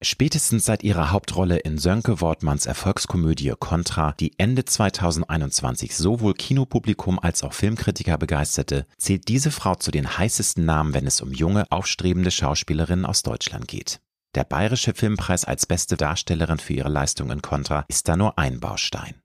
Spätestens 0.00 0.64
seit 0.64 0.84
ihrer 0.84 1.10
Hauptrolle 1.10 1.56
in 1.56 1.76
Sönke 1.76 2.20
Wortmanns 2.20 2.66
Erfolgskomödie 2.66 3.54
Contra, 3.58 4.12
die 4.12 4.38
Ende 4.38 4.64
2021 4.64 5.96
sowohl 5.96 6.34
Kinopublikum 6.34 7.18
als 7.18 7.42
auch 7.42 7.52
Filmkritiker 7.52 8.16
begeisterte, 8.16 8.86
zählt 8.96 9.26
diese 9.26 9.50
Frau 9.50 9.74
zu 9.74 9.90
den 9.90 10.16
heißesten 10.16 10.64
Namen, 10.64 10.94
wenn 10.94 11.08
es 11.08 11.20
um 11.20 11.32
junge, 11.32 11.64
aufstrebende 11.72 12.30
Schauspielerinnen 12.30 13.06
aus 13.06 13.24
Deutschland 13.24 13.66
geht. 13.66 14.00
Der 14.36 14.44
Bayerische 14.44 14.94
Filmpreis 14.94 15.44
als 15.44 15.66
beste 15.66 15.96
Darstellerin 15.96 16.60
für 16.60 16.74
ihre 16.74 16.90
Leistung 16.90 17.32
in 17.32 17.42
Contra 17.42 17.84
ist 17.88 18.08
da 18.08 18.16
nur 18.16 18.38
ein 18.38 18.60
Baustein. 18.60 19.16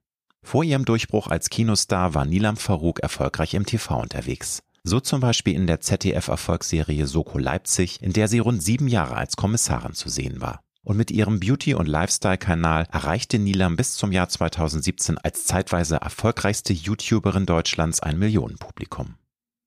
Vor 0.42 0.64
ihrem 0.64 0.84
Durchbruch 0.84 1.28
als 1.28 1.50
Kinostar 1.50 2.14
war 2.14 2.24
Nilam 2.24 2.56
Farouk 2.56 2.98
erfolgreich 2.98 3.54
im 3.54 3.64
TV 3.64 4.00
unterwegs. 4.00 4.60
So 4.82 4.98
zum 4.98 5.20
Beispiel 5.20 5.54
in 5.54 5.68
der 5.68 5.80
ZDF-Erfolgsserie 5.80 7.06
Soko 7.06 7.38
Leipzig, 7.38 8.02
in 8.02 8.12
der 8.12 8.26
sie 8.26 8.40
rund 8.40 8.62
sieben 8.62 8.88
Jahre 8.88 9.14
als 9.14 9.36
Kommissarin 9.36 9.94
zu 9.94 10.08
sehen 10.08 10.40
war. 10.40 10.63
Und 10.84 10.98
mit 10.98 11.10
ihrem 11.10 11.40
Beauty- 11.40 11.74
und 11.74 11.86
Lifestyle-Kanal 11.86 12.86
erreichte 12.92 13.38
Nilam 13.38 13.74
bis 13.76 13.94
zum 13.94 14.12
Jahr 14.12 14.28
2017 14.28 15.16
als 15.16 15.44
zeitweise 15.44 15.96
erfolgreichste 15.96 16.74
YouTuberin 16.74 17.46
Deutschlands 17.46 18.00
ein 18.00 18.18
Millionenpublikum. 18.18 19.14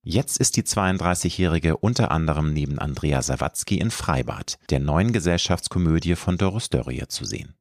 Jetzt 0.03 0.37
ist 0.37 0.55
die 0.55 0.63
32-Jährige 0.63 1.75
unter 1.75 2.11
anderem 2.11 2.53
neben 2.53 2.79
Andrea 2.79 3.21
Sawatzki 3.21 3.77
in 3.77 3.91
Freibad, 3.91 4.57
der 4.69 4.79
neuen 4.79 5.11
Gesellschaftskomödie 5.11 6.15
von 6.15 6.37
Doris 6.37 6.69
Dörrie 6.69 7.03
zu 7.09 7.25
sehen. 7.25 7.55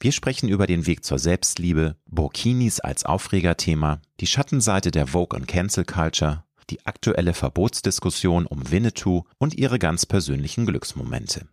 Wir 0.00 0.12
sprechen 0.12 0.48
über 0.48 0.66
den 0.66 0.86
Weg 0.86 1.04
zur 1.04 1.18
Selbstliebe, 1.18 1.96
Burkinis 2.06 2.80
als 2.80 3.04
Aufregerthema, 3.04 4.00
die 4.20 4.26
Schattenseite 4.26 4.90
der 4.90 5.08
Vogue 5.08 5.38
und 5.38 5.46
Cancel 5.46 5.84
Culture, 5.84 6.44
die 6.70 6.84
aktuelle 6.86 7.34
Verbotsdiskussion 7.34 8.46
um 8.46 8.70
Winnetou 8.70 9.24
und 9.38 9.54
ihre 9.54 9.78
ganz 9.78 10.06
persönlichen 10.06 10.66
Glücksmomente. 10.66 11.48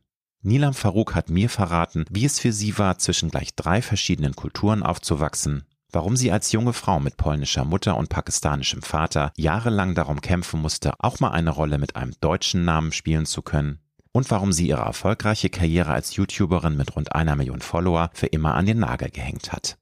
Nilam 0.48 0.76
Farouk 0.76 1.16
hat 1.16 1.32
mir 1.32 1.50
verraten, 1.50 2.06
wie 2.12 2.24
es 2.24 2.40
für 2.40 2.54
sie 2.54 2.78
war, 2.78 3.00
zwischen 3.00 3.32
gleich 3.32 3.56
drei 3.56 3.82
verschiedenen 3.82 4.36
Kulturen 4.36 4.84
aufzuwachsen, 4.84 5.64
warum 5.92 6.16
sie 6.16 6.32
als 6.32 6.52
junge 6.52 6.74
Frau 6.74 7.00
mit 7.00 7.18
polnischer 7.18 7.66
Mutter 7.66 7.98
und 7.98 8.10
pakistanischem 8.10 8.84
Vater 8.84 9.34
jahrelang 9.38 9.96
darum 9.96 10.22
kämpfen 10.22 10.62
musste, 10.62 10.94
auch 11.00 11.20
mal 11.20 11.32
eine 11.32 11.50
Rolle 11.50 11.80
mit 11.80 11.96
einem 11.96 12.14
deutschen 12.22 12.64
Namen 12.64 12.92
spielen 12.92 13.26
zu 13.26 13.42
können 13.42 13.80
und 14.12 14.30
warum 14.30 14.54
sie 14.54 14.68
ihre 14.68 14.84
erfolgreiche 14.84 15.50
Karriere 15.50 15.92
als 15.92 16.16
YouTuberin 16.16 16.78
mit 16.78 16.96
rund 16.96 17.16
einer 17.16 17.36
Million 17.36 17.62
Follower 17.62 18.12
für 18.14 18.28
immer 18.28 18.54
an 18.54 18.68
den 18.68 18.78
Nagel 18.78 19.10
gehängt 19.10 19.52
hat. 19.52 19.80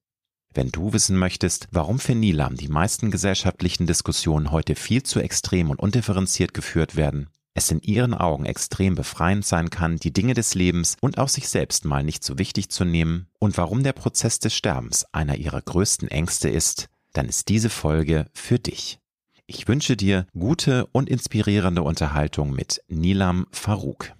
Wenn 0.53 0.69
du 0.69 0.93
wissen 0.93 1.17
möchtest, 1.17 1.67
warum 1.71 1.99
für 1.99 2.15
Nilam 2.15 2.55
die 2.55 2.69
meisten 2.69 3.11
gesellschaftlichen 3.11 3.85
Diskussionen 3.85 4.51
heute 4.51 4.75
viel 4.75 5.03
zu 5.03 5.19
extrem 5.19 5.71
und 5.71 5.81
undifferenziert 5.81 6.53
geführt 6.53 6.95
werden, 6.95 7.27
es 7.53 7.71
in 7.71 7.81
ihren 7.81 8.13
Augen 8.13 8.45
extrem 8.45 8.95
befreiend 8.95 9.45
sein 9.45 9.69
kann, 9.69 9.97
die 9.97 10.11
Dinge 10.13 10.33
des 10.33 10.55
Lebens 10.55 10.95
und 11.01 11.17
auch 11.17 11.29
sich 11.29 11.47
selbst 11.47 11.85
mal 11.85 12.03
nicht 12.03 12.23
so 12.23 12.37
wichtig 12.37 12.69
zu 12.69 12.85
nehmen 12.85 13.27
und 13.39 13.57
warum 13.57 13.83
der 13.83 13.93
Prozess 13.93 14.39
des 14.39 14.55
Sterbens 14.55 15.05
einer 15.11 15.35
ihrer 15.35 15.61
größten 15.61 16.07
Ängste 16.09 16.49
ist, 16.49 16.89
dann 17.13 17.27
ist 17.27 17.49
diese 17.49 17.69
Folge 17.69 18.25
für 18.33 18.59
dich. 18.59 18.99
Ich 19.45 19.67
wünsche 19.67 19.95
dir 19.95 20.25
gute 20.37 20.87
und 20.87 21.09
inspirierende 21.09 21.83
Unterhaltung 21.83 22.53
mit 22.53 22.81
Nilam 22.87 23.45
Farouk. 23.51 24.13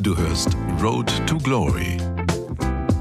Du 0.00 0.16
hörst 0.16 0.56
Road 0.80 1.10
to 1.26 1.38
Glory 1.38 1.96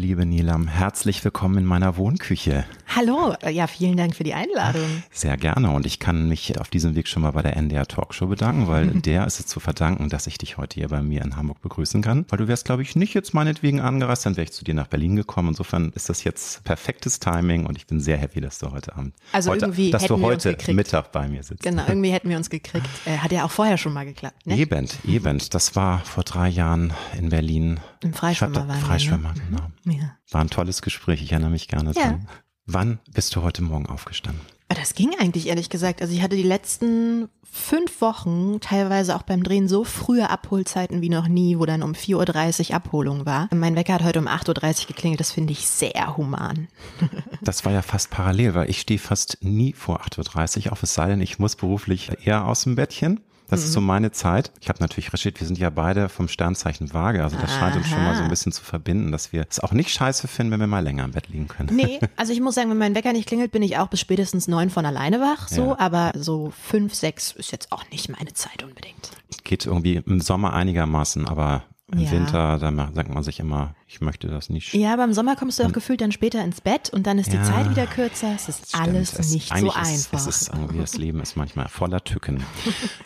Liebe 0.00 0.24
Nilam, 0.24 0.66
herzlich 0.66 1.22
willkommen 1.24 1.58
in 1.58 1.64
meiner 1.66 1.98
Wohnküche. 1.98 2.64
Hallo, 2.96 3.36
ja, 3.48 3.68
vielen 3.68 3.96
Dank 3.96 4.16
für 4.16 4.24
die 4.24 4.34
Einladung. 4.34 5.04
Sehr 5.12 5.36
gerne 5.36 5.70
und 5.70 5.86
ich 5.86 6.00
kann 6.00 6.28
mich 6.28 6.58
auf 6.58 6.70
diesem 6.70 6.96
Weg 6.96 7.06
schon 7.06 7.22
mal 7.22 7.30
bei 7.30 7.42
der 7.42 7.56
NDR 7.56 7.86
Talkshow 7.86 8.26
bedanken, 8.26 8.66
weil 8.66 8.88
der 8.88 9.28
ist 9.28 9.38
es 9.38 9.46
zu 9.46 9.60
verdanken, 9.60 10.08
dass 10.08 10.26
ich 10.26 10.38
dich 10.38 10.56
heute 10.56 10.74
hier 10.74 10.88
bei 10.88 11.00
mir 11.00 11.22
in 11.22 11.36
Hamburg 11.36 11.60
begrüßen 11.60 12.02
kann. 12.02 12.26
Weil 12.28 12.40
du 12.40 12.48
wärst, 12.48 12.64
glaube 12.64 12.82
ich, 12.82 12.96
nicht 12.96 13.14
jetzt 13.14 13.32
meinetwegen 13.32 13.80
angereist, 13.80 14.26
dann 14.26 14.36
wäre 14.36 14.42
ich 14.42 14.52
zu 14.52 14.64
dir 14.64 14.74
nach 14.74 14.88
Berlin 14.88 15.14
gekommen. 15.14 15.50
Insofern 15.50 15.92
ist 15.94 16.08
das 16.08 16.24
jetzt 16.24 16.64
perfektes 16.64 17.20
Timing 17.20 17.66
und 17.66 17.76
ich 17.76 17.86
bin 17.86 18.00
sehr 18.00 18.18
happy, 18.18 18.40
dass 18.40 18.58
du 18.58 18.72
heute 18.72 18.96
Abend, 18.96 19.14
also 19.30 19.52
heute, 19.52 19.66
irgendwie 19.66 19.92
dass 19.92 20.06
du 20.06 20.20
heute 20.20 20.56
Mittag 20.72 21.12
bei 21.12 21.28
mir 21.28 21.44
sitzt. 21.44 21.62
Genau, 21.62 21.84
irgendwie 21.86 22.10
hätten 22.10 22.28
wir 22.28 22.36
uns 22.36 22.50
gekriegt. 22.50 22.88
Äh, 23.04 23.18
hat 23.18 23.30
ja 23.30 23.44
auch 23.44 23.52
vorher 23.52 23.78
schon 23.78 23.92
mal 23.92 24.04
geklappt. 24.04 24.44
Ne? 24.46 24.56
Eben, 24.56 24.88
eben. 25.06 25.38
Das 25.50 25.76
war 25.76 26.00
vor 26.00 26.24
drei 26.24 26.48
Jahren 26.48 26.92
in 27.16 27.28
Berlin. 27.28 27.78
Im 28.02 28.14
Freischwimmer 28.14 28.66
waren 28.66 28.80
Freischwimmer, 28.80 29.34
wir, 29.36 29.42
ne? 29.42 29.70
genau. 29.84 30.02
Ja. 30.02 30.16
War 30.32 30.40
ein 30.40 30.50
tolles 30.50 30.82
Gespräch, 30.82 31.22
ich 31.22 31.30
erinnere 31.30 31.50
mich 31.50 31.68
gerne 31.68 31.92
ja. 31.92 32.02
dran. 32.02 32.26
Wann 32.72 33.00
bist 33.12 33.34
du 33.34 33.42
heute 33.42 33.62
Morgen 33.62 33.86
aufgestanden? 33.86 34.42
Ah, 34.68 34.74
das 34.74 34.94
ging 34.94 35.10
eigentlich 35.18 35.48
ehrlich 35.48 35.70
gesagt. 35.70 36.00
Also 36.00 36.14
ich 36.14 36.22
hatte 36.22 36.36
die 36.36 36.44
letzten 36.44 37.28
fünf 37.50 38.00
Wochen 38.00 38.60
teilweise 38.60 39.16
auch 39.16 39.22
beim 39.22 39.42
Drehen 39.42 39.66
so 39.66 39.82
frühe 39.82 40.30
Abholzeiten 40.30 41.00
wie 41.00 41.08
noch 41.08 41.26
nie, 41.26 41.58
wo 41.58 41.66
dann 41.66 41.82
um 41.82 41.94
4.30 41.94 42.70
Uhr 42.70 42.76
Abholung 42.76 43.26
war. 43.26 43.48
Mein 43.52 43.74
Wecker 43.74 43.94
hat 43.94 44.04
heute 44.04 44.20
um 44.20 44.28
8.30 44.28 44.82
Uhr 44.82 44.86
geklingelt. 44.86 45.18
Das 45.18 45.32
finde 45.32 45.52
ich 45.52 45.66
sehr 45.66 46.16
human. 46.16 46.68
Das 47.42 47.64
war 47.64 47.72
ja 47.72 47.82
fast 47.82 48.10
parallel, 48.10 48.54
weil 48.54 48.70
ich 48.70 48.80
stehe 48.80 49.00
fast 49.00 49.38
nie 49.40 49.72
vor 49.72 50.02
8.30 50.02 50.66
Uhr 50.66 50.72
auf, 50.72 50.82
es 50.82 50.94
sei 50.94 51.08
denn, 51.08 51.20
ich 51.22 51.38
muss 51.38 51.56
beruflich 51.56 52.10
eher 52.24 52.46
aus 52.46 52.62
dem 52.62 52.76
Bettchen. 52.76 53.20
Das 53.50 53.60
mhm. 53.60 53.66
ist 53.66 53.72
so 53.72 53.80
mhm. 53.80 53.86
meine 53.86 54.12
Zeit. 54.12 54.52
Ich 54.60 54.68
habe 54.68 54.80
natürlich 54.80 55.08
recherchiert, 55.08 55.40
wir 55.40 55.46
sind 55.46 55.58
ja 55.58 55.70
beide 55.70 56.08
vom 56.08 56.28
Sternzeichen 56.28 56.94
Waage, 56.94 57.22
also 57.22 57.36
das 57.36 57.50
Aha. 57.50 57.58
scheint 57.58 57.76
uns 57.76 57.88
schon 57.88 58.02
mal 58.02 58.16
so 58.16 58.22
ein 58.22 58.30
bisschen 58.30 58.52
zu 58.52 58.62
verbinden, 58.62 59.12
dass 59.12 59.32
wir 59.32 59.46
es 59.48 59.60
auch 59.60 59.72
nicht 59.72 59.90
scheiße 59.90 60.28
finden, 60.28 60.52
wenn 60.52 60.60
wir 60.60 60.66
mal 60.66 60.80
länger 60.80 61.04
im 61.04 61.10
Bett 61.10 61.28
liegen 61.28 61.48
können. 61.48 61.74
Nee, 61.74 62.00
also 62.16 62.32
ich 62.32 62.40
muss 62.40 62.54
sagen, 62.54 62.70
wenn 62.70 62.78
mein 62.78 62.94
Wecker 62.94 63.12
nicht 63.12 63.26
klingelt, 63.26 63.52
bin 63.52 63.62
ich 63.62 63.78
auch 63.78 63.88
bis 63.88 64.00
spätestens 64.00 64.48
neun 64.48 64.70
von 64.70 64.86
alleine 64.86 65.20
wach, 65.20 65.48
so, 65.48 65.68
ja. 65.68 65.78
aber 65.78 66.12
so 66.14 66.52
fünf, 66.62 66.94
sechs 66.94 67.32
ist 67.32 67.52
jetzt 67.52 67.72
auch 67.72 67.84
nicht 67.90 68.08
meine 68.08 68.32
Zeit 68.32 68.62
unbedingt. 68.62 69.10
Geht 69.44 69.66
irgendwie 69.66 69.96
im 69.96 70.20
Sommer 70.20 70.52
einigermaßen, 70.52 71.26
aber 71.26 71.64
im 71.92 71.98
ja. 71.98 72.10
Winter, 72.10 72.58
da 72.58 72.90
sagt 72.94 73.12
man 73.12 73.22
sich 73.22 73.40
immer, 73.40 73.74
ich 73.86 74.00
möchte 74.00 74.28
das 74.28 74.50
nicht. 74.50 74.74
Ja, 74.74 74.92
aber 74.92 75.04
im 75.04 75.12
Sommer 75.12 75.36
kommst 75.36 75.58
du 75.58 75.64
auch 75.64 75.72
gefühlt 75.72 76.00
dann 76.00 76.12
später 76.12 76.42
ins 76.42 76.60
Bett 76.60 76.90
und 76.90 77.06
dann 77.06 77.18
ist 77.18 77.32
ja, 77.32 77.40
die 77.40 77.48
Zeit 77.48 77.70
wieder 77.70 77.86
kürzer. 77.86 78.32
Es 78.34 78.48
ist 78.48 78.74
alles 78.74 79.18
es, 79.18 79.32
nicht 79.32 79.48
so 79.48 79.72
einfach. 79.72 80.18
Es 80.18 80.26
ist 80.26 80.48
irgendwie, 80.48 80.78
das 80.78 80.96
Leben 80.96 81.20
ist 81.20 81.36
manchmal 81.36 81.68
voller 81.68 82.02
Tücken. 82.04 82.44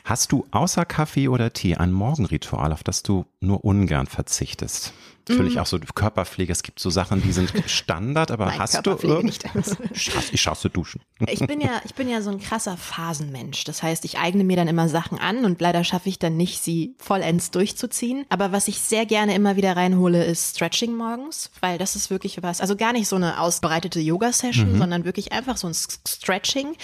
Hast 0.05 0.33
du 0.33 0.47
außer 0.51 0.85
Kaffee 0.85 1.29
oder 1.29 1.53
Tee 1.53 1.77
ein 1.77 1.93
Morgenritual, 1.93 2.73
auf 2.73 2.83
das 2.83 3.03
du 3.03 3.25
nur 3.41 3.65
ungern 3.65 4.07
verzichtest? 4.07 4.93
Natürlich 5.29 5.57
mm. 5.57 5.59
auch 5.59 5.67
so 5.67 5.79
Körperpflege. 5.79 6.53
Es 6.53 6.63
gibt 6.63 6.81
so 6.81 6.91
Sachen, 6.91 7.23
die 7.23 7.33
sind 7.33 7.53
Standard, 7.67 8.31
aber 8.31 8.47
Nein, 8.47 8.59
hast 8.59 8.87
du 8.87 8.91
irgendwas? 8.91 9.77
Ich 10.33 10.47
hasse 10.47 10.69
duschen. 10.69 11.01
Ich 11.27 11.41
bin 11.47 11.61
ja, 11.61 11.81
ich 11.85 11.95
bin 11.95 12.09
ja 12.09 12.21
so 12.21 12.31
ein 12.31 12.41
krasser 12.41 12.77
Phasenmensch. 12.77 13.65
Das 13.65 13.83
heißt, 13.83 14.05
ich 14.05 14.19
eigne 14.19 14.45
mir 14.45 14.57
dann 14.57 14.69
immer 14.69 14.89
Sachen 14.89 15.19
an 15.19 15.45
und 15.45 15.61
leider 15.61 15.85
schaffe 15.85 16.09
ich 16.09 16.19
dann 16.19 16.37
nicht, 16.37 16.63
sie 16.63 16.95
vollends 16.99 17.51
durchzuziehen. 17.51 18.27
Aber 18.29 18.53
was 18.53 18.69
ich 18.69 18.81
sehr 18.81 19.07
gerne 19.07 19.35
immer 19.35 19.57
wieder 19.57 19.77
reinhole, 19.77 20.25
ist 20.25 20.57
Stretching 20.57 20.95
morgens, 20.97 21.51
weil 21.61 21.79
das 21.79 21.97
ist 21.97 22.11
wirklich 22.11 22.43
was. 22.43 22.61
Also 22.61 22.77
gar 22.77 22.93
nicht 22.93 23.09
so 23.09 23.17
eine 23.17 23.41
ausbreitete 23.41 24.01
Yoga-Session, 24.01 24.73
mhm. 24.75 24.79
sondern 24.79 25.05
wirklich 25.05 25.33
einfach 25.33 25.57
so 25.57 25.69
ein 25.69 25.75
Stretching. 25.75 26.77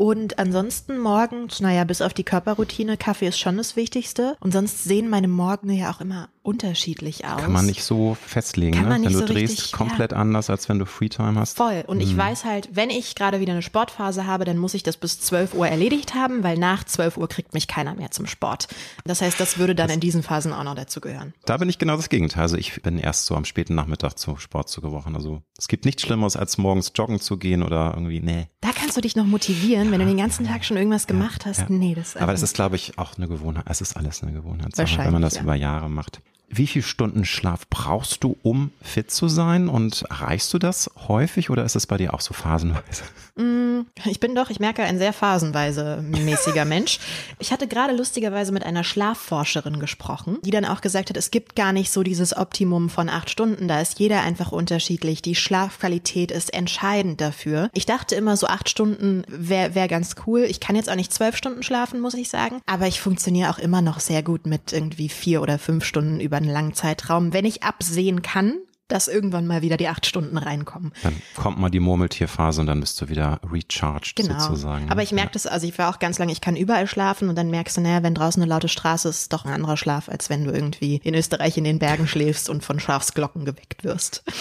Und 0.00 0.38
ansonsten 0.38 0.98
morgens, 0.98 1.60
naja, 1.60 1.84
bis 1.84 2.00
auf 2.00 2.14
die 2.14 2.24
Körperroutine, 2.24 2.96
Kaffee 2.96 3.28
ist 3.28 3.38
schon 3.38 3.58
das 3.58 3.76
Wichtigste. 3.76 4.34
Und 4.40 4.50
sonst 4.50 4.84
sehen 4.84 5.10
meine 5.10 5.28
Morgen 5.28 5.68
ja 5.70 5.92
auch 5.92 6.00
immer 6.00 6.30
unterschiedlich 6.42 7.26
aus. 7.26 7.42
Kann 7.42 7.52
man 7.52 7.66
nicht 7.66 7.84
so 7.84 8.16
festlegen, 8.18 8.72
Kann 8.72 8.84
ne? 8.84 8.88
Man 8.88 9.00
nicht 9.02 9.10
wenn 9.10 9.20
du 9.20 9.26
so 9.26 9.32
drehst, 9.34 9.58
richtig, 9.58 9.72
komplett 9.72 10.12
ja. 10.12 10.16
anders, 10.16 10.48
als 10.48 10.70
wenn 10.70 10.78
du 10.78 10.86
Freetime 10.86 11.38
hast. 11.38 11.58
Voll. 11.58 11.84
Und 11.86 11.98
mhm. 11.98 12.04
ich 12.04 12.16
weiß 12.16 12.46
halt, 12.46 12.70
wenn 12.72 12.88
ich 12.88 13.14
gerade 13.14 13.40
wieder 13.40 13.52
eine 13.52 13.60
Sportphase 13.60 14.26
habe, 14.26 14.46
dann 14.46 14.56
muss 14.56 14.72
ich 14.72 14.82
das 14.82 14.96
bis 14.96 15.20
12 15.20 15.52
Uhr 15.52 15.68
erledigt 15.68 16.14
haben, 16.14 16.42
weil 16.42 16.56
nach 16.56 16.84
12 16.84 17.18
Uhr 17.18 17.28
kriegt 17.28 17.52
mich 17.52 17.68
keiner 17.68 17.94
mehr 17.94 18.10
zum 18.10 18.26
Sport. 18.26 18.68
Das 19.04 19.20
heißt, 19.20 19.38
das 19.38 19.58
würde 19.58 19.74
dann 19.74 19.88
das 19.88 19.96
in 19.96 20.00
diesen 20.00 20.22
Phasen 20.22 20.54
auch 20.54 20.64
noch 20.64 20.74
dazu 20.74 21.02
gehören. 21.02 21.34
Da 21.44 21.58
bin 21.58 21.68
ich 21.68 21.78
genau 21.78 21.96
das 21.96 22.08
Gegenteil. 22.08 22.42
Also 22.42 22.56
ich 22.56 22.80
bin 22.80 22.98
erst 22.98 23.26
so 23.26 23.34
am 23.34 23.44
späten 23.44 23.74
Nachmittag 23.74 24.18
zu 24.18 24.36
Sport 24.36 24.70
zugeworfen. 24.70 25.14
Also 25.14 25.42
es 25.58 25.68
gibt 25.68 25.84
nichts 25.84 26.02
Schlimmeres, 26.02 26.36
als 26.36 26.56
morgens 26.56 26.92
joggen 26.94 27.20
zu 27.20 27.36
gehen 27.36 27.62
oder 27.62 27.92
irgendwie, 27.94 28.20
nee. 28.20 28.48
Da 28.62 28.70
kannst 28.74 28.96
du 28.96 29.02
dich 29.02 29.14
noch 29.14 29.26
motivieren 29.26 29.89
wenn 29.90 30.00
du 30.00 30.06
den 30.06 30.16
ganzen 30.16 30.46
Tag 30.46 30.64
schon 30.64 30.76
irgendwas 30.76 31.06
gemacht 31.06 31.46
hast. 31.46 31.68
Nee, 31.70 31.94
das 31.94 32.16
Aber 32.16 32.32
das 32.32 32.42
ist, 32.42 32.54
glaube 32.54 32.76
ich, 32.76 32.98
auch 32.98 33.16
eine 33.16 33.28
Gewohnheit. 33.28 33.64
Es 33.68 33.80
ist 33.80 33.96
alles 33.96 34.22
eine 34.22 34.32
Gewohnheit, 34.32 34.76
wenn 34.76 35.12
man 35.12 35.22
das 35.22 35.38
über 35.38 35.54
Jahre 35.54 35.88
macht. 35.90 36.20
Wie 36.52 36.66
viele 36.66 36.82
Stunden 36.82 37.24
Schlaf 37.24 37.68
brauchst 37.68 38.24
du, 38.24 38.36
um 38.42 38.72
fit 38.82 39.12
zu 39.12 39.28
sein? 39.28 39.68
Und 39.68 40.02
erreichst 40.10 40.52
du 40.52 40.58
das 40.58 40.90
häufig 41.06 41.48
oder 41.48 41.64
ist 41.64 41.76
es 41.76 41.86
bei 41.86 41.96
dir 41.96 42.12
auch 42.12 42.20
so 42.20 42.34
phasenweise? 42.34 43.04
Mm, 43.36 43.82
ich 44.04 44.18
bin 44.18 44.34
doch, 44.34 44.50
ich 44.50 44.58
merke, 44.58 44.82
ein 44.82 44.98
sehr 44.98 45.12
phasenweise 45.12 46.02
mäßiger 46.02 46.64
Mensch. 46.66 46.98
Ich 47.38 47.52
hatte 47.52 47.68
gerade 47.68 47.94
lustigerweise 47.94 48.50
mit 48.50 48.66
einer 48.66 48.82
Schlafforscherin 48.82 49.78
gesprochen, 49.78 50.38
die 50.44 50.50
dann 50.50 50.64
auch 50.64 50.80
gesagt 50.80 51.10
hat, 51.10 51.16
es 51.16 51.30
gibt 51.30 51.54
gar 51.54 51.72
nicht 51.72 51.92
so 51.92 52.02
dieses 52.02 52.36
Optimum 52.36 52.90
von 52.90 53.08
acht 53.08 53.30
Stunden. 53.30 53.68
Da 53.68 53.80
ist 53.80 54.00
jeder 54.00 54.22
einfach 54.22 54.50
unterschiedlich. 54.50 55.22
Die 55.22 55.36
Schlafqualität 55.36 56.32
ist 56.32 56.52
entscheidend 56.52 57.20
dafür. 57.20 57.70
Ich 57.74 57.86
dachte 57.86 58.16
immer, 58.16 58.36
so 58.36 58.48
acht 58.48 58.68
Stunden 58.68 59.22
wäre 59.28 59.76
wär 59.76 59.86
ganz 59.86 60.16
cool. 60.26 60.40
Ich 60.40 60.58
kann 60.58 60.74
jetzt 60.74 60.90
auch 60.90 60.96
nicht 60.96 61.12
zwölf 61.12 61.36
Stunden 61.36 61.62
schlafen, 61.62 62.00
muss 62.00 62.14
ich 62.14 62.28
sagen. 62.28 62.60
Aber 62.66 62.88
ich 62.88 63.00
funktioniere 63.00 63.50
auch 63.50 63.58
immer 63.58 63.82
noch 63.82 64.00
sehr 64.00 64.24
gut 64.24 64.46
mit 64.46 64.72
irgendwie 64.72 65.08
vier 65.08 65.42
oder 65.42 65.60
fünf 65.60 65.84
Stunden 65.84 66.18
über 66.18 66.39
einen 66.40 66.50
langen 66.50 66.74
Zeitraum, 66.74 67.32
wenn 67.32 67.44
ich 67.44 67.62
absehen 67.62 68.22
kann, 68.22 68.58
dass 68.90 69.08
irgendwann 69.08 69.46
mal 69.46 69.62
wieder 69.62 69.76
die 69.76 69.88
acht 69.88 70.06
Stunden 70.06 70.36
reinkommen. 70.36 70.92
Dann 71.02 71.14
kommt 71.36 71.58
mal 71.58 71.70
die 71.70 71.80
Murmeltierphase 71.80 72.60
und 72.60 72.66
dann 72.66 72.80
bist 72.80 73.00
du 73.00 73.08
wieder 73.08 73.40
recharged 73.50 74.16
genau. 74.16 74.38
sozusagen. 74.38 74.90
Aber 74.90 75.02
ich 75.02 75.12
merke 75.12 75.28
ja. 75.28 75.34
das, 75.34 75.46
also 75.46 75.66
ich 75.66 75.78
war 75.78 75.90
auch 75.90 75.98
ganz 75.98 76.18
lange, 76.18 76.32
ich 76.32 76.40
kann 76.40 76.56
überall 76.56 76.86
schlafen 76.86 77.28
und 77.28 77.36
dann 77.36 77.50
merkst 77.50 77.76
du, 77.76 77.80
naja, 77.80 78.02
wenn 78.02 78.14
draußen 78.14 78.42
eine 78.42 78.50
laute 78.50 78.68
Straße 78.68 79.08
ist, 79.08 79.22
ist 79.22 79.32
doch 79.32 79.44
ein 79.44 79.52
anderer 79.52 79.76
Schlaf, 79.76 80.08
als 80.08 80.28
wenn 80.28 80.44
du 80.44 80.50
irgendwie 80.50 81.00
in 81.04 81.14
Österreich 81.14 81.56
in 81.56 81.64
den 81.64 81.78
Bergen 81.78 82.06
schläfst 82.08 82.50
und 82.50 82.64
von 82.64 82.80
Schafsglocken 82.80 83.44
geweckt 83.44 83.84
wirst. 83.84 84.24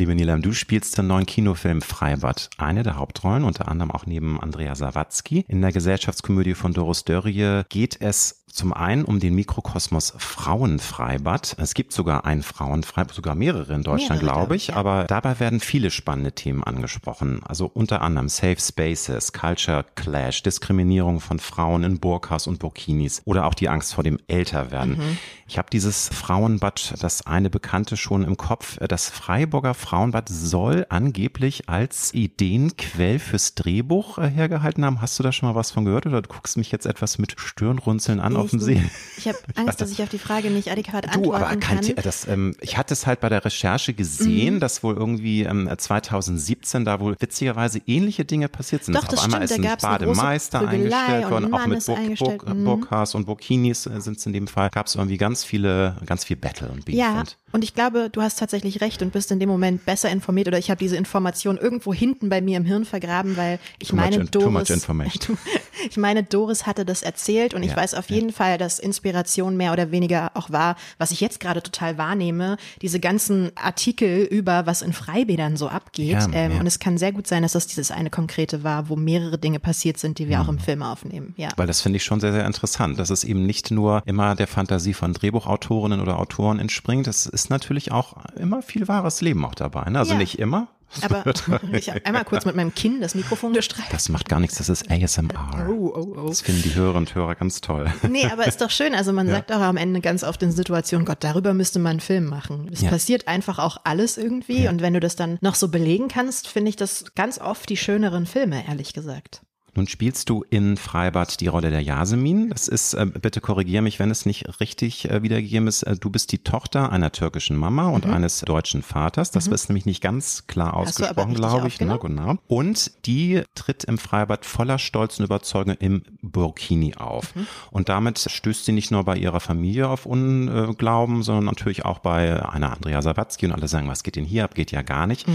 Liebe 0.00 0.14
Nilam, 0.14 0.40
du 0.40 0.54
spielst 0.54 0.96
den 0.96 1.08
neuen 1.08 1.26
Kinofilm 1.26 1.82
Freibad. 1.82 2.48
Eine 2.56 2.82
der 2.82 2.96
Hauptrollen, 2.96 3.44
unter 3.44 3.68
anderem 3.68 3.90
auch 3.90 4.06
neben 4.06 4.40
Andrea 4.40 4.74
Sawatzki. 4.74 5.44
In 5.46 5.60
der 5.60 5.72
Gesellschaftskomödie 5.72 6.54
von 6.54 6.72
Doris 6.72 7.04
Dörrie 7.04 7.64
geht 7.68 8.00
es 8.00 8.39
zum 8.52 8.72
einen 8.72 9.04
um 9.04 9.20
den 9.20 9.34
Mikrokosmos 9.34 10.14
Frauenfreibad. 10.16 11.56
Es 11.58 11.74
gibt 11.74 11.92
sogar 11.92 12.24
ein 12.24 12.42
Frauenfreibad, 12.42 13.14
sogar 13.14 13.34
mehrere 13.34 13.74
in 13.74 13.82
Deutschland, 13.82 14.22
mehrere, 14.22 14.36
glaube 14.36 14.56
ich. 14.56 14.68
Ja. 14.68 14.76
Aber 14.76 15.04
dabei 15.04 15.40
werden 15.40 15.60
viele 15.60 15.90
spannende 15.90 16.32
Themen 16.32 16.64
angesprochen. 16.64 17.40
Also 17.44 17.70
unter 17.72 18.02
anderem 18.02 18.28
Safe 18.28 18.58
Spaces, 18.58 19.32
Culture 19.32 19.84
Clash, 19.94 20.42
Diskriminierung 20.42 21.20
von 21.20 21.38
Frauen 21.38 21.84
in 21.84 22.00
Burkas 22.00 22.46
und 22.46 22.58
Burkinis 22.58 23.22
oder 23.24 23.46
auch 23.46 23.54
die 23.54 23.68
Angst 23.68 23.94
vor 23.94 24.04
dem 24.04 24.18
Älterwerden. 24.28 24.98
Mhm. 24.98 25.18
Ich 25.46 25.58
habe 25.58 25.68
dieses 25.70 26.08
Frauenbad, 26.08 26.94
das 27.00 27.26
eine 27.26 27.50
Bekannte 27.50 27.96
schon 27.96 28.22
im 28.24 28.36
Kopf. 28.36 28.78
Das 28.78 29.08
Freiburger 29.08 29.74
Frauenbad 29.74 30.28
soll 30.28 30.86
angeblich 30.88 31.68
als 31.68 32.14
Ideenquell 32.14 33.18
fürs 33.18 33.56
Drehbuch 33.56 34.18
äh, 34.18 34.28
hergehalten 34.28 34.84
haben. 34.84 35.00
Hast 35.00 35.18
du 35.18 35.24
da 35.24 35.32
schon 35.32 35.48
mal 35.48 35.56
was 35.56 35.72
von 35.72 35.84
gehört 35.84 36.06
oder 36.06 36.22
du 36.22 36.28
guckst 36.28 36.56
mich 36.56 36.70
jetzt 36.70 36.86
etwas 36.86 37.18
mit 37.18 37.34
Stirnrunzeln 37.40 38.20
an? 38.20 38.36
See. 38.48 38.82
Ich 39.18 39.28
habe 39.28 39.38
Angst, 39.54 39.80
dass 39.80 39.90
ich 39.90 40.02
auf 40.02 40.08
die 40.08 40.18
Frage 40.18 40.50
nicht 40.50 40.70
adäquat 40.70 41.04
antworten 41.04 41.22
du, 41.22 41.34
aber 41.34 41.56
kann. 41.56 41.80
Das, 42.02 42.26
ähm, 42.26 42.54
ich 42.60 42.78
hatte 42.78 42.94
es 42.94 43.06
halt 43.06 43.20
bei 43.20 43.28
der 43.28 43.44
Recherche 43.44 43.92
gesehen, 43.92 44.54
mhm. 44.54 44.60
dass 44.60 44.82
wohl 44.82 44.94
irgendwie 44.94 45.42
ähm, 45.42 45.70
2017 45.76 46.84
da 46.84 47.00
wohl 47.00 47.16
witzigerweise 47.18 47.80
ähnliche 47.86 48.24
Dinge 48.24 48.48
passiert 48.48 48.84
sind. 48.84 48.94
Doch, 48.94 49.04
das 49.04 49.18
auf 49.18 49.24
einmal 49.24 49.46
stimmt, 49.46 49.66
ist 49.66 49.84
ein 49.84 49.90
Bademeister 49.90 50.66
eingestellt 50.66 51.30
worden, 51.30 51.52
auch 51.52 51.66
mit 51.66 51.84
Burk, 51.84 52.44
Burk, 52.46 52.90
mhm. 52.90 53.14
Und 53.14 53.26
Burkinis 53.26 53.86
äh, 53.86 54.00
sind 54.00 54.18
es 54.18 54.26
in 54.26 54.32
dem 54.32 54.46
Fall. 54.46 54.70
Gab 54.70 54.86
es 54.86 54.94
irgendwie 54.94 55.18
ganz 55.18 55.44
viele, 55.44 55.96
ganz 56.06 56.24
viel 56.24 56.36
Battle 56.36 56.68
und 56.68 56.84
Beef. 56.84 56.94
Ja, 56.94 57.20
und 57.20 57.36
und 57.52 57.64
ich 57.64 57.74
glaube, 57.74 58.10
du 58.10 58.22
hast 58.22 58.38
tatsächlich 58.38 58.80
recht 58.80 59.02
und 59.02 59.12
bist 59.12 59.30
in 59.30 59.40
dem 59.40 59.48
Moment 59.48 59.84
besser 59.84 60.10
informiert 60.10 60.48
oder 60.48 60.58
ich 60.58 60.70
habe 60.70 60.78
diese 60.78 60.96
Information 60.96 61.58
irgendwo 61.58 61.92
hinten 61.92 62.28
bei 62.28 62.40
mir 62.40 62.56
im 62.56 62.64
Hirn 62.64 62.84
vergraben, 62.84 63.36
weil 63.36 63.58
ich 63.78 63.88
too 63.88 63.96
meine 63.96 64.18
much, 64.18 64.30
Doris, 64.30 64.70
ich 65.90 65.96
meine 65.96 66.22
Doris 66.22 66.66
hatte 66.66 66.84
das 66.84 67.02
erzählt 67.02 67.54
und 67.54 67.62
ich 67.62 67.74
weiß 67.74 67.94
auf 67.94 68.10
jeden 68.10 68.32
Fall, 68.32 68.58
dass 68.58 68.78
Inspiration 68.78 69.56
mehr 69.56 69.72
oder 69.72 69.90
weniger 69.90 70.32
auch 70.34 70.50
war, 70.50 70.76
was 70.98 71.10
ich 71.10 71.20
jetzt 71.20 71.40
gerade 71.40 71.62
total 71.62 71.98
wahrnehme, 71.98 72.56
diese 72.82 73.00
ganzen 73.00 73.50
Artikel 73.56 74.24
über 74.24 74.66
was 74.66 74.82
in 74.82 74.92
Freibädern 74.92 75.56
so 75.56 75.68
abgeht. 75.68 76.12
Ja, 76.12 76.28
ähm, 76.32 76.52
ja. 76.52 76.60
Und 76.60 76.66
es 76.66 76.78
kann 76.78 76.98
sehr 76.98 77.12
gut 77.12 77.26
sein, 77.26 77.42
dass 77.42 77.52
das 77.52 77.66
dieses 77.66 77.90
eine 77.90 78.10
konkrete 78.10 78.64
war, 78.64 78.88
wo 78.88 78.96
mehrere 78.96 79.38
Dinge 79.38 79.60
passiert 79.60 79.98
sind, 79.98 80.18
die 80.18 80.28
wir 80.28 80.38
mhm. 80.38 80.44
auch 80.44 80.48
im 80.48 80.58
Film 80.58 80.82
aufnehmen. 80.82 81.34
Ja. 81.36 81.48
Weil 81.56 81.66
das 81.66 81.80
finde 81.80 81.96
ich 81.96 82.04
schon 82.04 82.20
sehr, 82.20 82.32
sehr 82.32 82.46
interessant, 82.46 82.98
dass 82.98 83.10
es 83.10 83.24
eben 83.24 83.46
nicht 83.46 83.70
nur 83.70 84.02
immer 84.06 84.34
der 84.34 84.46
Fantasie 84.46 84.94
von 84.94 85.12
Drehbuchautorinnen 85.12 86.00
oder 86.00 86.18
Autoren 86.18 86.58
entspringt. 86.58 87.06
Es 87.06 87.26
ist 87.44 87.50
natürlich 87.50 87.92
auch 87.92 88.16
immer 88.36 88.62
viel 88.62 88.88
wahres 88.88 89.20
Leben 89.20 89.44
auch 89.44 89.54
dabei. 89.54 89.88
Ne? 89.90 89.98
Also 89.98 90.12
ja. 90.12 90.18
nicht 90.18 90.38
immer, 90.38 90.68
aber 91.02 91.24
ich 91.72 91.88
habe 91.88 92.04
einmal 92.04 92.24
kurz 92.24 92.44
mit 92.44 92.56
meinem 92.56 92.74
Kinn 92.74 93.00
das 93.00 93.14
Mikrofon 93.14 93.52
gestreift. 93.52 93.92
Das 93.92 94.08
macht 94.08 94.28
gar 94.28 94.40
nichts, 94.40 94.58
das 94.58 94.68
ist 94.68 94.90
ASMR. 94.90 95.68
Oh, 95.68 95.92
oh, 95.94 96.14
oh. 96.16 96.28
Das 96.28 96.40
finden 96.40 96.62
die 96.62 96.74
Hörerinnen 96.74 97.06
und 97.06 97.14
Hörer 97.14 97.34
ganz 97.34 97.60
toll. 97.60 97.92
Nee, 98.10 98.26
aber 98.26 98.46
ist 98.46 98.60
doch 98.60 98.70
schön. 98.70 98.94
Also 98.94 99.12
man 99.12 99.28
ja. 99.28 99.34
sagt 99.34 99.52
auch 99.52 99.60
am 99.60 99.76
Ende 99.76 100.00
ganz 100.00 100.24
oft 100.24 100.42
in 100.42 100.50
Situationen, 100.50 101.06
Gott, 101.06 101.18
darüber 101.20 101.54
müsste 101.54 101.78
man 101.78 101.90
einen 101.90 102.00
Film 102.00 102.26
machen. 102.26 102.68
Es 102.72 102.80
ja. 102.80 102.90
passiert 102.90 103.28
einfach 103.28 103.58
auch 103.58 103.78
alles 103.84 104.18
irgendwie. 104.18 104.66
Und 104.68 104.82
wenn 104.82 104.94
du 104.94 105.00
das 105.00 105.14
dann 105.14 105.38
noch 105.40 105.54
so 105.54 105.68
belegen 105.68 106.08
kannst, 106.08 106.48
finde 106.48 106.70
ich 106.70 106.76
das 106.76 107.04
ganz 107.14 107.38
oft 107.38 107.68
die 107.68 107.76
schöneren 107.76 108.26
Filme, 108.26 108.66
ehrlich 108.66 108.92
gesagt. 108.92 109.42
Nun 109.80 109.86
spielst 109.86 110.28
du 110.28 110.44
in 110.50 110.76
Freibad 110.76 111.40
die 111.40 111.46
Rolle 111.46 111.70
der 111.70 111.80
Yasemin. 111.80 112.50
Das 112.50 112.68
ist, 112.68 112.92
äh, 112.92 113.06
bitte 113.06 113.40
korrigiere 113.40 113.80
mich, 113.80 113.98
wenn 113.98 114.10
es 114.10 114.26
nicht 114.26 114.60
richtig 114.60 115.08
äh, 115.08 115.22
wiedergegeben 115.22 115.66
ist. 115.68 115.84
Äh, 115.84 115.96
du 115.96 116.10
bist 116.10 116.32
die 116.32 116.44
Tochter 116.44 116.92
einer 116.92 117.12
türkischen 117.12 117.56
Mama 117.56 117.88
und 117.88 118.04
mhm. 118.04 118.12
eines 118.12 118.40
deutschen 118.40 118.82
Vaters. 118.82 119.30
Das 119.30 119.46
mhm. 119.46 119.54
ist 119.54 119.70
nämlich 119.70 119.86
nicht 119.86 120.02
ganz 120.02 120.46
klar 120.46 120.74
ausgesprochen, 120.74 121.32
glaube 121.32 121.68
ich. 121.68 121.80
Ne? 121.80 121.98
Genau. 121.98 122.36
Und 122.46 123.06
die 123.06 123.42
tritt 123.54 123.84
im 123.84 123.96
Freibad 123.96 124.44
voller 124.44 124.78
Stolz 124.78 125.18
und 125.18 125.24
Überzeugung 125.24 125.76
im 125.76 126.02
Burkini 126.20 126.96
auf. 126.96 127.34
Mhm. 127.34 127.46
Und 127.70 127.88
damit 127.88 128.18
stößt 128.18 128.66
sie 128.66 128.72
nicht 128.72 128.90
nur 128.90 129.04
bei 129.04 129.16
ihrer 129.16 129.40
Familie 129.40 129.88
auf 129.88 130.04
Unglauben, 130.04 131.22
sondern 131.22 131.46
natürlich 131.46 131.86
auch 131.86 132.00
bei 132.00 132.46
einer 132.46 132.74
Andrea 132.74 133.00
Sawatzki 133.00 133.46
und 133.46 133.52
alle 133.52 133.66
sagen, 133.66 133.88
was 133.88 134.02
geht 134.02 134.16
denn 134.16 134.26
hier 134.26 134.44
ab? 134.44 134.54
Geht 134.54 134.72
ja 134.72 134.82
gar 134.82 135.06
nicht. 135.06 135.26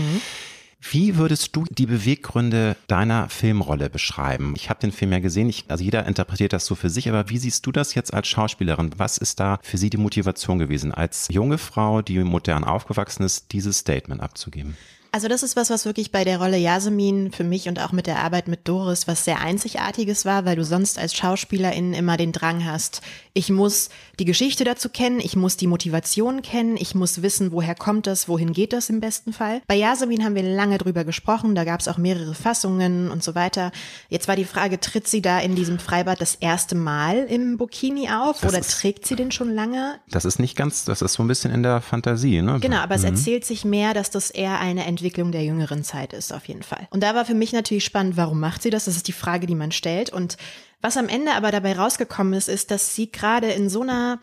Wie 0.81 1.17
würdest 1.17 1.55
du 1.55 1.65
die 1.69 1.87
Beweggründe 1.87 2.75
deiner 2.87 3.29
Filmrolle 3.29 3.89
beschreiben? 3.89 4.53
Ich 4.55 4.69
habe 4.69 4.79
den 4.79 4.91
Film 4.91 5.11
ja 5.11 5.19
gesehen, 5.19 5.49
ich, 5.49 5.65
also 5.67 5.83
jeder 5.83 6.05
interpretiert 6.05 6.53
das 6.53 6.65
so 6.65 6.75
für 6.75 6.89
sich, 6.89 7.09
aber 7.09 7.29
wie 7.29 7.37
siehst 7.37 7.65
du 7.65 7.71
das 7.71 7.95
jetzt 7.95 8.13
als 8.13 8.27
Schauspielerin? 8.27 8.91
Was 8.97 9.17
ist 9.17 9.39
da 9.39 9.59
für 9.63 9.77
sie 9.77 9.89
die 9.89 9.97
Motivation 9.97 10.59
gewesen, 10.59 10.93
als 10.93 11.27
junge 11.29 11.57
Frau, 11.57 12.01
die 12.01 12.19
modern 12.19 12.63
aufgewachsen 12.63 13.23
ist, 13.23 13.51
dieses 13.51 13.79
Statement 13.79 14.21
abzugeben? 14.21 14.77
Also 15.15 15.29
das 15.29 15.43
ist 15.43 15.55
was, 15.55 15.69
was 15.69 15.85
wirklich 15.85 16.11
bei 16.11 16.25
der 16.25 16.39
Rolle 16.39 16.57
Yasemin 16.57 17.31
für 17.31 17.45
mich 17.45 17.69
und 17.69 17.79
auch 17.79 17.93
mit 17.93 18.05
der 18.05 18.19
Arbeit 18.19 18.49
mit 18.49 18.67
Doris 18.67 19.07
was 19.07 19.23
sehr 19.23 19.39
Einzigartiges 19.39 20.25
war, 20.25 20.43
weil 20.43 20.57
du 20.57 20.65
sonst 20.65 20.99
als 20.99 21.13
Schauspielerin 21.15 21.93
immer 21.93 22.17
den 22.17 22.33
Drang 22.33 22.65
hast, 22.65 23.01
ich 23.31 23.49
muss 23.49 23.89
die 24.19 24.25
Geschichte 24.25 24.65
dazu 24.65 24.89
kennen, 24.89 25.21
ich 25.21 25.37
muss 25.37 25.55
die 25.55 25.67
Motivation 25.67 26.41
kennen, 26.41 26.75
ich 26.77 26.95
muss 26.95 27.21
wissen, 27.21 27.53
woher 27.53 27.75
kommt 27.75 28.07
das, 28.07 28.27
wohin 28.27 28.51
geht 28.51 28.73
das 28.73 28.89
im 28.89 28.99
besten 28.99 29.31
Fall. 29.31 29.61
Bei 29.67 29.75
Yasemin 29.75 30.25
haben 30.25 30.35
wir 30.35 30.43
lange 30.43 30.77
drüber 30.77 31.05
gesprochen, 31.05 31.55
da 31.55 31.63
gab 31.63 31.79
es 31.79 31.87
auch 31.87 31.97
mehrere 31.97 32.33
Fassungen 32.33 33.09
und 33.09 33.23
so 33.23 33.35
weiter. 33.35 33.71
Jetzt 34.09 34.27
war 34.27 34.35
die 34.35 34.43
Frage, 34.43 34.81
tritt 34.81 35.07
sie 35.07 35.21
da 35.21 35.39
in 35.39 35.55
diesem 35.55 35.79
Freibad 35.79 36.19
das 36.19 36.35
erste 36.35 36.75
Mal 36.75 37.19
im 37.25 37.57
Bikini 37.57 38.09
auf 38.09 38.41
das 38.41 38.51
oder 38.51 38.59
ist, 38.59 38.81
trägt 38.81 39.05
sie 39.05 39.15
den 39.15 39.31
schon 39.31 39.49
lange? 39.49 39.95
Das 40.09 40.25
ist 40.25 40.39
nicht 40.39 40.57
ganz, 40.57 40.83
das 40.83 41.01
ist 41.01 41.13
so 41.13 41.23
ein 41.23 41.27
bisschen 41.29 41.53
in 41.53 41.63
der 41.63 41.79
Fantasie, 41.79 42.41
ne? 42.41 42.59
Genau, 42.59 42.77
aber 42.77 42.97
mhm. 42.97 43.03
es 43.03 43.05
erzählt 43.05 43.45
sich 43.45 43.63
mehr, 43.63 43.93
dass 43.93 44.11
das 44.11 44.29
eher 44.29 44.59
eine 44.59 44.85
Entwicklung 44.85 45.04
Entwicklung 45.05 45.31
der 45.31 45.43
jüngeren 45.43 45.83
Zeit 45.83 46.13
ist, 46.13 46.33
auf 46.33 46.47
jeden 46.47 46.63
Fall. 46.63 46.87
Und 46.89 47.03
da 47.03 47.13
war 47.13 47.25
für 47.25 47.35
mich 47.35 47.53
natürlich 47.53 47.85
spannend, 47.85 48.17
warum 48.17 48.39
macht 48.39 48.63
sie 48.63 48.71
das? 48.71 48.85
Das 48.85 48.95
ist 48.95 49.07
die 49.07 49.11
Frage, 49.11 49.45
die 49.45 49.53
man 49.53 49.71
stellt. 49.71 50.11
Und 50.11 50.35
was 50.81 50.97
am 50.97 51.09
Ende 51.09 51.33
aber 51.33 51.51
dabei 51.51 51.77
rausgekommen 51.77 52.33
ist, 52.33 52.49
ist, 52.49 52.71
dass 52.71 52.95
sie 52.95 53.11
gerade 53.11 53.51
in 53.51 53.69
so 53.69 53.81
einer 53.81 54.19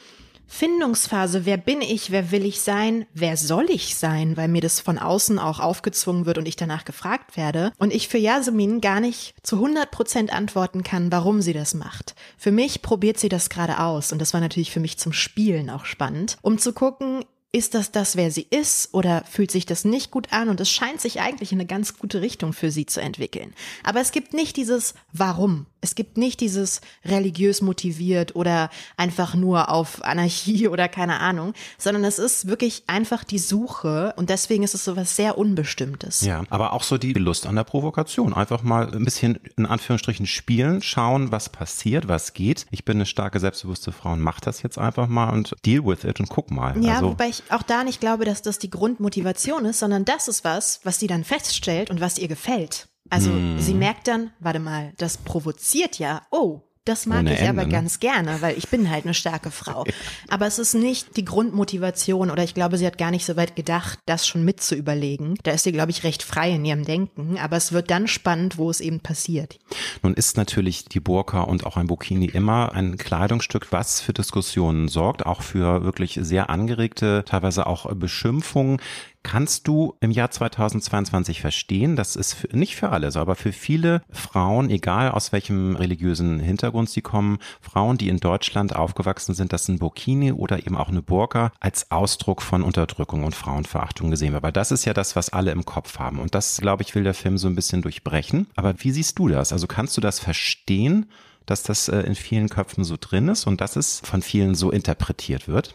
Findungsphase, 0.48 1.46
wer 1.46 1.56
bin 1.56 1.82
ich, 1.82 2.10
wer 2.10 2.32
will 2.32 2.44
ich 2.44 2.60
sein, 2.60 3.06
wer 3.14 3.36
soll 3.36 3.70
ich 3.70 3.94
sein, 3.94 4.36
weil 4.36 4.48
mir 4.48 4.60
das 4.60 4.80
von 4.80 4.98
außen 4.98 5.38
auch 5.38 5.60
aufgezwungen 5.60 6.26
wird 6.26 6.36
und 6.36 6.46
ich 6.46 6.56
danach 6.56 6.84
gefragt 6.84 7.36
werde 7.36 7.72
und 7.78 7.92
ich 7.92 8.08
für 8.08 8.18
Yasemin 8.18 8.80
gar 8.80 8.98
nicht 8.98 9.34
zu 9.44 9.56
100 9.56 9.90
Prozent 9.92 10.32
antworten 10.32 10.82
kann, 10.82 11.12
warum 11.12 11.42
sie 11.42 11.52
das 11.52 11.74
macht. 11.74 12.16
Für 12.36 12.50
mich 12.50 12.82
probiert 12.82 13.18
sie 13.18 13.28
das 13.28 13.50
gerade 13.50 13.78
aus 13.78 14.12
und 14.12 14.18
das 14.18 14.34
war 14.34 14.40
natürlich 14.40 14.72
für 14.72 14.80
mich 14.80 14.98
zum 14.98 15.12
Spielen 15.12 15.70
auch 15.70 15.84
spannend, 15.84 16.36
um 16.42 16.58
zu 16.58 16.72
gucken, 16.72 17.24
ist 17.52 17.74
das 17.74 17.92
das, 17.92 18.16
wer 18.16 18.30
sie 18.30 18.46
ist 18.48 18.88
oder 18.92 19.24
fühlt 19.30 19.50
sich 19.50 19.66
das 19.66 19.84
nicht 19.84 20.10
gut 20.10 20.32
an 20.32 20.48
und 20.48 20.58
es 20.60 20.70
scheint 20.70 21.02
sich 21.02 21.20
eigentlich 21.20 21.52
in 21.52 21.58
eine 21.58 21.66
ganz 21.66 21.98
gute 21.98 22.22
Richtung 22.22 22.54
für 22.54 22.70
sie 22.70 22.86
zu 22.86 23.00
entwickeln. 23.00 23.52
Aber 23.84 24.00
es 24.00 24.10
gibt 24.10 24.32
nicht 24.32 24.56
dieses 24.56 24.94
Warum. 25.12 25.66
Es 25.82 25.94
gibt 25.96 26.16
nicht 26.16 26.40
dieses 26.40 26.80
religiös 27.04 27.60
motiviert 27.60 28.36
oder 28.36 28.70
einfach 28.96 29.34
nur 29.34 29.68
auf 29.68 30.02
Anarchie 30.04 30.68
oder 30.72 30.88
keine 30.88 31.20
Ahnung, 31.20 31.52
sondern 31.76 32.04
es 32.04 32.18
ist 32.18 32.46
wirklich 32.46 32.84
einfach 32.86 33.22
die 33.24 33.38
Suche 33.38 34.14
und 34.16 34.30
deswegen 34.30 34.62
ist 34.62 34.74
es 34.74 34.84
so 34.84 34.96
was 34.96 35.16
sehr 35.16 35.36
Unbestimmtes. 35.36 36.22
Ja, 36.22 36.44
aber 36.48 36.72
auch 36.72 36.84
so 36.84 36.96
die 36.96 37.12
Lust 37.12 37.46
an 37.46 37.56
der 37.56 37.64
Provokation. 37.64 38.32
Einfach 38.32 38.62
mal 38.62 38.94
ein 38.94 39.04
bisschen 39.04 39.38
in 39.56 39.66
Anführungsstrichen 39.66 40.26
spielen, 40.26 40.82
schauen, 40.82 41.32
was 41.32 41.50
passiert, 41.50 42.08
was 42.08 42.32
geht. 42.32 42.66
Ich 42.70 42.84
bin 42.84 42.98
eine 42.98 43.06
starke, 43.06 43.40
selbstbewusste 43.40 43.92
Frau 43.92 44.12
und 44.12 44.20
mach 44.20 44.40
das 44.40 44.62
jetzt 44.62 44.78
einfach 44.78 45.08
mal 45.08 45.30
und 45.30 45.54
deal 45.66 45.84
with 45.84 46.04
it 46.04 46.20
und 46.20 46.28
guck 46.28 46.50
mal. 46.50 46.82
Ja, 46.82 46.94
also, 46.94 47.10
wobei 47.10 47.28
ich 47.28 47.41
auch 47.48 47.62
da 47.62 47.84
nicht 47.84 48.00
glaube, 48.00 48.24
dass 48.24 48.42
das 48.42 48.58
die 48.58 48.70
Grundmotivation 48.70 49.64
ist, 49.64 49.78
sondern 49.78 50.04
das 50.04 50.28
ist 50.28 50.44
was, 50.44 50.80
was 50.84 50.98
sie 50.98 51.06
dann 51.06 51.24
feststellt 51.24 51.90
und 51.90 52.00
was 52.00 52.18
ihr 52.18 52.28
gefällt. 52.28 52.88
Also 53.10 53.30
hm. 53.30 53.60
sie 53.60 53.74
merkt 53.74 54.08
dann, 54.08 54.32
warte 54.40 54.58
mal, 54.58 54.92
das 54.96 55.18
provoziert 55.18 55.98
ja. 55.98 56.22
Oh, 56.30 56.62
Das 56.84 57.06
mag 57.06 57.20
Ohne 57.20 57.34
ich 57.34 57.38
Ende, 57.38 57.50
aber 57.50 57.62
ne? 57.62 57.68
ganz 57.72 58.00
gerne, 58.00 58.42
weil 58.42 58.58
ich 58.58 58.68
bin 58.68 58.90
halt 58.90 59.04
eine 59.04 59.14
starke 59.14 59.52
Frau. 59.52 59.84
Aber 60.28 60.46
es 60.46 60.58
ist 60.58 60.74
nicht 60.74 61.16
die 61.16 61.24
Grundmotivation 61.24 62.28
oder 62.28 62.42
ich 62.42 62.54
glaube, 62.54 62.76
sie 62.76 62.86
hat 62.86 62.98
gar 62.98 63.12
nicht 63.12 63.24
so 63.24 63.36
weit 63.36 63.54
gedacht, 63.54 64.00
das 64.06 64.26
schon 64.26 64.44
mit 64.44 64.60
zu 64.60 64.74
überlegen. 64.74 65.36
Da 65.44 65.52
ist 65.52 65.62
sie, 65.62 65.70
glaube 65.70 65.92
ich, 65.92 66.02
recht 66.02 66.24
frei 66.24 66.50
in 66.50 66.64
ihrem 66.64 66.84
Denken. 66.84 67.38
Aber 67.38 67.56
es 67.56 67.70
wird 67.70 67.90
dann 67.90 68.08
spannend, 68.08 68.58
wo 68.58 68.68
es 68.68 68.80
eben 68.80 68.98
passiert. 68.98 69.60
Nun 70.02 70.14
ist 70.14 70.36
natürlich 70.36 70.86
die 70.86 70.98
Burka 70.98 71.42
und 71.42 71.66
auch 71.66 71.76
ein 71.76 71.86
Burkini 71.86 72.26
immer 72.26 72.72
ein 72.74 72.96
Kleidungsstück, 72.96 73.70
was 73.70 74.00
für 74.00 74.12
Diskussionen 74.12 74.88
sorgt, 74.88 75.24
auch 75.24 75.42
für 75.42 75.84
wirklich 75.84 76.18
sehr 76.20 76.50
angeregte, 76.50 77.24
teilweise 77.26 77.68
auch 77.68 77.94
Beschimpfungen. 77.94 78.80
Kannst 79.24 79.68
du 79.68 79.94
im 80.00 80.10
Jahr 80.10 80.30
2022 80.30 81.40
verstehen, 81.40 81.94
das 81.94 82.16
ist 82.16 82.34
für, 82.34 82.56
nicht 82.56 82.74
für 82.74 82.90
alle 82.90 83.10
so, 83.12 83.20
aber 83.20 83.36
für 83.36 83.52
viele 83.52 84.02
Frauen, 84.10 84.68
egal 84.68 85.12
aus 85.12 85.30
welchem 85.30 85.76
religiösen 85.76 86.40
Hintergrund 86.40 86.90
sie 86.90 87.02
kommen, 87.02 87.38
Frauen, 87.60 87.98
die 87.98 88.08
in 88.08 88.18
Deutschland 88.18 88.74
aufgewachsen 88.74 89.34
sind, 89.34 89.52
dass 89.52 89.68
ein 89.68 89.78
Burkini 89.78 90.32
oder 90.32 90.58
eben 90.66 90.76
auch 90.76 90.88
eine 90.88 91.02
Burka 91.02 91.52
als 91.60 91.90
Ausdruck 91.92 92.42
von 92.42 92.62
Unterdrückung 92.62 93.22
und 93.22 93.36
Frauenverachtung 93.36 94.10
gesehen 94.10 94.32
wird. 94.32 94.42
Weil 94.42 94.52
das 94.52 94.72
ist 94.72 94.84
ja 94.84 94.92
das, 94.92 95.14
was 95.14 95.32
alle 95.32 95.52
im 95.52 95.64
Kopf 95.64 95.98
haben. 96.00 96.18
Und 96.18 96.34
das, 96.34 96.58
glaube 96.58 96.82
ich, 96.82 96.94
will 96.94 97.04
der 97.04 97.14
Film 97.14 97.38
so 97.38 97.46
ein 97.46 97.54
bisschen 97.54 97.82
durchbrechen. 97.82 98.48
Aber 98.56 98.74
wie 98.78 98.90
siehst 98.90 99.18
du 99.18 99.28
das? 99.28 99.52
Also 99.52 99.66
kannst 99.66 99.96
du 99.96 100.00
das 100.00 100.18
verstehen? 100.18 101.06
dass 101.46 101.64
das 101.64 101.88
äh, 101.88 102.00
in 102.02 102.14
vielen 102.14 102.48
Köpfen 102.48 102.84
so 102.84 102.96
drin 102.98 103.26
ist 103.28 103.46
und 103.46 103.60
dass 103.60 103.74
es 103.74 104.00
von 104.04 104.22
vielen 104.22 104.54
so 104.54 104.70
interpretiert 104.70 105.48
wird. 105.48 105.74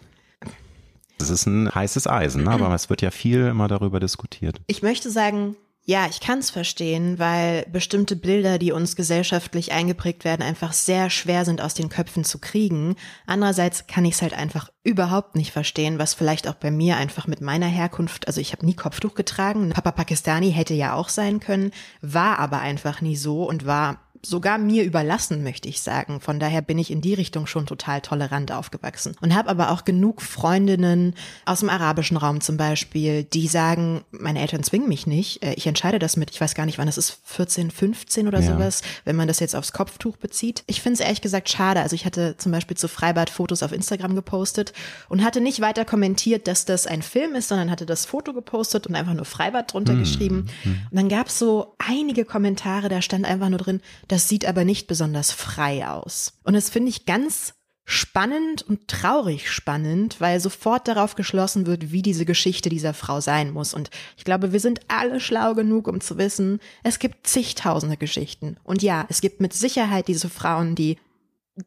Das 1.17 1.29
ist 1.29 1.45
ein 1.45 1.73
heißes 1.73 2.07
Eisen, 2.07 2.43
ne? 2.43 2.51
aber 2.51 2.73
es 2.73 2.89
wird 2.89 3.01
ja 3.01 3.11
viel 3.11 3.47
immer 3.47 3.67
darüber 3.67 3.99
diskutiert. 3.99 4.61
Ich 4.67 4.81
möchte 4.81 5.09
sagen, 5.09 5.55
ja, 5.89 6.05
ich 6.09 6.19
kann 6.19 6.39
es 6.39 6.49
verstehen, 6.49 7.17
weil 7.17 7.65
bestimmte 7.71 8.17
Bilder, 8.17 8.57
die 8.57 8.73
uns 8.73 8.97
gesellschaftlich 8.97 9.71
eingeprägt 9.71 10.25
werden, 10.25 10.41
einfach 10.41 10.73
sehr 10.73 11.09
schwer 11.09 11.45
sind 11.45 11.61
aus 11.61 11.75
den 11.75 11.87
Köpfen 11.87 12.25
zu 12.25 12.39
kriegen. 12.39 12.97
Andererseits 13.25 13.87
kann 13.87 14.03
ich 14.03 14.15
es 14.15 14.21
halt 14.21 14.33
einfach 14.33 14.69
überhaupt 14.83 15.37
nicht 15.37 15.53
verstehen, 15.53 15.97
was 15.97 16.13
vielleicht 16.13 16.49
auch 16.49 16.55
bei 16.55 16.71
mir 16.71 16.97
einfach 16.97 17.25
mit 17.25 17.39
meiner 17.39 17.67
Herkunft, 17.67 18.27
also 18.27 18.41
ich 18.41 18.51
habe 18.51 18.65
nie 18.65 18.73
Kopftuch 18.75 19.15
getragen, 19.15 19.69
Papa 19.69 19.91
Pakistani 19.93 20.51
hätte 20.51 20.73
ja 20.73 20.93
auch 20.93 21.07
sein 21.07 21.39
können, 21.39 21.71
war 22.01 22.37
aber 22.39 22.59
einfach 22.59 22.99
nie 22.99 23.15
so 23.15 23.47
und 23.47 23.65
war 23.65 24.01
sogar 24.23 24.57
mir 24.57 24.83
überlassen, 24.83 25.43
möchte 25.43 25.67
ich 25.69 25.81
sagen. 25.81 26.19
Von 26.21 26.39
daher 26.39 26.61
bin 26.61 26.77
ich 26.77 26.91
in 26.91 27.01
die 27.01 27.13
Richtung 27.13 27.47
schon 27.47 27.65
total 27.65 28.01
tolerant 28.01 28.51
aufgewachsen 28.51 29.15
und 29.21 29.35
habe 29.35 29.49
aber 29.49 29.71
auch 29.71 29.85
genug 29.85 30.21
Freundinnen 30.21 31.13
aus 31.45 31.59
dem 31.59 31.69
arabischen 31.69 32.17
Raum 32.17 32.41
zum 32.41 32.57
Beispiel, 32.57 33.23
die 33.23 33.47
sagen, 33.47 34.03
meine 34.11 34.39
Eltern 34.41 34.63
zwingen 34.63 34.87
mich 34.87 35.07
nicht. 35.07 35.43
Äh, 35.43 35.53
Ich 35.57 35.67
entscheide 35.67 35.99
das 35.99 36.17
mit, 36.17 36.31
ich 36.31 36.39
weiß 36.39 36.55
gar 36.55 36.65
nicht, 36.65 36.77
wann 36.77 36.85
das 36.87 36.97
ist, 36.97 37.19
14, 37.25 37.71
15 37.71 38.27
oder 38.27 38.39
Ja. 38.39 38.53
sowas, 38.53 38.81
wenn 39.05 39.15
man 39.15 39.27
das 39.27 39.39
jetzt 39.39 39.55
aufs 39.55 39.73
Kopftuch 39.73 40.17
bezieht. 40.17 40.63
Ich 40.67 40.81
finde 40.81 40.95
es 40.95 40.99
ehrlich 40.99 41.21
gesagt 41.21 41.49
schade. 41.49 41.81
Also 41.81 41.95
ich 41.95 42.05
hatte 42.05 42.35
zum 42.37 42.51
Beispiel 42.51 42.77
zu 42.77 42.87
Freibad 42.87 43.29
Fotos 43.29 43.63
auf 43.63 43.71
Instagram 43.71 44.15
gepostet 44.15 44.73
und 45.09 45.23
hatte 45.23 45.41
nicht 45.41 45.59
weiter 45.61 45.85
kommentiert, 45.85 46.47
dass 46.47 46.65
das 46.65 46.87
ein 46.87 47.01
Film 47.01 47.35
ist, 47.35 47.47
sondern 47.49 47.71
hatte 47.71 47.85
das 47.85 48.05
Foto 48.05 48.33
gepostet 48.33 48.87
und 48.87 48.95
einfach 48.95 49.13
nur 49.13 49.25
Freibad 49.25 49.73
drunter 49.73 49.95
geschrieben. 49.95 50.47
Und 50.65 50.87
dann 50.91 51.09
gab 51.09 51.27
es 51.27 51.39
so 51.39 51.75
einige 51.77 52.25
Kommentare, 52.25 52.89
da 52.89 53.01
stand 53.01 53.25
einfach 53.25 53.49
nur 53.49 53.59
drin, 53.59 53.81
das 54.07 54.29
sieht 54.29 54.45
aber 54.45 54.65
nicht 54.65 54.87
besonders 54.87 55.31
frei 55.31 55.87
aus. 55.87 56.33
Und 56.43 56.53
das 56.53 56.69
finde 56.69 56.89
ich 56.89 57.05
ganz 57.05 57.53
spannend 57.89 58.63
und 58.63 58.89
traurig 58.89 59.49
spannend, 59.49 60.19
weil 60.19 60.41
sofort 60.41 60.89
darauf 60.89 61.15
geschlossen 61.15 61.65
wird, 61.67 61.89
wie 61.93 62.01
diese 62.01 62.25
Geschichte 62.25 62.67
dieser 62.67 62.93
Frau 62.93 63.21
sein 63.21 63.51
muss. 63.51 63.73
Und 63.73 63.89
ich 64.17 64.25
glaube, 64.25 64.51
wir 64.51 64.59
sind 64.59 64.81
alle 64.89 65.21
schlau 65.21 65.53
genug, 65.53 65.87
um 65.87 66.01
zu 66.01 66.17
wissen, 66.17 66.59
es 66.83 66.99
gibt 66.99 67.25
zigtausende 67.27 67.95
Geschichten. 67.95 68.57
Und 68.65 68.83
ja, 68.83 69.05
es 69.07 69.21
gibt 69.21 69.39
mit 69.39 69.53
Sicherheit 69.53 70.09
diese 70.09 70.27
Frauen, 70.27 70.75
die 70.75 70.97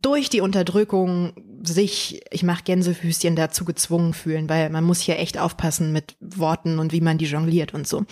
durch 0.02 0.30
die 0.30 0.40
Unterdrückung 0.40 1.32
sich, 1.62 2.23
ich 2.30 2.42
mache 2.42 2.62
Gänsefüßchen 2.62 3.37
dazu 3.37 3.64
gezwungen 3.64 4.14
fühlen, 4.14 4.49
weil 4.49 4.70
man 4.70 4.85
muss 4.85 5.00
hier 5.00 5.18
echt 5.18 5.38
aufpassen 5.38 5.92
mit 5.92 6.16
Worten 6.20 6.78
und 6.78 6.92
wie 6.92 7.00
man 7.00 7.18
die 7.18 7.26
jongliert 7.26 7.75
und 7.75 7.87
so. 7.87 8.04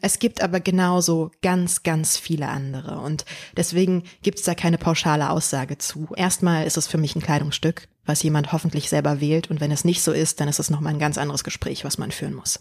Es 0.00 0.18
gibt 0.18 0.42
aber 0.42 0.60
genauso 0.60 1.30
ganz, 1.42 1.82
ganz 1.82 2.16
viele 2.16 2.48
andere 2.48 3.00
und 3.00 3.24
deswegen 3.56 4.04
gibt 4.22 4.38
es 4.38 4.44
da 4.44 4.54
keine 4.54 4.78
pauschale 4.78 5.30
Aussage 5.30 5.78
zu. 5.78 6.08
Erstmal 6.16 6.66
ist 6.66 6.76
es 6.76 6.86
für 6.86 6.98
mich 6.98 7.16
ein 7.16 7.22
Kleidungsstück, 7.22 7.88
was 8.04 8.22
jemand 8.22 8.52
hoffentlich 8.52 8.88
selber 8.88 9.20
wählt 9.20 9.50
und 9.50 9.60
wenn 9.60 9.72
es 9.72 9.84
nicht 9.84 10.02
so 10.02 10.12
ist, 10.12 10.38
dann 10.40 10.48
ist 10.48 10.60
es 10.60 10.70
nochmal 10.70 10.92
ein 10.92 11.00
ganz 11.00 11.18
anderes 11.18 11.44
Gespräch, 11.44 11.84
was 11.84 11.98
man 11.98 12.10
führen 12.10 12.34
muss. 12.34 12.60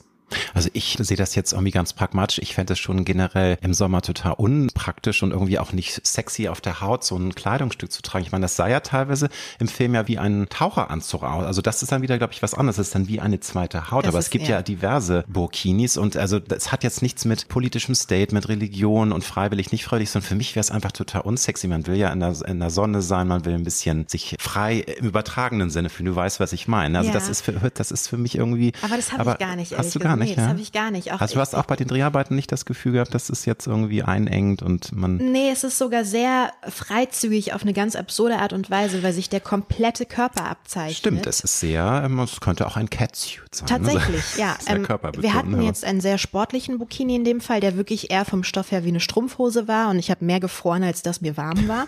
Also 0.53 0.69
ich 0.73 0.97
sehe 0.99 1.17
das 1.17 1.35
jetzt 1.35 1.53
irgendwie 1.53 1.71
ganz 1.71 1.93
pragmatisch. 1.93 2.39
Ich 2.39 2.55
fände 2.55 2.73
es 2.73 2.79
schon 2.79 3.05
generell 3.05 3.57
im 3.61 3.73
Sommer 3.73 4.01
total 4.01 4.33
unpraktisch 4.33 5.23
und 5.23 5.31
irgendwie 5.31 5.59
auch 5.59 5.73
nicht 5.73 6.05
sexy 6.05 6.47
auf 6.47 6.61
der 6.61 6.81
Haut, 6.81 7.03
so 7.03 7.15
ein 7.17 7.35
Kleidungsstück 7.35 7.91
zu 7.91 8.01
tragen. 8.01 8.25
Ich 8.25 8.31
meine, 8.31 8.43
das 8.43 8.55
sah 8.55 8.67
ja 8.67 8.79
teilweise 8.79 9.29
im 9.59 9.67
Film 9.67 9.93
ja 9.95 10.07
wie 10.07 10.17
ein 10.17 10.47
Taucheranzug 10.49 11.23
aus. 11.23 11.45
Also 11.45 11.61
das 11.61 11.81
ist 11.83 11.91
dann 11.91 12.01
wieder, 12.01 12.17
glaube 12.17 12.33
ich, 12.33 12.41
was 12.41 12.53
anderes. 12.53 12.77
Das 12.77 12.87
ist 12.87 12.95
dann 12.95 13.07
wie 13.07 13.19
eine 13.19 13.39
zweite 13.39 13.91
Haut. 13.91 14.05
Das 14.05 14.09
Aber 14.09 14.19
es 14.19 14.29
gibt 14.29 14.47
ja. 14.47 14.61
diverse 14.61 15.23
Burkinis 15.27 15.97
und 15.97 16.17
also 16.17 16.39
das 16.39 16.71
hat 16.71 16.83
jetzt 16.83 17.01
nichts 17.01 17.25
mit 17.25 17.47
politischem 17.47 17.95
State, 17.95 18.33
mit 18.33 18.47
Religion 18.47 19.11
und 19.11 19.23
freiwillig, 19.23 19.71
nicht 19.71 19.83
freiwillig, 19.85 20.09
sondern 20.09 20.27
für 20.29 20.35
mich 20.35 20.55
wäre 20.55 20.61
es 20.61 20.71
einfach 20.71 20.91
total 20.91 21.21
unsexy. 21.21 21.67
Man 21.67 21.87
will 21.87 21.95
ja 21.95 22.11
in 22.11 22.19
der, 22.19 22.35
in 22.47 22.59
der 22.59 22.69
Sonne 22.69 23.01
sein, 23.01 23.27
man 23.27 23.45
will 23.45 23.53
ein 23.53 23.63
bisschen 23.63 24.07
sich 24.07 24.35
frei 24.39 24.79
im 24.79 25.07
übertragenen 25.07 25.69
Sinne 25.69 25.89
fühlen. 25.89 26.07
Du 26.07 26.15
weißt, 26.15 26.39
was 26.39 26.53
ich 26.53 26.67
meine. 26.67 26.97
Also 26.97 27.09
Ja. 27.09 27.13
das 27.13 27.29
ist 27.29 27.41
für, 27.41 27.53
das 27.73 27.91
ist 27.91 28.07
für 28.07 28.17
mich 28.17 28.35
irgendwie. 28.37 28.73
Aber 28.81 28.95
das 28.95 29.11
habe 29.11 29.31
ich 29.31 29.37
gar 29.37 29.55
nicht. 29.55 29.77
Hast 29.77 29.95
du 29.95 29.99
gar 29.99 30.15
nicht, 30.15 30.20
Nee, 30.29 30.35
das 30.35 30.43
ja? 30.45 30.49
habe 30.49 30.61
ich 30.61 30.71
gar 30.71 30.91
nicht. 30.91 31.11
Auch 31.13 31.21
Also 31.21 31.35
du 31.35 31.39
hast 31.41 31.55
auch 31.55 31.65
bei 31.65 31.75
den 31.75 31.87
Dreharbeiten 31.87 32.35
nicht 32.35 32.51
das 32.51 32.65
Gefühl 32.65 32.93
gehabt, 32.93 33.13
dass 33.13 33.29
es 33.29 33.45
jetzt 33.45 33.67
irgendwie 33.67 34.03
einengt 34.03 34.61
und 34.61 34.91
man. 34.95 35.17
Nee, 35.17 35.49
es 35.51 35.63
ist 35.63 35.77
sogar 35.77 36.05
sehr 36.05 36.51
freizügig 36.67 37.53
auf 37.53 37.61
eine 37.63 37.73
ganz 37.73 37.95
absurde 37.95 38.37
Art 38.39 38.53
und 38.53 38.69
Weise, 38.69 39.03
weil 39.03 39.13
sich 39.13 39.29
der 39.29 39.39
komplette 39.39 40.05
Körper 40.05 40.45
abzeichnet. 40.49 40.97
Stimmt, 40.97 41.27
es 41.27 41.41
ist 41.41 41.59
sehr, 41.59 42.01
ähm, 42.05 42.19
es 42.19 42.39
könnte 42.41 42.65
auch 42.67 42.77
ein 42.77 42.89
Catsuit 42.89 43.53
sein. 43.53 43.67
Tatsächlich, 43.67 44.23
Also, 44.37 44.41
ja. 44.41 44.55
Ähm, 44.67 44.87
wir 45.17 45.33
hatten 45.33 45.55
aber- 45.55 45.63
jetzt 45.63 45.83
einen 45.85 46.01
sehr 46.01 46.17
sportlichen 46.17 46.79
Bikini 46.79 47.15
in 47.15 47.23
dem 47.23 47.41
Fall, 47.41 47.59
der 47.59 47.75
wirklich 47.77 48.11
eher 48.11 48.25
vom 48.25 48.43
Stoff 48.43 48.71
her 48.71 48.83
wie 48.83 48.89
eine 48.89 48.99
Strumpfhose 48.99 49.67
war 49.67 49.89
und 49.89 49.99
ich 49.99 50.11
habe 50.11 50.23
mehr 50.25 50.39
gefroren, 50.39 50.83
als 50.83 51.01
dass 51.01 51.21
mir 51.21 51.37
warm 51.37 51.67
war. 51.67 51.87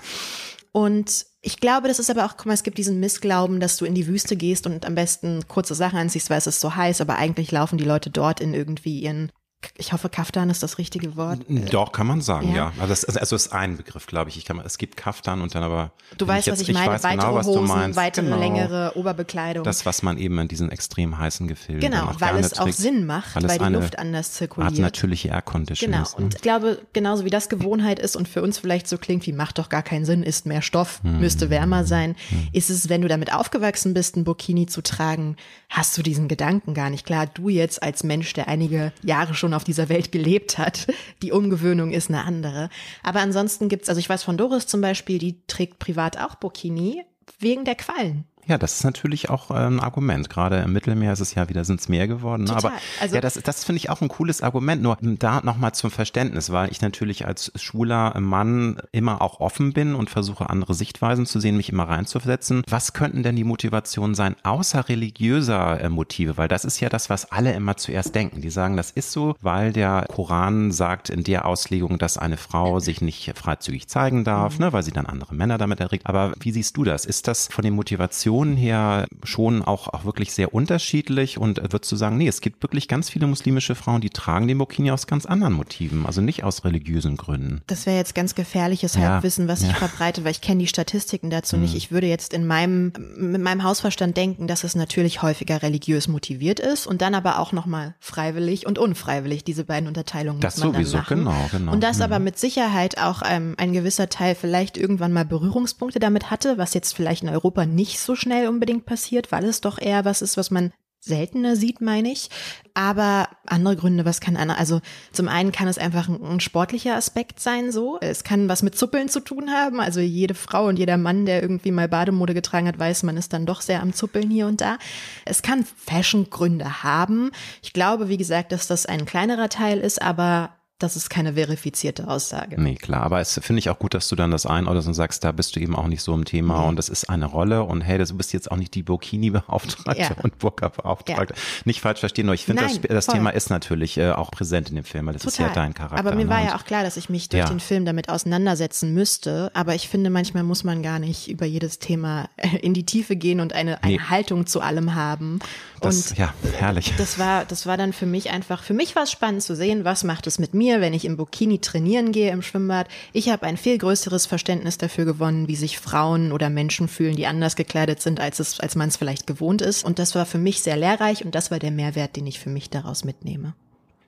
Und 0.72 1.26
ich 1.46 1.60
glaube, 1.60 1.90
das 1.90 2.00
ist 2.00 2.10
aber 2.10 2.26
auch, 2.26 2.38
guck 2.38 2.46
mal, 2.46 2.54
es 2.54 2.64
gibt 2.64 2.78
diesen 2.78 3.02
Missglauben, 3.02 3.60
dass 3.60 3.76
du 3.76 3.84
in 3.84 3.94
die 3.94 4.08
Wüste 4.08 4.38
gehst 4.38 4.66
und 4.66 4.86
am 4.86 4.96
besten 4.96 5.46
kurze 5.50 5.76
Sachen 5.76 6.00
anziehst, 6.00 6.30
weil 6.30 6.38
es 6.38 6.48
ist 6.48 6.62
so 6.62 6.74
heiß, 6.74 7.02
aber 7.02 7.18
eigentlich 7.18 7.52
laufen 7.52 7.78
die 7.78 7.84
Leute 7.84 8.10
dort 8.10 8.40
in 8.40 8.54
irgendwie 8.54 9.02
ihren, 9.02 9.30
ich 9.78 9.94
hoffe, 9.94 10.10
Kaftan 10.10 10.50
ist 10.50 10.64
das 10.64 10.78
richtige 10.78 11.16
Wort. 11.16 11.40
Doch, 11.72 11.92
kann 11.92 12.08
man 12.08 12.22
sagen, 12.22 12.50
Ja. 12.50 12.56
ja. 12.56 12.74
Also 12.80 12.94
also 12.94 13.20
also 13.20 13.36
es 13.36 13.46
ist 13.48 13.54
ein 13.54 13.78
Begriff, 13.78 14.06
glaube 14.08 14.30
ich. 14.30 14.38
ich 14.38 14.46
kann, 14.46 14.60
es 14.60 14.78
gibt 14.78 14.98
Kaftan 14.98 15.42
und 15.42 15.56
dann 15.56 15.64
aber. 15.64 15.92
Du 16.18 16.28
weißt, 16.28 16.48
was 16.52 16.60
jetzt- 16.60 16.70
ich 16.70 16.74
meine, 16.76 16.92
weiß 16.92 17.04
weitere 17.04 17.20
genau, 17.22 17.36
was 17.36 17.46
du 17.48 17.54
Hosen, 17.54 17.68
meinst. 17.68 17.98
weitere, 17.98 18.26
Genau. 18.26 18.38
längere 18.40 18.92
Oberbekleidung. 18.96 19.64
Das, 19.64 19.86
was 19.86 20.04
man 20.04 20.18
eben 20.18 20.38
in 20.40 20.48
diesen 20.48 20.72
extrem 20.72 21.18
heißen 21.18 21.48
Gefilden 21.48 21.82
genau, 21.92 22.06
auch 22.06 22.22
weil 22.22 22.38
es 22.38 22.54
auch 22.60 22.64
trägt, 22.66 22.78
Sinn 22.78 23.06
macht, 23.06 23.36
weil, 23.36 23.46
es 23.46 23.58
die 23.58 23.74
Luft 23.74 24.00
anders 24.00 24.34
zirkuliert. 24.34 24.78
natürliche 24.80 25.30
Air 25.30 25.42
Conditioning 25.42 25.94
Genau. 25.94 26.04
ist. 26.08 26.18
ne? 26.20 26.26
Und 26.26 26.36
ich 26.36 26.42
glaube, 26.42 26.80
genauso 26.94 27.26
wie 27.26 27.30
das 27.30 27.50
Gewohnheit 27.50 28.00
ist 28.00 28.16
und 28.16 28.28
für 28.28 28.42
uns 28.42 28.58
vielleicht 28.60 28.88
so 28.88 28.98
klingt 28.98 29.26
wie 29.28 29.34
macht 29.34 29.58
doch 29.60 29.70
gar 29.70 29.84
keinen 29.84 30.06
Sinn, 30.06 30.24
ist 30.24 30.46
mehr 30.46 30.62
Stoff, 30.62 31.00
Hm. 31.04 31.20
müsste 31.20 31.50
wärmer 31.50 31.86
sein, 31.86 32.16
ist 32.52 32.70
es, 32.70 32.90
wenn 32.90 33.02
du 33.02 33.08
damit 33.08 33.34
aufgewachsen 33.34 33.94
bist, 33.94 34.16
ein 34.18 34.24
Burkini 34.24 34.66
zu 34.68 34.82
tragen, 34.82 35.36
hast 35.70 35.98
du 35.98 36.02
diesen 36.04 36.28
Gedanken 36.28 36.74
gar 36.74 36.90
nicht. 36.90 37.06
Klar, 37.06 37.28
du 37.28 37.50
jetzt 37.50 37.82
als 37.82 38.04
Mensch, 38.04 38.34
der 38.34 38.48
einige 38.48 38.92
Jahre 39.04 39.34
schon 39.34 39.53
auf 39.54 39.64
dieser 39.64 39.90
Welt 39.90 40.12
gelebt 40.12 40.58
hat, 40.58 40.88
die 41.22 41.32
Umgewöhnung 41.32 41.92
ist 41.92 42.10
eine 42.10 42.24
andere. 42.24 42.70
Aber 43.04 43.20
ansonsten 43.20 43.70
gibt's, 43.70 43.90
also 43.90 44.00
ich 44.00 44.10
weiß 44.10 44.24
von 44.24 44.38
Doris 44.38 44.68
zum 44.68 44.82
Beispiel, 44.82 45.20
die 45.20 45.46
trägt 45.48 45.80
privat 45.80 46.18
auch 46.18 46.36
Burkini 46.36 47.04
wegen 47.40 47.66
der 47.66 47.76
Quallen. 47.76 48.26
Ja, 48.48 48.58
das 48.58 48.74
ist 48.76 48.84
natürlich 48.84 49.30
auch 49.30 49.52
äh, 49.52 49.54
ein 49.56 49.80
Argument. 49.80 50.30
Gerade 50.30 50.58
im 50.60 50.74
Mittelmeer 50.74 51.14
ist 51.14 51.20
es 51.22 51.34
ja 51.36 51.48
wieder, 51.50 51.64
sind 51.64 51.80
es 51.80 51.88
mehr 51.90 52.08
geworden. 52.08 52.44
ne? 52.44 52.50
Total. 52.50 52.72
Aber 52.72 52.80
Also- 53.02 53.16
ja, 53.16 53.22
das, 53.22 53.36
das 53.36 53.64
finde 53.64 53.78
ich 53.78 53.90
auch 53.90 54.02
ein 54.02 54.10
cooles 54.10 54.42
Argument. 54.42 54.82
Nur 54.82 54.98
ähm, 55.02 55.18
da 55.18 55.42
nochmal 55.44 55.74
zum 55.74 55.92
Verständnis, 55.92 56.52
weil 56.52 56.70
ich 56.72 56.82
natürlich 56.82 57.26
als 57.26 57.52
schwuler 57.56 58.20
Mann 58.20 58.78
immer 58.92 59.22
auch 59.22 59.40
offen 59.40 59.72
bin 59.74 59.96
und 59.96 60.10
versuche, 60.10 60.50
andere 60.50 60.74
Sichtweisen 60.74 61.26
zu 61.26 61.40
sehen, 61.40 61.56
mich 61.58 61.70
immer 61.70 61.88
reinzusetzen. 61.88 62.64
Was 62.70 62.94
könnten 62.94 63.24
denn 63.24 63.36
die 63.36 63.44
Motivationen 63.46 64.14
sein, 64.16 64.36
außer 64.44 64.90
religiöser 64.90 65.80
äh, 65.80 65.90
Motive? 65.90 66.36
Weil 66.38 66.48
das 66.50 66.66
ist 66.66 66.80
ja 66.82 66.90
das, 66.90 67.10
was 67.10 67.32
alle 67.32 67.54
immer 67.54 67.78
zuerst 67.78 68.14
denken. 68.16 68.42
Die 68.42 68.50
sagen, 68.50 68.76
das 68.76 68.92
ist 68.92 69.12
so, 69.14 69.36
weil 69.42 69.72
der 69.72 70.06
Koran 70.10 70.72
sagt 70.72 71.10
in 71.10 71.24
der 71.24 71.46
Auslegung, 71.46 71.98
dass 71.98 72.18
eine 72.18 72.38
Frau 72.38 72.80
sich 72.80 73.00
nicht 73.02 73.32
freizügig 73.38 73.88
zeigen 73.88 74.24
darf, 74.24 74.60
ne, 74.60 74.74
weil 74.74 74.84
sie 74.84 74.92
dann 74.92 75.06
andere 75.06 75.34
Männer 75.34 75.58
damit 75.58 75.80
erregt. 75.80 76.08
Aber 76.08 76.34
wie 76.40 76.52
siehst 76.52 76.76
du 76.76 76.84
das? 76.84 77.06
Ist 77.06 77.28
das 77.28 77.48
von 77.48 77.64
den 77.64 77.74
Motivationen 77.74 78.33
Reaktionen 78.34 78.58
her 78.58 79.08
schon 79.24 79.62
auch, 79.62 79.88
auch 79.88 80.06
wirklich 80.06 80.34
sehr 80.34 80.54
unterschiedlich 80.54 81.38
und 81.38 81.62
würdest 81.62 81.92
du 81.92 81.96
sagen, 81.96 82.18
nee, 82.18 82.28
es 82.28 82.42
gibt 82.42 82.64
wirklich 82.64 82.88
ganz 82.88 83.10
viele 83.10 83.28
muslimische 83.28 83.76
Frauen, 83.76 84.02
die 84.02 84.10
tragen 84.10 84.48
den 84.48 84.58
Burkini 84.58 84.92
aus 84.92 85.08
ganz 85.08 85.26
anderen 85.26 85.54
Motiven, 85.54 86.06
also 86.06 86.22
nicht 86.22 86.44
aus 86.44 86.66
religiösen 86.66 87.16
Gründen. 87.16 87.62
Das 87.68 87.86
wäre 87.86 87.98
jetzt 87.98 88.16
ganz 88.16 88.36
gefährliches 88.36 88.98
Halbwissen, 88.98 89.48
was 89.48 89.62
ich 89.62 89.70
ja. 89.70 89.76
verbreite, 89.76 90.24
weil 90.24 90.32
ich 90.32 90.42
kenne 90.42 90.62
die 90.62 90.68
Statistiken 90.68 91.30
dazu 91.30 91.56
mhm. 91.56 91.64
nicht. 91.64 91.76
Ich 91.76 91.92
würde 91.92 92.08
jetzt 92.08 92.34
in 92.34 92.48
meinem, 92.48 92.92
mit 93.18 93.42
meinem 93.42 93.64
Hausverstand 93.64 94.18
denken, 94.18 94.48
dass 94.48 94.64
es 94.64 94.76
natürlich 94.76 95.22
häufiger 95.22 95.62
religiös 95.62 96.08
motiviert 96.08 96.60
ist 96.60 96.88
und 96.88 97.02
dann 97.02 97.16
aber 97.16 97.40
auch 97.40 97.52
nochmal 97.52 97.96
freiwillig 98.00 98.66
und 98.66 98.80
unfreiwillig. 98.80 99.44
Diese 99.44 99.64
beiden 99.64 99.88
Unterteilungen 99.88 100.42
das 100.42 100.56
sowieso, 100.56 101.00
genau, 101.08 101.50
genau. 101.52 101.72
Und 101.72 101.84
dass 101.84 101.98
mhm. 101.98 102.04
aber 102.04 102.20
mit 102.20 102.40
Sicherheit 102.40 102.98
auch 102.98 103.22
ähm, 103.26 103.56
ein 103.58 103.74
gewisser 103.74 104.10
Teil 104.10 104.36
vielleicht 104.36 104.78
irgendwann 104.78 105.14
mal 105.14 105.26
Berührungspunkte 105.26 106.00
damit 106.00 106.32
hatte, 106.32 106.58
was 106.58 106.74
jetzt 106.74 106.96
vielleicht 106.96 107.24
in 107.24 107.30
Europa 107.30 107.66
nicht 107.66 108.00
so 108.00 108.16
schnell 108.24 108.48
unbedingt 108.48 108.86
passiert, 108.86 109.32
weil 109.32 109.46
es 109.46 109.62
doch 109.62 109.80
eher 109.80 110.06
was 110.06 110.22
ist, 110.22 110.38
was 110.38 110.52
man 110.52 110.74
seltener 111.04 111.56
sieht, 111.56 111.82
meine 111.82 112.12
ich. 112.12 112.30
Aber 112.74 113.28
andere 113.46 113.76
Gründe, 113.76 114.06
was 114.06 114.22
kann 114.22 114.38
einer, 114.38 114.58
also 114.58 114.82
zum 115.12 115.28
einen 115.28 115.52
kann 115.52 115.68
es 115.68 115.78
einfach 115.78 116.08
ein, 116.08 116.24
ein, 116.24 116.40
sportlicher 116.40 116.96
Aspekt 116.96 117.40
sein, 117.40 117.72
so. 117.72 117.98
Es 118.00 118.24
kann 118.24 118.48
was 118.48 118.64
mit 118.64 118.78
Zuppeln 118.78 119.10
zu 119.10 119.20
tun 119.20 119.52
haben. 119.52 119.80
Also 119.80 120.00
jede 120.00 120.34
Frau 120.34 120.68
und 120.68 120.80
jeder 120.80 120.98
Mann, 120.98 121.26
der 121.26 121.42
irgendwie 121.42 121.72
mal 121.72 121.90
Bademode 121.90 122.34
getragen 122.34 122.68
hat, 122.68 122.80
weiß, 122.80 123.04
man 123.04 123.18
ist 123.18 123.34
dann 123.34 123.46
doch 123.46 123.62
sehr 123.62 123.82
am 123.82 123.94
Zuppeln 123.94 124.30
hier 124.30 124.48
und 124.48 124.62
da. 124.62 124.78
Es 125.26 125.42
kann 125.42 125.66
Fashion-Gründe 125.66 126.84
haben. 126.84 127.32
Ich 127.62 127.74
glaube, 127.74 128.08
wie 128.08 128.18
gesagt, 128.18 128.52
dass 128.52 128.68
das 128.68 128.86
ein 128.86 129.06
kleinerer 129.06 129.50
Teil 129.50 129.80
ist, 129.80 130.02
aber 130.02 130.52
das 130.84 130.96
ist 130.96 131.10
keine 131.10 131.34
verifizierte 131.34 132.08
Aussage. 132.08 132.62
Nee, 132.62 132.76
klar. 132.76 133.04
Aber 133.04 133.20
es 133.20 133.40
finde 133.42 133.60
ich 133.60 133.70
auch 133.70 133.80
gut, 133.80 133.94
dass 133.94 134.10
du 134.10 134.16
dann 134.16 134.32
das 134.32 134.46
einordnest 134.46 134.88
und 134.88 134.94
sagst, 134.94 135.24
da 135.24 135.32
bist 135.32 135.56
du 135.56 135.60
eben 135.60 135.76
auch 135.76 135.88
nicht 135.88 136.04
so 136.04 136.14
im 136.14 136.26
Thema 136.26 136.62
mhm. 136.62 136.70
und 136.70 136.76
das 136.76 136.90
ist 136.90 137.10
eine 137.10 137.26
Rolle 137.26 137.64
und 137.64 137.82
hey, 137.82 137.98
du 137.98 138.14
bist 138.16 138.34
jetzt 138.34 138.52
auch 138.52 138.58
nicht 138.58 138.76
die 138.76 138.84
Burkini-Beauftragte 138.84 140.02
ja. 140.02 140.24
und 140.24 140.38
Burka-Beauftragte. 140.40 141.34
Ja. 141.34 141.42
Nicht 141.66 141.82
falsch 141.82 142.02
verstehen, 142.02 142.26
nur 142.26 142.36
ich 142.36 142.46
finde, 142.46 142.64
das, 142.64 142.80
das 142.82 143.08
Thema 143.08 143.30
ist 143.30 143.50
natürlich 143.50 143.98
äh, 143.98 144.12
auch 144.12 144.32
präsent 144.32 144.70
in 144.70 144.76
dem 144.76 144.84
Film, 144.84 145.06
weil 145.08 145.14
das 145.14 145.24
Total. 145.24 145.48
ist 145.48 145.56
ja 145.56 145.62
dein 145.62 145.74
Charakter. 145.74 145.98
Aber 145.98 146.16
mir 146.16 146.26
ne? 146.26 146.30
war 146.30 146.44
ja 146.44 146.56
auch 146.56 146.66
klar, 146.66 146.84
dass 146.84 146.98
ich 146.98 147.10
mich 147.10 147.30
durch 147.30 147.44
ja. 147.44 147.50
den 147.50 147.60
Film 147.60 147.86
damit 147.86 148.10
auseinandersetzen 148.10 148.94
müsste. 148.94 149.52
Aber 149.54 149.76
ich 149.76 149.88
finde, 149.88 150.10
manchmal 150.10 150.44
muss 150.44 150.64
man 150.64 150.84
gar 150.84 151.00
nicht 151.00 151.30
über 151.30 151.46
jedes 151.46 151.80
Thema 151.80 152.30
äh, 152.38 152.58
in 152.58 152.74
die 152.74 152.86
Tiefe 152.86 153.16
gehen 153.16 153.40
und 153.40 153.54
eine, 153.54 153.82
eine 153.84 153.94
nee. 153.94 154.00
Haltung 154.00 154.46
zu 154.46 154.62
allem 154.62 154.96
haben. 154.96 155.40
Das, 155.82 156.12
und 156.12 156.18
ja, 156.18 156.34
herrlich. 156.58 156.94
Das 156.98 157.20
war, 157.20 157.46
das 157.46 157.66
war 157.66 157.78
dann 157.78 157.94
für 157.94 158.06
mich 158.06 158.32
einfach, 158.32 158.64
für 158.64 158.74
mich 158.74 158.96
war 158.96 159.04
es 159.04 159.12
spannend 159.12 159.44
zu 159.44 159.56
sehen, 159.56 159.86
was 159.86 160.04
macht 160.04 160.28
es 160.28 160.40
mit 160.40 160.54
mir, 160.54 160.73
wenn 160.82 160.94
ich 160.94 161.06
im 161.06 161.18
Burkini 161.18 161.60
trainieren 161.60 162.12
gehe 162.12 162.32
im 162.32 162.42
Schwimmbad. 162.42 162.88
Ich 163.12 163.30
habe 163.30 163.46
ein 163.46 163.58
viel 163.58 163.78
größeres 163.78 164.26
Verständnis 164.26 164.78
dafür 164.78 165.06
gewonnen, 165.06 165.48
wie 165.48 165.56
sich 165.56 165.80
Frauen 165.80 166.32
oder 166.32 166.50
Menschen 166.50 166.88
fühlen, 166.88 167.16
die 167.16 167.28
anders 167.28 167.56
gekleidet 167.56 168.02
sind, 168.02 168.20
als 168.20 168.40
es, 168.40 168.60
als 168.60 168.76
man 168.76 168.90
es 168.90 168.98
vielleicht 168.98 169.28
gewohnt 169.28 169.62
ist. 169.62 169.84
Und 169.84 170.00
das 170.00 170.16
war 170.16 170.26
für 170.26 170.38
mich 170.38 170.62
sehr 170.62 170.78
lehrreich 170.78 171.26
und 171.26 171.36
das 171.36 171.52
war 171.52 171.60
der 171.60 171.72
Mehrwert, 171.72 172.16
den 172.16 172.28
ich 172.28 172.40
für 172.40 172.50
mich 172.50 172.70
daraus 172.70 173.04
mitnehme. 173.04 173.54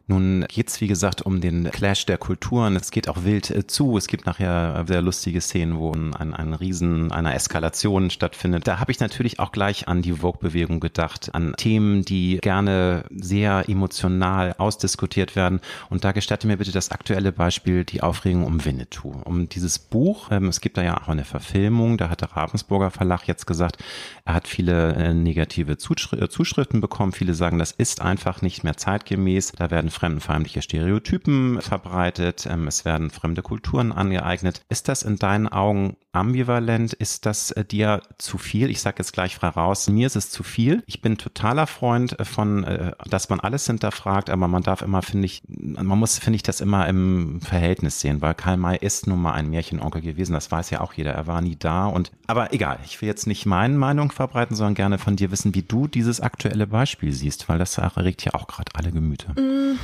Nun 0.08 0.46
geht's 0.50 0.82
wie 0.82 0.88
gesagt 0.88 1.24
um 1.24 1.42
den 1.42 1.72
Clash 1.72 2.06
der 2.06 2.20
Kulturen. 2.20 2.76
Es 2.76 2.92
geht 2.92 3.10
auch 3.10 3.24
wild 3.24 3.50
äh, 3.50 3.66
zu. 3.66 3.98
Es 3.98 4.06
gibt 4.06 4.28
nachher 4.28 4.86
sehr 4.88 5.02
lustige 5.02 5.42
Szenen, 5.42 5.78
wo 5.78 5.94
ein, 5.94 6.14
ein 6.14 6.54
Riesen 6.54 7.12
einer 7.12 7.34
Eskalation 7.34 8.12
stattfindet. 8.12 8.68
Da 8.68 8.80
habe 8.80 8.92
ich 8.92 9.00
natürlich 9.00 9.40
auch 9.40 9.52
gleich 9.52 9.88
an 9.88 10.04
die 10.04 10.14
Vogue-Bewegung 10.14 10.80
gedacht, 10.80 11.34
an 11.34 11.56
Themen, 11.58 12.06
die 12.06 12.38
gerne 12.42 13.06
sehr 13.10 13.68
emotional 13.68 14.54
ausdiskutiert 14.60 15.36
werden. 15.36 15.60
Und 15.90 16.04
da 16.04 16.12
gestatte 16.12 16.46
mir 16.46 16.58
bitte 16.58 16.72
das 16.72 16.92
aktuelle 16.92 17.32
Beispiel, 17.32 17.84
die 17.84 18.04
Aufregung 18.04 18.46
um 18.46 18.64
Winnetou. 18.64 19.22
Um 19.24 19.50
dieses 19.50 19.80
Buch, 19.80 20.30
ähm, 20.30 20.50
es 20.50 20.62
gibt 20.62 20.78
da 20.78 20.84
ja 20.84 21.02
auch 21.02 21.08
eine 21.08 21.26
Verfilmung, 21.26 21.98
da 21.98 22.10
hat 22.10 22.22
der 22.22 22.32
Ravensburger 22.32 22.92
Verlag 22.92 23.28
jetzt 23.28 23.48
gesagt, 23.48 23.84
er 24.24 24.36
hat 24.36 24.48
viele 24.48 24.94
äh, 24.94 25.14
negative 25.16 25.78
Zuschriften 25.78 26.80
bekommen. 26.80 27.12
Viele 27.12 27.34
sagen, 27.34 27.58
das 27.58 27.72
ist 27.72 28.02
einfach 28.02 28.44
nicht 28.44 28.64
mehr 28.64 28.78
zeitgemäß. 28.78 29.54
Da 29.54 29.72
werden 29.72 29.90
fremdenfeindliche 29.96 30.62
Stereotypen 30.62 31.62
verbreitet, 31.62 32.48
ähm, 32.50 32.68
es 32.68 32.86
werden 32.86 33.10
fremde 33.10 33.42
Kulturen 33.42 33.92
angeeignet. 33.92 34.62
Ist 34.70 34.88
das 34.88 35.02
in 35.02 35.18
deinen 35.18 35.48
Augen 35.48 35.98
ambivalent? 36.12 36.94
Ist 36.94 37.26
das 37.26 37.52
äh, 37.52 37.66
dir 37.66 38.02
zu 38.18 38.38
viel? 38.38 38.70
Ich 38.70 38.82
sage 38.82 38.98
jetzt 39.00 39.14
gleich 39.14 39.36
frei 39.36 39.50
raus, 39.50 39.88
mir 39.90 40.08
ist 40.08 40.16
es 40.16 40.30
zu 40.30 40.44
viel. 40.44 40.84
Ich 40.86 41.02
bin 41.02 41.18
totaler 41.18 41.68
Freund 41.68 42.20
äh, 42.20 42.26
von, 42.26 42.64
äh, 42.64 42.92
dass 43.10 43.30
man 43.30 43.40
alles 43.40 43.66
hinterfragt, 43.68 44.30
aber 44.30 44.48
man 44.48 44.64
darf 44.64 44.82
immer, 44.82 45.02
finde 45.02 45.26
ich, 45.26 45.44
man 45.48 45.98
muss, 45.98 46.20
finde 46.20 46.36
ich, 46.36 46.44
das 46.44 46.62
immer 46.62 46.88
im 46.88 47.42
Verhältnis 47.42 48.00
sehen, 48.00 48.22
weil 48.22 48.34
Karl 48.34 48.58
May 48.58 48.78
ist 48.80 49.08
nun 49.08 49.22
mal 49.22 49.34
ein 49.34 49.50
Märchenonkel 49.50 50.02
gewesen, 50.02 50.34
das 50.34 50.52
weiß 50.52 50.70
ja 50.70 50.82
auch 50.82 50.94
jeder, 50.94 51.12
er 51.12 51.28
war 51.28 51.42
nie 51.42 51.56
da 51.56 51.88
und, 51.88 52.12
aber 52.28 52.54
egal, 52.54 52.80
ich 52.86 53.02
will 53.02 53.08
jetzt 53.08 53.28
nicht 53.28 53.46
meine 53.46 53.78
Meinung 53.78 54.12
verbreiten, 54.12 54.56
sondern 54.56 54.76
gerne 54.76 54.98
von 54.98 55.16
dir 55.16 55.32
wissen, 55.32 55.56
wie 55.56 55.64
du 55.64 55.88
dieses 55.88 56.22
aktuelle 56.22 56.68
Beispiel 56.68 57.14
siehst, 57.14 57.50
weil 57.50 57.60
das 57.60 57.78
erregt 57.78 58.24
ja 58.26 58.34
auch 58.34 58.48
gerade 58.48 58.72
alle 58.76 58.92
Gemüter. 58.92 59.34
Mm. 59.40 59.78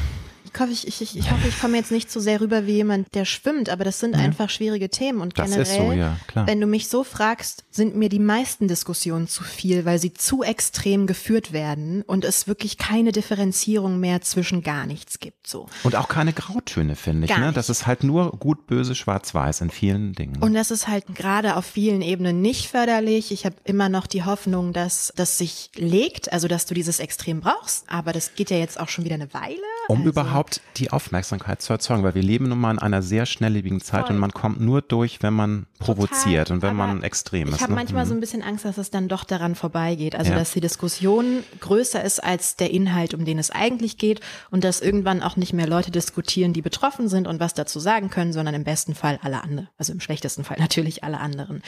Ich 0.53 0.59
hoffe, 0.59 0.71
ich, 0.71 1.01
ich, 1.01 1.17
ich, 1.17 1.31
hoffe, 1.31 1.47
ich 1.47 1.59
komme 1.59 1.77
jetzt 1.77 1.91
nicht 1.91 2.11
so 2.11 2.19
sehr 2.19 2.41
rüber 2.41 2.67
wie 2.67 2.73
jemand, 2.73 3.13
der 3.15 3.25
schwimmt, 3.25 3.69
aber 3.69 3.83
das 3.83 3.99
sind 3.99 4.15
ja. 4.15 4.21
einfach 4.21 4.49
schwierige 4.49 4.89
Themen. 4.89 5.21
Und 5.21 5.39
das 5.39 5.51
generell, 5.51 5.87
so, 5.87 5.91
ja, 5.93 6.17
wenn 6.45 6.59
du 6.59 6.67
mich 6.67 6.87
so 6.87 7.03
fragst, 7.03 7.63
sind 7.71 7.95
mir 7.95 8.09
die 8.09 8.19
meisten 8.19 8.67
Diskussionen 8.67 9.27
zu 9.27 9.43
viel, 9.43 9.85
weil 9.85 9.99
sie 9.99 10.13
zu 10.13 10.43
extrem 10.43 11.07
geführt 11.07 11.53
werden 11.53 12.01
und 12.03 12.25
es 12.25 12.47
wirklich 12.47 12.77
keine 12.77 13.11
Differenzierung 13.11 13.99
mehr 13.99 14.21
zwischen 14.21 14.61
gar 14.61 14.85
nichts 14.85 15.19
gibt. 15.19 15.47
So. 15.47 15.67
Und 15.83 15.95
auch 15.95 16.09
keine 16.09 16.33
Grautöne, 16.33 16.95
finde 16.95 17.25
ich. 17.25 17.37
ne? 17.37 17.53
Das 17.53 17.69
ist 17.69 17.87
halt 17.87 18.03
nur 18.03 18.31
gut, 18.31 18.67
böse, 18.67 18.93
schwarz-weiß 18.93 19.61
in 19.61 19.69
vielen 19.69 20.13
Dingen. 20.13 20.41
Und 20.41 20.53
das 20.53 20.71
ist 20.71 20.87
halt 20.87 21.05
gerade 21.15 21.55
auf 21.55 21.65
vielen 21.65 22.01
Ebenen 22.01 22.41
nicht 22.41 22.67
förderlich. 22.67 23.31
Ich 23.31 23.45
habe 23.45 23.55
immer 23.63 23.89
noch 23.89 24.07
die 24.07 24.23
Hoffnung, 24.23 24.73
dass 24.73 25.13
das 25.15 25.37
sich 25.37 25.71
legt, 25.75 26.31
also 26.33 26.47
dass 26.47 26.65
du 26.65 26.73
dieses 26.73 26.99
Extrem 26.99 27.41
brauchst. 27.41 27.85
Aber 27.89 28.11
das 28.11 28.35
geht 28.35 28.49
ja 28.49 28.57
jetzt 28.57 28.79
auch 28.79 28.89
schon 28.89 29.05
wieder 29.05 29.15
eine 29.15 29.33
Weile. 29.33 29.57
Um 29.91 29.99
also, 29.99 30.09
überhaupt 30.09 30.61
die 30.77 30.91
Aufmerksamkeit 30.91 31.61
zu 31.61 31.73
erzeugen, 31.73 32.03
weil 32.03 32.15
wir 32.15 32.23
leben 32.23 32.47
nun 32.47 32.59
mal 32.59 32.71
in 32.71 32.79
einer 32.79 33.01
sehr 33.01 33.25
schnelllebigen 33.25 33.81
Zeit 33.81 34.07
voll. 34.07 34.15
und 34.15 34.21
man 34.21 34.31
kommt 34.31 34.61
nur 34.61 34.81
durch, 34.81 35.21
wenn 35.21 35.33
man 35.33 35.65
provoziert 35.79 36.47
Total, 36.47 36.55
und 36.55 36.61
wenn 36.61 36.75
man 36.77 37.03
extrem 37.03 37.49
ist. 37.49 37.55
Ich 37.55 37.61
habe 37.61 37.73
ne? 37.73 37.75
manchmal 37.75 38.05
so 38.05 38.13
ein 38.13 38.17
mhm. 38.17 38.21
bisschen 38.21 38.41
Angst, 38.41 38.63
dass 38.63 38.77
es 38.77 38.89
dann 38.89 39.09
doch 39.09 39.25
daran 39.25 39.53
vorbeigeht. 39.55 40.15
Also 40.15 40.31
ja. 40.31 40.39
dass 40.39 40.53
die 40.53 40.61
Diskussion 40.61 41.43
größer 41.59 42.01
ist 42.01 42.23
als 42.23 42.55
der 42.55 42.71
Inhalt, 42.71 43.13
um 43.13 43.25
den 43.25 43.37
es 43.37 43.51
eigentlich 43.51 43.97
geht 43.97 44.21
und 44.49 44.63
dass 44.63 44.79
irgendwann 44.79 45.21
auch 45.21 45.35
nicht 45.35 45.51
mehr 45.51 45.67
Leute 45.67 45.91
diskutieren, 45.91 46.53
die 46.53 46.61
betroffen 46.61 47.09
sind 47.09 47.27
und 47.27 47.41
was 47.41 47.53
dazu 47.53 47.79
sagen 47.79 48.09
können, 48.09 48.31
sondern 48.31 48.55
im 48.55 48.63
besten 48.63 48.95
Fall 48.95 49.19
alle 49.21 49.43
anderen. 49.43 49.67
Also 49.77 49.91
im 49.91 49.99
schlechtesten 49.99 50.45
Fall 50.45 50.57
natürlich 50.59 51.03
alle 51.03 51.19
anderen. 51.19 51.61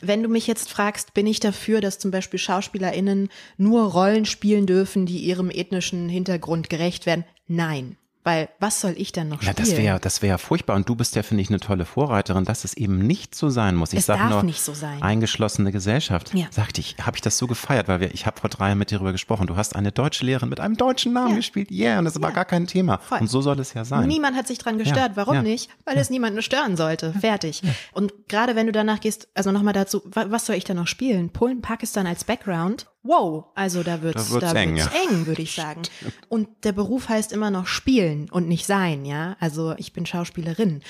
Wenn 0.00 0.22
du 0.22 0.28
mich 0.28 0.46
jetzt 0.46 0.70
fragst, 0.70 1.12
bin 1.12 1.26
ich 1.26 1.40
dafür, 1.40 1.80
dass 1.80 1.98
zum 1.98 2.12
Beispiel 2.12 2.38
SchauspielerInnen 2.38 3.30
nur 3.56 3.84
Rollen 3.90 4.26
spielen 4.26 4.66
dürfen, 4.66 5.06
die 5.06 5.18
ihrem 5.18 5.50
ethnischen 5.50 6.08
Hintergrund 6.08 6.70
gerecht 6.70 7.06
werden? 7.06 7.24
Nein. 7.46 7.96
Weil 8.24 8.48
was 8.58 8.80
soll 8.80 8.94
ich 8.96 9.12
dann 9.12 9.28
noch 9.28 9.42
spielen? 9.42 9.54
Ja, 9.54 9.62
das 9.62 9.76
wäre 9.76 10.00
das 10.00 10.22
wäre 10.22 10.38
furchtbar. 10.38 10.76
Und 10.76 10.88
du 10.88 10.94
bist 10.94 11.14
ja, 11.14 11.22
finde 11.22 11.42
ich, 11.42 11.50
eine 11.50 11.60
tolle 11.60 11.84
Vorreiterin, 11.84 12.46
dass 12.46 12.64
es 12.64 12.74
eben 12.74 12.98
nicht 12.98 13.34
so 13.34 13.50
sein 13.50 13.76
muss. 13.76 13.92
Ich 13.92 13.98
es 13.98 14.06
sage 14.06 14.24
nur, 14.30 14.42
nicht 14.42 14.62
so 14.62 14.72
sein. 14.72 15.02
eingeschlossene 15.02 15.70
Gesellschaft. 15.72 16.34
Ja. 16.34 16.46
Sagte 16.50 16.80
ich, 16.80 16.96
habe 17.02 17.18
ich 17.18 17.20
das 17.20 17.36
so 17.36 17.46
gefeiert, 17.46 17.86
weil 17.86 18.00
wir, 18.00 18.14
ich 18.14 18.24
habe 18.24 18.40
vor 18.40 18.48
drei 18.48 18.68
Jahren 18.68 18.78
mit 18.78 18.90
dir 18.90 18.94
darüber 18.94 19.12
gesprochen. 19.12 19.46
Du 19.46 19.56
hast 19.56 19.76
eine 19.76 19.92
deutsche 19.92 20.24
Lehrerin 20.24 20.48
mit 20.48 20.58
einem 20.58 20.78
deutschen 20.78 21.12
Namen 21.12 21.32
ja. 21.32 21.36
gespielt. 21.36 21.70
Yeah, 21.70 21.98
und 21.98 22.06
das 22.06 22.14
ja. 22.14 22.22
war 22.22 22.32
gar 22.32 22.46
kein 22.46 22.66
Thema. 22.66 22.96
Voll. 22.96 23.18
Und 23.20 23.26
so 23.26 23.42
soll 23.42 23.60
es 23.60 23.74
ja 23.74 23.84
sein. 23.84 24.08
Niemand 24.08 24.36
hat 24.36 24.46
sich 24.46 24.56
dran 24.56 24.78
gestört. 24.78 25.12
Warum 25.16 25.42
nicht? 25.42 25.68
Weil 25.84 25.98
es 25.98 26.08
niemanden 26.08 26.40
stören 26.40 26.78
sollte. 26.78 27.12
Fertig. 27.12 27.60
Und 27.92 28.12
gerade 28.28 28.56
wenn 28.56 28.64
du 28.64 28.72
danach 28.72 29.00
gehst, 29.00 29.28
also 29.34 29.52
nochmal 29.52 29.74
dazu, 29.74 30.00
was 30.06 30.46
soll 30.46 30.56
ich 30.56 30.64
da 30.64 30.72
noch 30.72 30.86
spielen? 30.86 31.28
Polen, 31.28 31.60
Pakistan 31.60 32.06
als 32.06 32.24
Background 32.24 32.86
wow, 33.04 33.44
also 33.54 33.82
da 33.82 34.02
wird's, 34.02 34.28
da 34.28 34.34
wird's, 34.34 34.52
da 34.52 34.60
eng, 34.60 34.76
wird's 34.76 34.90
ja. 34.92 35.00
eng 35.02 35.26
würde 35.26 35.42
ich 35.42 35.54
sagen. 35.54 35.82
Und 36.28 36.48
der 36.64 36.72
Beruf 36.72 37.08
heißt 37.08 37.32
immer 37.32 37.50
noch 37.50 37.68
spielen 37.68 38.28
und 38.30 38.48
nicht 38.48 38.66
sein, 38.66 39.04
ja. 39.04 39.36
Also 39.38 39.74
ich 39.76 39.92
bin 39.92 40.06
Schauspielerin. 40.06 40.82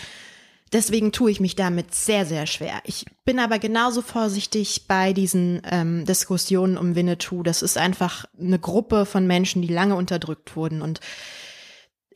Deswegen 0.72 1.12
tue 1.12 1.30
ich 1.30 1.38
mich 1.38 1.54
damit 1.54 1.94
sehr, 1.94 2.26
sehr 2.26 2.46
schwer. 2.46 2.80
Ich 2.84 3.04
bin 3.24 3.38
aber 3.38 3.58
genauso 3.58 4.02
vorsichtig 4.02 4.86
bei 4.88 5.12
diesen 5.12 5.62
ähm, 5.70 6.04
Diskussionen 6.04 6.78
um 6.78 6.96
Winnetou. 6.96 7.42
Das 7.42 7.62
ist 7.62 7.76
einfach 7.76 8.24
eine 8.40 8.58
Gruppe 8.58 9.06
von 9.06 9.26
Menschen, 9.26 9.62
die 9.62 9.72
lange 9.72 9.94
unterdrückt 9.94 10.56
wurden 10.56 10.82
und 10.82 11.00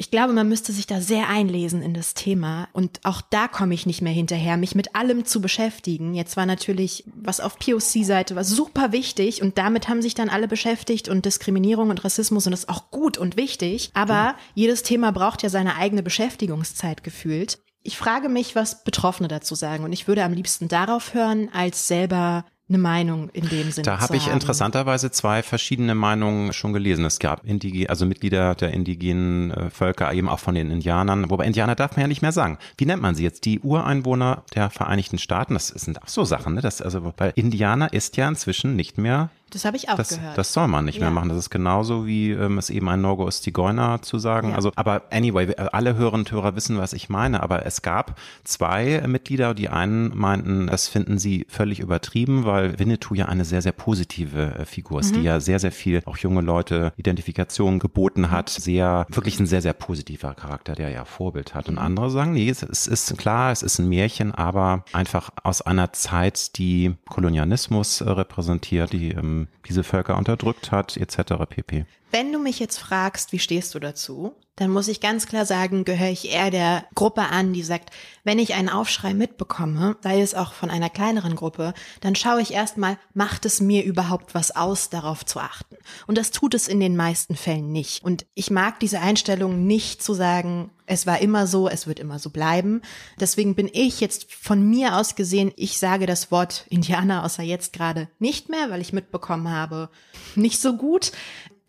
ich 0.00 0.12
glaube, 0.12 0.32
man 0.32 0.48
müsste 0.48 0.72
sich 0.72 0.86
da 0.86 1.00
sehr 1.00 1.28
einlesen 1.28 1.82
in 1.82 1.92
das 1.92 2.14
Thema. 2.14 2.68
Und 2.72 3.00
auch 3.02 3.20
da 3.20 3.48
komme 3.48 3.74
ich 3.74 3.84
nicht 3.84 4.00
mehr 4.00 4.12
hinterher, 4.12 4.56
mich 4.56 4.76
mit 4.76 4.94
allem 4.94 5.24
zu 5.24 5.40
beschäftigen. 5.40 6.14
Jetzt 6.14 6.36
war 6.36 6.46
natürlich, 6.46 7.02
was 7.16 7.40
auf 7.40 7.58
POC-Seite 7.58 8.36
war, 8.36 8.44
super 8.44 8.92
wichtig. 8.92 9.42
Und 9.42 9.58
damit 9.58 9.88
haben 9.88 10.00
sich 10.00 10.14
dann 10.14 10.28
alle 10.28 10.46
beschäftigt 10.46 11.08
und 11.08 11.24
Diskriminierung 11.24 11.90
und 11.90 12.04
Rassismus 12.04 12.46
und 12.46 12.52
das 12.52 12.60
ist 12.60 12.68
auch 12.68 12.92
gut 12.92 13.18
und 13.18 13.36
wichtig. 13.36 13.90
Aber 13.92 14.36
jedes 14.54 14.84
Thema 14.84 15.10
braucht 15.10 15.42
ja 15.42 15.48
seine 15.48 15.74
eigene 15.74 16.04
Beschäftigungszeit 16.04 17.02
gefühlt. 17.02 17.58
Ich 17.82 17.98
frage 17.98 18.28
mich, 18.28 18.54
was 18.54 18.84
Betroffene 18.84 19.26
dazu 19.26 19.56
sagen. 19.56 19.82
Und 19.82 19.92
ich 19.92 20.06
würde 20.06 20.22
am 20.22 20.32
liebsten 20.32 20.68
darauf 20.68 21.12
hören, 21.12 21.48
als 21.52 21.88
selber 21.88 22.44
eine 22.68 22.78
Meinung 22.78 23.30
in 23.30 23.48
dem 23.48 23.70
Sinne. 23.70 23.84
Da 23.84 24.00
habe 24.00 24.16
ich 24.16 24.26
haben. 24.26 24.34
interessanterweise 24.34 25.10
zwei 25.10 25.42
verschiedene 25.42 25.94
Meinungen 25.94 26.52
schon 26.52 26.72
gelesen. 26.72 27.04
Es 27.04 27.18
gab 27.18 27.44
Indige, 27.44 27.88
also 27.88 28.04
Mitglieder 28.04 28.54
der 28.54 28.72
indigenen 28.72 29.50
äh, 29.50 29.70
Völker, 29.70 30.12
eben 30.12 30.28
auch 30.28 30.38
von 30.38 30.54
den 30.54 30.70
Indianern. 30.70 31.30
Wobei 31.30 31.46
Indianer 31.46 31.74
darf 31.74 31.96
man 31.96 32.02
ja 32.02 32.08
nicht 32.08 32.22
mehr 32.22 32.32
sagen. 32.32 32.58
Wie 32.76 32.84
nennt 32.84 33.00
man 33.02 33.14
sie 33.14 33.22
jetzt? 33.22 33.44
Die 33.46 33.60
Ureinwohner 33.60 34.42
der 34.54 34.70
Vereinigten 34.70 35.18
Staaten? 35.18 35.54
Das 35.54 35.68
sind 35.68 36.02
auch 36.02 36.08
so 36.08 36.24
Sachen, 36.24 36.54
ne? 36.54 36.60
Das, 36.60 36.82
also, 36.82 37.12
weil 37.16 37.32
Indianer 37.36 37.92
ist 37.92 38.16
ja 38.16 38.28
inzwischen 38.28 38.76
nicht 38.76 38.98
mehr 38.98 39.30
das 39.50 39.64
habe 39.64 39.76
ich 39.76 39.88
auch 39.88 39.96
das, 39.96 40.10
gehört. 40.10 40.36
Das 40.36 40.52
soll 40.52 40.68
man 40.68 40.84
nicht 40.84 40.96
ja. 40.96 41.02
mehr 41.02 41.10
machen. 41.10 41.28
Das 41.28 41.38
ist 41.38 41.50
genauso 41.50 42.06
wie 42.06 42.30
ähm, 42.32 42.58
es 42.58 42.70
eben 42.70 42.88
ein 42.88 43.00
No-Go 43.00 43.26
ist, 43.26 43.42
Zigeuner 43.42 44.02
zu 44.02 44.18
sagen. 44.18 44.50
Ja. 44.50 44.56
Also, 44.56 44.72
aber 44.76 45.02
anyway, 45.10 45.54
alle 45.56 45.96
Hörerinnen 45.96 46.26
und 46.26 46.32
Hörer 46.32 46.54
wissen, 46.56 46.78
was 46.78 46.92
ich 46.92 47.08
meine. 47.08 47.42
Aber 47.42 47.64
es 47.64 47.82
gab 47.82 48.18
zwei 48.44 49.02
Mitglieder, 49.06 49.54
die 49.54 49.68
einen 49.68 50.16
meinten, 50.16 50.66
das 50.66 50.88
finden 50.88 51.18
sie 51.18 51.46
völlig 51.48 51.80
übertrieben, 51.80 52.44
weil 52.44 52.78
Winnetou 52.78 53.14
ja 53.14 53.26
eine 53.26 53.44
sehr, 53.44 53.62
sehr 53.62 53.72
positive 53.72 54.54
äh, 54.58 54.64
Figur 54.64 55.00
ist, 55.00 55.14
mhm. 55.14 55.20
die 55.20 55.24
ja 55.24 55.40
sehr, 55.40 55.58
sehr 55.58 55.72
viel 55.72 56.02
auch 56.04 56.18
junge 56.18 56.42
Leute 56.42 56.92
Identifikation 56.96 57.78
geboten 57.78 58.30
hat. 58.30 58.50
Sehr, 58.50 59.06
wirklich 59.08 59.40
ein 59.40 59.46
sehr, 59.46 59.62
sehr 59.62 59.72
positiver 59.72 60.34
Charakter, 60.34 60.74
der 60.74 60.90
ja 60.90 61.04
Vorbild 61.04 61.54
hat. 61.54 61.68
Und 61.68 61.74
mhm. 61.76 61.82
andere 61.82 62.10
sagen, 62.10 62.32
nee, 62.32 62.50
es, 62.50 62.62
ist 62.62 63.16
klar, 63.16 63.52
es 63.52 63.62
ist 63.62 63.78
ein 63.78 63.88
Märchen, 63.88 64.34
aber 64.34 64.84
einfach 64.92 65.30
aus 65.42 65.62
einer 65.62 65.92
Zeit, 65.92 66.58
die 66.58 66.94
Kolonialismus 67.08 68.00
äh, 68.00 68.10
repräsentiert, 68.10 68.92
die 68.92 69.10
ähm, 69.12 69.37
diese 69.68 69.84
Völker 69.84 70.16
unterdrückt 70.16 70.72
hat, 70.72 70.96
etc. 70.96 71.34
pp. 71.48 71.86
Wenn 72.10 72.32
du 72.32 72.38
mich 72.38 72.58
jetzt 72.58 72.78
fragst, 72.78 73.32
wie 73.32 73.38
stehst 73.38 73.74
du 73.74 73.78
dazu, 73.78 74.34
dann 74.58 74.70
muss 74.70 74.88
ich 74.88 75.00
ganz 75.00 75.26
klar 75.26 75.46
sagen, 75.46 75.84
gehöre 75.84 76.10
ich 76.10 76.32
eher 76.32 76.50
der 76.50 76.84
Gruppe 76.96 77.22
an, 77.22 77.52
die 77.52 77.62
sagt, 77.62 77.90
wenn 78.24 78.40
ich 78.40 78.54
einen 78.54 78.68
Aufschrei 78.68 79.14
mitbekomme, 79.14 79.96
sei 80.02 80.20
es 80.20 80.34
auch 80.34 80.52
von 80.52 80.68
einer 80.68 80.90
kleineren 80.90 81.36
Gruppe, 81.36 81.74
dann 82.00 82.16
schaue 82.16 82.42
ich 82.42 82.52
erstmal, 82.52 82.98
macht 83.14 83.46
es 83.46 83.60
mir 83.60 83.84
überhaupt 83.84 84.34
was 84.34 84.56
aus, 84.56 84.90
darauf 84.90 85.24
zu 85.24 85.38
achten. 85.38 85.76
Und 86.08 86.18
das 86.18 86.32
tut 86.32 86.54
es 86.54 86.66
in 86.66 86.80
den 86.80 86.96
meisten 86.96 87.36
Fällen 87.36 87.70
nicht. 87.70 88.02
Und 88.02 88.26
ich 88.34 88.50
mag 88.50 88.80
diese 88.80 88.98
Einstellung 88.98 89.64
nicht 89.64 90.02
zu 90.02 90.12
sagen, 90.12 90.70
es 90.86 91.06
war 91.06 91.20
immer 91.20 91.46
so, 91.46 91.68
es 91.68 91.86
wird 91.86 92.00
immer 92.00 92.18
so 92.18 92.30
bleiben. 92.30 92.82
Deswegen 93.20 93.54
bin 93.54 93.70
ich 93.72 94.00
jetzt 94.00 94.32
von 94.32 94.68
mir 94.68 94.96
aus 94.96 95.14
gesehen, 95.14 95.52
ich 95.54 95.78
sage 95.78 96.06
das 96.06 96.32
Wort 96.32 96.66
Indianer 96.68 97.24
außer 97.24 97.44
jetzt 97.44 97.72
gerade 97.72 98.08
nicht 98.18 98.48
mehr, 98.48 98.70
weil 98.70 98.80
ich 98.80 98.92
mitbekommen 98.92 99.50
habe, 99.50 99.88
nicht 100.34 100.60
so 100.60 100.76
gut. 100.76 101.12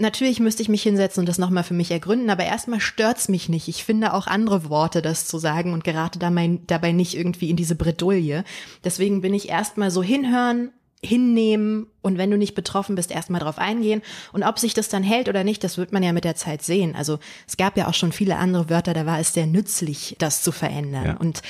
Natürlich 0.02 0.40
müsste 0.40 0.62
ich 0.62 0.70
mich 0.70 0.82
hinsetzen 0.82 1.20
und 1.20 1.28
das 1.28 1.38
nochmal 1.38 1.66
für 1.66 1.74
mich 1.74 1.92
ergründen, 1.92 2.30
aber 2.30 2.46
erstmal 2.46 2.80
stört's 2.80 3.28
mich 3.28 3.50
nicht. 3.50 3.68
Ich 3.68 3.84
finde 3.84 4.14
auch 4.14 4.28
andere 4.28 4.70
Worte, 4.70 5.02
das 5.02 5.28
zu 5.28 5.38
sagen 5.38 5.74
und 5.74 5.84
gerate 5.84 6.20
dabei 6.20 6.92
nicht 6.94 7.18
irgendwie 7.18 7.50
in 7.50 7.58
diese 7.58 7.76
Bredouille. 7.76 8.46
Deswegen 8.86 9.20
bin 9.20 9.34
ich 9.34 9.50
erstmal 9.50 9.92
so 9.92 10.02
hinhören, 10.02 10.72
hinnehmen 11.04 11.88
und 12.02 12.18
wenn 12.18 12.32
du 12.32 12.38
nicht 12.38 12.56
betroffen 12.56 12.96
bist, 12.96 13.12
erstmal 13.12 13.42
drauf 13.42 13.58
eingehen. 13.58 14.02
Und 14.32 14.44
ob 14.44 14.60
sich 14.60 14.74
das 14.74 14.90
dann 14.90 15.04
hält 15.04 15.28
oder 15.28 15.44
nicht, 15.44 15.64
das 15.64 15.78
wird 15.78 15.92
man 15.92 16.04
ja 16.04 16.14
mit 16.14 16.24
der 16.24 16.36
Zeit 16.36 16.62
sehen. 16.62 16.96
Also 16.96 17.20
es 17.48 17.58
gab 17.58 17.78
ja 17.78 17.88
auch 17.88 17.94
schon 17.94 18.12
viele 18.12 18.38
andere 18.38 18.70
Wörter, 18.70 18.94
da 18.94 19.06
war 19.06 19.20
es 19.20 19.34
sehr 19.34 19.48
nützlich, 19.48 20.16
das 20.20 20.42
zu 20.42 20.52
verändern. 20.52 21.06
Ja. 21.06 21.18
Und 21.18 21.42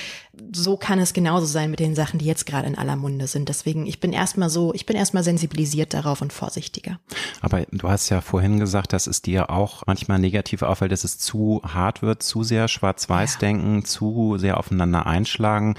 so 0.52 0.76
kann 0.76 0.98
es 0.98 1.12
genauso 1.12 1.46
sein 1.46 1.70
mit 1.70 1.80
den 1.80 1.94
Sachen, 1.94 2.18
die 2.18 2.24
jetzt 2.24 2.46
gerade 2.46 2.66
in 2.66 2.78
aller 2.78 2.96
Munde 2.96 3.26
sind. 3.26 3.48
Deswegen, 3.48 3.86
ich 3.86 4.00
bin 4.00 4.12
erstmal 4.12 4.48
so, 4.48 4.72
ich 4.74 4.86
bin 4.86 4.96
erstmal 4.96 5.24
sensibilisiert 5.24 5.94
darauf 5.94 6.22
und 6.22 6.32
vorsichtiger. 6.32 6.98
Aber 7.40 7.62
du 7.70 7.88
hast 7.88 8.08
ja 8.08 8.20
vorhin 8.20 8.58
gesagt, 8.58 8.92
dass 8.92 9.06
es 9.06 9.22
dir 9.22 9.50
auch 9.50 9.82
manchmal 9.86 10.18
negativ 10.18 10.62
auffällt, 10.62 10.92
dass 10.92 11.04
es 11.04 11.18
zu 11.18 11.60
hart 11.64 12.02
wird, 12.02 12.22
zu 12.22 12.42
sehr 12.42 12.68
schwarz-weiß 12.68 13.34
ja. 13.34 13.40
denken, 13.40 13.84
zu 13.84 14.36
sehr 14.38 14.56
aufeinander 14.56 15.06
einschlagen. 15.06 15.76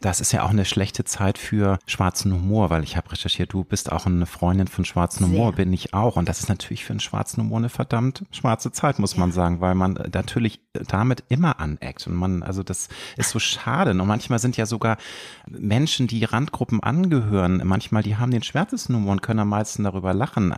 Das 0.00 0.20
ist 0.20 0.32
ja 0.32 0.44
auch 0.44 0.50
eine 0.50 0.64
schlechte 0.64 1.04
Zeit 1.04 1.38
für 1.38 1.78
schwarzen 1.86 2.32
Humor, 2.32 2.70
weil 2.70 2.84
ich 2.84 2.96
habe 2.96 3.10
recherchiert, 3.10 3.52
du 3.52 3.64
bist 3.64 3.90
auch 3.90 4.06
eine 4.18 4.26
Freundin 4.26 4.68
von 4.68 4.84
schwarzen 4.84 5.26
Humor, 5.26 5.52
bin 5.52 5.72
ich 5.72 5.94
auch. 5.94 6.16
Und 6.16 6.28
das 6.28 6.40
ist 6.40 6.48
natürlich 6.48 6.84
für 6.84 6.92
einen 6.92 7.00
schwarzen 7.00 7.42
Humor 7.42 7.58
eine 7.58 7.68
verdammt 7.68 8.24
schwarze 8.30 8.72
Zeit, 8.72 8.98
muss 8.98 9.14
ja. 9.14 9.20
man 9.20 9.32
sagen, 9.32 9.60
weil 9.60 9.74
man 9.74 9.94
natürlich 10.12 10.60
damit 10.72 11.24
immer 11.28 11.60
aneckt. 11.60 12.06
Und 12.06 12.14
man, 12.14 12.42
also 12.42 12.62
das 12.62 12.88
ist 13.16 13.30
so 13.30 13.38
schade. 13.38 13.92
Und 13.92 14.06
manchmal 14.06 14.38
sind 14.38 14.56
ja 14.56 14.66
sogar 14.66 14.98
Menschen, 15.48 16.06
die 16.06 16.24
Randgruppen 16.24 16.82
angehören, 16.82 17.62
manchmal, 17.64 18.02
die 18.02 18.16
haben 18.16 18.30
den 18.30 18.42
schwärzesten 18.42 18.94
Humor 18.94 19.12
und 19.12 19.22
können 19.22 19.40
am 19.40 19.48
meisten 19.48 19.84
darüber 19.84 20.12
lachen. 20.14 20.54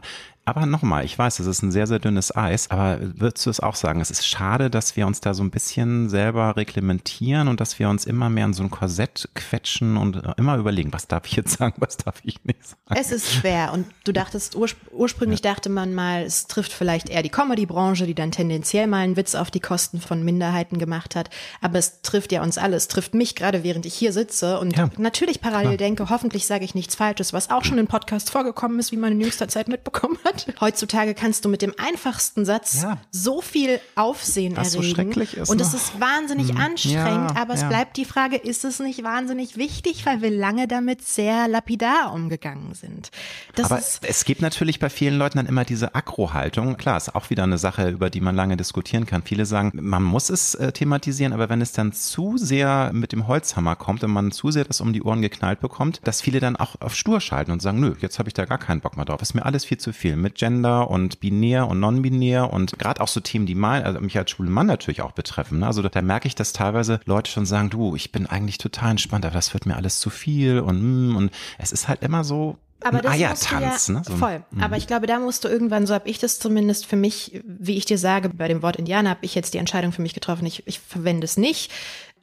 Aber 0.46 0.66
nochmal, 0.66 1.04
ich 1.04 1.16
weiß, 1.16 1.38
es 1.38 1.46
ist 1.46 1.62
ein 1.62 1.70
sehr, 1.70 1.86
sehr 1.86 1.98
dünnes 1.98 2.34
Eis, 2.34 2.70
aber 2.70 2.98
würdest 3.00 3.46
du 3.46 3.50
es 3.50 3.60
auch 3.60 3.76
sagen, 3.76 4.00
es 4.00 4.10
ist 4.10 4.26
schade, 4.26 4.70
dass 4.70 4.96
wir 4.96 5.06
uns 5.06 5.20
da 5.20 5.34
so 5.34 5.44
ein 5.44 5.50
bisschen 5.50 6.08
selber 6.08 6.56
reglementieren 6.56 7.46
und 7.46 7.60
dass 7.60 7.78
wir 7.78 7.88
uns 7.88 8.04
immer 8.04 8.30
mehr 8.30 8.46
in 8.46 8.52
so 8.52 8.62
ein 8.62 8.70
Korsett 8.70 9.28
quetschen 9.34 9.96
und 9.96 10.22
immer 10.38 10.56
überlegen, 10.56 10.92
was 10.92 11.06
darf 11.06 11.26
ich 11.26 11.36
jetzt 11.36 11.58
sagen, 11.58 11.74
was 11.78 11.98
darf 11.98 12.20
ich 12.24 12.42
nicht 12.44 12.66
sagen. 12.66 13.00
Es 13.00 13.12
ist 13.12 13.32
schwer 13.40 13.72
und 13.72 13.86
du 14.04 14.12
dachtest, 14.12 14.54
urspr 14.54 14.76
ursprünglich 14.92 15.42
ja. 15.42 15.52
dachte 15.52 15.70
man 15.70 15.94
mal, 15.94 16.22
es 16.22 16.46
trifft 16.46 16.72
vielleicht 16.72 17.08
eher 17.08 17.22
die 17.22 17.30
Comedy-Branche, 17.30 18.06
die 18.06 18.14
dann 18.14 18.32
tendenziell 18.32 18.86
mal 18.86 18.98
einen 18.98 19.16
Witz 19.16 19.34
auf 19.34 19.50
die 19.50 19.60
Kosten 19.60 20.00
von 20.00 20.22
Minderheiten 20.24 20.78
gemacht 20.78 21.16
hat, 21.16 21.30
aber 21.60 21.78
es 21.78 22.02
trifft 22.02 22.32
ja 22.32 22.42
uns 22.42 22.58
alle, 22.58 22.76
es 22.76 22.88
trifft 22.88 23.14
mich 23.14 23.34
gerade, 23.34 23.64
während 23.64 23.86
ich 23.86 23.94
hier 23.94 24.12
sitze 24.12 24.58
und 24.58 24.76
ja. 24.76 24.90
natürlich 24.98 25.40
parallel 25.40 25.76
Klar. 25.76 25.88
denke, 25.88 26.10
hoffentlich 26.10 26.46
sage 26.46 26.64
ich 26.64 26.74
nichts 26.74 26.94
Falsches, 26.94 27.32
was 27.32 27.50
auch 27.50 27.64
schon 27.64 27.78
im 27.78 27.86
Podcast 27.86 28.30
vorgekommen 28.30 28.78
ist, 28.78 28.92
wie 28.92 28.96
man 28.96 29.12
in 29.12 29.20
jüngster 29.20 29.48
Zeit 29.48 29.68
mitbekommen 29.68 30.18
hat. 30.24 30.46
Heutzutage 30.60 31.14
kannst 31.14 31.44
du 31.44 31.48
mit 31.48 31.62
dem 31.62 31.74
einfachsten 31.78 32.44
Satz 32.44 32.82
ja. 32.82 32.98
so 33.10 33.40
viel 33.40 33.80
Aufsehen 33.94 34.56
Was 34.56 34.74
erregen. 34.74 34.88
So 34.88 34.94
schrecklich 34.94 35.36
ist. 35.36 35.50
Und 35.50 35.60
es 35.60 35.74
ist 35.74 36.00
wahnsinnig 36.00 36.50
hm. 36.50 36.56
anstrengend, 36.56 37.36
aber 37.36 37.54
es 37.54 37.64
bleibt 37.64 37.96
die 37.96 38.04
Frage, 38.04 38.36
ist 38.36 38.64
es 38.64 38.80
nicht 38.80 39.02
wahnsinnig 39.02 39.56
wichtig, 39.56 40.04
weil 40.06 40.22
wir 40.22 40.30
lange 40.30 40.68
damit 40.68 41.02
sehr 41.02 41.48
lapidar 41.48 42.12
umgegangen 42.12 42.74
sind. 42.74 43.10
Das 43.54 43.70
aber 43.70 43.80
es 44.02 44.24
gibt 44.24 44.42
natürlich 44.42 44.78
bei 44.78 44.90
vielen 44.90 45.18
Leuten 45.18 45.38
dann 45.38 45.46
immer 45.46 45.64
diese 45.64 45.94
Akro-Haltung. 45.94 46.76
Klar, 46.76 46.96
ist 46.96 47.14
auch 47.14 47.30
wieder 47.30 47.44
eine 47.44 47.58
Sache, 47.58 47.88
über 47.88 48.10
die 48.10 48.20
man 48.20 48.34
lange 48.34 48.56
diskutieren 48.56 49.06
kann. 49.06 49.22
Viele 49.22 49.46
sagen, 49.46 49.72
man 49.74 50.02
muss 50.02 50.30
es 50.30 50.54
äh, 50.54 50.72
thematisieren, 50.72 51.32
aber 51.32 51.48
wenn 51.48 51.60
es 51.60 51.72
dann 51.72 51.92
zu 51.92 52.36
sehr 52.36 52.90
mit 52.92 53.12
dem 53.12 53.26
Holzhammer 53.26 53.76
kommt 53.76 54.04
und 54.04 54.12
man 54.12 54.32
zu 54.32 54.50
sehr 54.50 54.64
das 54.64 54.80
um 54.80 54.92
die 54.92 55.02
Ohren 55.02 55.22
geknallt 55.22 55.60
bekommt, 55.60 56.00
dass 56.04 56.20
viele 56.22 56.40
dann 56.40 56.56
auch 56.56 56.76
auf 56.80 56.94
stur 56.94 57.20
schalten 57.20 57.50
und 57.50 57.60
sagen, 57.60 57.80
nö, 57.80 57.94
jetzt 58.00 58.18
habe 58.18 58.28
ich 58.28 58.34
da 58.34 58.44
gar 58.44 58.58
keinen 58.58 58.80
Bock 58.80 58.96
mehr 58.96 59.04
drauf. 59.04 59.22
Ist 59.22 59.34
mir 59.34 59.44
alles 59.44 59.64
viel 59.64 59.78
zu 59.78 59.92
viel 59.92 60.16
mit 60.16 60.36
Gender 60.36 60.90
und 60.90 61.20
binär 61.20 61.68
und 61.68 61.80
non-binär 61.80 62.52
und 62.52 62.78
gerade 62.78 63.00
auch 63.00 63.08
so 63.08 63.20
Themen, 63.20 63.46
die 63.46 63.54
mein, 63.54 63.82
also 63.82 64.00
mich 64.00 64.16
als 64.16 64.30
schwulen 64.30 64.52
Mann 64.52 64.66
natürlich 64.66 65.02
auch 65.02 65.12
betreffen. 65.12 65.60
Ne? 65.60 65.66
Also 65.66 65.82
da 65.82 66.02
merke 66.02 66.28
ich, 66.28 66.34
dass 66.34 66.52
teilweise 66.52 67.00
Leute 67.04 67.30
schon 67.30 67.46
sagen, 67.46 67.70
du, 67.70 67.96
ich 67.96 68.12
bin 68.12 68.26
eigentlich 68.26 68.58
total 68.58 68.92
entspannt, 68.92 69.24
aber 69.24 69.34
das 69.34 69.52
wird 69.54 69.66
mir 69.66 69.76
alles 69.76 70.00
zu 70.00 70.10
viel 70.10 70.60
und 70.60 70.82
mm, 70.82 71.16
und 71.16 71.30
es 71.58 71.72
ist 71.72 71.88
halt 71.88 72.02
immer 72.02 72.24
so 72.24 72.58
aber 72.82 72.98
ein 72.98 73.02
das 73.02 73.12
Eiertanz, 73.12 73.88
ja, 73.88 73.94
ne? 73.94 74.02
So, 74.06 74.16
voll. 74.16 74.42
Mm. 74.50 74.62
Aber 74.62 74.76
ich 74.76 74.86
glaube, 74.86 75.06
da 75.06 75.18
musst 75.18 75.44
du 75.44 75.48
irgendwann, 75.48 75.86
so 75.86 75.94
habe 75.94 76.08
ich 76.08 76.18
das 76.18 76.38
zumindest 76.38 76.86
für 76.86 76.96
mich, 76.96 77.40
wie 77.44 77.76
ich 77.76 77.84
dir 77.84 77.98
sage, 77.98 78.28
bei 78.28 78.48
dem 78.48 78.62
Wort 78.62 78.76
Indianer 78.76 79.10
habe 79.10 79.24
ich 79.24 79.34
jetzt 79.34 79.54
die 79.54 79.58
Entscheidung 79.58 79.92
für 79.92 80.02
mich 80.02 80.14
getroffen, 80.14 80.46
ich, 80.46 80.66
ich 80.66 80.80
verwende 80.80 81.24
es 81.24 81.36
nicht. 81.36 81.70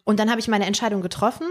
Und 0.07 0.21
dann 0.21 0.29
habe 0.29 0.39
ich 0.39 0.47
meine 0.47 0.65
Entscheidung 0.65 1.01
getroffen 1.01 1.47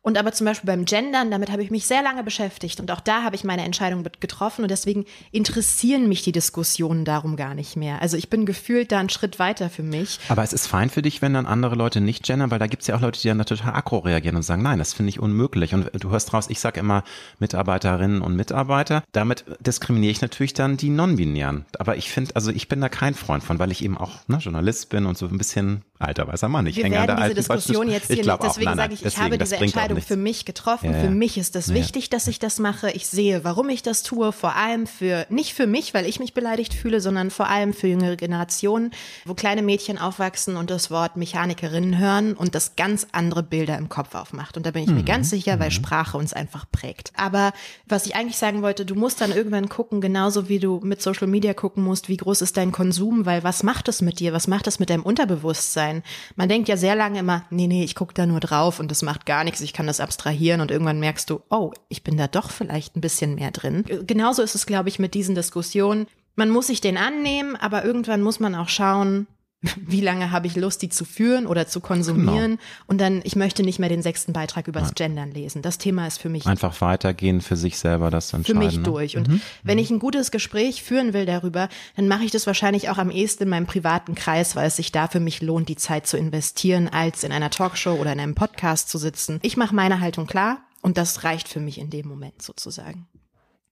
und 0.00 0.16
aber 0.16 0.32
zum 0.32 0.46
Beispiel 0.46 0.66
beim 0.66 0.86
Gendern, 0.86 1.30
damit 1.30 1.52
habe 1.52 1.62
ich 1.62 1.70
mich 1.70 1.86
sehr 1.86 2.02
lange 2.02 2.24
beschäftigt 2.24 2.80
und 2.80 2.90
auch 2.90 3.00
da 3.00 3.22
habe 3.22 3.36
ich 3.36 3.44
meine 3.44 3.64
Entscheidung 3.64 4.02
getroffen 4.20 4.62
und 4.62 4.70
deswegen 4.70 5.04
interessieren 5.30 6.08
mich 6.08 6.22
die 6.22 6.32
Diskussionen 6.32 7.04
darum 7.04 7.36
gar 7.36 7.54
nicht 7.54 7.76
mehr. 7.76 8.00
Also 8.00 8.16
ich 8.16 8.30
bin 8.30 8.46
gefühlt 8.46 8.92
da 8.92 9.00
einen 9.00 9.10
Schritt 9.10 9.38
weiter 9.38 9.68
für 9.68 9.82
mich. 9.82 10.20
Aber 10.28 10.42
es 10.42 10.54
ist 10.54 10.68
fein 10.68 10.88
für 10.88 11.02
dich, 11.02 11.20
wenn 11.20 11.34
dann 11.34 11.44
andere 11.44 11.74
Leute 11.74 12.00
nicht 12.00 12.24
gendern, 12.24 12.50
weil 12.50 12.58
da 12.58 12.66
gibt 12.66 12.80
es 12.80 12.86
ja 12.86 12.96
auch 12.96 13.02
Leute, 13.02 13.20
die 13.20 13.28
dann 13.28 13.44
total 13.44 13.74
aggro 13.74 13.98
reagieren 13.98 14.36
und 14.36 14.42
sagen, 14.42 14.62
nein, 14.62 14.78
das 14.78 14.94
finde 14.94 15.10
ich 15.10 15.20
unmöglich. 15.20 15.74
Und 15.74 15.90
du 15.92 16.08
hörst 16.08 16.32
raus, 16.32 16.46
ich 16.48 16.60
sage 16.60 16.80
immer 16.80 17.04
Mitarbeiterinnen 17.40 18.22
und 18.22 18.36
Mitarbeiter. 18.36 19.02
Damit 19.12 19.44
diskriminiere 19.60 20.12
ich 20.12 20.22
natürlich 20.22 20.54
dann 20.54 20.78
die 20.78 20.88
Non-Binären. 20.88 21.66
Aber 21.78 21.98
ich 21.98 22.10
finde, 22.10 22.34
also 22.36 22.50
ich 22.52 22.68
bin 22.68 22.80
da 22.80 22.88
kein 22.88 23.12
Freund 23.12 23.44
von, 23.44 23.58
weil 23.58 23.70
ich 23.70 23.84
eben 23.84 23.98
auch 23.98 24.12
ne, 24.28 24.38
Journalist 24.38 24.88
bin 24.88 25.04
und 25.04 25.18
so 25.18 25.26
ein 25.26 25.36
bisschen 25.36 25.82
alter 25.98 26.26
weißer 26.28 26.48
Mann. 26.48 26.66
Ich 26.66 26.76
Wir 26.76 26.90
werden 26.90 27.16
diese 27.20 27.34
Diskussion 27.34 27.88
jetzt 27.98 28.12
hier 28.12 28.24
nicht, 28.24 28.42
deswegen 28.42 28.76
sage 28.76 28.94
ich, 28.94 29.00
ich 29.00 29.04
deswegen, 29.04 29.24
habe 29.24 29.38
diese 29.38 29.56
Entscheidung 29.56 30.00
für 30.00 30.16
mich 30.16 30.44
getroffen. 30.44 30.92
Ja, 30.92 31.00
Für 31.00 31.10
mich 31.10 31.38
ist 31.38 31.56
es 31.56 31.68
ja. 31.68 31.74
wichtig, 31.74 32.10
dass 32.10 32.26
ich 32.26 32.38
das 32.38 32.58
mache. 32.58 32.90
Ich 32.90 33.06
sehe, 33.06 33.44
warum 33.44 33.68
ich 33.68 33.82
das 33.82 34.02
tue. 34.02 34.32
Vor 34.32 34.56
allem 34.56 34.86
für, 34.86 35.26
nicht 35.28 35.54
für 35.54 35.66
mich, 35.66 35.94
weil 35.94 36.06
ich 36.06 36.20
mich 36.20 36.34
beleidigt 36.34 36.74
fühle, 36.74 37.00
sondern 37.00 37.30
vor 37.30 37.48
allem 37.48 37.72
für 37.72 37.88
jüngere 37.88 38.16
Generationen, 38.16 38.92
wo 39.24 39.34
kleine 39.34 39.62
Mädchen 39.62 39.98
aufwachsen 39.98 40.56
und 40.56 40.70
das 40.70 40.90
Wort 40.90 41.16
Mechanikerinnen 41.16 41.98
hören 41.98 42.34
und 42.34 42.54
das 42.54 42.76
ganz 42.76 43.06
andere 43.12 43.42
Bilder 43.42 43.76
im 43.78 43.88
Kopf 43.88 44.14
aufmacht. 44.14 44.56
Und 44.56 44.66
da 44.66 44.70
bin 44.70 44.82
ich 44.82 44.88
mhm. 44.88 44.96
mir 44.96 45.04
ganz 45.04 45.30
sicher, 45.30 45.58
weil 45.58 45.68
mhm. 45.68 45.72
Sprache 45.72 46.16
uns 46.16 46.32
einfach 46.32 46.66
prägt. 46.70 47.12
Aber 47.16 47.52
was 47.86 48.06
ich 48.06 48.16
eigentlich 48.16 48.38
sagen 48.38 48.62
wollte, 48.62 48.84
du 48.84 48.94
musst 48.94 49.20
dann 49.20 49.32
irgendwann 49.32 49.68
gucken, 49.68 50.00
genauso 50.00 50.48
wie 50.48 50.58
du 50.58 50.80
mit 50.82 51.02
Social 51.02 51.26
Media 51.26 51.54
gucken 51.54 51.84
musst, 51.84 52.08
wie 52.08 52.16
groß 52.16 52.42
ist 52.42 52.56
dein 52.56 52.72
Konsum, 52.72 53.26
weil 53.26 53.44
was 53.44 53.62
macht 53.62 53.88
es 53.88 54.02
mit 54.02 54.20
dir? 54.20 54.32
Was 54.32 54.46
macht 54.46 54.66
es 54.66 54.78
mit 54.78 54.90
deinem 54.90 55.02
Unterbewusstsein? 55.02 56.02
Man 56.36 56.48
denkt 56.48 56.68
ja 56.68 56.76
sehr 56.76 56.94
lange 56.94 57.18
immer, 57.18 57.44
nee, 57.50 57.66
nee, 57.66 57.84
ich 57.88 57.94
gucke 57.94 58.12
da 58.12 58.26
nur 58.26 58.40
drauf 58.40 58.80
und 58.80 58.90
das 58.90 59.02
macht 59.02 59.24
gar 59.24 59.44
nichts, 59.44 59.62
ich 59.62 59.72
kann 59.72 59.86
das 59.86 60.00
abstrahieren 60.00 60.60
und 60.60 60.70
irgendwann 60.70 61.00
merkst 61.00 61.30
du, 61.30 61.40
oh, 61.48 61.72
ich 61.88 62.04
bin 62.04 62.18
da 62.18 62.28
doch 62.28 62.50
vielleicht 62.50 62.96
ein 62.96 63.00
bisschen 63.00 63.34
mehr 63.34 63.50
drin. 63.50 63.84
Genauso 64.06 64.42
ist 64.42 64.54
es, 64.54 64.66
glaube 64.66 64.90
ich, 64.90 64.98
mit 64.98 65.14
diesen 65.14 65.34
Diskussionen. 65.34 66.06
Man 66.36 66.50
muss 66.50 66.66
sich 66.68 66.80
den 66.80 66.98
annehmen, 66.98 67.56
aber 67.56 67.84
irgendwann 67.84 68.22
muss 68.22 68.40
man 68.40 68.54
auch 68.54 68.68
schauen, 68.68 69.26
wie 69.76 70.00
lange 70.00 70.30
habe 70.30 70.46
ich 70.46 70.54
Lust, 70.54 70.82
die 70.82 70.88
zu 70.88 71.04
führen 71.04 71.46
oder 71.46 71.66
zu 71.66 71.80
konsumieren. 71.80 72.52
Genau. 72.52 72.62
Und 72.86 73.00
dann, 73.00 73.20
ich 73.24 73.34
möchte 73.34 73.64
nicht 73.64 73.78
mehr 73.80 73.88
den 73.88 74.02
sechsten 74.02 74.32
Beitrag 74.32 74.68
übers 74.68 74.84
Nein. 74.84 74.94
Gendern 74.94 75.30
lesen. 75.32 75.62
Das 75.62 75.78
Thema 75.78 76.06
ist 76.06 76.18
für 76.18 76.28
mich. 76.28 76.46
Einfach 76.46 76.80
weitergehen, 76.80 77.40
für 77.40 77.56
sich 77.56 77.78
selber 77.78 78.10
das 78.10 78.32
entscheiden. 78.32 78.60
Für 78.60 78.66
mich 78.66 78.76
ne? 78.76 78.82
durch. 78.84 79.16
Und 79.16 79.28
mhm. 79.28 79.40
wenn 79.64 79.76
mhm. 79.76 79.82
ich 79.82 79.90
ein 79.90 79.98
gutes 79.98 80.30
Gespräch 80.30 80.82
führen 80.84 81.12
will 81.12 81.26
darüber, 81.26 81.68
dann 81.96 82.06
mache 82.06 82.24
ich 82.24 82.30
das 82.30 82.46
wahrscheinlich 82.46 82.88
auch 82.88 82.98
am 82.98 83.10
ehesten 83.10 83.44
in 83.44 83.48
meinem 83.48 83.66
privaten 83.66 84.14
Kreis, 84.14 84.54
weil 84.54 84.68
es 84.68 84.76
sich 84.76 84.92
da 84.92 85.08
für 85.08 85.20
mich 85.20 85.42
lohnt, 85.42 85.68
die 85.68 85.76
Zeit 85.76 86.06
zu 86.06 86.16
investieren, 86.16 86.88
als 86.88 87.24
in 87.24 87.32
einer 87.32 87.50
Talkshow 87.50 87.94
oder 87.94 88.12
in 88.12 88.20
einem 88.20 88.34
Podcast 88.36 88.88
zu 88.88 88.98
sitzen. 88.98 89.40
Ich 89.42 89.56
mache 89.56 89.74
meine 89.74 90.00
Haltung 90.00 90.26
klar 90.26 90.58
und 90.82 90.98
das 90.98 91.24
reicht 91.24 91.48
für 91.48 91.60
mich 91.60 91.78
in 91.78 91.90
dem 91.90 92.06
Moment 92.06 92.42
sozusagen. 92.42 93.08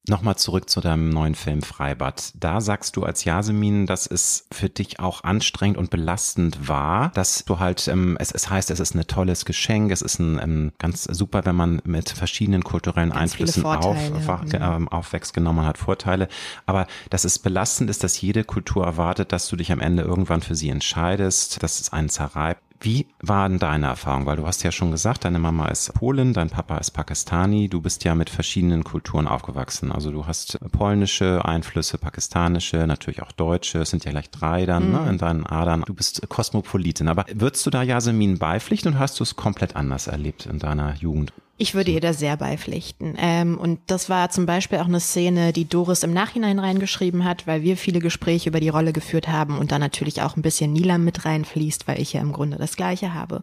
Nochmal 0.09 0.37
zurück 0.37 0.71
zu 0.71 0.81
deinem 0.81 1.11
neuen 1.11 1.35
Film 1.35 1.62
Freibad. 1.62 2.33
Da 2.35 2.61
sagst 2.61 2.97
du 2.97 3.03
als 3.03 3.25
Yasemin, 3.25 3.87
dass 3.87 4.07
es 4.07 4.47
für 4.53 4.69
dich 4.69 5.01
auch 5.01 5.25
anstrengend 5.25 5.79
und 5.79 5.90
belastend 5.90 6.69
war, 6.69 7.11
dass 7.11 7.45
du 7.45 7.59
halt, 7.59 7.88
ähm, 7.88 8.16
es, 8.21 8.31
es 8.31 8.49
heißt, 8.49 8.71
es 8.71 8.79
ist 8.79 8.95
ein 8.95 9.05
tolles 9.09 9.45
Geschenk, 9.45 9.90
es 9.90 10.03
ist 10.03 10.21
ein, 10.21 10.38
ähm, 10.40 10.73
ganz 10.79 11.05
super, 11.05 11.45
wenn 11.45 11.57
man 11.57 11.83
mit 11.85 12.11
verschiedenen 12.11 12.62
kulturellen 12.62 13.11
ganz 13.11 13.33
Einflüssen 13.33 13.64
auf, 13.64 13.99
äh, 14.53 14.87
aufwächst, 14.90 15.35
genau, 15.35 15.53
man 15.53 15.66
hat 15.66 15.79
Vorteile. 15.79 16.29
Aber 16.66 16.87
dass 17.11 17.25
es 17.25 17.40
belastend 17.40 17.90
ist, 17.90 18.05
dass 18.05 18.21
jede 18.21 18.45
Kultur 18.45 18.85
erwartet, 18.85 19.33
dass 19.33 19.49
du 19.49 19.57
dich 19.57 19.73
am 19.73 19.81
Ende 19.81 20.05
irgendwann 20.05 20.40
für 20.40 20.55
sie 20.55 20.69
entscheidest, 20.69 21.62
dass 21.64 21.81
es 21.81 21.92
einen 21.92 22.11
zerreibt. 22.11 22.62
Wie 22.80 23.06
war 23.20 23.48
denn 23.48 23.58
deine 23.58 23.86
Erfahrung? 23.86 24.26
Weil 24.26 24.36
du 24.36 24.46
hast 24.46 24.62
ja 24.62 24.72
schon 24.72 24.90
gesagt, 24.90 25.24
deine 25.24 25.38
Mama 25.38 25.68
ist 25.68 25.92
Polin, 25.94 26.32
dein 26.32 26.50
Papa 26.50 26.78
ist 26.78 26.90
Pakistani. 26.90 27.68
Du 27.68 27.80
bist 27.80 28.04
ja 28.04 28.14
mit 28.14 28.30
verschiedenen 28.30 28.84
Kulturen 28.84 29.26
aufgewachsen. 29.26 29.92
Also 29.92 30.10
du 30.10 30.26
hast 30.26 30.58
polnische 30.72 31.44
Einflüsse, 31.44 31.98
pakistanische, 31.98 32.86
natürlich 32.86 33.22
auch 33.22 33.32
deutsche. 33.32 33.80
Es 33.80 33.90
sind 33.90 34.04
ja 34.04 34.10
gleich 34.10 34.30
drei 34.30 34.66
dann 34.66 34.90
ne, 34.90 34.98
mhm. 34.98 35.04
ne, 35.04 35.10
in 35.10 35.18
deinen 35.18 35.46
Adern. 35.46 35.84
Du 35.86 35.94
bist 35.94 36.28
Kosmopolitin. 36.28 37.08
Aber 37.08 37.24
würdest 37.32 37.64
du 37.66 37.70
da 37.70 37.82
Yasemin 37.82 38.38
beipflichten 38.38 38.92
und 38.92 38.98
hast 38.98 39.18
du 39.20 39.24
es 39.24 39.36
komplett 39.36 39.76
anders 39.76 40.06
erlebt 40.06 40.46
in 40.46 40.58
deiner 40.58 40.94
Jugend? 40.94 41.32
Ich 41.59 41.75
würde 41.75 41.90
ihr 41.90 42.01
da 42.01 42.12
sehr 42.12 42.37
beipflichten. 42.37 43.14
Ähm, 43.19 43.57
und 43.57 43.81
das 43.87 44.11
war 44.11 44.29
zum 44.31 44.45
Beispiel 44.45 44.79
auch 44.79 44.87
eine 44.87 45.01
Szene, 45.01 45.55
die 45.55 45.66
Doris 45.66 46.03
im 46.03 46.12
Nachhinein 46.12 46.59
reingeschrieben 46.59 47.25
hat, 47.25 47.47
weil 47.47 47.62
wir 47.62 47.79
viele 47.79 48.01
Gespräche 48.01 48.51
über 48.51 48.61
die 48.61 48.69
Rolle 48.69 48.92
geführt 48.92 49.29
haben 49.29 49.59
und 49.59 49.73
da 49.73 49.79
natürlich 49.79 50.21
auch 50.21 50.37
ein 50.37 50.42
bisschen 50.42 50.75
Nilam 50.75 51.05
mit 51.05 51.25
reinfließt, 51.25 51.88
weil 51.88 52.01
ich 52.01 52.12
ja 52.12 52.21
im 52.21 52.33
Grunde 52.33 52.59
das 52.59 52.77
Gleiche 52.77 53.14
habe. 53.14 53.42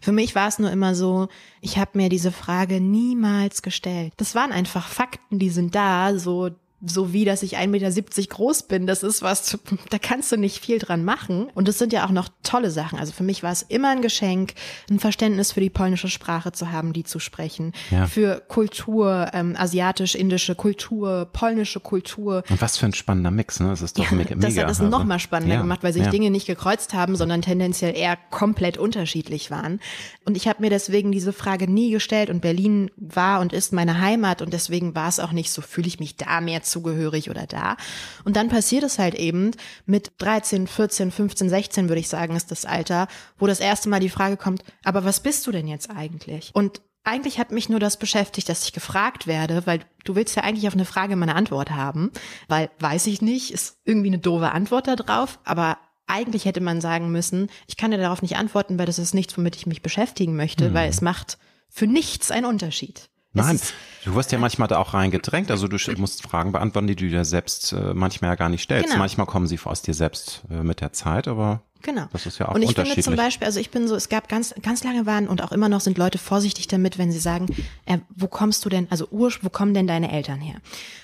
Für 0.00 0.12
mich 0.12 0.36
war 0.36 0.46
es 0.46 0.60
nur 0.60 0.70
immer 0.70 0.94
so, 0.94 1.28
ich 1.60 1.78
habe 1.78 1.90
mir 1.94 2.08
diese 2.08 2.30
Frage 2.30 2.80
niemals 2.80 3.62
gestellt. 3.62 4.12
Das 4.18 4.36
waren 4.36 4.52
einfach 4.52 4.86
Fakten, 4.86 5.40
die 5.40 5.50
sind 5.50 5.74
da, 5.74 6.16
so 6.16 6.50
so 6.80 7.12
wie, 7.12 7.24
dass 7.24 7.42
ich 7.42 7.58
1,70 7.58 7.68
Meter 7.68 7.90
groß 8.28 8.64
bin. 8.64 8.86
Das 8.86 9.02
ist 9.02 9.22
was, 9.22 9.58
da 9.90 9.98
kannst 9.98 10.30
du 10.30 10.36
nicht 10.36 10.64
viel 10.64 10.78
dran 10.78 11.04
machen. 11.04 11.48
Und 11.54 11.68
es 11.68 11.78
sind 11.78 11.92
ja 11.92 12.06
auch 12.06 12.10
noch 12.10 12.28
tolle 12.42 12.70
Sachen. 12.70 12.98
Also 12.98 13.12
für 13.12 13.24
mich 13.24 13.42
war 13.42 13.50
es 13.50 13.62
immer 13.62 13.90
ein 13.90 14.02
Geschenk, 14.02 14.54
ein 14.88 15.00
Verständnis 15.00 15.52
für 15.52 15.60
die 15.60 15.70
polnische 15.70 16.08
Sprache 16.08 16.52
zu 16.52 16.70
haben, 16.70 16.92
die 16.92 17.02
zu 17.02 17.18
sprechen. 17.18 17.72
Ja. 17.90 18.06
Für 18.06 18.40
Kultur, 18.46 19.30
ähm, 19.32 19.56
asiatisch-indische 19.56 20.54
Kultur, 20.54 21.28
polnische 21.32 21.80
Kultur. 21.80 22.44
Und 22.48 22.60
was 22.60 22.76
für 22.76 22.86
ein 22.86 22.94
spannender 22.94 23.32
Mix, 23.32 23.58
ne? 23.58 23.70
Das 23.70 23.82
ist 23.82 23.98
doch 23.98 24.04
ja, 24.04 24.16
mega. 24.16 24.36
Das 24.36 24.56
hat 24.56 24.70
es 24.70 24.80
also. 24.80 24.84
noch 24.84 25.04
mal 25.04 25.18
spannender 25.18 25.56
ja, 25.56 25.60
gemacht, 25.60 25.82
weil 25.82 25.92
sich 25.92 26.04
ja. 26.04 26.10
Dinge 26.10 26.30
nicht 26.30 26.46
gekreuzt 26.46 26.94
haben, 26.94 27.16
sondern 27.16 27.42
tendenziell 27.42 27.96
eher 27.96 28.16
komplett 28.30 28.78
unterschiedlich 28.78 29.50
waren. 29.50 29.80
Und 30.24 30.36
ich 30.36 30.46
habe 30.46 30.62
mir 30.62 30.70
deswegen 30.70 31.10
diese 31.10 31.32
Frage 31.32 31.68
nie 31.68 31.90
gestellt. 31.90 32.30
Und 32.30 32.40
Berlin 32.40 32.90
war 32.96 33.40
und 33.40 33.52
ist 33.52 33.72
meine 33.72 34.00
Heimat. 34.00 34.42
Und 34.42 34.52
deswegen 34.52 34.94
war 34.94 35.08
es 35.08 35.18
auch 35.18 35.32
nicht 35.32 35.50
so, 35.50 35.60
fühle 35.60 35.88
ich 35.88 35.98
mich 35.98 36.16
da 36.16 36.40
mehr 36.40 36.62
zugehörig 36.70 37.30
oder 37.30 37.46
da. 37.46 37.76
Und 38.24 38.36
dann 38.36 38.48
passiert 38.48 38.84
es 38.84 38.98
halt 38.98 39.14
eben 39.14 39.52
mit 39.86 40.12
13, 40.18 40.66
14, 40.66 41.10
15, 41.10 41.48
16 41.48 41.88
würde 41.88 42.00
ich 42.00 42.08
sagen, 42.08 42.36
ist 42.36 42.50
das 42.50 42.64
Alter, 42.64 43.08
wo 43.38 43.46
das 43.46 43.60
erste 43.60 43.88
Mal 43.88 44.00
die 44.00 44.08
Frage 44.08 44.36
kommt, 44.36 44.62
aber 44.84 45.04
was 45.04 45.20
bist 45.20 45.46
du 45.46 45.52
denn 45.52 45.68
jetzt 45.68 45.90
eigentlich? 45.90 46.50
Und 46.54 46.80
eigentlich 47.04 47.38
hat 47.38 47.52
mich 47.52 47.68
nur 47.68 47.80
das 47.80 47.96
beschäftigt, 47.96 48.48
dass 48.48 48.64
ich 48.64 48.72
gefragt 48.72 49.26
werde, 49.26 49.66
weil 49.66 49.80
du 50.04 50.14
willst 50.14 50.36
ja 50.36 50.42
eigentlich 50.42 50.68
auf 50.68 50.74
eine 50.74 50.84
Frage 50.84 51.16
meine 51.16 51.34
Antwort 51.34 51.70
haben, 51.70 52.10
weil 52.48 52.70
weiß 52.80 53.06
ich 53.06 53.22
nicht, 53.22 53.50
ist 53.52 53.78
irgendwie 53.84 54.08
eine 54.08 54.18
doofe 54.18 54.52
Antwort 54.52 54.88
da 54.88 54.96
drauf, 54.96 55.38
aber 55.44 55.78
eigentlich 56.06 56.44
hätte 56.44 56.60
man 56.60 56.80
sagen 56.80 57.10
müssen, 57.10 57.48
ich 57.66 57.76
kann 57.76 57.90
dir 57.90 57.98
darauf 57.98 58.22
nicht 58.22 58.36
antworten, 58.36 58.78
weil 58.78 58.86
das 58.86 58.98
ist 58.98 59.14
nichts, 59.14 59.36
womit 59.36 59.56
ich 59.56 59.66
mich 59.66 59.82
beschäftigen 59.82 60.36
möchte, 60.36 60.70
mhm. 60.70 60.74
weil 60.74 60.88
es 60.90 61.00
macht 61.00 61.38
für 61.68 61.86
nichts 61.86 62.30
einen 62.30 62.46
Unterschied. 62.46 63.08
Nein, 63.38 63.60
du 64.04 64.14
wirst 64.14 64.32
ja 64.32 64.38
manchmal 64.38 64.68
da 64.68 64.78
auch 64.78 64.94
reingedrängt. 64.94 65.50
Also 65.50 65.68
du 65.68 65.76
musst 65.96 66.22
Fragen 66.22 66.52
beantworten, 66.52 66.86
die 66.86 66.96
du 66.96 67.08
dir 67.08 67.24
selbst 67.24 67.72
äh, 67.72 67.94
manchmal 67.94 68.32
ja 68.32 68.34
gar 68.34 68.48
nicht 68.48 68.62
stellst. 68.62 68.88
Genau. 68.88 68.98
Manchmal 68.98 69.26
kommen 69.26 69.46
sie 69.46 69.58
aus 69.64 69.82
dir 69.82 69.94
selbst 69.94 70.42
äh, 70.50 70.62
mit 70.62 70.80
der 70.80 70.92
Zeit, 70.92 71.28
aber 71.28 71.62
Genau. 71.82 72.06
Das 72.12 72.26
ist 72.26 72.38
ja 72.38 72.48
auch 72.48 72.54
Und 72.54 72.62
ich 72.62 72.74
finde 72.74 73.00
zum 73.00 73.16
Beispiel, 73.16 73.46
also 73.46 73.60
ich 73.60 73.70
bin 73.70 73.86
so, 73.86 73.94
es 73.94 74.08
gab 74.08 74.28
ganz, 74.28 74.54
ganz 74.62 74.82
lange 74.82 75.06
waren 75.06 75.28
und 75.28 75.42
auch 75.42 75.52
immer 75.52 75.68
noch 75.68 75.80
sind 75.80 75.96
Leute 75.96 76.18
vorsichtig 76.18 76.66
damit, 76.66 76.98
wenn 76.98 77.12
sie 77.12 77.20
sagen, 77.20 77.46
äh, 77.86 77.98
wo 78.14 78.26
kommst 78.26 78.64
du 78.64 78.68
denn, 78.68 78.88
also 78.90 79.06
Ur, 79.10 79.32
wo 79.42 79.48
kommen 79.48 79.74
denn 79.74 79.86
deine 79.86 80.10
Eltern 80.10 80.40
her? 80.40 80.56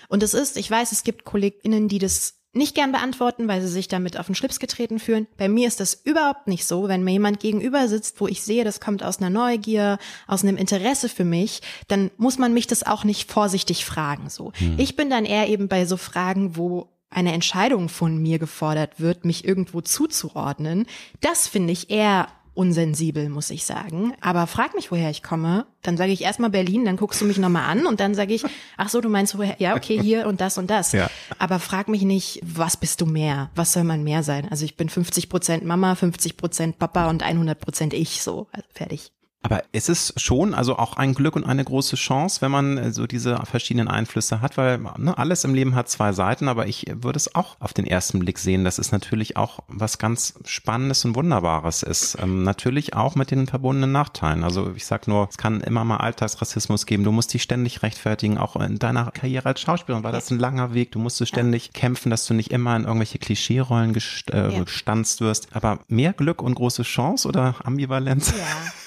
Und 0.08 0.22
es 0.22 0.34
ist, 0.34 0.56
ich 0.56 0.68
weiß, 0.70 0.92
es 0.92 1.04
gibt 1.04 1.24
KollegInnen, 1.24 1.88
die 1.88 1.98
das 1.98 2.34
nicht 2.54 2.74
gern 2.74 2.92
beantworten, 2.92 3.48
weil 3.48 3.60
sie 3.60 3.68
sich 3.68 3.88
damit 3.88 4.18
auf 4.18 4.26
den 4.26 4.34
Schlips 4.34 4.58
getreten 4.58 4.98
fühlen. 4.98 5.26
Bei 5.36 5.48
mir 5.48 5.68
ist 5.68 5.80
das 5.80 5.94
überhaupt 5.94 6.46
nicht 6.46 6.66
so. 6.66 6.88
Wenn 6.88 7.04
mir 7.04 7.12
jemand 7.12 7.40
gegenüber 7.40 7.88
sitzt, 7.88 8.20
wo 8.20 8.28
ich 8.28 8.42
sehe, 8.42 8.64
das 8.64 8.80
kommt 8.80 9.02
aus 9.02 9.18
einer 9.18 9.30
Neugier, 9.30 9.98
aus 10.26 10.42
einem 10.42 10.56
Interesse 10.56 11.08
für 11.08 11.24
mich, 11.24 11.62
dann 11.88 12.10
muss 12.16 12.38
man 12.38 12.54
mich 12.54 12.66
das 12.66 12.84
auch 12.84 13.04
nicht 13.04 13.30
vorsichtig 13.30 13.84
fragen, 13.84 14.30
so. 14.30 14.52
Hm. 14.56 14.74
Ich 14.78 14.96
bin 14.96 15.10
dann 15.10 15.24
eher 15.24 15.48
eben 15.48 15.68
bei 15.68 15.86
so 15.86 15.96
Fragen, 15.96 16.56
wo 16.56 16.88
eine 17.10 17.32
Entscheidung 17.32 17.88
von 17.88 18.18
mir 18.18 18.38
gefordert 18.38 19.00
wird, 19.00 19.24
mich 19.24 19.44
irgendwo 19.44 19.80
zuzuordnen. 19.80 20.86
Das 21.20 21.46
finde 21.46 21.72
ich 21.72 21.90
eher 21.90 22.28
unsensibel, 22.54 23.28
muss 23.28 23.50
ich 23.50 23.64
sagen. 23.64 24.14
Aber 24.20 24.46
frag 24.46 24.74
mich, 24.74 24.90
woher 24.90 25.10
ich 25.10 25.22
komme. 25.22 25.66
Dann 25.82 25.96
sage 25.96 26.12
ich 26.12 26.22
erstmal 26.22 26.50
Berlin, 26.50 26.84
dann 26.84 26.96
guckst 26.96 27.20
du 27.20 27.24
mich 27.24 27.38
nochmal 27.38 27.70
an 27.70 27.86
und 27.86 28.00
dann 28.00 28.14
sage 28.14 28.32
ich, 28.32 28.44
ach 28.76 28.88
so, 28.88 29.00
du 29.00 29.08
meinst 29.08 29.36
woher? 29.36 29.56
Ja, 29.58 29.76
okay, 29.76 30.00
hier 30.00 30.26
und 30.26 30.40
das 30.40 30.56
und 30.56 30.70
das. 30.70 30.92
Ja. 30.92 31.10
Aber 31.38 31.58
frag 31.58 31.88
mich 31.88 32.02
nicht, 32.02 32.40
was 32.42 32.76
bist 32.76 33.00
du 33.00 33.06
mehr? 33.06 33.50
Was 33.54 33.72
soll 33.72 33.84
man 33.84 34.02
mehr 34.04 34.22
sein? 34.22 34.48
Also 34.50 34.64
ich 34.64 34.76
bin 34.76 34.88
50 34.88 35.28
Prozent 35.28 35.64
Mama, 35.64 35.94
50 35.94 36.36
Prozent 36.36 36.78
Papa 36.78 37.10
und 37.10 37.22
100 37.22 37.60
Prozent 37.60 37.92
ich, 37.92 38.22
so. 38.22 38.46
Also 38.52 38.68
fertig. 38.72 39.13
Aber 39.44 39.62
ist 39.72 39.90
es 39.90 40.14
schon 40.16 40.54
also 40.54 40.78
auch 40.78 40.96
ein 40.96 41.12
Glück 41.12 41.36
und 41.36 41.44
eine 41.44 41.62
große 41.62 41.96
Chance, 41.96 42.40
wenn 42.40 42.50
man 42.50 42.78
äh, 42.78 42.92
so 42.92 43.06
diese 43.06 43.36
verschiedenen 43.44 43.88
Einflüsse 43.88 44.40
hat, 44.40 44.56
weil 44.56 44.78
ne, 44.96 45.18
alles 45.18 45.44
im 45.44 45.52
Leben 45.52 45.74
hat 45.74 45.90
zwei 45.90 46.12
Seiten, 46.12 46.48
aber 46.48 46.66
ich 46.66 46.86
würde 46.90 47.18
es 47.18 47.34
auch 47.34 47.56
auf 47.60 47.74
den 47.74 47.86
ersten 47.86 48.20
Blick 48.20 48.38
sehen, 48.38 48.64
dass 48.64 48.78
es 48.78 48.90
natürlich 48.90 49.36
auch 49.36 49.58
was 49.68 49.98
ganz 49.98 50.32
Spannendes 50.46 51.04
und 51.04 51.14
Wunderbares 51.14 51.82
ist. 51.82 52.16
Ähm, 52.22 52.42
natürlich 52.42 52.94
auch 52.94 53.16
mit 53.16 53.30
den 53.30 53.46
verbundenen 53.46 53.92
Nachteilen. 53.92 54.44
Also 54.44 54.72
ich 54.74 54.86
sag 54.86 55.08
nur, 55.08 55.28
es 55.30 55.36
kann 55.36 55.60
immer 55.60 55.84
mal 55.84 55.98
Alltagsrassismus 55.98 56.86
geben. 56.86 57.04
Du 57.04 57.12
musst 57.12 57.34
dich 57.34 57.42
ständig 57.42 57.82
rechtfertigen, 57.82 58.38
auch 58.38 58.56
in 58.56 58.78
deiner 58.78 59.10
Karriere 59.10 59.50
als 59.50 59.60
Schauspielerin 59.60 60.04
war 60.04 60.12
das 60.12 60.30
ein 60.30 60.38
langer 60.38 60.72
Weg. 60.72 60.92
Du 60.92 60.98
musstest 60.98 61.28
ständig 61.28 61.66
ja. 61.66 61.72
kämpfen, 61.80 62.08
dass 62.08 62.26
du 62.26 62.32
nicht 62.32 62.50
immer 62.50 62.74
in 62.76 62.84
irgendwelche 62.84 63.18
Klischeerollen 63.18 63.92
gest 63.92 64.30
äh, 64.30 64.50
ja. 64.50 64.64
gestanzt 64.64 65.20
wirst. 65.20 65.54
Aber 65.54 65.80
mehr 65.88 66.14
Glück 66.14 66.40
und 66.40 66.54
große 66.54 66.82
Chance 66.82 67.28
oder 67.28 67.56
Ambivalenz? 67.62 68.30
Ja. 68.30 68.44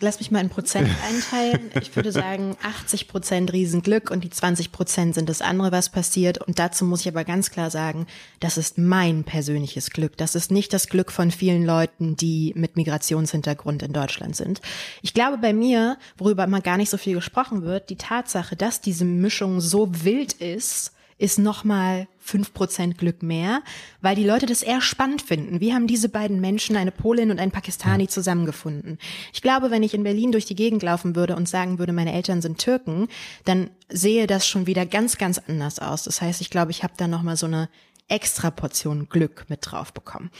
Lass 0.00 0.18
mich 0.18 0.30
mal 0.30 0.40
in 0.40 0.48
Prozent 0.48 0.88
einteilen. 1.08 1.70
Ich 1.80 1.94
würde 1.96 2.12
sagen, 2.12 2.56
80 2.62 3.08
Prozent 3.08 3.52
Riesenglück 3.52 4.10
und 4.10 4.24
die 4.24 4.30
20 4.30 4.72
Prozent 4.72 5.14
sind 5.14 5.28
das 5.28 5.42
andere, 5.42 5.72
was 5.72 5.88
passiert. 5.88 6.38
Und 6.38 6.58
dazu 6.58 6.84
muss 6.84 7.00
ich 7.00 7.08
aber 7.08 7.24
ganz 7.24 7.50
klar 7.50 7.70
sagen, 7.70 8.06
das 8.40 8.56
ist 8.56 8.78
mein 8.78 9.24
persönliches 9.24 9.90
Glück. 9.90 10.16
Das 10.16 10.34
ist 10.34 10.50
nicht 10.50 10.72
das 10.72 10.88
Glück 10.88 11.12
von 11.12 11.30
vielen 11.30 11.64
Leuten, 11.64 12.16
die 12.16 12.52
mit 12.56 12.76
Migrationshintergrund 12.76 13.82
in 13.82 13.92
Deutschland 13.92 14.36
sind. 14.36 14.60
Ich 15.02 15.14
glaube 15.14 15.38
bei 15.38 15.52
mir, 15.52 15.98
worüber 16.16 16.46
mal 16.46 16.62
gar 16.62 16.76
nicht 16.76 16.90
so 16.90 16.96
viel 16.96 17.14
gesprochen 17.14 17.62
wird, 17.62 17.90
die 17.90 17.96
Tatsache, 17.96 18.56
dass 18.56 18.80
diese 18.80 19.04
Mischung 19.04 19.60
so 19.60 20.04
wild 20.04 20.32
ist, 20.34 20.93
ist 21.18 21.38
nochmal 21.38 22.08
fünf 22.18 22.54
Prozent 22.54 22.98
Glück 22.98 23.22
mehr, 23.22 23.62
weil 24.00 24.16
die 24.16 24.24
Leute 24.24 24.46
das 24.46 24.62
eher 24.62 24.80
spannend 24.80 25.22
finden. 25.22 25.60
Wie 25.60 25.72
haben 25.72 25.86
diese 25.86 26.08
beiden 26.08 26.40
Menschen, 26.40 26.76
eine 26.76 26.90
Polin 26.90 27.30
und 27.30 27.38
ein 27.38 27.50
Pakistani, 27.50 28.08
zusammengefunden? 28.08 28.98
Ich 29.32 29.42
glaube, 29.42 29.70
wenn 29.70 29.82
ich 29.82 29.94
in 29.94 30.02
Berlin 30.02 30.32
durch 30.32 30.46
die 30.46 30.56
Gegend 30.56 30.82
laufen 30.82 31.16
würde 31.16 31.36
und 31.36 31.48
sagen 31.48 31.78
würde, 31.78 31.92
meine 31.92 32.12
Eltern 32.12 32.42
sind 32.42 32.58
Türken, 32.58 33.08
dann 33.44 33.70
sehe 33.88 34.26
das 34.26 34.46
schon 34.46 34.66
wieder 34.66 34.86
ganz, 34.86 35.18
ganz 35.18 35.38
anders 35.38 35.78
aus. 35.78 36.04
Das 36.04 36.20
heißt, 36.20 36.40
ich 36.40 36.50
glaube, 36.50 36.70
ich 36.70 36.82
habe 36.82 36.94
da 36.96 37.06
nochmal 37.06 37.36
so 37.36 37.46
eine 37.46 37.68
extra 38.08 38.50
Portion 38.50 39.08
Glück 39.08 39.46
mit 39.48 39.60
drauf 39.62 39.92
bekommen. 39.92 40.30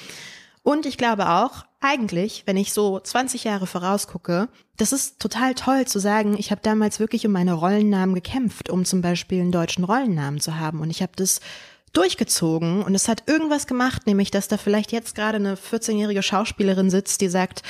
Und 0.64 0.86
ich 0.86 0.96
glaube 0.96 1.28
auch, 1.28 1.66
eigentlich, 1.80 2.44
wenn 2.46 2.56
ich 2.56 2.72
so 2.72 2.98
20 2.98 3.44
Jahre 3.44 3.66
vorausgucke, 3.66 4.48
das 4.78 4.94
ist 4.94 5.20
total 5.20 5.54
toll 5.54 5.86
zu 5.86 5.98
sagen, 5.98 6.36
ich 6.38 6.50
habe 6.50 6.62
damals 6.62 6.98
wirklich 6.98 7.26
um 7.26 7.32
meine 7.32 7.52
Rollennamen 7.52 8.14
gekämpft, 8.14 8.70
um 8.70 8.86
zum 8.86 9.02
Beispiel 9.02 9.42
einen 9.42 9.52
deutschen 9.52 9.84
Rollennamen 9.84 10.40
zu 10.40 10.58
haben. 10.58 10.80
Und 10.80 10.88
ich 10.88 11.02
habe 11.02 11.12
das 11.16 11.40
durchgezogen 11.92 12.82
und 12.82 12.94
es 12.94 13.08
hat 13.08 13.24
irgendwas 13.26 13.66
gemacht, 13.66 14.06
nämlich 14.06 14.30
dass 14.30 14.48
da 14.48 14.56
vielleicht 14.56 14.90
jetzt 14.90 15.14
gerade 15.14 15.36
eine 15.36 15.56
14-jährige 15.56 16.22
Schauspielerin 16.22 16.88
sitzt, 16.88 17.20
die 17.20 17.28
sagt, 17.28 17.62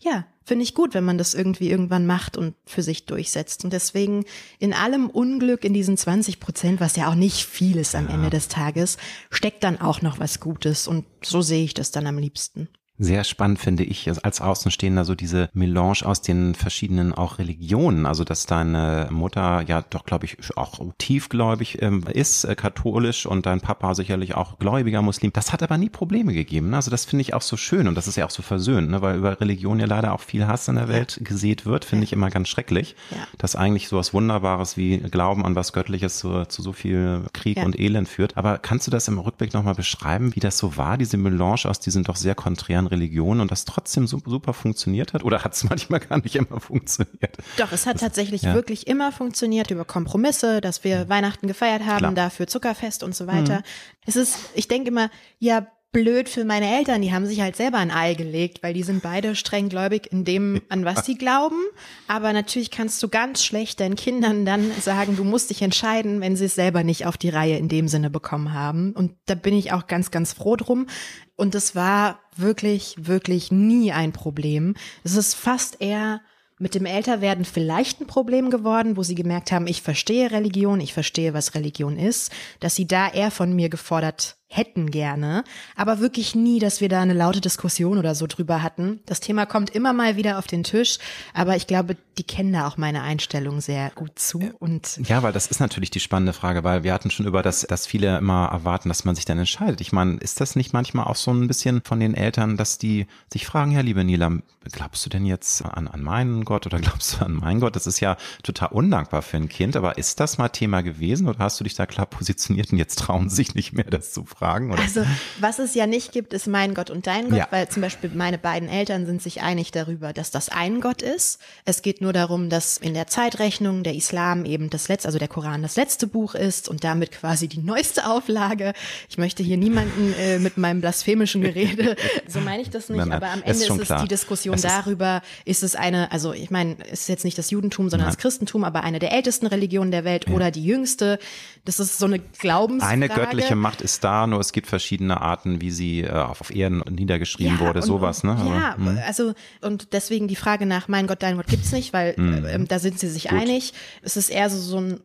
ja, 0.00 0.24
finde 0.50 0.64
ich 0.64 0.74
gut, 0.74 0.94
wenn 0.94 1.04
man 1.04 1.16
das 1.16 1.32
irgendwie 1.32 1.70
irgendwann 1.70 2.06
macht 2.06 2.36
und 2.36 2.56
für 2.66 2.82
sich 2.82 3.06
durchsetzt. 3.06 3.62
Und 3.62 3.72
deswegen 3.72 4.24
in 4.58 4.72
allem 4.72 5.08
Unglück 5.08 5.64
in 5.64 5.72
diesen 5.72 5.96
20 5.96 6.40
Prozent, 6.40 6.80
was 6.80 6.96
ja 6.96 7.08
auch 7.08 7.14
nicht 7.14 7.44
viel 7.44 7.76
ist 7.76 7.94
am 7.94 8.08
ja. 8.08 8.14
Ende 8.14 8.30
des 8.30 8.48
Tages, 8.48 8.98
steckt 9.30 9.62
dann 9.62 9.80
auch 9.80 10.02
noch 10.02 10.18
was 10.18 10.40
Gutes. 10.40 10.88
Und 10.88 11.04
so 11.22 11.40
sehe 11.40 11.62
ich 11.62 11.72
das 11.72 11.92
dann 11.92 12.08
am 12.08 12.18
liebsten 12.18 12.68
sehr 13.00 13.24
spannend 13.24 13.58
finde 13.58 13.82
ich 13.82 14.08
als 14.24 14.40
Außenstehender 14.42 15.06
so 15.06 15.14
diese 15.14 15.48
Melange 15.54 16.04
aus 16.04 16.20
den 16.20 16.54
verschiedenen 16.54 17.14
auch 17.14 17.38
Religionen. 17.38 18.04
Also 18.04 18.24
dass 18.24 18.44
deine 18.44 19.08
Mutter 19.10 19.62
ja 19.66 19.82
doch, 19.88 20.04
glaube 20.04 20.26
ich, 20.26 20.36
auch 20.56 20.78
tiefgläubig 20.98 21.80
ähm, 21.80 22.04
ist, 22.12 22.44
äh, 22.44 22.54
katholisch 22.54 23.24
und 23.24 23.46
dein 23.46 23.62
Papa 23.62 23.94
sicherlich 23.94 24.34
auch 24.34 24.58
gläubiger 24.58 25.00
Muslim. 25.00 25.32
Das 25.32 25.50
hat 25.50 25.62
aber 25.62 25.78
nie 25.78 25.88
Probleme 25.88 26.34
gegeben. 26.34 26.70
Ne? 26.70 26.76
Also 26.76 26.90
das 26.90 27.06
finde 27.06 27.22
ich 27.22 27.32
auch 27.32 27.40
so 27.40 27.56
schön 27.56 27.88
und 27.88 27.94
das 27.94 28.06
ist 28.06 28.16
ja 28.16 28.26
auch 28.26 28.30
so 28.30 28.42
versöhnt, 28.42 28.90
ne? 28.90 29.00
weil 29.00 29.16
über 29.16 29.40
Religion 29.40 29.80
ja 29.80 29.86
leider 29.86 30.12
auch 30.12 30.20
viel 30.20 30.46
Hass 30.46 30.68
in 30.68 30.76
der 30.76 30.88
Welt 30.88 31.20
gesät 31.24 31.64
wird, 31.64 31.86
finde 31.86 32.04
ich 32.04 32.12
immer 32.12 32.28
ganz 32.28 32.48
schrecklich. 32.48 32.96
Ja. 33.12 33.16
Dass 33.38 33.56
eigentlich 33.56 33.88
so 33.88 33.96
was 33.96 34.12
Wunderbares 34.12 34.76
wie 34.76 34.98
Glauben 34.98 35.46
an 35.46 35.54
was 35.54 35.72
Göttliches 35.72 36.18
zu, 36.18 36.44
zu 36.44 36.60
so 36.60 36.74
viel 36.74 37.22
Krieg 37.32 37.56
ja. 37.56 37.64
und 37.64 37.80
Elend 37.80 38.08
führt. 38.08 38.36
Aber 38.36 38.58
kannst 38.58 38.86
du 38.86 38.90
das 38.90 39.08
im 39.08 39.18
Rückblick 39.18 39.54
nochmal 39.54 39.74
beschreiben, 39.74 40.36
wie 40.36 40.40
das 40.40 40.58
so 40.58 40.76
war, 40.76 40.98
diese 40.98 41.16
Melange 41.16 41.64
aus 41.64 41.80
diesen 41.80 42.04
doch 42.04 42.16
sehr 42.16 42.34
konträren 42.34 42.89
Religion 42.90 43.40
und 43.40 43.50
das 43.50 43.64
trotzdem 43.64 44.06
super, 44.06 44.30
super 44.30 44.52
funktioniert 44.52 45.12
hat? 45.12 45.24
Oder 45.24 45.44
hat 45.44 45.54
es 45.54 45.64
manchmal 45.68 46.00
gar 46.00 46.18
nicht 46.18 46.36
immer 46.36 46.60
funktioniert? 46.60 47.36
Doch, 47.56 47.72
es 47.72 47.86
hat 47.86 47.96
das, 47.96 48.02
tatsächlich 48.02 48.42
ja. 48.42 48.54
wirklich 48.54 48.86
immer 48.86 49.12
funktioniert 49.12 49.70
über 49.70 49.84
Kompromisse, 49.84 50.60
dass 50.60 50.84
wir 50.84 51.08
Weihnachten 51.08 51.46
gefeiert 51.46 51.84
haben, 51.84 51.98
Klar. 51.98 52.12
dafür 52.12 52.46
Zuckerfest 52.46 53.02
und 53.02 53.14
so 53.14 53.26
weiter. 53.26 53.58
Mhm. 53.58 53.64
Es 54.06 54.16
ist, 54.16 54.38
ich 54.54 54.68
denke 54.68 54.88
immer, 54.88 55.10
ja, 55.38 55.66
blöd 55.92 56.28
für 56.28 56.44
meine 56.44 56.76
Eltern, 56.78 57.02
die 57.02 57.12
haben 57.12 57.26
sich 57.26 57.40
halt 57.40 57.56
selber 57.56 57.78
ein 57.78 57.90
Ei 57.90 58.14
gelegt, 58.14 58.62
weil 58.62 58.74
die 58.74 58.82
sind 58.82 59.02
beide 59.02 59.34
streng 59.34 59.68
gläubig 59.68 60.12
in 60.12 60.24
dem, 60.24 60.62
an 60.68 60.84
was 60.84 61.04
sie 61.04 61.16
glauben. 61.16 61.58
Aber 62.06 62.32
natürlich 62.32 62.70
kannst 62.70 63.02
du 63.02 63.08
ganz 63.08 63.44
schlecht 63.44 63.80
deinen 63.80 63.96
Kindern 63.96 64.44
dann 64.46 64.70
sagen, 64.80 65.16
du 65.16 65.24
musst 65.24 65.50
dich 65.50 65.62
entscheiden, 65.62 66.20
wenn 66.20 66.36
sie 66.36 66.44
es 66.44 66.54
selber 66.54 66.84
nicht 66.84 67.06
auf 67.06 67.18
die 67.18 67.30
Reihe 67.30 67.56
in 67.56 67.68
dem 67.68 67.88
Sinne 67.88 68.10
bekommen 68.10 68.54
haben. 68.54 68.92
Und 68.92 69.12
da 69.26 69.34
bin 69.34 69.54
ich 69.54 69.72
auch 69.72 69.88
ganz, 69.88 70.10
ganz 70.10 70.32
froh 70.32 70.56
drum. 70.56 70.86
Und 71.34 71.54
es 71.54 71.74
war 71.74 72.20
wirklich, 72.36 72.94
wirklich 72.98 73.50
nie 73.50 73.92
ein 73.92 74.12
Problem. 74.12 74.74
Es 75.02 75.16
ist 75.16 75.34
fast 75.34 75.80
eher 75.80 76.20
mit 76.58 76.74
dem 76.74 76.84
Älterwerden 76.84 77.46
vielleicht 77.46 78.00
ein 78.00 78.06
Problem 78.06 78.50
geworden, 78.50 78.96
wo 78.96 79.02
sie 79.02 79.14
gemerkt 79.14 79.50
haben, 79.50 79.66
ich 79.66 79.80
verstehe 79.80 80.30
Religion, 80.30 80.80
ich 80.80 80.92
verstehe, 80.92 81.32
was 81.32 81.54
Religion 81.54 81.98
ist, 81.98 82.30
dass 82.60 82.74
sie 82.74 82.86
da 82.86 83.08
eher 83.08 83.30
von 83.30 83.54
mir 83.54 83.70
gefordert 83.70 84.36
hätten 84.52 84.90
gerne, 84.90 85.44
aber 85.76 86.00
wirklich 86.00 86.34
nie, 86.34 86.58
dass 86.58 86.80
wir 86.80 86.88
da 86.88 87.00
eine 87.00 87.14
laute 87.14 87.40
Diskussion 87.40 87.98
oder 87.98 88.16
so 88.16 88.26
drüber 88.26 88.64
hatten. 88.64 88.98
Das 89.06 89.20
Thema 89.20 89.46
kommt 89.46 89.70
immer 89.70 89.92
mal 89.92 90.16
wieder 90.16 90.38
auf 90.38 90.48
den 90.48 90.64
Tisch, 90.64 90.98
aber 91.34 91.54
ich 91.54 91.68
glaube, 91.68 91.96
die 92.18 92.24
kennen 92.24 92.52
da 92.52 92.66
auch 92.66 92.76
meine 92.76 93.02
Einstellung 93.02 93.60
sehr 93.60 93.90
gut 93.94 94.18
zu 94.18 94.40
und 94.58 95.00
ja, 95.08 95.22
weil 95.22 95.32
das 95.32 95.46
ist 95.46 95.60
natürlich 95.60 95.90
die 95.90 96.00
spannende 96.00 96.32
Frage, 96.32 96.64
weil 96.64 96.82
wir 96.82 96.92
hatten 96.92 97.12
schon 97.12 97.26
über 97.26 97.42
das, 97.42 97.60
dass 97.60 97.86
viele 97.86 98.18
immer 98.18 98.46
erwarten, 98.46 98.88
dass 98.88 99.04
man 99.04 99.14
sich 99.14 99.24
dann 99.24 99.38
entscheidet. 99.38 99.80
Ich 99.80 99.92
meine, 99.92 100.16
ist 100.16 100.40
das 100.40 100.56
nicht 100.56 100.72
manchmal 100.72 101.06
auch 101.06 101.16
so 101.16 101.30
ein 101.30 101.46
bisschen 101.46 101.82
von 101.84 102.00
den 102.00 102.14
Eltern, 102.14 102.56
dass 102.56 102.76
die 102.76 103.06
sich 103.32 103.46
fragen, 103.46 103.70
ja, 103.70 103.82
liebe 103.82 104.02
Nila, 104.02 104.32
glaubst 104.64 105.06
du 105.06 105.10
denn 105.10 105.26
jetzt 105.26 105.64
an, 105.64 105.86
an 105.86 106.02
meinen 106.02 106.44
Gott 106.44 106.66
oder 106.66 106.78
glaubst 106.80 107.14
du 107.20 107.24
an 107.24 107.34
meinen 107.34 107.60
Gott? 107.60 107.76
Das 107.76 107.86
ist 107.86 108.00
ja 108.00 108.16
total 108.42 108.70
undankbar 108.70 109.22
für 109.22 109.36
ein 109.36 109.48
Kind, 109.48 109.76
aber 109.76 109.96
ist 109.96 110.18
das 110.18 110.38
mal 110.38 110.48
Thema 110.48 110.82
gewesen 110.82 111.28
oder 111.28 111.38
hast 111.38 111.60
du 111.60 111.64
dich 111.64 111.74
da 111.74 111.86
klar 111.86 112.06
positioniert 112.06 112.72
und 112.72 112.78
jetzt 112.78 112.98
trauen 112.98 113.30
sich 113.30 113.54
nicht 113.54 113.72
mehr, 113.74 113.84
das 113.84 114.12
zu 114.12 114.24
fragen? 114.24 114.39
Fragen? 114.40 114.72
Oder? 114.72 114.82
Also, 114.82 115.04
was 115.38 115.58
es 115.58 115.74
ja 115.74 115.86
nicht 115.86 116.12
gibt, 116.12 116.32
ist 116.32 116.46
mein 116.46 116.74
Gott 116.74 116.90
und 116.90 117.06
dein 117.06 117.28
Gott, 117.28 117.38
ja. 117.38 117.48
weil 117.50 117.68
zum 117.68 117.82
Beispiel 117.82 118.10
meine 118.14 118.38
beiden 118.38 118.68
Eltern 118.68 119.06
sind 119.06 119.22
sich 119.22 119.42
einig 119.42 119.70
darüber, 119.70 120.12
dass 120.12 120.30
das 120.30 120.48
ein 120.48 120.80
Gott 120.80 121.02
ist. 121.02 121.40
Es 121.64 121.82
geht 121.82 122.00
nur 122.00 122.12
darum, 122.12 122.48
dass 122.48 122.78
in 122.78 122.94
der 122.94 123.06
Zeitrechnung 123.06 123.82
der 123.82 123.94
Islam 123.94 124.44
eben 124.46 124.70
das 124.70 124.88
letzte, 124.88 125.08
also 125.08 125.18
der 125.18 125.28
Koran 125.28 125.62
das 125.62 125.76
letzte 125.76 126.06
Buch 126.06 126.34
ist 126.34 126.68
und 126.68 126.84
damit 126.84 127.12
quasi 127.12 127.48
die 127.48 127.58
neueste 127.58 128.06
Auflage. 128.06 128.72
Ich 129.10 129.18
möchte 129.18 129.42
hier 129.42 129.58
niemanden 129.58 130.14
äh, 130.18 130.38
mit 130.38 130.56
meinem 130.56 130.80
blasphemischen 130.80 131.42
Gerede, 131.42 131.96
so 132.26 132.40
meine 132.40 132.62
ich 132.62 132.70
das 132.70 132.88
nicht, 132.88 132.98
nein, 132.98 133.08
nein, 133.08 133.16
aber 133.22 133.30
am 133.32 133.42
Ende 133.42 133.50
ist, 133.50 133.70
ist 133.70 133.78
es 133.78 133.86
klar. 133.86 134.02
die 134.02 134.08
Diskussion 134.08 134.54
es 134.54 134.62
darüber, 134.62 135.20
ist 135.44 135.62
es 135.62 135.76
eine, 135.76 136.10
also 136.12 136.32
ich 136.32 136.50
meine, 136.50 136.76
es 136.90 137.00
ist 137.02 137.08
jetzt 137.08 137.24
nicht 137.24 137.36
das 137.36 137.50
Judentum, 137.50 137.90
sondern 137.90 138.06
nein. 138.08 138.16
das 138.16 138.22
Christentum, 138.22 138.64
aber 138.64 138.84
eine 138.84 138.98
der 138.98 139.12
ältesten 139.12 139.46
Religionen 139.46 139.90
der 139.90 140.04
Welt 140.04 140.26
ja. 140.28 140.34
oder 140.34 140.50
die 140.50 140.64
jüngste. 140.64 141.18
Das 141.66 141.78
ist 141.78 141.98
so 141.98 142.06
eine 142.06 142.18
Glaubensfrage. 142.18 142.92
Eine 142.92 143.08
göttliche 143.08 143.54
Macht 143.54 143.82
ist 143.82 144.02
da, 144.02 144.26
nur 144.30 144.40
es 144.40 144.52
gibt 144.52 144.66
verschiedene 144.66 145.20
Arten, 145.20 145.60
wie 145.60 145.70
sie 145.70 146.02
äh, 146.02 146.10
auf 146.10 146.54
Erden 146.54 146.82
niedergeschrieben 146.90 147.58
ja, 147.58 147.60
wurde, 147.60 147.80
und, 147.80 147.86
sowas, 147.86 148.24
ne? 148.24 148.36
ja, 148.38 148.74
aber, 148.74 148.90
hm. 148.92 149.00
also 149.06 149.34
und 149.60 149.92
deswegen 149.92 150.28
die 150.28 150.36
Frage 150.36 150.66
nach 150.66 150.88
mein 150.88 151.06
Gott, 151.06 151.22
dein 151.22 151.36
Gott 151.36 151.46
gibt's 151.46 151.72
nicht, 151.72 151.92
weil 151.92 152.14
äh, 152.18 152.64
da 152.66 152.78
sind 152.78 152.98
sie 152.98 153.08
sich 153.08 153.28
Gut. 153.28 153.38
einig. 153.38 153.74
Es 154.02 154.16
ist 154.16 154.30
eher 154.30 154.48
so, 154.48 154.58
so 154.58 154.80
ein 154.80 155.00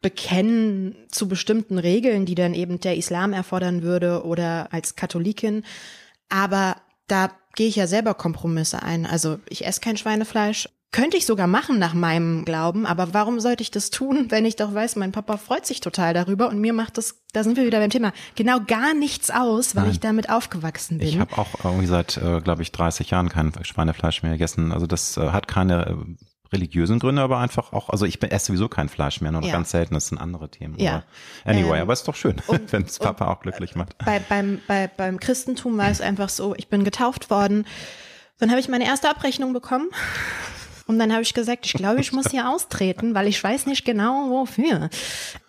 Bekennen 0.00 0.94
zu 1.10 1.26
bestimmten 1.26 1.78
Regeln, 1.78 2.26
die 2.26 2.34
dann 2.36 2.54
eben 2.54 2.78
der 2.78 2.96
Islam 2.96 3.32
erfordern 3.32 3.82
würde 3.82 4.24
oder 4.24 4.68
als 4.72 4.94
Katholikin. 4.94 5.64
Aber 6.28 6.76
da 7.08 7.30
gehe 7.56 7.68
ich 7.68 7.76
ja 7.76 7.86
selber 7.86 8.14
Kompromisse 8.14 8.82
ein. 8.82 9.06
Also 9.06 9.40
ich 9.48 9.66
esse 9.66 9.80
kein 9.80 9.96
Schweinefleisch, 9.96 10.68
könnte 10.92 11.16
ich 11.16 11.26
sogar 11.26 11.46
machen 11.46 11.78
nach 11.78 11.94
meinem 11.94 12.44
Glauben, 12.44 12.86
aber 12.86 13.12
warum 13.12 13.40
sollte 13.40 13.62
ich 13.62 13.70
das 13.70 13.90
tun, 13.90 14.26
wenn 14.30 14.44
ich 14.44 14.56
doch 14.56 14.72
weiß, 14.72 14.96
mein 14.96 15.12
Papa 15.12 15.36
freut 15.36 15.66
sich 15.66 15.80
total 15.80 16.14
darüber 16.14 16.48
und 16.48 16.58
mir 16.58 16.72
macht 16.72 16.96
das, 16.96 17.22
da 17.32 17.44
sind 17.44 17.56
wir 17.56 17.66
wieder 17.66 17.80
beim 17.80 17.90
Thema, 17.90 18.12
genau 18.34 18.60
gar 18.66 18.94
nichts 18.94 19.30
aus, 19.30 19.76
weil 19.76 19.84
Nein. 19.84 19.92
ich 19.92 20.00
damit 20.00 20.30
aufgewachsen 20.30 20.98
bin. 20.98 21.08
Ich 21.08 21.18
habe 21.18 21.36
auch 21.36 21.64
irgendwie 21.64 21.86
seit, 21.86 22.16
äh, 22.16 22.40
glaube 22.40 22.62
ich, 22.62 22.72
30 22.72 23.10
Jahren 23.10 23.28
kein 23.28 23.52
Schweinefleisch 23.62 24.22
mehr 24.22 24.32
gegessen. 24.32 24.72
Also 24.72 24.86
das 24.86 25.16
äh, 25.16 25.28
hat 25.30 25.48
keine 25.48 25.86
äh, 25.86 25.94
religiösen 26.52 26.98
Gründe, 26.98 27.20
aber 27.20 27.38
einfach 27.38 27.72
auch, 27.72 27.90
also 27.90 28.06
ich 28.06 28.22
esse 28.22 28.46
sowieso 28.46 28.68
kein 28.68 28.88
Fleisch 28.88 29.20
mehr, 29.20 29.32
nur 29.32 29.42
ja. 29.42 29.52
ganz 29.52 29.72
selten, 29.72 29.94
das 29.94 30.08
sind 30.08 30.18
andere 30.18 30.50
Themen. 30.50 30.78
Ja. 30.78 31.02
Aber 31.44 31.50
anyway, 31.50 31.76
ähm, 31.76 31.82
aber 31.82 31.92
ist 31.92 32.08
doch 32.08 32.14
schön, 32.14 32.36
wenn 32.70 32.84
es 32.84 32.98
Papa 32.98 33.26
auch 33.26 33.40
glücklich 33.40 33.74
macht. 33.74 33.98
Bei, 33.98 34.20
beim, 34.20 34.60
bei, 34.66 34.88
beim 34.88 35.20
Christentum 35.20 35.76
war 35.76 35.90
es 35.90 36.00
einfach 36.00 36.28
so, 36.28 36.54
ich 36.54 36.68
bin 36.68 36.84
getauft 36.84 37.28
worden, 37.28 37.66
dann 38.38 38.50
habe 38.50 38.60
ich 38.60 38.68
meine 38.68 38.86
erste 38.86 39.10
Abrechnung 39.10 39.52
bekommen 39.52 39.90
und 40.86 40.98
dann 41.00 41.12
habe 41.12 41.22
ich 41.22 41.34
gesagt, 41.34 41.66
ich 41.66 41.72
glaube, 41.72 42.00
ich 42.00 42.12
muss 42.12 42.30
hier 42.30 42.48
austreten, 42.48 43.14
weil 43.14 43.26
ich 43.26 43.42
weiß 43.42 43.66
nicht 43.66 43.84
genau 43.84 44.30
wofür. 44.30 44.88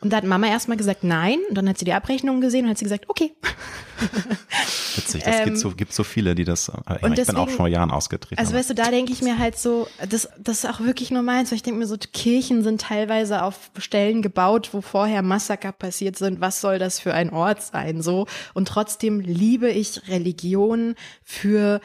Und 0.02 0.12
da 0.12 0.18
hat 0.18 0.24
Mama 0.24 0.48
erstmal 0.48 0.78
gesagt, 0.78 1.04
nein. 1.04 1.38
Und 1.50 1.56
dann 1.56 1.70
hat 1.70 1.78
sie 1.78 1.86
die 1.86 1.94
Abrechnung 1.94 2.42
gesehen 2.42 2.66
und 2.66 2.72
hat 2.72 2.80
sie 2.80 2.86
gesagt, 2.86 3.08
okay. 3.08 3.34
Witzig, 4.96 5.24
das 5.24 5.36
ähm, 5.40 5.46
gibt, 5.46 5.60
so, 5.60 5.72
gibt 5.72 5.94
so 5.94 6.04
viele, 6.04 6.34
die 6.34 6.44
das, 6.44 6.70
äh, 6.70 6.72
ich, 6.72 7.02
deswegen, 7.02 7.26
bin 7.26 7.36
auch 7.36 7.48
schon 7.48 7.58
vor 7.58 7.68
Jahren 7.68 7.92
ausgetreten. 7.92 8.40
Also 8.40 8.54
weißt 8.54 8.72
du, 8.72 8.74
da 8.74 8.90
denke 8.90 9.12
ich 9.12 9.22
mir 9.22 9.38
halt 9.38 9.60
so, 9.60 9.88
das, 10.10 10.30
das 10.40 10.64
ist 10.64 10.70
auch 10.70 10.80
wirklich 10.80 11.12
nur 11.12 11.22
meins, 11.22 11.52
weil 11.52 11.58
ich 11.58 11.64
denke 11.64 11.80
mir 11.80 11.88
so, 11.88 11.98
Kirchen 11.98 12.64
sind 12.64 12.82
teilweise 12.82 13.44
auf 13.44 13.72
Stellen 13.78 14.24
gebaut, 14.24 14.70
wo 14.72 14.82
vorher 14.82 15.22
Massaker 15.22 15.72
passiert 15.72 16.18
sind. 16.18 16.42
Was 16.42 16.62
soll 16.62 16.80
das 16.80 17.00
für 17.00 17.14
ein 17.14 17.32
Ort 17.32 17.62
sein? 17.62 18.02
So. 18.02 18.26
Und 18.56 18.68
trotzdem 18.68 19.20
liebe 19.20 19.70
ich 19.70 20.08
Religion 20.08 20.96
für 21.24 21.80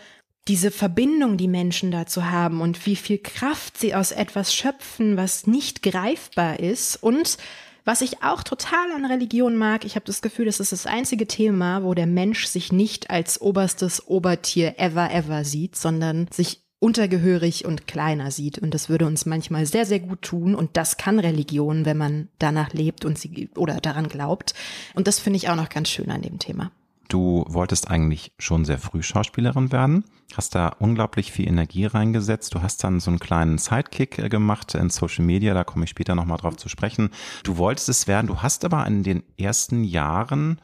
diese 0.49 0.71
Verbindung, 0.71 1.37
die 1.37 1.49
Menschen 1.49 1.91
dazu 1.91 2.31
haben 2.31 2.61
und 2.61 2.85
wie 2.87 2.97
viel 2.97 3.19
Kraft 3.19 3.79
sie 3.79 3.95
aus 3.95 4.11
etwas 4.13 4.55
schöpfen, 4.55 5.17
was 5.17 5.47
nicht 5.47 5.83
greifbar 5.83 6.59
ist 6.59 6.97
und 6.97 7.39
was 7.85 8.01
ich 8.01 8.23
auch 8.23 8.45
total 8.45 8.93
an 8.93 9.05
Religion 9.05 9.57
mag, 9.57 9.85
ich 9.85 9.97
habe 9.97 10.07
das 10.07 10.23
Gefühl, 10.23 10.47
das 10.47 10.61
ist 10.61 10.71
das 10.71 10.87
einzige 10.87 11.27
Thema, 11.27 11.83
wo 11.83 11.95
der 11.95 12.07
Mensch 12.07 12.47
sich 12.47 12.73
nicht 12.73 13.11
als 13.11 13.41
oberstes 13.41 14.07
Obertier 14.07 14.79
ever, 14.79 15.13
ever 15.13 15.45
sieht, 15.45 15.75
sondern 15.75 16.29
sich 16.31 16.63
untergehörig 16.79 17.65
und 17.65 17.87
kleiner 17.87 18.31
sieht. 18.31 18.59
Und 18.59 18.75
das 18.75 18.89
würde 18.89 19.07
uns 19.07 19.25
manchmal 19.25 19.67
sehr, 19.67 19.87
sehr 19.87 20.01
gut 20.01 20.23
tun. 20.23 20.55
Und 20.55 20.77
das 20.77 20.97
kann 20.97 21.21
Religion, 21.21 21.85
wenn 21.85 21.97
man 21.97 22.29
danach 22.39 22.73
lebt 22.73 23.05
und 23.05 23.19
sie 23.19 23.51
oder 23.57 23.81
daran 23.81 24.09
glaubt. 24.09 24.55
Und 24.95 25.07
das 25.07 25.21
finde 25.21 25.37
ich 25.37 25.49
auch 25.49 25.57
noch 25.57 25.69
ganz 25.69 25.91
schön 25.91 26.11
an 26.11 26.23
dem 26.23 26.41
Thema. 26.41 26.73
Du 27.13 27.45
wolltest 27.47 27.91
eigentlich 27.91 28.33
schon 28.39 28.65
sehr 28.65 28.79
früh 28.79 29.03
Schauspielerin 29.03 29.71
werden, 29.71 30.05
hast 30.35 30.55
da 30.55 30.69
unglaublich 30.79 31.31
viel 31.31 31.47
Energie 31.47 31.85
reingesetzt. 31.85 32.55
Du 32.55 32.63
hast 32.63 32.83
dann 32.85 33.01
so 33.01 33.11
einen 33.11 33.21
kleinen 33.21 33.59
Sidekick 33.59 34.19
äh, 34.19 34.31
gemacht 34.31 34.75
in 34.75 34.89
Social 34.89 35.23
Media, 35.23 35.53
da 35.53 35.63
komme 35.63 35.85
ich 35.85 35.91
später 35.91 36.15
nochmal 36.15 36.39
drauf 36.39 36.57
zu 36.57 36.71
sprechen. 36.71 37.11
Du 37.45 37.59
wolltest 37.59 37.91
es 37.91 38.09
werden, 38.09 38.29
du 38.29 38.41
hast 38.41 38.65
aber 38.65 38.87
in 38.87 39.03
den 39.03 39.25
ersten 39.37 39.85
Jahren 39.85 40.59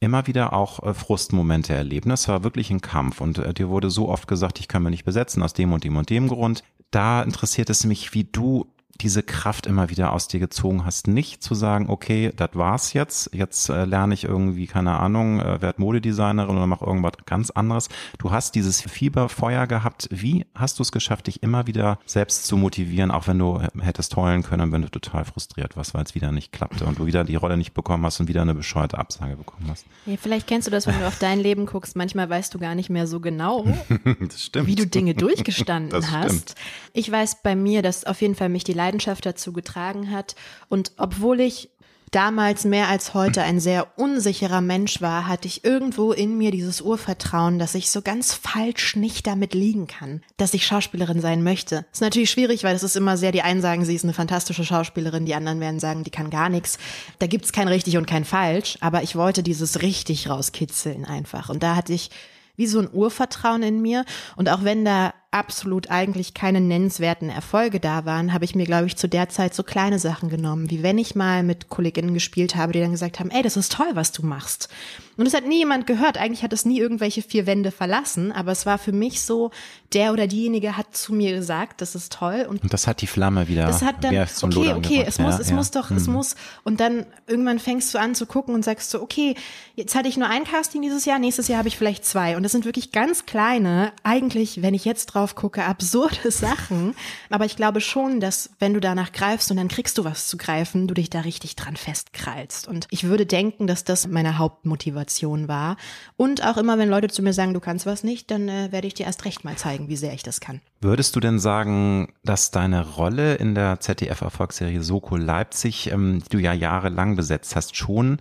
immer 0.00 0.26
wieder 0.26 0.54
auch 0.54 0.82
äh, 0.82 0.94
Frustmomente 0.94 1.74
erlebt. 1.74 2.08
Das 2.08 2.28
war 2.28 2.44
wirklich 2.44 2.70
ein 2.70 2.80
Kampf 2.80 3.20
und 3.20 3.36
äh, 3.36 3.52
dir 3.52 3.68
wurde 3.68 3.90
so 3.90 4.08
oft 4.08 4.26
gesagt, 4.26 4.58
ich 4.58 4.68
kann 4.68 4.82
mir 4.82 4.88
nicht 4.88 5.04
besetzen 5.04 5.42
aus 5.42 5.52
dem 5.52 5.74
und 5.74 5.84
dem 5.84 5.98
und 5.98 6.08
dem 6.08 6.28
Grund. 6.28 6.64
Da 6.90 7.22
interessiert 7.22 7.68
es 7.68 7.84
mich, 7.84 8.14
wie 8.14 8.24
du 8.24 8.72
diese 9.00 9.22
Kraft 9.22 9.66
immer 9.66 9.90
wieder 9.90 10.12
aus 10.12 10.28
dir 10.28 10.40
gezogen 10.40 10.84
hast, 10.84 11.06
nicht 11.06 11.42
zu 11.42 11.54
sagen, 11.54 11.88
okay, 11.88 12.32
das 12.36 12.50
war's 12.54 12.92
jetzt, 12.92 13.30
jetzt 13.34 13.68
äh, 13.68 13.84
lerne 13.84 14.14
ich 14.14 14.24
irgendwie, 14.24 14.66
keine 14.66 14.98
Ahnung, 14.98 15.40
äh, 15.40 15.60
werd 15.62 15.78
Modedesignerin 15.78 16.56
oder 16.56 16.66
mach 16.66 16.82
irgendwas 16.82 17.12
ganz 17.26 17.50
anderes. 17.50 17.88
Du 18.18 18.30
hast 18.30 18.54
dieses 18.54 18.80
Fieberfeuer 18.80 19.66
gehabt. 19.66 20.08
Wie 20.10 20.46
hast 20.54 20.78
du 20.78 20.82
es 20.82 20.92
geschafft, 20.92 21.26
dich 21.26 21.42
immer 21.42 21.66
wieder 21.66 21.98
selbst 22.06 22.46
zu 22.46 22.56
motivieren, 22.56 23.10
auch 23.10 23.26
wenn 23.26 23.38
du 23.38 23.60
hättest 23.80 24.16
heulen 24.16 24.42
können, 24.42 24.72
wenn 24.72 24.82
du 24.82 24.90
total 24.90 25.24
frustriert 25.24 25.76
warst, 25.76 25.94
weil 25.94 26.04
es 26.04 26.14
wieder 26.14 26.32
nicht 26.32 26.52
klappte 26.52 26.84
und 26.84 26.98
du 26.98 27.06
wieder 27.06 27.24
die 27.24 27.36
Rolle 27.36 27.56
nicht 27.56 27.74
bekommen 27.74 28.04
hast 28.04 28.20
und 28.20 28.28
wieder 28.28 28.42
eine 28.42 28.54
bescheuerte 28.54 28.98
Absage 28.98 29.36
bekommen 29.36 29.66
hast? 29.70 29.86
Ja, 30.06 30.16
vielleicht 30.20 30.46
kennst 30.46 30.66
du 30.66 30.70
das, 30.70 30.86
wenn 30.86 30.98
du 30.98 31.06
auf 31.06 31.18
dein 31.18 31.40
Leben 31.40 31.66
guckst. 31.66 31.96
Manchmal 31.96 32.28
weißt 32.28 32.54
du 32.54 32.58
gar 32.58 32.74
nicht 32.74 32.90
mehr 32.90 33.06
so 33.06 33.20
genau, 33.20 33.64
wie 34.54 34.74
du 34.74 34.86
Dinge 34.86 35.14
durchgestanden 35.14 36.10
hast. 36.10 36.54
Ich 36.92 37.10
weiß 37.10 37.42
bei 37.42 37.56
mir, 37.56 37.82
dass 37.82 38.04
auf 38.04 38.20
jeden 38.20 38.34
Fall 38.34 38.48
mich 38.48 38.64
die 38.64 38.72
Leidenschaft 38.72 38.89
dazu 38.98 39.52
getragen 39.52 40.10
hat. 40.10 40.34
Und 40.68 40.92
obwohl 40.96 41.40
ich 41.40 41.70
damals 42.10 42.64
mehr 42.64 42.88
als 42.88 43.14
heute 43.14 43.42
ein 43.42 43.60
sehr 43.60 43.86
unsicherer 43.96 44.60
Mensch 44.60 45.00
war, 45.00 45.28
hatte 45.28 45.46
ich 45.46 45.64
irgendwo 45.64 46.12
in 46.12 46.36
mir 46.36 46.50
dieses 46.50 46.80
Urvertrauen, 46.80 47.58
dass 47.58 47.74
ich 47.74 47.90
so 47.90 48.02
ganz 48.02 48.34
falsch 48.34 48.96
nicht 48.96 49.26
damit 49.26 49.54
liegen 49.54 49.86
kann, 49.86 50.22
dass 50.36 50.54
ich 50.54 50.66
Schauspielerin 50.66 51.20
sein 51.20 51.42
möchte. 51.42 51.86
Ist 51.92 52.00
natürlich 52.00 52.30
schwierig, 52.30 52.64
weil 52.64 52.72
das 52.72 52.82
ist 52.82 52.96
immer 52.96 53.16
sehr, 53.16 53.32
die 53.32 53.42
einen 53.42 53.62
sagen, 53.62 53.84
sie 53.84 53.94
ist 53.94 54.04
eine 54.04 54.12
fantastische 54.12 54.64
Schauspielerin, 54.64 55.24
die 55.24 55.34
anderen 55.34 55.60
werden 55.60 55.80
sagen, 55.80 56.02
die 56.02 56.10
kann 56.10 56.30
gar 56.30 56.48
nichts. 56.48 56.78
Da 57.20 57.26
gibt's 57.26 57.52
kein 57.52 57.68
richtig 57.68 57.96
und 57.96 58.06
kein 58.06 58.24
falsch, 58.24 58.76
aber 58.80 59.02
ich 59.02 59.14
wollte 59.14 59.42
dieses 59.42 59.82
richtig 59.82 60.28
rauskitzeln 60.28 61.04
einfach. 61.04 61.48
Und 61.48 61.62
da 61.62 61.76
hatte 61.76 61.92
ich 61.92 62.10
wie 62.56 62.66
so 62.66 62.80
ein 62.80 62.92
Urvertrauen 62.92 63.62
in 63.62 63.80
mir. 63.80 64.04
Und 64.36 64.50
auch 64.50 64.64
wenn 64.64 64.84
da 64.84 65.14
absolut 65.32 65.90
eigentlich 65.90 66.34
keine 66.34 66.60
nennenswerten 66.60 67.30
Erfolge 67.30 67.78
da 67.78 68.04
waren, 68.04 68.32
habe 68.32 68.44
ich 68.44 68.56
mir, 68.56 68.66
glaube 68.66 68.86
ich, 68.86 68.96
zu 68.96 69.08
der 69.08 69.28
Zeit 69.28 69.54
so 69.54 69.62
kleine 69.62 70.00
Sachen 70.00 70.28
genommen, 70.28 70.70
wie 70.70 70.82
wenn 70.82 70.98
ich 70.98 71.14
mal 71.14 71.44
mit 71.44 71.68
Kolleginnen 71.68 72.14
gespielt 72.14 72.56
habe, 72.56 72.72
die 72.72 72.80
dann 72.80 72.90
gesagt 72.90 73.20
haben, 73.20 73.30
ey, 73.30 73.42
das 73.42 73.56
ist 73.56 73.72
toll, 73.72 73.90
was 73.94 74.10
du 74.10 74.26
machst. 74.26 74.68
Und 75.16 75.26
es 75.26 75.34
hat 75.34 75.46
nie 75.46 75.58
jemand 75.58 75.86
gehört. 75.86 76.16
Eigentlich 76.16 76.42
hat 76.42 76.52
es 76.52 76.64
nie 76.64 76.80
irgendwelche 76.80 77.20
vier 77.20 77.46
Wände 77.46 77.70
verlassen, 77.70 78.32
aber 78.32 78.52
es 78.52 78.64
war 78.64 78.78
für 78.78 78.92
mich 78.92 79.20
so, 79.20 79.50
der 79.92 80.12
oder 80.12 80.26
diejenige 80.26 80.76
hat 80.76 80.96
zu 80.96 81.12
mir 81.12 81.32
gesagt, 81.34 81.82
das 81.82 81.94
ist 81.94 82.12
toll. 82.12 82.46
Und, 82.48 82.62
und 82.62 82.72
das 82.72 82.86
hat 82.86 83.02
die 83.02 83.06
Flamme 83.06 83.46
wieder. 83.46 83.66
Das 83.66 83.82
hat 83.82 84.02
dann, 84.02 84.14
okay, 84.16 84.72
okay, 84.72 85.04
es 85.06 85.18
muss, 85.18 85.34
ja, 85.34 85.40
es 85.40 85.50
ja. 85.50 85.56
muss 85.56 85.70
doch, 85.70 85.90
mhm. 85.90 85.96
es 85.96 86.06
muss. 86.06 86.36
Und 86.64 86.80
dann 86.80 87.04
irgendwann 87.26 87.58
fängst 87.58 87.92
du 87.92 87.98
an 87.98 88.14
zu 88.14 88.24
gucken 88.24 88.54
und 88.54 88.64
sagst 88.64 88.90
so, 88.90 89.02
okay, 89.02 89.34
jetzt 89.74 89.94
hatte 89.94 90.08
ich 90.08 90.16
nur 90.16 90.28
ein 90.28 90.44
Casting 90.44 90.80
dieses 90.80 91.04
Jahr, 91.04 91.18
nächstes 91.18 91.48
Jahr 91.48 91.58
habe 91.58 91.68
ich 91.68 91.76
vielleicht 91.76 92.06
zwei. 92.06 92.36
Und 92.36 92.42
das 92.42 92.52
sind 92.52 92.64
wirklich 92.64 92.90
ganz 92.90 93.26
kleine, 93.26 93.92
eigentlich, 94.02 94.62
wenn 94.62 94.72
ich 94.72 94.86
jetzt 94.86 95.06
drauf 95.06 95.19
drauf 95.20 95.34
gucke, 95.34 95.64
absurde 95.64 96.30
Sachen. 96.30 96.94
Aber 97.28 97.44
ich 97.44 97.56
glaube 97.56 97.80
schon, 97.80 98.20
dass 98.20 98.50
wenn 98.58 98.74
du 98.74 98.80
danach 98.80 99.12
greifst 99.12 99.50
und 99.50 99.56
dann 99.58 99.68
kriegst 99.68 99.98
du 99.98 100.04
was 100.04 100.26
zu 100.26 100.36
greifen, 100.36 100.88
du 100.88 100.94
dich 100.94 101.10
da 101.10 101.20
richtig 101.20 101.56
dran 101.56 101.76
festkrallst. 101.76 102.66
Und 102.66 102.86
ich 102.90 103.04
würde 103.04 103.26
denken, 103.26 103.66
dass 103.66 103.84
das 103.84 104.08
meine 104.08 104.38
Hauptmotivation 104.38 105.48
war. 105.48 105.76
Und 106.16 106.44
auch 106.44 106.56
immer, 106.56 106.78
wenn 106.78 106.88
Leute 106.88 107.08
zu 107.08 107.22
mir 107.22 107.32
sagen, 107.32 107.54
du 107.54 107.60
kannst 107.60 107.86
was 107.86 108.02
nicht, 108.02 108.30
dann 108.30 108.48
äh, 108.48 108.72
werde 108.72 108.86
ich 108.86 108.94
dir 108.94 109.06
erst 109.06 109.24
recht 109.24 109.44
mal 109.44 109.56
zeigen, 109.56 109.88
wie 109.88 109.96
sehr 109.96 110.14
ich 110.14 110.22
das 110.22 110.40
kann. 110.40 110.60
Würdest 110.80 111.14
du 111.14 111.20
denn 111.20 111.38
sagen, 111.38 112.12
dass 112.24 112.50
deine 112.50 112.86
Rolle 112.94 113.34
in 113.34 113.54
der 113.54 113.80
ZDF-Erfolgsserie 113.80 114.82
Soko 114.82 115.16
Leipzig, 115.16 115.90
ähm, 115.92 116.22
die 116.24 116.30
du 116.30 116.38
ja 116.38 116.54
jahrelang 116.54 117.16
besetzt 117.16 117.54
hast, 117.56 117.76
schon 117.76 118.18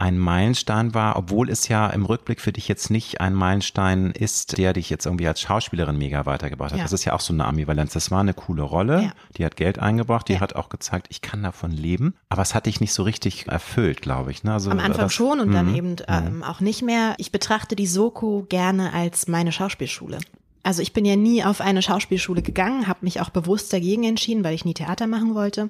ein 0.00 0.18
Meilenstein 0.18 0.94
war, 0.94 1.16
obwohl 1.16 1.50
es 1.50 1.68
ja 1.68 1.86
im 1.88 2.06
Rückblick 2.06 2.40
für 2.40 2.52
dich 2.52 2.68
jetzt 2.68 2.90
nicht 2.90 3.20
ein 3.20 3.34
Meilenstein 3.34 4.12
ist, 4.12 4.56
der 4.56 4.72
dich 4.72 4.88
jetzt 4.88 5.04
irgendwie 5.04 5.28
als 5.28 5.42
Schauspielerin 5.42 5.98
mega 5.98 6.24
weitergebracht 6.24 6.72
hat. 6.72 6.78
Ja. 6.78 6.84
Das 6.84 6.94
ist 6.94 7.04
ja 7.04 7.12
auch 7.12 7.20
so 7.20 7.34
eine 7.34 7.44
Ambivalenz. 7.44 7.92
Das 7.92 8.10
war 8.10 8.20
eine 8.20 8.32
coole 8.32 8.62
Rolle, 8.62 9.02
ja. 9.02 9.12
die 9.36 9.44
hat 9.44 9.56
Geld 9.56 9.78
eingebracht, 9.78 10.28
die 10.28 10.34
ja. 10.34 10.40
hat 10.40 10.56
auch 10.56 10.70
gezeigt, 10.70 11.08
ich 11.10 11.20
kann 11.20 11.42
davon 11.42 11.70
leben, 11.70 12.14
aber 12.30 12.40
es 12.40 12.54
hat 12.54 12.64
dich 12.64 12.80
nicht 12.80 12.94
so 12.94 13.02
richtig 13.02 13.48
erfüllt, 13.48 14.00
glaube 14.00 14.30
ich. 14.30 14.42
Ne? 14.42 14.54
Also, 14.54 14.70
Am 14.70 14.78
Anfang 14.78 15.04
das, 15.04 15.12
schon 15.12 15.38
und 15.38 15.52
dann 15.52 15.68
mhm. 15.68 15.74
eben 15.74 15.96
ähm, 16.08 16.36
mhm. 16.36 16.42
auch 16.44 16.60
nicht 16.60 16.80
mehr. 16.80 17.14
Ich 17.18 17.30
betrachte 17.30 17.76
die 17.76 17.86
Soko 17.86 18.46
gerne 18.48 18.94
als 18.94 19.28
meine 19.28 19.52
Schauspielschule. 19.52 20.18
Also 20.62 20.80
ich 20.80 20.94
bin 20.94 21.04
ja 21.04 21.16
nie 21.16 21.44
auf 21.44 21.60
eine 21.60 21.82
Schauspielschule 21.82 22.40
gegangen, 22.40 22.86
habe 22.86 23.00
mich 23.02 23.20
auch 23.20 23.30
bewusst 23.30 23.70
dagegen 23.72 24.04
entschieden, 24.04 24.44
weil 24.44 24.54
ich 24.54 24.64
nie 24.64 24.74
Theater 24.74 25.06
machen 25.06 25.34
wollte. 25.34 25.68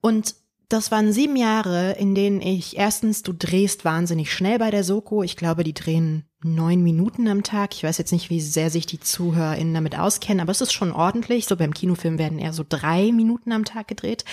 Und 0.00 0.34
das 0.68 0.90
waren 0.90 1.12
sieben 1.12 1.36
Jahre, 1.36 1.92
in 1.92 2.14
denen 2.14 2.40
ich 2.40 2.76
erstens, 2.76 3.22
du 3.22 3.32
drehst 3.32 3.84
wahnsinnig 3.84 4.32
schnell 4.32 4.58
bei 4.58 4.70
der 4.70 4.84
Soko. 4.84 5.22
Ich 5.22 5.36
glaube, 5.36 5.64
die 5.64 5.74
drehen 5.74 6.24
neun 6.42 6.82
Minuten 6.82 7.28
am 7.28 7.42
Tag. 7.42 7.74
Ich 7.74 7.84
weiß 7.84 7.98
jetzt 7.98 8.12
nicht, 8.12 8.30
wie 8.30 8.40
sehr 8.40 8.70
sich 8.70 8.86
die 8.86 9.00
ZuhörerInnen 9.00 9.74
damit 9.74 9.98
auskennen, 9.98 10.40
aber 10.40 10.52
es 10.52 10.60
ist 10.60 10.72
schon 10.72 10.92
ordentlich. 10.92 11.46
So 11.46 11.56
beim 11.56 11.74
Kinofilm 11.74 12.18
werden 12.18 12.38
eher 12.38 12.52
so 12.52 12.64
drei 12.68 13.12
Minuten 13.12 13.52
am 13.52 13.64
Tag 13.64 13.88
gedreht 13.88 14.24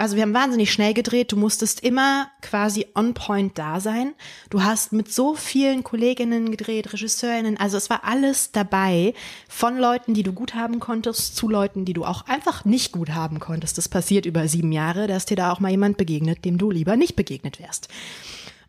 also 0.00 0.16
wir 0.16 0.22
haben 0.22 0.32
wahnsinnig 0.32 0.72
schnell 0.72 0.94
gedreht. 0.94 1.30
Du 1.30 1.36
musstest 1.36 1.80
immer 1.80 2.30
quasi 2.40 2.86
on 2.94 3.12
point 3.12 3.58
da 3.58 3.80
sein. 3.80 4.14
Du 4.48 4.62
hast 4.62 4.94
mit 4.94 5.12
so 5.12 5.34
vielen 5.34 5.84
Kolleginnen 5.84 6.50
gedreht, 6.50 6.94
Regisseurinnen. 6.94 7.58
Also 7.58 7.76
es 7.76 7.90
war 7.90 8.02
alles 8.04 8.50
dabei 8.50 9.12
von 9.46 9.76
Leuten, 9.76 10.14
die 10.14 10.22
du 10.22 10.32
gut 10.32 10.54
haben 10.54 10.80
konntest, 10.80 11.36
zu 11.36 11.50
Leuten, 11.50 11.84
die 11.84 11.92
du 11.92 12.06
auch 12.06 12.26
einfach 12.26 12.64
nicht 12.64 12.92
gut 12.92 13.10
haben 13.10 13.40
konntest. 13.40 13.76
Das 13.76 13.90
passiert 13.90 14.24
über 14.24 14.48
sieben 14.48 14.72
Jahre, 14.72 15.06
dass 15.06 15.26
dir 15.26 15.36
da 15.36 15.52
auch 15.52 15.60
mal 15.60 15.70
jemand 15.70 15.98
begegnet, 15.98 16.46
dem 16.46 16.56
du 16.56 16.70
lieber 16.70 16.96
nicht 16.96 17.14
begegnet 17.14 17.60
wärst. 17.60 17.88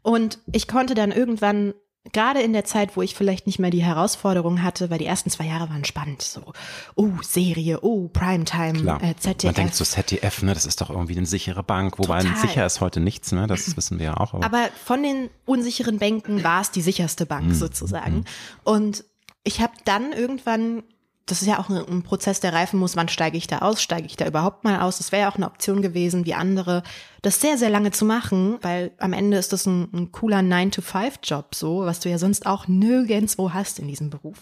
Und 0.01 0.39
ich 0.51 0.67
konnte 0.67 0.95
dann 0.95 1.13
irgendwann 1.13 1.73
gerade 2.13 2.41
in 2.41 2.53
der 2.53 2.65
Zeit, 2.65 2.97
wo 2.97 3.01
ich 3.01 3.13
vielleicht 3.15 3.45
nicht 3.45 3.59
mehr 3.59 3.69
die 3.69 3.83
Herausforderung 3.83 4.63
hatte, 4.63 4.89
weil 4.89 4.97
die 4.97 5.05
ersten 5.05 5.29
zwei 5.29 5.45
Jahre 5.45 5.69
waren 5.69 5.85
spannend, 5.85 6.21
so, 6.21 6.53
oh, 6.95 7.09
Serie, 7.21 7.79
oh, 7.81 8.07
Primetime, 8.07 8.99
äh, 9.01 9.15
ZDF. 9.15 9.45
Man 9.45 9.53
denkt 9.53 9.75
so 9.75 9.85
ZDF, 9.85 10.41
ne, 10.41 10.53
das 10.53 10.65
ist 10.65 10.81
doch 10.81 10.89
irgendwie 10.89 11.15
eine 11.15 11.27
sichere 11.27 11.63
Bank, 11.63 11.99
wobei 11.99 12.21
Total. 12.21 12.37
sicher 12.37 12.65
ist 12.65 12.81
heute 12.81 12.99
nichts, 12.99 13.31
ne, 13.31 13.45
das 13.45 13.77
wissen 13.77 13.99
wir 13.99 14.05
ja 14.05 14.17
auch. 14.17 14.33
Aber, 14.33 14.45
aber 14.45 14.69
von 14.83 15.03
den 15.03 15.29
unsicheren 15.45 15.99
Bänken 15.99 16.43
war 16.43 16.61
es 16.61 16.71
die 16.71 16.81
sicherste 16.81 17.25
Bank 17.25 17.47
mhm. 17.47 17.53
sozusagen. 17.53 18.15
Mhm. 18.17 18.25
Und 18.63 19.03
ich 19.43 19.61
habe 19.61 19.73
dann 19.85 20.11
irgendwann 20.11 20.83
das 21.31 21.41
ist 21.41 21.47
ja 21.47 21.59
auch 21.59 21.69
ein, 21.69 21.77
ein, 21.77 22.03
Prozess, 22.03 22.41
der 22.41 22.53
reifen 22.53 22.77
muss, 22.79 22.97
wann 22.97 23.07
steige 23.07 23.37
ich 23.37 23.47
da 23.47 23.59
aus, 23.59 23.81
steige 23.81 24.05
ich 24.05 24.17
da 24.17 24.27
überhaupt 24.27 24.65
mal 24.65 24.81
aus. 24.81 24.97
Das 24.97 25.11
wäre 25.11 25.23
ja 25.23 25.31
auch 25.31 25.37
eine 25.37 25.47
Option 25.47 25.81
gewesen, 25.81 26.25
wie 26.25 26.33
andere, 26.33 26.83
das 27.21 27.39
sehr, 27.39 27.57
sehr 27.57 27.69
lange 27.69 27.91
zu 27.91 28.03
machen, 28.03 28.57
weil 28.61 28.91
am 28.97 29.13
Ende 29.13 29.37
ist 29.37 29.53
das 29.53 29.65
ein, 29.65 29.87
ein 29.93 30.11
cooler 30.11 30.39
9-to-5-Job, 30.39 31.55
so, 31.55 31.85
was 31.85 32.01
du 32.01 32.09
ja 32.09 32.17
sonst 32.17 32.45
auch 32.45 32.67
nirgendwo 32.67 33.53
hast 33.53 33.79
in 33.79 33.87
diesem 33.87 34.09
Beruf. 34.09 34.39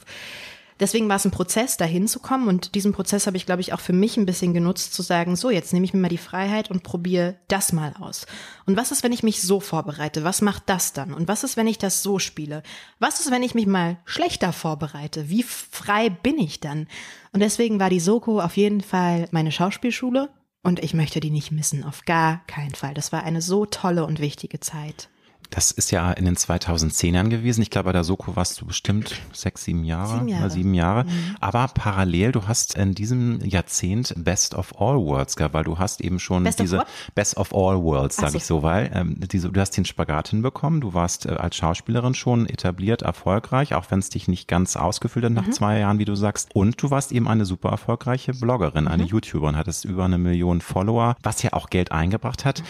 Deswegen 0.80 1.10
war 1.10 1.18
es 1.18 1.26
ein 1.26 1.32
Prozess, 1.32 1.78
dahin 1.78 2.08
zu 2.08 2.20
kommen. 2.20 2.48
Und 2.48 2.74
diesen 2.76 2.94
Prozess 2.94 3.28
habe 3.28 3.38
ich, 3.38 3.46
glaube 3.46 3.62
ich, 3.62 3.74
auch 3.74 3.80
für 3.80 3.94
mich 3.94 4.18
ein 4.18 4.26
bisschen 4.26 4.54
genutzt, 4.54 4.94
zu 4.94 5.02
sagen, 5.02 5.36
so, 5.36 5.50
jetzt 5.50 5.74
nehme 5.74 5.86
ich 5.86 5.94
mir 5.94 6.00
mal 6.00 6.10
die 6.10 6.18
Freiheit 6.18 6.72
und 6.72 6.84
probiere 6.84 7.36
das 7.48 7.74
mal 7.74 7.94
aus. 8.00 8.26
Und 8.66 8.78
was 8.78 8.92
ist, 8.92 9.04
wenn 9.04 9.12
ich 9.12 9.24
mich 9.24 9.42
so 9.42 9.60
vorbereite? 9.60 10.24
Was 10.24 10.42
macht 10.42 10.64
das 10.68 10.94
dann? 10.94 11.14
Und 11.14 11.28
was 11.28 11.44
ist, 11.44 11.58
wenn 11.58 11.68
ich 11.68 11.78
das 11.78 12.02
so 12.02 12.20
spiele? 12.20 12.64
Was 13.00 13.20
ist, 13.20 13.32
wenn 13.32 13.44
ich 13.44 13.56
mich 13.56 13.68
mal 13.68 13.98
schlechter 14.06 14.54
vorbereite? 14.54 15.30
Wie 15.30 15.44
frei 15.44 16.10
bin 16.10 16.38
ich 16.38 16.60
dann? 16.60 16.88
Und 17.34 17.42
deswegen 17.42 17.80
war 17.80 17.90
die 17.90 18.00
Soko 18.00 18.40
auf 18.40 18.56
jeden 18.58 18.82
Fall 18.82 19.28
meine 19.32 19.52
Schauspielschule. 19.52 20.30
Und 20.62 20.84
ich 20.84 20.94
möchte 20.94 21.20
die 21.20 21.32
nicht 21.32 21.52
missen, 21.52 21.84
auf 21.86 22.04
gar 22.06 22.46
keinen 22.48 22.76
Fall. 22.76 22.94
Das 22.94 23.12
war 23.12 23.24
eine 23.24 23.42
so 23.42 23.66
tolle 23.66 24.06
und 24.06 24.20
wichtige 24.20 24.60
Zeit. 24.60 25.10
Das 25.50 25.72
ist 25.72 25.92
ja 25.92 26.12
in 26.12 26.26
den 26.26 26.36
2010ern 26.36 27.30
gewesen. 27.30 27.62
Ich 27.62 27.72
glaube, 27.72 27.86
bei 27.86 27.94
der 27.94 28.04
Soko 28.04 28.36
warst 28.36 28.62
du 28.62 28.66
bestimmt 28.66 29.16
sechs, 29.34 29.64
sieben 29.64 29.84
Jahre. 29.84 30.20
Sieben 30.20 30.28
Jahre. 30.28 30.50
Sieben 30.50 30.74
Jahre. 30.74 31.04
Mhm. 31.06 31.36
Aber 31.40 31.68
parallel, 31.74 32.32
du 32.32 32.48
hast 32.48 32.76
in 32.76 32.94
diesem 32.94 33.44
Jahrzehnt 33.44 34.14
Best 34.18 34.54
of 34.54 34.80
All 34.80 34.98
Worlds 34.98 35.36
gehabt, 35.36 35.56
weil 35.56 35.64
du 35.64 35.80
hast 35.80 36.02
eben 36.02 36.20
schon 36.20 36.44
Best 36.44 36.60
diese 36.60 36.86
Best 37.16 37.38
of 37.38 37.54
All 37.54 37.82
Worlds, 37.82 38.18
sage 38.18 38.34
so. 38.34 38.38
ich 38.38 38.46
so, 38.46 38.64
weil 38.64 38.92
ähm, 38.94 39.16
diese, 39.20 39.50
du 39.50 39.60
hast 39.60 39.72
den 39.72 39.86
Spagat 39.86 40.30
hinbekommen. 40.30 40.82
Du 40.82 40.94
warst 40.94 41.26
äh, 41.26 41.30
als 41.30 41.56
Schauspielerin 41.56 42.14
schon 42.14 42.46
etabliert, 42.46 43.02
erfolgreich, 43.02 43.74
auch 43.74 43.90
wenn 43.90 44.00
es 44.00 44.10
dich 44.10 44.28
nicht 44.28 44.48
ganz 44.48 44.76
ausgefüllt 44.76 45.26
hat 45.26 45.32
nach 45.32 45.48
mhm. 45.48 45.52
zwei 45.52 45.80
Jahren, 45.80 45.98
wie 45.98 46.06
du 46.06 46.16
sagst. 46.16 46.50
Und 46.54 46.82
du 46.82 46.92
warst 46.92 47.12
eben 47.12 47.28
eine 47.28 47.46
super 47.46 47.70
erfolgreiche 47.70 48.34
Bloggerin, 48.34 48.88
eine 48.88 49.04
mhm. 49.04 49.10
YouTuberin, 49.10 49.56
hattest 49.56 49.86
über 49.86 50.06
eine 50.06 50.20
Million 50.20 50.62
Follower, 50.62 51.16
was 51.24 51.42
ja 51.42 51.54
auch 51.54 51.70
Geld 51.70 51.92
eingebracht 51.92 52.46
hat. 52.46 52.64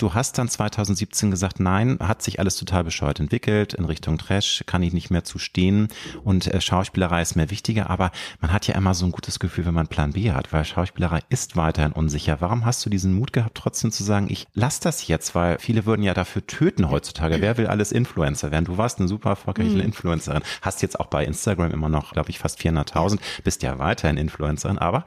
Du 0.00 0.14
hast 0.14 0.38
dann 0.38 0.48
2017 0.48 1.30
gesagt, 1.30 1.60
nein, 1.60 1.98
hat 2.00 2.22
sich 2.22 2.40
alles 2.40 2.56
total 2.56 2.84
bescheuert 2.84 3.20
entwickelt 3.20 3.74
in 3.74 3.84
Richtung 3.84 4.16
Trash, 4.16 4.64
kann 4.64 4.82
ich 4.82 4.94
nicht 4.94 5.10
mehr 5.10 5.24
zu 5.24 5.38
stehen 5.38 5.88
und 6.24 6.46
äh, 6.46 6.62
Schauspielerei 6.62 7.20
ist 7.20 7.36
mehr 7.36 7.50
wichtiger, 7.50 7.90
aber 7.90 8.10
man 8.40 8.50
hat 8.50 8.66
ja 8.66 8.74
immer 8.76 8.94
so 8.94 9.04
ein 9.04 9.12
gutes 9.12 9.38
Gefühl, 9.38 9.66
wenn 9.66 9.74
man 9.74 9.88
Plan 9.88 10.14
B 10.14 10.32
hat, 10.32 10.54
weil 10.54 10.64
Schauspielerei 10.64 11.20
ist 11.28 11.54
weiterhin 11.54 11.92
unsicher. 11.92 12.38
Warum 12.40 12.64
hast 12.64 12.84
du 12.86 12.88
diesen 12.88 13.12
Mut 13.12 13.34
gehabt, 13.34 13.58
trotzdem 13.58 13.92
zu 13.92 14.02
sagen, 14.02 14.28
ich 14.30 14.46
lass 14.54 14.80
das 14.80 15.06
jetzt, 15.06 15.34
weil 15.34 15.58
viele 15.58 15.84
würden 15.84 16.02
ja 16.02 16.14
dafür 16.14 16.46
töten 16.46 16.88
heutzutage. 16.88 17.42
Wer 17.42 17.58
will 17.58 17.66
alles 17.66 17.92
Influencer 17.92 18.50
werden? 18.50 18.64
Du 18.64 18.78
warst 18.78 19.00
eine 19.00 19.08
super 19.08 19.28
erfolgreiche 19.28 19.68
mhm. 19.68 19.80
Influencerin, 19.80 20.42
hast 20.62 20.80
jetzt 20.80 20.98
auch 20.98 21.08
bei 21.08 21.26
Instagram 21.26 21.72
immer 21.72 21.90
noch, 21.90 22.14
glaube 22.14 22.30
ich, 22.30 22.38
fast 22.38 22.58
400.000, 22.58 23.18
bist 23.44 23.62
ja 23.62 23.78
weiterhin 23.78 24.16
Influencerin, 24.16 24.78
aber 24.78 25.04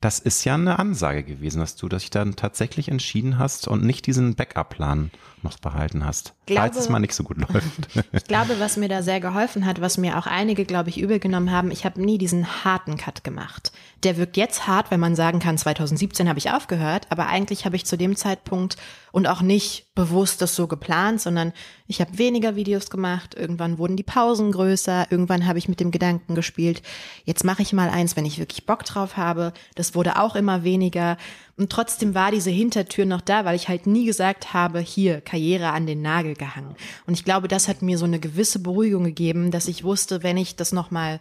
Das 0.00 0.18
ist 0.18 0.44
ja 0.44 0.54
eine 0.54 0.78
Ansage 0.78 1.24
gewesen, 1.24 1.60
dass 1.60 1.76
du 1.76 1.88
dich 1.88 2.10
dann 2.10 2.36
tatsächlich 2.36 2.88
entschieden 2.88 3.38
hast 3.38 3.66
und 3.66 3.82
nicht 3.82 4.06
diesen 4.06 4.34
Backup-Plan 4.34 5.10
noch 5.42 5.58
behalten 5.58 6.04
hast, 6.04 6.34
glaube, 6.46 6.62
falls 6.62 6.76
es 6.76 6.88
mal 6.88 6.98
nicht 6.98 7.14
so 7.14 7.22
gut 7.22 7.36
läuft. 7.38 7.88
ich 8.12 8.24
glaube, 8.24 8.58
was 8.58 8.76
mir 8.76 8.88
da 8.88 9.02
sehr 9.02 9.20
geholfen 9.20 9.66
hat, 9.66 9.80
was 9.80 9.98
mir 9.98 10.18
auch 10.18 10.26
einige, 10.26 10.64
glaube 10.64 10.90
ich, 10.90 11.00
übel 11.00 11.18
genommen 11.18 11.50
haben, 11.50 11.70
ich 11.70 11.84
habe 11.84 12.00
nie 12.00 12.18
diesen 12.18 12.64
harten 12.64 12.96
Cut 12.96 13.24
gemacht. 13.24 13.72
Der 14.02 14.16
wirkt 14.16 14.36
jetzt 14.36 14.66
hart, 14.66 14.90
wenn 14.90 15.00
man 15.00 15.16
sagen 15.16 15.38
kann, 15.38 15.58
2017 15.58 16.28
habe 16.28 16.38
ich 16.38 16.50
aufgehört, 16.50 17.06
aber 17.10 17.26
eigentlich 17.26 17.64
habe 17.64 17.76
ich 17.76 17.86
zu 17.86 17.96
dem 17.96 18.16
Zeitpunkt 18.16 18.76
und 19.12 19.26
auch 19.26 19.40
nicht 19.40 19.94
bewusst 19.94 20.42
das 20.42 20.54
so 20.54 20.66
geplant, 20.66 21.20
sondern 21.20 21.52
ich 21.86 22.00
habe 22.00 22.18
weniger 22.18 22.56
Videos 22.56 22.90
gemacht, 22.90 23.34
irgendwann 23.34 23.78
wurden 23.78 23.96
die 23.96 24.02
Pausen 24.02 24.52
größer, 24.52 25.06
irgendwann 25.10 25.46
habe 25.46 25.58
ich 25.58 25.68
mit 25.68 25.80
dem 25.80 25.90
Gedanken 25.90 26.34
gespielt, 26.34 26.82
jetzt 27.24 27.44
mache 27.44 27.62
ich 27.62 27.72
mal 27.72 27.88
eins, 27.88 28.16
wenn 28.16 28.26
ich 28.26 28.38
wirklich 28.38 28.66
Bock 28.66 28.84
drauf 28.84 29.16
habe. 29.16 29.52
Das 29.74 29.94
wurde 29.94 30.20
auch 30.20 30.36
immer 30.36 30.64
weniger 30.64 31.16
und 31.56 31.70
trotzdem 31.70 32.14
war 32.14 32.30
diese 32.30 32.50
Hintertür 32.50 33.06
noch 33.06 33.22
da, 33.22 33.44
weil 33.44 33.56
ich 33.56 33.68
halt 33.68 33.86
nie 33.86 34.04
gesagt 34.04 34.52
habe, 34.52 34.78
hier, 34.80 35.20
Karriere 35.22 35.70
an 35.70 35.86
den 35.86 36.02
Nagel 36.02 36.34
gehangen. 36.34 36.76
Und 37.06 37.14
ich 37.14 37.24
glaube, 37.24 37.48
das 37.48 37.66
hat 37.66 37.80
mir 37.80 37.96
so 37.96 38.04
eine 38.04 38.20
gewisse 38.20 38.58
Beruhigung 38.58 39.04
gegeben, 39.04 39.50
dass 39.50 39.68
ich 39.68 39.82
wusste, 39.82 40.22
wenn 40.22 40.36
ich 40.36 40.56
das 40.56 40.72
nochmal 40.72 41.20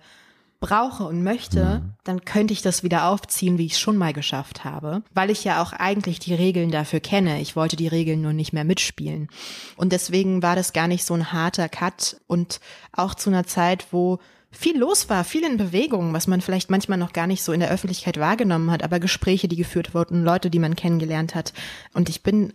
brauche 0.60 1.04
und 1.04 1.24
möchte, 1.24 1.82
mhm. 1.82 1.94
dann 2.04 2.26
könnte 2.26 2.54
ich 2.54 2.62
das 2.62 2.82
wieder 2.82 3.08
aufziehen, 3.08 3.58
wie 3.58 3.66
ich 3.66 3.74
es 3.74 3.80
schon 3.80 3.98
mal 3.98 4.14
geschafft 4.14 4.64
habe, 4.64 5.04
weil 5.14 5.30
ich 5.30 5.44
ja 5.44 5.62
auch 5.62 5.74
eigentlich 5.74 6.20
die 6.20 6.34
Regeln 6.34 6.72
dafür 6.72 7.00
kenne. 7.00 7.40
Ich 7.40 7.56
wollte 7.56 7.76
die 7.76 7.88
Regeln 7.88 8.22
nur 8.22 8.34
nicht 8.34 8.52
mehr 8.52 8.64
mitspielen. 8.64 9.30
Und 9.76 9.92
deswegen 9.92 10.42
war 10.42 10.56
das 10.56 10.74
gar 10.74 10.88
nicht 10.88 11.06
so 11.06 11.14
ein 11.14 11.32
harter 11.32 11.70
Cut 11.70 12.18
und 12.28 12.60
auch 12.92 13.16
zu 13.16 13.30
einer 13.30 13.46
Zeit, 13.46 13.88
wo 13.92 14.20
viel 14.58 14.78
los 14.78 15.10
war, 15.10 15.24
viel 15.24 15.44
in 15.44 15.58
Bewegung, 15.58 16.14
was 16.14 16.28
man 16.28 16.42
vielleicht 16.42 16.70
manchmal 16.70 16.98
noch 16.98 17.14
gar 17.14 17.28
nicht 17.28 17.44
so 17.44 17.52
in 17.52 17.60
der 17.60 17.72
Öffentlichkeit 17.72 18.20
wahrgenommen 18.20 18.72
hat, 18.72 18.84
aber 18.84 19.00
Gespräche, 19.00 19.48
die 19.48 19.56
geführt 19.56 19.94
wurden, 19.94 20.24
Leute, 20.24 20.50
die 20.50 20.60
man 20.60 20.76
kennengelernt 20.76 21.36
hat. 21.36 21.54
Und 21.94 22.10
ich 22.10 22.24
bin 22.24 22.54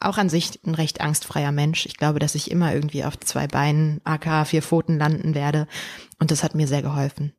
auch 0.00 0.18
an 0.18 0.28
sich 0.28 0.60
ein 0.66 0.74
recht 0.74 1.00
angstfreier 1.00 1.52
Mensch. 1.52 1.86
Ich 1.86 1.96
glaube, 1.96 2.18
dass 2.18 2.34
ich 2.34 2.50
immer 2.50 2.74
irgendwie 2.74 3.04
auf 3.04 3.18
zwei 3.20 3.46
Beinen, 3.46 4.00
AK, 4.04 4.46
vier 4.46 4.62
Pfoten 4.62 4.98
landen 4.98 5.34
werde. 5.34 5.66
Und 6.18 6.30
das 6.30 6.42
hat 6.42 6.54
mir 6.54 6.66
sehr 6.66 6.82
geholfen 6.82 7.32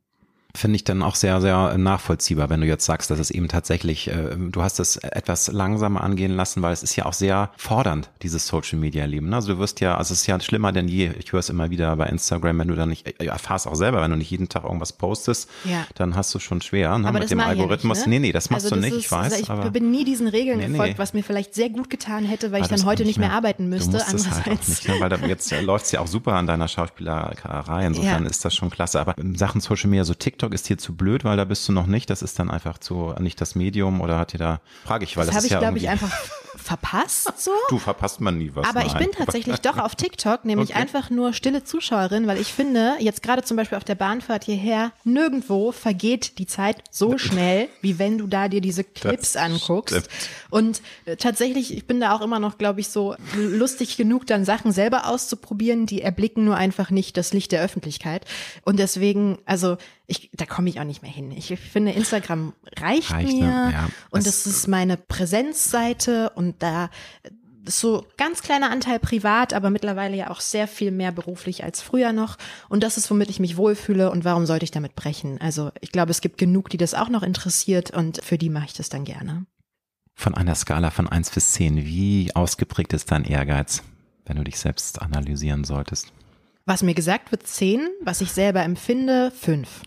finde 0.56 0.76
ich 0.78 0.84
dann 0.84 1.02
auch 1.02 1.16
sehr, 1.16 1.42
sehr 1.42 1.78
nachvollziehbar, 1.78 2.50
wenn 2.50 2.62
du 2.62 2.68
jetzt 2.68 2.86
sagst, 2.86 3.12
dass 3.12 3.20
es 3.20 3.32
eben 3.32 3.48
tatsächlich, 3.48 4.08
äh, 4.08 4.36
du 4.38 4.62
hast 4.62 4.80
es 4.80 4.98
etwas 4.98 5.52
langsamer 5.52 6.04
angehen 6.04 6.36
lassen, 6.36 6.62
weil 6.62 6.74
es 6.74 6.84
ist 6.84 6.96
ja 6.96 7.06
auch 7.06 7.14
sehr 7.14 7.52
fordernd, 7.58 8.10
dieses 8.22 8.48
Social 8.48 8.80
Media 8.80 9.06
Leben. 9.06 9.30
Ne? 9.30 9.36
Also 9.36 9.54
du 9.54 9.60
wirst 9.60 9.80
ja, 9.82 9.98
also 9.98 10.14
es 10.14 10.22
ist 10.22 10.28
ja 10.28 10.40
schlimmer 10.40 10.72
denn 10.72 10.88
je. 10.88 11.12
Ich 11.20 11.32
höre 11.32 11.40
es 11.40 11.50
immer 11.50 11.70
wieder 11.70 11.96
bei 11.96 12.08
Instagram, 12.08 12.60
wenn 12.60 12.68
du 12.68 12.76
dann 12.76 12.90
nicht, 12.90 13.08
äh, 13.08 13.26
erfahrst 13.26 13.68
auch 13.68 13.76
selber, 13.76 14.02
wenn 14.02 14.12
du 14.12 14.18
nicht 14.18 14.32
jeden 14.32 14.50
Tag 14.50 14.64
irgendwas 14.64 14.94
postest, 14.94 15.50
ja. 15.64 15.86
dann 15.96 16.16
hast 16.16 16.34
du 16.34 16.40
schon 16.40 16.62
schwer 16.62 16.98
ne? 16.98 17.08
aber 17.08 17.20
mit 17.20 17.32
dem 17.32 17.40
Algorithmus. 17.40 18.00
Ja 18.00 18.08
nicht, 18.08 18.08
ne? 18.08 18.20
Nee, 18.20 18.28
nee, 18.28 18.32
das 18.32 18.50
machst 18.50 18.66
also 18.66 18.76
du 18.76 18.82
nicht, 18.82 18.94
ist, 18.94 19.06
ich 19.06 19.12
weiß. 19.12 19.50
Also 19.50 19.64
ich 19.64 19.72
bin 19.72 19.92
nie 19.92 20.06
diesen 20.06 20.28
Regeln 20.28 20.60
nee, 20.60 20.68
gefolgt, 20.68 20.94
nee. 20.94 21.00
was 21.00 21.14
mir 21.14 21.24
vielleicht 21.24 21.54
sehr 21.54 21.70
gut 21.70 21.90
getan 21.90 22.26
hätte, 22.26 22.52
weil 22.52 22.62
aber 22.64 22.72
ich 22.72 22.78
dann 22.78 22.86
heute 22.86 23.06
nicht 23.06 23.20
mehr, 23.20 23.30
mehr 23.30 23.38
arbeiten 23.38 23.70
müsste. 23.70 23.98
Du 23.98 24.12
musst 24.12 24.32
halt 24.32 24.48
auch 24.48 24.68
nicht, 24.68 24.88
ne? 24.88 24.96
weil 25.00 25.10
da, 25.10 25.18
jetzt 25.28 25.52
äh, 25.52 25.62
läuft 25.62 25.86
es 25.86 25.92
ja 25.92 26.00
auch 26.00 26.08
super 26.08 26.34
an 26.34 26.48
deiner 26.48 26.68
Schauspielerei. 26.68 27.86
Insofern 27.86 28.24
ja. 28.24 28.30
ist 28.30 28.44
das 28.46 28.56
schon 28.56 28.70
klasse. 28.70 29.00
Aber 29.00 29.18
in 29.18 29.36
Sachen 29.36 29.62
Social 29.62 29.90
Media, 29.90 30.04
so 30.04 30.14
TikTok 30.14 30.45
ist 30.54 30.68
hier 30.68 30.78
zu 30.78 30.96
blöd, 30.96 31.24
weil 31.24 31.38
da 31.38 31.46
bist 31.46 31.68
du 31.68 31.72
noch 31.72 31.88
nicht. 31.88 32.10
Das 32.10 32.22
ist 32.22 32.40
dann 32.40 32.50
einfach 32.52 32.78
zu 32.78 33.14
nicht 33.20 33.40
das 33.42 33.56
Medium 33.56 34.02
oder 34.02 34.18
hat 34.18 34.34
ihr 34.34 34.40
da, 34.40 34.62
frage 34.84 35.04
ich, 35.04 35.18
weil 35.18 35.26
das, 35.26 35.36
das 35.36 35.44
ist 35.44 35.48
ich, 35.48 35.54
ja 35.54 35.60
glaube 35.60 35.78
ich, 35.78 35.90
einfach 35.90 36.12
verpasst 36.66 37.32
so. 37.38 37.52
Du 37.70 37.78
verpasst 37.78 38.20
man 38.22 38.38
nie 38.38 38.52
was. 38.54 38.68
Aber 38.68 38.80
nein. 38.80 38.88
ich 38.88 38.94
bin 38.98 39.12
tatsächlich 39.12 39.58
doch 39.58 39.78
auf 39.78 39.96
TikTok, 39.96 40.46
nämlich 40.46 40.72
okay. 40.72 40.80
einfach 40.80 41.10
nur 41.10 41.34
stille 41.34 41.64
Zuschauerin, 41.64 42.28
weil 42.28 42.40
ich 42.40 42.48
finde, 42.48 42.96
jetzt 43.00 43.22
gerade 43.22 43.44
zum 43.44 43.56
Beispiel 43.58 43.78
auf 43.78 43.84
der 43.84 43.96
Bahnfahrt 43.96 44.46
hierher, 44.46 44.92
nirgendwo 45.04 45.72
vergeht 45.72 46.40
die 46.40 46.48
Zeit 46.48 46.84
so 46.90 47.18
schnell, 47.20 47.70
wie 47.82 48.00
wenn 48.00 48.18
du 48.18 48.28
da 48.28 48.48
dir 48.48 48.62
diese 48.62 48.84
Clips 48.84 49.34
das 49.34 49.44
anguckst. 49.44 49.96
Stimmt. 49.96 50.10
Und 50.50 50.82
äh, 51.06 51.16
tatsächlich, 51.18 51.74
ich 51.76 51.86
bin 51.86 52.00
da 52.00 52.14
auch 52.14 52.22
immer 52.22 52.40
noch, 52.40 52.58
glaube 52.58 52.80
ich, 52.80 52.90
so 52.90 53.16
lustig 53.36 53.98
genug, 53.98 54.26
dann 54.26 54.46
Sachen 54.46 54.72
selber 54.72 55.08
auszuprobieren, 55.08 55.86
die 55.86 56.02
erblicken 56.02 56.46
nur 56.46 56.56
einfach 56.56 56.90
nicht 56.90 57.18
das 57.18 57.34
Licht 57.34 57.52
der 57.52 57.62
Öffentlichkeit. 57.62 58.26
Und 58.64 58.80
deswegen, 58.80 59.38
also 59.46 59.78
ich, 60.08 60.30
da 60.34 60.46
komme 60.46 60.70
ich 60.70 60.80
auch 60.80 60.84
nicht 60.84 61.02
mehr 61.02 61.12
hin. 61.12 61.32
Ich 61.32 61.48
finde, 61.48 61.92
Instagram 61.92 62.54
reicht, 62.78 63.12
reicht 63.12 63.34
mir 63.34 63.46
ne? 63.46 63.70
ja, 63.74 63.90
und 64.12 64.26
das 64.26 64.46
ist 64.46 64.68
meine 64.68 64.98
Präsenzseite 64.98 66.32
und 66.32 66.55
da 66.60 66.90
ist 67.66 67.80
so 67.80 68.06
ganz 68.18 68.42
kleiner 68.42 68.70
Anteil 68.70 69.00
privat, 69.00 69.54
aber 69.54 69.70
mittlerweile 69.70 70.16
ja 70.16 70.30
auch 70.30 70.40
sehr 70.40 70.68
viel 70.68 70.92
mehr 70.92 71.12
beruflich 71.12 71.64
als 71.64 71.82
früher 71.82 72.14
noch. 72.14 72.38
Und 72.70 72.84
das 72.84 72.98
ist, 72.98 73.10
womit 73.10 73.30
ich 73.30 73.40
mich 73.40 73.58
wohlfühle 73.58 74.12
und 74.12 74.24
warum 74.24 74.46
sollte 74.46 74.66
ich 74.66 74.72
damit 74.72 74.96
brechen? 74.96 75.40
Also 75.42 75.72
ich 75.82 75.92
glaube, 75.92 76.12
es 76.12 76.22
gibt 76.22 76.38
genug, 76.38 76.70
die 76.70 76.78
das 76.78 76.94
auch 76.94 77.10
noch 77.10 77.24
interessiert 77.24 77.92
und 77.92 78.24
für 78.24 78.38
die 78.38 78.50
mache 78.50 78.66
ich 78.66 78.74
das 78.74 78.90
dann 78.90 79.04
gerne. 79.04 79.46
Von 80.14 80.36
einer 80.36 80.56
Skala 80.56 80.92
von 80.92 81.10
eins 81.10 81.30
bis 81.30 81.52
zehn, 81.52 81.86
wie 81.86 82.34
ausgeprägt 82.36 82.94
ist 82.94 83.12
dein 83.12 83.26
Ehrgeiz, 83.26 83.84
wenn 84.26 84.38
du 84.38 84.44
dich 84.44 84.60
selbst 84.60 85.02
analysieren 85.02 85.66
solltest? 85.66 86.14
Was 86.66 86.84
mir 86.84 86.94
gesagt 86.94 87.32
wird, 87.32 87.46
zehn, 87.46 87.90
was 88.02 88.22
ich 88.22 88.32
selber 88.32 88.64
empfinde, 88.64 89.32
fünf. 89.32 89.84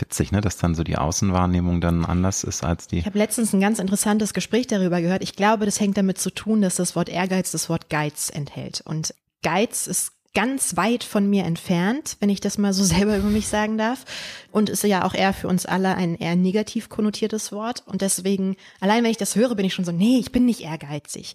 Witzig, 0.00 0.32
ne, 0.32 0.40
dass 0.40 0.56
dann 0.56 0.74
so 0.74 0.84
die 0.84 0.96
Außenwahrnehmung 0.96 1.80
dann 1.80 2.04
anders 2.04 2.44
ist 2.44 2.64
als 2.64 2.86
die. 2.86 2.98
Ich 2.98 3.06
habe 3.06 3.18
letztens 3.18 3.52
ein 3.52 3.60
ganz 3.60 3.78
interessantes 3.78 4.34
Gespräch 4.34 4.66
darüber 4.66 5.00
gehört. 5.00 5.22
Ich 5.22 5.36
glaube, 5.36 5.66
das 5.66 5.80
hängt 5.80 5.96
damit 5.96 6.18
zu 6.18 6.30
tun, 6.30 6.62
dass 6.62 6.76
das 6.76 6.96
Wort 6.96 7.08
Ehrgeiz 7.08 7.50
das 7.50 7.68
Wort 7.68 7.90
Geiz 7.90 8.30
enthält. 8.30 8.82
Und 8.84 9.14
Geiz 9.42 9.86
ist 9.86 10.12
ganz 10.32 10.76
weit 10.76 11.02
von 11.02 11.28
mir 11.28 11.44
entfernt, 11.44 12.16
wenn 12.20 12.30
ich 12.30 12.40
das 12.40 12.56
mal 12.56 12.72
so 12.72 12.84
selber 12.96 13.16
über 13.16 13.28
mich 13.28 13.48
sagen 13.48 13.78
darf. 13.78 14.04
Und 14.52 14.70
ist 14.70 14.84
ja 14.84 15.04
auch 15.04 15.14
eher 15.14 15.32
für 15.32 15.48
uns 15.48 15.66
alle 15.66 15.94
ein 15.96 16.14
eher 16.14 16.36
negativ 16.36 16.88
konnotiertes 16.88 17.52
Wort. 17.52 17.82
Und 17.86 18.00
deswegen, 18.00 18.56
allein 18.80 19.04
wenn 19.04 19.10
ich 19.10 19.16
das 19.16 19.36
höre, 19.36 19.54
bin 19.54 19.66
ich 19.66 19.74
schon 19.74 19.84
so, 19.84 19.92
nee, 19.92 20.18
ich 20.18 20.32
bin 20.32 20.46
nicht 20.46 20.62
ehrgeizig 20.62 21.34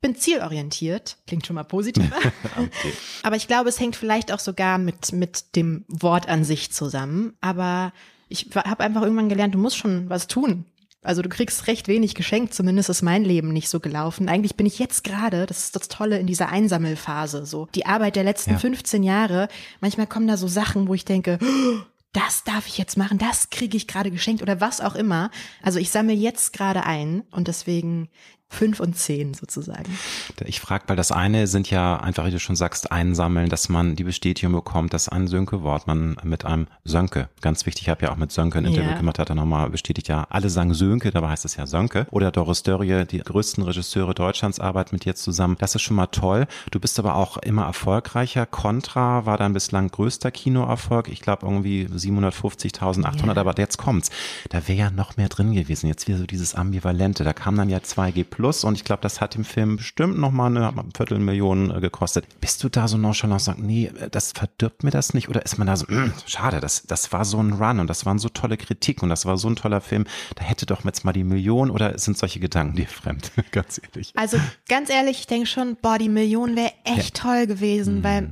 bin 0.00 0.16
zielorientiert, 0.16 1.18
klingt 1.26 1.46
schon 1.46 1.54
mal 1.54 1.64
positiver. 1.64 2.16
okay. 2.56 2.92
Aber 3.22 3.36
ich 3.36 3.46
glaube, 3.46 3.68
es 3.68 3.78
hängt 3.78 3.96
vielleicht 3.96 4.32
auch 4.32 4.38
sogar 4.38 4.78
mit, 4.78 5.12
mit 5.12 5.56
dem 5.56 5.84
Wort 5.88 6.28
an 6.28 6.44
sich 6.44 6.72
zusammen. 6.72 7.34
Aber 7.40 7.92
ich 8.28 8.48
habe 8.54 8.82
einfach 8.82 9.02
irgendwann 9.02 9.28
gelernt, 9.28 9.54
du 9.54 9.58
musst 9.58 9.76
schon 9.76 10.08
was 10.08 10.26
tun. 10.26 10.64
Also 11.02 11.22
du 11.22 11.30
kriegst 11.30 11.66
recht 11.66 11.88
wenig 11.88 12.14
geschenkt, 12.14 12.52
zumindest 12.52 12.90
ist 12.90 13.00
mein 13.00 13.24
Leben 13.24 13.52
nicht 13.52 13.70
so 13.70 13.80
gelaufen. 13.80 14.28
Eigentlich 14.28 14.56
bin 14.56 14.66
ich 14.66 14.78
jetzt 14.78 15.02
gerade, 15.02 15.46
das 15.46 15.64
ist 15.64 15.76
das 15.76 15.88
Tolle, 15.88 16.18
in 16.18 16.26
dieser 16.26 16.50
Einsammelphase. 16.50 17.46
So 17.46 17.68
die 17.74 17.86
Arbeit 17.86 18.16
der 18.16 18.24
letzten 18.24 18.52
ja. 18.52 18.58
15 18.58 19.02
Jahre. 19.02 19.48
Manchmal 19.80 20.06
kommen 20.06 20.26
da 20.26 20.36
so 20.36 20.46
Sachen, 20.46 20.88
wo 20.88 20.94
ich 20.94 21.06
denke, 21.06 21.38
oh, 21.42 21.80
das 22.12 22.44
darf 22.44 22.66
ich 22.66 22.76
jetzt 22.76 22.98
machen, 22.98 23.18
das 23.18 23.50
kriege 23.50 23.76
ich 23.76 23.86
gerade 23.86 24.10
geschenkt 24.10 24.42
oder 24.42 24.60
was 24.60 24.80
auch 24.80 24.94
immer. 24.94 25.30
Also 25.62 25.78
ich 25.78 25.90
sammle 25.90 26.12
jetzt 26.12 26.52
gerade 26.52 26.84
ein 26.84 27.22
und 27.30 27.48
deswegen 27.48 28.08
fünf 28.50 28.80
und 28.80 28.96
zehn 28.96 29.32
sozusagen. 29.32 29.96
Ich 30.44 30.60
frage, 30.60 30.84
weil 30.88 30.96
das 30.96 31.12
eine 31.12 31.46
sind 31.46 31.70
ja 31.70 31.96
einfach, 31.96 32.26
wie 32.26 32.32
du 32.32 32.40
schon 32.40 32.56
sagst, 32.56 32.90
einsammeln, 32.90 33.48
dass 33.48 33.68
man 33.68 33.94
die 33.94 34.04
Bestätigung 34.04 34.52
bekommt, 34.52 34.92
dass 34.92 35.08
ein 35.08 35.28
Sönke 35.28 35.62
Wortmann 35.62 36.16
mit 36.24 36.44
einem 36.44 36.66
Sönke, 36.84 37.28
ganz 37.40 37.64
wichtig, 37.64 37.82
ich 37.82 37.88
habe 37.88 38.04
ja 38.04 38.12
auch 38.12 38.16
mit 38.16 38.32
Sönke 38.32 38.58
ein 38.58 38.64
Interview 38.64 38.90
ja. 38.90 38.96
gemacht, 38.96 39.20
hat 39.20 39.30
er 39.30 39.36
nochmal 39.36 39.70
bestätigt, 39.70 40.08
ja, 40.08 40.26
alle 40.28 40.50
sagen 40.50 40.74
Sönke, 40.74 41.12
dabei 41.12 41.28
heißt 41.28 41.44
es 41.44 41.56
ja 41.56 41.66
Sönke. 41.66 42.06
Oder 42.10 42.32
Doris 42.32 42.64
Dörrie, 42.64 43.06
die 43.06 43.18
größten 43.18 43.62
Regisseure 43.62 44.14
Deutschlands, 44.14 44.58
arbeiten 44.58 44.96
mit 44.96 45.04
dir 45.04 45.14
zusammen. 45.14 45.56
Das 45.58 45.76
ist 45.76 45.82
schon 45.82 45.96
mal 45.96 46.08
toll. 46.08 46.46
Du 46.72 46.80
bist 46.80 46.98
aber 46.98 47.14
auch 47.14 47.38
immer 47.38 47.64
erfolgreicher. 47.64 48.46
Contra 48.46 49.26
war 49.26 49.38
dein 49.38 49.52
bislang 49.52 49.88
größter 49.88 50.32
Kinoerfolg. 50.32 51.08
Ich 51.08 51.20
glaube 51.20 51.46
irgendwie 51.46 51.86
750.800, 51.86 53.26
ja. 53.26 53.36
aber 53.36 53.54
jetzt 53.58 53.78
kommt's. 53.78 54.10
Da 54.48 54.66
wäre 54.66 54.78
ja 54.78 54.90
noch 54.90 55.16
mehr 55.16 55.28
drin 55.28 55.54
gewesen. 55.54 55.86
Jetzt 55.86 56.08
wieder 56.08 56.18
so 56.18 56.26
dieses 56.26 56.54
Ambivalente. 56.56 57.22
Da 57.22 57.32
kam 57.32 57.56
dann 57.56 57.68
ja 57.68 57.78
2G 57.78 58.24
plus 58.40 58.64
und 58.64 58.74
ich 58.74 58.84
glaube, 58.84 59.02
das 59.02 59.20
hat 59.20 59.34
dem 59.34 59.44
Film 59.44 59.76
bestimmt 59.76 60.18
noch 60.18 60.30
mal 60.30 60.46
eine 60.46 60.72
Viertelmillion 60.96 61.76
äh, 61.76 61.80
gekostet. 61.80 62.24
Bist 62.40 62.64
du 62.64 62.68
da 62.68 62.88
so 62.88 62.96
nonchalant 62.96 63.40
und 63.40 63.44
sagst, 63.44 63.62
nee, 63.62 63.92
das 64.10 64.32
verdirbt 64.32 64.82
mir 64.82 64.90
das 64.90 65.12
nicht? 65.12 65.28
Oder 65.28 65.44
ist 65.44 65.58
man 65.58 65.66
da 65.66 65.76
so, 65.76 65.86
mh, 65.88 66.12
schade, 66.26 66.60
das, 66.60 66.84
das 66.86 67.12
war 67.12 67.24
so 67.24 67.38
ein 67.38 67.52
Run 67.52 67.80
und 67.80 67.88
das 67.88 68.06
waren 68.06 68.18
so 68.18 68.28
tolle 68.30 68.56
Kritik 68.56 69.02
und 69.02 69.10
das 69.10 69.26
war 69.26 69.36
so 69.36 69.48
ein 69.48 69.56
toller 69.56 69.80
Film, 69.80 70.06
da 70.36 70.44
hätte 70.44 70.64
doch 70.66 70.84
jetzt 70.84 71.04
mal 71.04 71.12
die 71.12 71.24
Million 71.24 71.70
oder 71.70 71.98
sind 71.98 72.16
solche 72.16 72.40
Gedanken 72.40 72.76
dir 72.76 72.86
fremd? 72.86 73.30
ganz 73.52 73.80
ehrlich. 73.82 74.12
Also 74.16 74.38
ganz 74.68 74.90
ehrlich, 74.90 75.20
ich 75.20 75.26
denke 75.26 75.46
schon, 75.46 75.76
boah, 75.80 75.98
die 75.98 76.08
Million 76.08 76.56
wäre 76.56 76.72
echt 76.84 77.18
ja. 77.18 77.24
toll 77.24 77.46
gewesen, 77.46 77.98
mhm. 77.98 78.04
weil 78.04 78.30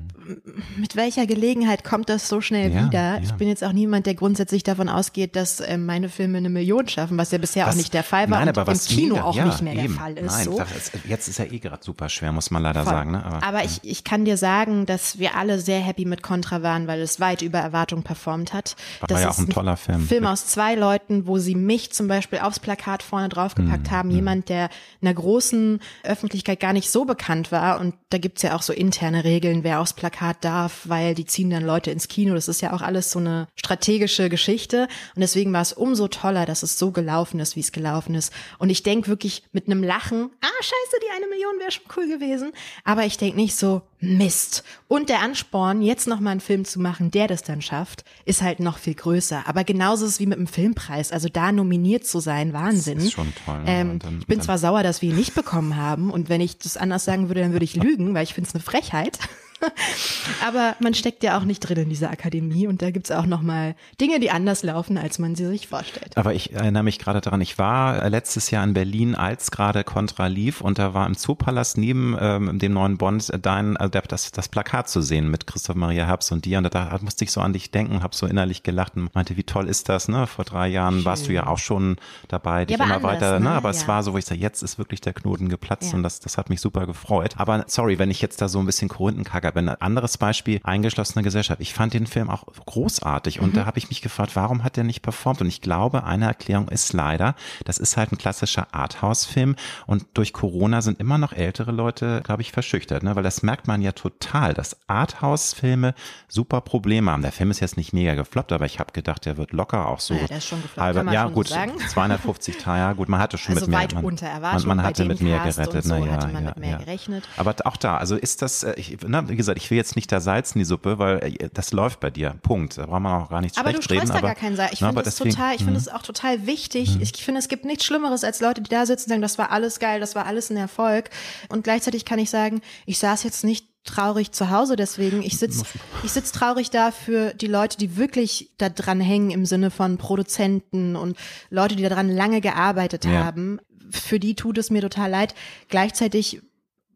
mit 0.76 0.96
welcher 0.96 1.26
Gelegenheit 1.26 1.84
kommt 1.84 2.08
das 2.08 2.28
so 2.28 2.40
schnell 2.40 2.72
ja, 2.72 2.86
wieder? 2.86 3.16
Ja. 3.16 3.20
Ich 3.22 3.32
bin 3.32 3.48
jetzt 3.48 3.64
auch 3.64 3.72
niemand, 3.72 4.06
der 4.06 4.14
grundsätzlich 4.14 4.62
davon 4.62 4.88
ausgeht, 4.88 5.36
dass 5.36 5.60
äh, 5.60 5.78
meine 5.78 6.08
Filme 6.08 6.38
eine 6.38 6.50
Million 6.50 6.88
schaffen, 6.88 7.16
was 7.16 7.30
ja 7.30 7.38
bisher 7.38 7.66
was, 7.66 7.74
auch 7.74 7.78
nicht 7.78 7.94
der 7.94 8.04
Fall 8.04 8.30
war 8.30 8.40
nein, 8.40 8.48
aber 8.48 8.66
was 8.66 8.90
im 8.90 8.96
Kino 8.96 9.14
mega, 9.14 9.26
auch 9.26 9.36
ja, 9.36 9.46
nicht 9.46 9.62
mehr 9.62 9.74
eben, 9.74 9.82
der 9.82 9.90
Fall 9.90 10.18
ist. 10.18 10.32
Nein, 10.32 10.44
so. 10.44 10.62
jetzt 11.06 11.28
ist 11.28 11.38
ja 11.38 11.46
eh 11.46 11.58
gerade 11.58 11.82
super 11.82 12.08
schwer, 12.08 12.32
muss 12.32 12.50
man 12.50 12.62
leider 12.62 12.84
Voll. 12.84 12.92
sagen. 12.92 13.10
Ne? 13.12 13.24
Aber, 13.24 13.42
aber 13.42 13.64
ich, 13.64 13.80
ich 13.82 14.04
kann 14.04 14.24
dir 14.24 14.36
sagen, 14.36 14.86
dass 14.86 15.18
wir 15.18 15.36
alle 15.36 15.58
sehr 15.58 15.80
happy 15.80 16.04
mit 16.04 16.22
Contra 16.22 16.62
waren, 16.62 16.86
weil 16.86 17.00
es 17.00 17.20
weit 17.20 17.42
über 17.42 17.58
Erwartung 17.58 18.02
performt 18.02 18.52
hat. 18.52 18.76
War 19.00 19.08
das 19.08 19.22
ja 19.22 19.30
auch 19.30 19.38
ein 19.38 19.48
toller 19.48 19.76
Film. 19.76 20.00
Film 20.02 20.26
aus 20.26 20.46
zwei 20.46 20.74
Leuten, 20.74 21.26
wo 21.26 21.38
sie 21.38 21.54
mich 21.54 21.92
zum 21.92 22.08
Beispiel 22.08 22.40
aufs 22.40 22.60
Plakat 22.60 23.02
vorne 23.02 23.28
draufgepackt 23.28 23.90
mhm. 23.90 23.94
haben. 23.94 24.08
Mhm. 24.10 24.14
Jemand, 24.14 24.48
der 24.48 24.68
in 25.00 25.08
einer 25.08 25.14
großen 25.14 25.80
Öffentlichkeit 26.04 26.60
gar 26.60 26.72
nicht 26.72 26.90
so 26.90 27.04
bekannt 27.04 27.50
war. 27.52 27.80
Und 27.80 27.94
da 28.10 28.18
gibt's 28.18 28.42
ja 28.42 28.54
auch 28.54 28.62
so 28.62 28.72
interne 28.72 29.24
Regeln, 29.24 29.64
wer 29.64 29.80
aufs 29.80 29.94
Plakat 29.94 30.17
Filmplakat 30.18 30.44
darf, 30.44 30.80
weil 30.84 31.14
die 31.14 31.24
ziehen 31.24 31.50
dann 31.50 31.64
Leute 31.64 31.90
ins 31.90 32.08
Kino. 32.08 32.34
Das 32.34 32.48
ist 32.48 32.60
ja 32.60 32.72
auch 32.72 32.82
alles 32.82 33.10
so 33.10 33.18
eine 33.18 33.48
strategische 33.54 34.28
Geschichte. 34.28 34.88
Und 35.14 35.20
deswegen 35.20 35.52
war 35.52 35.62
es 35.62 35.72
umso 35.72 36.08
toller, 36.08 36.46
dass 36.46 36.62
es 36.62 36.78
so 36.78 36.90
gelaufen 36.90 37.40
ist, 37.40 37.56
wie 37.56 37.60
es 37.60 37.72
gelaufen 37.72 38.14
ist. 38.14 38.32
Und 38.58 38.70
ich 38.70 38.82
denke 38.82 39.08
wirklich 39.08 39.42
mit 39.52 39.66
einem 39.66 39.82
Lachen, 39.82 40.30
ah, 40.40 40.46
scheiße, 40.60 41.00
die 41.02 41.16
eine 41.16 41.26
Million 41.28 41.58
wäre 41.60 41.70
schon 41.70 41.84
cool 41.96 42.08
gewesen. 42.08 42.52
Aber 42.84 43.04
ich 43.04 43.16
denke 43.16 43.36
nicht 43.36 43.56
so, 43.56 43.82
Mist. 44.00 44.62
Und 44.86 45.08
der 45.08 45.22
Ansporn, 45.22 45.82
jetzt 45.82 46.06
nochmal 46.06 46.32
einen 46.32 46.40
Film 46.40 46.64
zu 46.64 46.78
machen, 46.78 47.10
der 47.10 47.26
das 47.26 47.42
dann 47.42 47.60
schafft, 47.60 48.04
ist 48.24 48.42
halt 48.42 48.60
noch 48.60 48.78
viel 48.78 48.94
größer. 48.94 49.42
Aber 49.46 49.64
genauso 49.64 50.04
ist 50.04 50.12
es 50.12 50.20
wie 50.20 50.26
mit 50.26 50.38
dem 50.38 50.46
Filmpreis. 50.46 51.10
Also 51.10 51.28
da 51.28 51.50
nominiert 51.50 52.06
zu 52.06 52.20
sein, 52.20 52.52
Wahnsinn. 52.52 52.98
Das 52.98 53.06
ist 53.06 53.12
schon 53.12 53.32
toll. 53.44 53.60
Ähm, 53.66 53.98
dann, 53.98 54.20
ich 54.20 54.26
bin 54.28 54.40
zwar 54.40 54.58
sauer, 54.58 54.84
dass 54.84 55.02
wir 55.02 55.10
ihn 55.10 55.16
nicht 55.16 55.34
bekommen 55.34 55.76
haben. 55.76 56.10
Und 56.10 56.28
wenn 56.28 56.40
ich 56.40 56.58
das 56.58 56.76
anders 56.76 57.04
sagen 57.04 57.28
würde, 57.28 57.40
dann 57.40 57.52
würde 57.52 57.64
ich 57.64 57.74
lügen, 57.74 58.14
weil 58.14 58.22
ich 58.22 58.34
finde 58.34 58.48
es 58.48 58.54
eine 58.54 58.62
Frechheit. 58.62 59.18
Aber 60.46 60.76
man 60.80 60.94
steckt 60.94 61.22
ja 61.22 61.38
auch 61.38 61.44
nicht 61.44 61.60
drin 61.60 61.78
in 61.78 61.88
dieser 61.88 62.10
Akademie 62.10 62.66
und 62.66 62.82
da 62.82 62.90
gibt's 62.90 63.10
auch 63.10 63.26
nochmal 63.26 63.74
Dinge, 64.00 64.20
die 64.20 64.30
anders 64.30 64.62
laufen, 64.62 64.98
als 64.98 65.18
man 65.18 65.34
sie 65.34 65.46
sich 65.46 65.68
vorstellt. 65.68 66.16
Aber 66.16 66.34
ich 66.34 66.52
erinnere 66.52 66.82
mich 66.82 66.98
gerade 66.98 67.20
daran, 67.20 67.40
ich 67.40 67.58
war 67.58 68.08
letztes 68.08 68.50
Jahr 68.50 68.64
in 68.64 68.74
Berlin, 68.74 69.14
als 69.14 69.50
gerade 69.50 69.84
Contra 69.84 70.26
lief 70.26 70.60
und 70.60 70.78
da 70.78 70.94
war 70.94 71.06
im 71.06 71.14
Zoopalast 71.14 71.78
neben 71.78 72.16
ähm, 72.20 72.58
dem 72.58 72.72
neuen 72.72 72.98
Bond 72.98 73.30
dein, 73.42 73.76
also 73.76 73.98
das, 74.06 74.32
das 74.32 74.48
Plakat 74.48 74.88
zu 74.88 75.00
sehen 75.00 75.30
mit 75.30 75.46
Christoph 75.46 75.76
Maria 75.76 76.06
Herbst 76.06 76.32
und 76.32 76.44
dir 76.44 76.58
und 76.58 76.64
da, 76.64 76.68
da 76.68 76.98
musste 77.02 77.24
ich 77.24 77.32
so 77.32 77.40
an 77.40 77.52
dich 77.52 77.70
denken, 77.70 78.02
habe 78.02 78.14
so 78.14 78.26
innerlich 78.26 78.62
gelacht 78.62 78.96
und 78.96 79.14
meinte, 79.14 79.36
wie 79.36 79.44
toll 79.44 79.68
ist 79.68 79.88
das, 79.88 80.08
ne? 80.08 80.26
Vor 80.26 80.44
drei 80.44 80.68
Jahren 80.68 80.96
Schön. 80.96 81.04
warst 81.04 81.28
du 81.28 81.32
ja 81.32 81.46
auch 81.46 81.58
schon 81.58 81.96
dabei, 82.28 82.64
dich 82.64 82.76
ja, 82.78 82.84
immer 82.84 82.96
anders, 82.96 83.12
weiter, 83.12 83.38
ne? 83.38 83.46
ne? 83.46 83.50
Aber 83.50 83.70
ja. 83.70 83.76
es 83.76 83.88
war 83.88 84.02
so, 84.02 84.12
wo 84.12 84.18
ich 84.18 84.24
sage, 84.24 84.40
jetzt 84.40 84.62
ist 84.62 84.78
wirklich 84.78 85.00
der 85.00 85.12
Knoten 85.12 85.48
geplatzt 85.48 85.90
ja. 85.90 85.96
und 85.96 86.02
das, 86.02 86.20
das 86.20 86.38
hat 86.38 86.50
mich 86.50 86.60
super 86.60 86.86
gefreut. 86.86 87.34
Aber 87.38 87.64
sorry, 87.68 87.98
wenn 87.98 88.10
ich 88.10 88.20
jetzt 88.20 88.40
da 88.40 88.48
so 88.48 88.58
ein 88.58 88.66
bisschen 88.66 88.88
Korinthenkacker 88.88 89.47
bin, 89.52 89.68
anderes 89.68 90.18
Beispiel, 90.18 90.60
eingeschlossene 90.64 91.22
Gesellschaft. 91.22 91.60
Ich 91.60 91.74
fand 91.74 91.94
den 91.94 92.06
Film 92.06 92.30
auch 92.30 92.44
großartig 92.66 93.40
und 93.40 93.52
mhm. 93.52 93.56
da 93.56 93.66
habe 93.66 93.78
ich 93.78 93.88
mich 93.88 94.02
gefragt, 94.02 94.36
warum 94.36 94.64
hat 94.64 94.76
der 94.76 94.84
nicht 94.84 95.02
performt? 95.02 95.40
Und 95.40 95.48
ich 95.48 95.60
glaube, 95.60 96.04
eine 96.04 96.26
Erklärung 96.26 96.68
ist 96.68 96.92
leider, 96.92 97.34
das 97.64 97.78
ist 97.78 97.96
halt 97.96 98.12
ein 98.12 98.18
klassischer 98.18 98.68
Arthouse-Film 98.72 99.56
und 99.86 100.06
durch 100.14 100.32
Corona 100.32 100.82
sind 100.82 101.00
immer 101.00 101.18
noch 101.18 101.32
ältere 101.32 101.72
Leute, 101.72 102.22
glaube 102.24 102.42
ich, 102.42 102.52
verschüchtert, 102.52 103.02
ne? 103.02 103.16
weil 103.16 103.22
das 103.22 103.42
merkt 103.42 103.66
man 103.66 103.82
ja 103.82 103.92
total, 103.92 104.54
dass 104.54 104.76
Arthouse-Filme 104.88 105.94
super 106.28 106.60
Probleme 106.60 107.10
haben. 107.10 107.22
Der 107.22 107.32
Film 107.32 107.50
ist 107.50 107.60
jetzt 107.60 107.76
nicht 107.76 107.92
mega 107.92 108.14
gefloppt, 108.14 108.52
aber 108.52 108.66
ich 108.66 108.78
habe 108.78 108.92
gedacht, 108.92 109.26
der 109.26 109.36
wird 109.36 109.52
locker 109.52 109.86
auch 109.86 110.00
so. 110.00 110.14
Ja, 110.14 110.26
der 110.26 110.38
ist 110.38 110.46
schon 110.46 110.62
gefloppt, 110.62 110.80
halber, 110.80 111.00
kann 111.00 111.06
man 111.06 111.14
ja 111.14 111.22
schon 111.24 111.34
gut, 111.34 111.48
so 111.48 111.54
sagen. 111.54 111.72
250 111.78 112.58
Tage, 112.58 112.96
gut, 112.96 113.08
man 113.08 113.20
hatte 113.20 113.38
schon 113.38 113.54
also 113.54 113.66
mit 113.66 113.70
mehr. 113.70 113.80
weit 113.80 113.94
man, 113.94 114.04
unter 114.04 114.26
Erwartung. 114.26 114.68
Man, 114.68 114.76
man 114.78 114.86
hatte 114.86 115.04
mit 115.04 115.20
mehr 115.20 115.38
gerettet, 115.40 115.84
so 115.84 115.94
na 115.94 115.98
ja, 115.98 116.28
ja, 116.28 116.54
mehr 116.56 116.70
ja. 116.70 116.76
gerechnet. 116.78 117.28
Aber 117.36 117.54
auch 117.64 117.76
da, 117.76 117.96
also 117.96 118.16
ist 118.16 118.42
das, 118.42 118.62
äh, 118.62 118.74
ich, 118.76 118.98
na, 119.06 119.28
wie 119.28 119.36
gesagt, 119.38 119.58
ich 119.58 119.70
will 119.70 119.78
jetzt 119.78 119.96
nicht 119.96 120.12
da 120.12 120.20
Salz 120.20 120.52
in 120.52 120.58
die 120.58 120.66
Suppe, 120.66 120.98
weil 120.98 121.18
äh, 121.24 121.48
das 121.52 121.72
läuft 121.72 122.00
bei 122.00 122.10
dir. 122.10 122.36
Punkt. 122.42 122.76
Da 122.76 122.84
braucht 122.84 123.00
man 123.00 123.22
auch 123.22 123.30
gar 123.30 123.40
nichts 123.40 123.56
aber 123.56 123.70
schlecht 123.70 123.90
reden. 123.90 124.10
Aber 124.10 124.20
du 124.20 124.20
da 124.20 124.26
gar 124.26 124.34
keinen 124.34 124.56
Salz. 124.56 124.72
Ich 124.74 124.80
finde 124.80 125.00
es 125.00 125.16
total, 125.16 125.54
ich 125.54 125.64
finde 125.64 125.78
es 125.78 125.88
auch 125.88 126.02
total 126.02 126.46
wichtig. 126.46 126.96
Mhm. 126.96 127.02
Ich 127.02 127.24
finde, 127.24 127.38
es 127.38 127.48
gibt 127.48 127.64
nichts 127.64 127.86
Schlimmeres 127.86 128.24
als 128.24 128.40
Leute, 128.40 128.60
die 128.60 128.68
da 128.68 128.84
sitzen 128.84 129.04
und 129.04 129.08
sagen, 129.10 129.22
das 129.22 129.38
war 129.38 129.50
alles 129.50 129.78
geil, 129.78 130.00
das 130.00 130.14
war 130.14 130.26
alles 130.26 130.50
ein 130.50 130.58
Erfolg. 130.58 131.08
Und 131.48 131.64
gleichzeitig 131.64 132.04
kann 132.04 132.18
ich 132.18 132.28
sagen, 132.28 132.60
ich 132.84 132.98
saß 132.98 133.22
jetzt 133.22 133.44
nicht 133.44 133.66
traurig 133.84 134.32
zu 134.32 134.50
Hause 134.50 134.76
deswegen. 134.76 135.22
Ich 135.22 135.38
sitz, 135.38 135.62
ich 136.04 136.12
sitz 136.12 136.32
traurig 136.32 136.70
da 136.70 136.90
für 136.90 137.32
die 137.32 137.46
Leute, 137.46 137.78
die 137.78 137.96
wirklich 137.96 138.50
da 138.58 138.68
dran 138.68 139.00
hängen 139.00 139.30
im 139.30 139.46
Sinne 139.46 139.70
von 139.70 139.98
Produzenten 139.98 140.94
und 140.94 141.16
Leute, 141.50 141.76
die 141.76 141.82
daran 141.82 142.10
lange 142.10 142.40
gearbeitet 142.40 143.04
ja. 143.04 143.24
haben. 143.24 143.60
Für 143.90 144.20
die 144.20 144.34
tut 144.34 144.58
es 144.58 144.70
mir 144.70 144.82
total 144.82 145.10
leid. 145.10 145.34
Gleichzeitig 145.68 146.42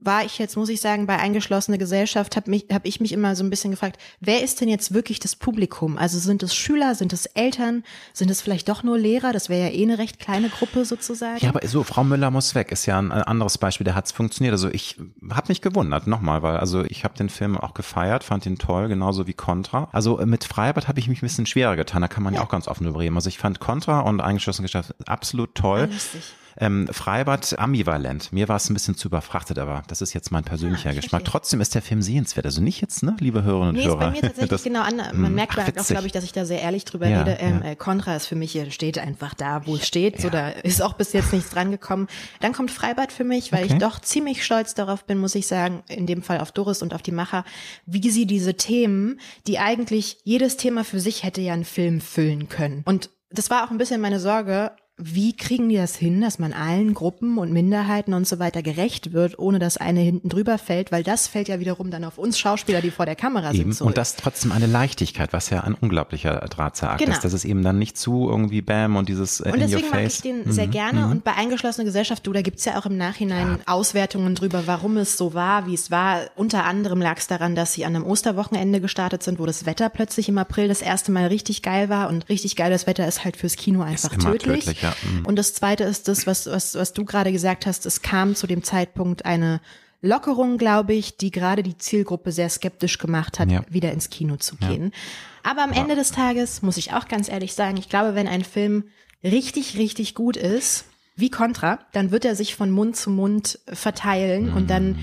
war 0.04 0.24
ich 0.24 0.38
jetzt, 0.38 0.56
muss 0.56 0.68
ich 0.68 0.80
sagen, 0.80 1.06
bei 1.06 1.18
eingeschlossene 1.18 1.78
Gesellschaft, 1.78 2.36
habe 2.36 2.50
hab 2.72 2.86
ich 2.86 3.00
mich 3.00 3.12
immer 3.12 3.36
so 3.36 3.44
ein 3.44 3.50
bisschen 3.50 3.70
gefragt, 3.70 4.00
wer 4.20 4.42
ist 4.42 4.60
denn 4.60 4.68
jetzt 4.68 4.94
wirklich 4.94 5.20
das 5.20 5.36
Publikum? 5.36 5.98
Also 5.98 6.18
sind 6.18 6.42
es 6.42 6.54
Schüler, 6.54 6.94
sind 6.94 7.12
es 7.12 7.26
Eltern, 7.26 7.84
sind 8.12 8.30
es 8.30 8.40
vielleicht 8.40 8.68
doch 8.68 8.82
nur 8.82 8.98
Lehrer? 8.98 9.32
Das 9.32 9.48
wäre 9.48 9.68
ja 9.68 9.74
eh 9.74 9.82
eine 9.82 9.98
recht 9.98 10.18
kleine 10.18 10.48
Gruppe 10.48 10.84
sozusagen. 10.84 11.38
Ja, 11.38 11.50
aber 11.50 11.66
so, 11.66 11.82
Frau 11.82 12.04
Müller 12.04 12.30
muss 12.30 12.54
weg, 12.54 12.72
ist 12.72 12.86
ja 12.86 12.98
ein 12.98 13.12
anderes 13.12 13.58
Beispiel, 13.58 13.84
da 13.84 13.94
hat 13.94 14.06
es 14.06 14.12
funktioniert. 14.12 14.52
Also 14.52 14.68
ich 14.68 14.96
habe 15.30 15.48
mich 15.48 15.60
gewundert, 15.60 16.06
nochmal, 16.06 16.42
weil 16.42 16.56
also 16.56 16.84
ich 16.84 17.04
habe 17.04 17.16
den 17.16 17.28
Film 17.28 17.56
auch 17.56 17.74
gefeiert, 17.74 18.24
fand 18.24 18.46
ihn 18.46 18.58
toll, 18.58 18.88
genauso 18.88 19.26
wie 19.26 19.34
Contra. 19.34 19.88
Also 19.92 20.16
mit 20.24 20.44
Freibad 20.44 20.88
habe 20.88 20.98
ich 20.98 21.08
mich 21.08 21.18
ein 21.18 21.26
bisschen 21.26 21.46
schwerer 21.46 21.76
getan, 21.76 22.02
da 22.02 22.08
kann 22.08 22.22
man 22.22 22.34
ja, 22.34 22.40
ja 22.40 22.46
auch 22.46 22.50
ganz 22.50 22.68
offen 22.68 22.84
drüber 22.84 23.00
reden. 23.00 23.16
Also 23.16 23.28
ich 23.28 23.38
fand 23.38 23.60
Contra 23.60 24.00
und 24.00 24.20
eingeschlossene 24.20 24.66
Gesellschaft 24.66 24.94
absolut 25.08 25.54
toll. 25.54 25.88
Lustig. 25.90 26.22
Ähm, 26.58 26.88
Freibad 26.90 27.58
ambivalent. 27.58 28.32
Mir 28.32 28.48
war 28.48 28.56
es 28.56 28.68
ein 28.68 28.74
bisschen 28.74 28.96
zu 28.96 29.08
überfrachtet, 29.08 29.58
aber 29.58 29.82
das 29.86 30.02
ist 30.02 30.12
jetzt 30.12 30.30
mein 30.30 30.44
persönlicher 30.44 30.90
ah, 30.90 30.94
Geschmack. 30.94 31.24
Trotzdem 31.24 31.60
ist 31.60 31.74
der 31.74 31.82
Film 31.82 32.02
sehenswert. 32.02 32.46
Also 32.46 32.60
nicht 32.60 32.80
jetzt, 32.80 33.02
ne, 33.02 33.16
liebe 33.20 33.42
Hörerinnen 33.42 33.70
und 33.70 33.76
nee, 33.76 33.84
Hörer. 33.84 34.10
Nee, 34.10 34.16
ist 34.16 34.20
bei 34.20 34.28
mir 34.28 34.34
tatsächlich 34.34 34.50
das, 34.50 34.62
genau 34.64 34.82
an. 34.82 34.96
Man 34.96 35.26
hm, 35.26 35.34
merkt 35.34 35.58
ach, 35.58 35.68
auch, 35.68 35.86
glaube 35.86 36.06
ich, 36.06 36.12
dass 36.12 36.24
ich 36.24 36.32
da 36.32 36.44
sehr 36.44 36.60
ehrlich 36.60 36.84
drüber 36.84 37.08
ja, 37.08 37.22
rede. 37.22 37.38
Ähm, 37.40 37.62
ja. 37.64 37.74
Contra 37.74 38.16
ist 38.16 38.26
für 38.26 38.36
mich, 38.36 38.58
steht 38.70 38.98
einfach 38.98 39.34
da, 39.34 39.66
wo 39.66 39.76
es 39.76 39.86
steht. 39.86 40.16
Ja. 40.16 40.20
So, 40.22 40.30
da 40.30 40.48
ist 40.48 40.82
auch 40.82 40.94
bis 40.94 41.12
jetzt 41.12 41.32
nichts 41.32 41.50
dran 41.50 41.70
gekommen. 41.70 42.08
Dann 42.40 42.52
kommt 42.52 42.70
Freibad 42.70 43.12
für 43.12 43.24
mich, 43.24 43.52
weil 43.52 43.64
okay. 43.64 43.74
ich 43.74 43.78
doch 43.78 44.00
ziemlich 44.00 44.44
stolz 44.44 44.74
darauf 44.74 45.04
bin, 45.04 45.18
muss 45.18 45.34
ich 45.34 45.46
sagen, 45.46 45.82
in 45.88 46.06
dem 46.06 46.22
Fall 46.22 46.40
auf 46.40 46.52
Doris 46.52 46.82
und 46.82 46.94
auf 46.94 47.02
die 47.02 47.12
Macher, 47.12 47.44
wie 47.86 48.10
sie 48.10 48.26
diese 48.26 48.54
Themen, 48.54 49.20
die 49.46 49.58
eigentlich 49.58 50.18
jedes 50.24 50.56
Thema 50.56 50.84
für 50.84 51.00
sich 51.00 51.22
hätte 51.22 51.40
ja 51.40 51.54
einen 51.54 51.64
Film 51.64 52.00
füllen 52.00 52.48
können. 52.48 52.82
Und 52.84 53.10
das 53.30 53.50
war 53.50 53.64
auch 53.64 53.70
ein 53.70 53.78
bisschen 53.78 54.00
meine 54.00 54.20
Sorge, 54.20 54.72
wie 55.04 55.34
kriegen 55.34 55.68
die 55.68 55.76
das 55.76 55.96
hin, 55.96 56.20
dass 56.20 56.38
man 56.38 56.52
allen 56.52 56.94
Gruppen 56.94 57.38
und 57.38 57.52
Minderheiten 57.52 58.14
und 58.14 58.26
so 58.26 58.38
weiter 58.38 58.62
gerecht 58.62 59.12
wird, 59.12 59.38
ohne 59.38 59.58
dass 59.58 59.76
eine 59.76 60.00
hinten 60.00 60.28
drüber 60.28 60.58
fällt? 60.58 60.92
Weil 60.92 61.02
das 61.02 61.26
fällt 61.26 61.48
ja 61.48 61.60
wiederum 61.60 61.90
dann 61.90 62.04
auf 62.04 62.18
uns 62.18 62.38
Schauspieler, 62.38 62.80
die 62.80 62.90
vor 62.90 63.06
der 63.06 63.16
Kamera 63.16 63.50
eben. 63.50 63.56
sind. 63.56 63.74
Zurück. 63.74 63.88
Und 63.88 63.98
das 63.98 64.16
trotzdem 64.16 64.52
eine 64.52 64.66
Leichtigkeit, 64.66 65.32
was 65.32 65.50
ja 65.50 65.60
ein 65.62 65.74
unglaublicher 65.74 66.40
Drahtseilakt 66.48 67.00
genau. 67.00 67.12
ist. 67.12 67.24
Das 67.24 67.32
ist 67.32 67.44
eben 67.44 67.62
dann 67.62 67.78
nicht 67.78 67.96
zu 67.96 68.28
irgendwie 68.28 68.62
Bam 68.62 68.96
und 68.96 69.08
dieses 69.08 69.40
äh, 69.40 69.50
Und 69.52 69.60
deswegen 69.60 69.90
mag 69.90 70.06
ich 70.06 70.20
den 70.20 70.44
mhm. 70.44 70.52
sehr 70.52 70.66
gerne. 70.66 71.06
Mhm. 71.06 71.12
Und 71.12 71.24
bei 71.24 71.34
eingeschlossener 71.34 71.84
Gesellschaft, 71.84 72.26
du, 72.26 72.32
da 72.32 72.42
gibt's 72.42 72.64
ja 72.64 72.78
auch 72.78 72.86
im 72.86 72.96
Nachhinein 72.96 73.58
ja. 73.58 73.72
Auswertungen 73.72 74.34
drüber, 74.34 74.62
warum 74.66 74.96
es 74.96 75.16
so 75.16 75.34
war, 75.34 75.66
wie 75.66 75.74
es 75.74 75.90
war. 75.90 76.20
Unter 76.36 76.64
anderem 76.64 77.00
lag 77.00 77.18
es 77.18 77.26
daran, 77.26 77.54
dass 77.54 77.72
sie 77.72 77.84
an 77.84 77.96
einem 77.96 78.04
Osterwochenende 78.04 78.80
gestartet 78.80 79.22
sind, 79.22 79.38
wo 79.38 79.46
das 79.46 79.66
Wetter 79.66 79.88
plötzlich 79.88 80.28
im 80.28 80.38
April 80.38 80.68
das 80.68 80.82
erste 80.82 81.12
Mal 81.12 81.26
richtig 81.26 81.62
geil 81.62 81.88
war. 81.88 82.08
Und 82.08 82.28
richtig 82.28 82.56
geiles 82.56 82.86
Wetter 82.86 83.06
ist 83.06 83.24
halt 83.24 83.36
fürs 83.36 83.56
Kino 83.56 83.82
einfach 83.82 84.16
tödlich. 84.16 84.64
tödlich 84.64 84.82
ja. 84.82 84.91
Mhm. 85.02 85.26
Und 85.26 85.36
das 85.36 85.54
zweite 85.54 85.84
ist 85.84 86.08
das, 86.08 86.26
was, 86.26 86.46
was, 86.46 86.74
was 86.74 86.92
du 86.92 87.04
gerade 87.04 87.32
gesagt 87.32 87.66
hast, 87.66 87.86
es 87.86 88.02
kam 88.02 88.34
zu 88.34 88.46
dem 88.46 88.62
Zeitpunkt 88.62 89.24
eine 89.24 89.60
Lockerung, 90.02 90.58
glaube 90.58 90.94
ich, 90.94 91.16
die 91.16 91.30
gerade 91.30 91.62
die 91.62 91.78
Zielgruppe 91.78 92.32
sehr 92.32 92.48
skeptisch 92.48 92.98
gemacht 92.98 93.38
hat, 93.38 93.50
ja. 93.50 93.64
wieder 93.68 93.92
ins 93.92 94.10
Kino 94.10 94.36
zu 94.36 94.56
gehen. 94.56 94.92
Ja. 94.92 95.50
Aber 95.50 95.62
am 95.62 95.72
Ende 95.72 95.94
des 95.94 96.10
Tages 96.10 96.60
muss 96.62 96.76
ich 96.76 96.92
auch 96.92 97.06
ganz 97.06 97.28
ehrlich 97.28 97.54
sagen, 97.54 97.76
ich 97.76 97.88
glaube, 97.88 98.14
wenn 98.14 98.26
ein 98.26 98.44
Film 98.44 98.84
richtig, 99.22 99.78
richtig 99.78 100.14
gut 100.14 100.36
ist, 100.36 100.86
wie 101.14 101.30
Contra, 101.30 101.78
dann 101.92 102.10
wird 102.10 102.24
er 102.24 102.34
sich 102.34 102.56
von 102.56 102.70
Mund 102.70 102.96
zu 102.96 103.10
Mund 103.10 103.60
verteilen 103.66 104.50
mhm. 104.50 104.56
und 104.56 104.70
dann 104.70 104.88
mhm. 104.88 104.98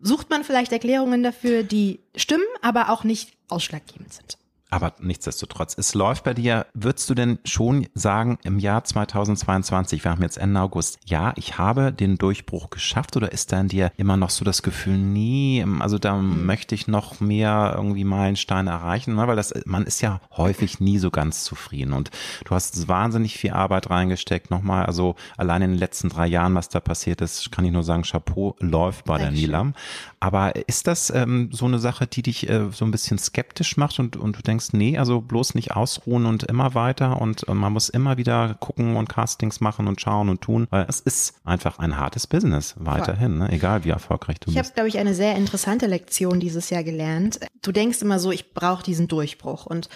sucht 0.00 0.28
man 0.28 0.44
vielleicht 0.44 0.72
Erklärungen 0.72 1.22
dafür, 1.22 1.62
die 1.62 2.00
stimmen, 2.14 2.44
aber 2.60 2.90
auch 2.90 3.04
nicht 3.04 3.32
ausschlaggebend 3.48 4.12
sind. 4.12 4.38
Aber 4.70 4.92
nichtsdestotrotz, 5.00 5.76
es 5.78 5.94
läuft 5.94 6.24
bei 6.24 6.34
dir. 6.34 6.66
Würdest 6.74 7.08
du 7.08 7.14
denn 7.14 7.38
schon 7.44 7.86
sagen, 7.94 8.38
im 8.44 8.58
Jahr 8.58 8.84
2022, 8.84 10.04
wir 10.04 10.10
haben 10.10 10.22
jetzt 10.22 10.36
Ende 10.36 10.60
August, 10.60 10.98
ja, 11.06 11.32
ich 11.36 11.56
habe 11.56 11.92
den 11.92 12.18
Durchbruch 12.18 12.68
geschafft 12.68 13.16
oder 13.16 13.32
ist 13.32 13.52
da 13.52 13.60
in 13.60 13.68
dir 13.68 13.92
immer 13.96 14.18
noch 14.18 14.30
so 14.30 14.44
das 14.44 14.62
Gefühl, 14.62 14.98
nee, 14.98 15.64
also 15.80 15.98
da 15.98 16.16
mhm. 16.16 16.44
möchte 16.44 16.74
ich 16.74 16.86
noch 16.86 17.20
mehr 17.20 17.72
irgendwie 17.76 18.04
Meilensteine 18.04 18.70
erreichen, 18.70 19.14
ne? 19.14 19.26
weil 19.26 19.36
das, 19.36 19.54
man 19.64 19.84
ist 19.84 20.02
ja 20.02 20.20
häufig 20.36 20.80
nie 20.80 20.98
so 20.98 21.10
ganz 21.10 21.44
zufrieden 21.44 21.94
und 21.94 22.10
du 22.44 22.54
hast 22.54 22.88
wahnsinnig 22.88 23.38
viel 23.38 23.52
Arbeit 23.52 23.88
reingesteckt, 23.88 24.50
nochmal, 24.50 24.84
also 24.84 25.14
allein 25.38 25.62
in 25.62 25.70
den 25.70 25.78
letzten 25.78 26.10
drei 26.10 26.26
Jahren, 26.26 26.54
was 26.54 26.68
da 26.68 26.80
passiert 26.80 27.22
ist, 27.22 27.50
kann 27.52 27.64
ich 27.64 27.72
nur 27.72 27.84
sagen, 27.84 28.02
Chapeau 28.02 28.54
läuft 28.60 29.06
bei 29.06 29.18
Dankeschön. 29.18 29.34
der 29.34 29.48
Nilam. 29.48 29.74
Aber 30.20 30.56
ist 30.68 30.86
das 30.86 31.10
ähm, 31.10 31.50
so 31.52 31.64
eine 31.66 31.78
Sache, 31.78 32.06
die 32.06 32.22
dich 32.22 32.48
äh, 32.48 32.70
so 32.72 32.84
ein 32.84 32.90
bisschen 32.90 33.18
skeptisch 33.18 33.76
macht 33.76 33.98
und, 34.00 34.16
und 34.16 34.36
du 34.36 34.42
denkst, 34.42 34.57
nee, 34.72 34.98
also 34.98 35.20
bloß 35.20 35.54
nicht 35.54 35.72
ausruhen 35.72 36.26
und 36.26 36.44
immer 36.44 36.74
weiter 36.74 37.20
und 37.20 37.48
äh, 37.48 37.54
man 37.54 37.72
muss 37.72 37.88
immer 37.88 38.16
wieder 38.16 38.56
gucken 38.60 38.96
und 38.96 39.08
Castings 39.08 39.60
machen 39.60 39.88
und 39.88 40.00
schauen 40.00 40.28
und 40.28 40.40
tun, 40.40 40.66
weil 40.70 40.86
es 40.88 41.00
ist 41.00 41.34
einfach 41.44 41.78
ein 41.78 41.98
hartes 41.98 42.26
Business 42.26 42.74
weiterhin, 42.78 43.38
ne? 43.38 43.50
egal 43.50 43.84
wie 43.84 43.90
erfolgreich 43.90 44.38
du 44.40 44.50
ich 44.50 44.56
bist. 44.56 44.56
Ich 44.56 44.64
habe, 44.64 44.74
glaube 44.74 44.88
ich, 44.88 44.98
eine 44.98 45.14
sehr 45.14 45.36
interessante 45.36 45.86
Lektion 45.86 46.40
dieses 46.40 46.70
Jahr 46.70 46.84
gelernt. 46.84 47.40
Du 47.62 47.72
denkst 47.72 48.02
immer 48.02 48.18
so, 48.18 48.30
ich 48.30 48.52
brauche 48.54 48.82
diesen 48.82 49.08
Durchbruch 49.08 49.66
und 49.66 49.88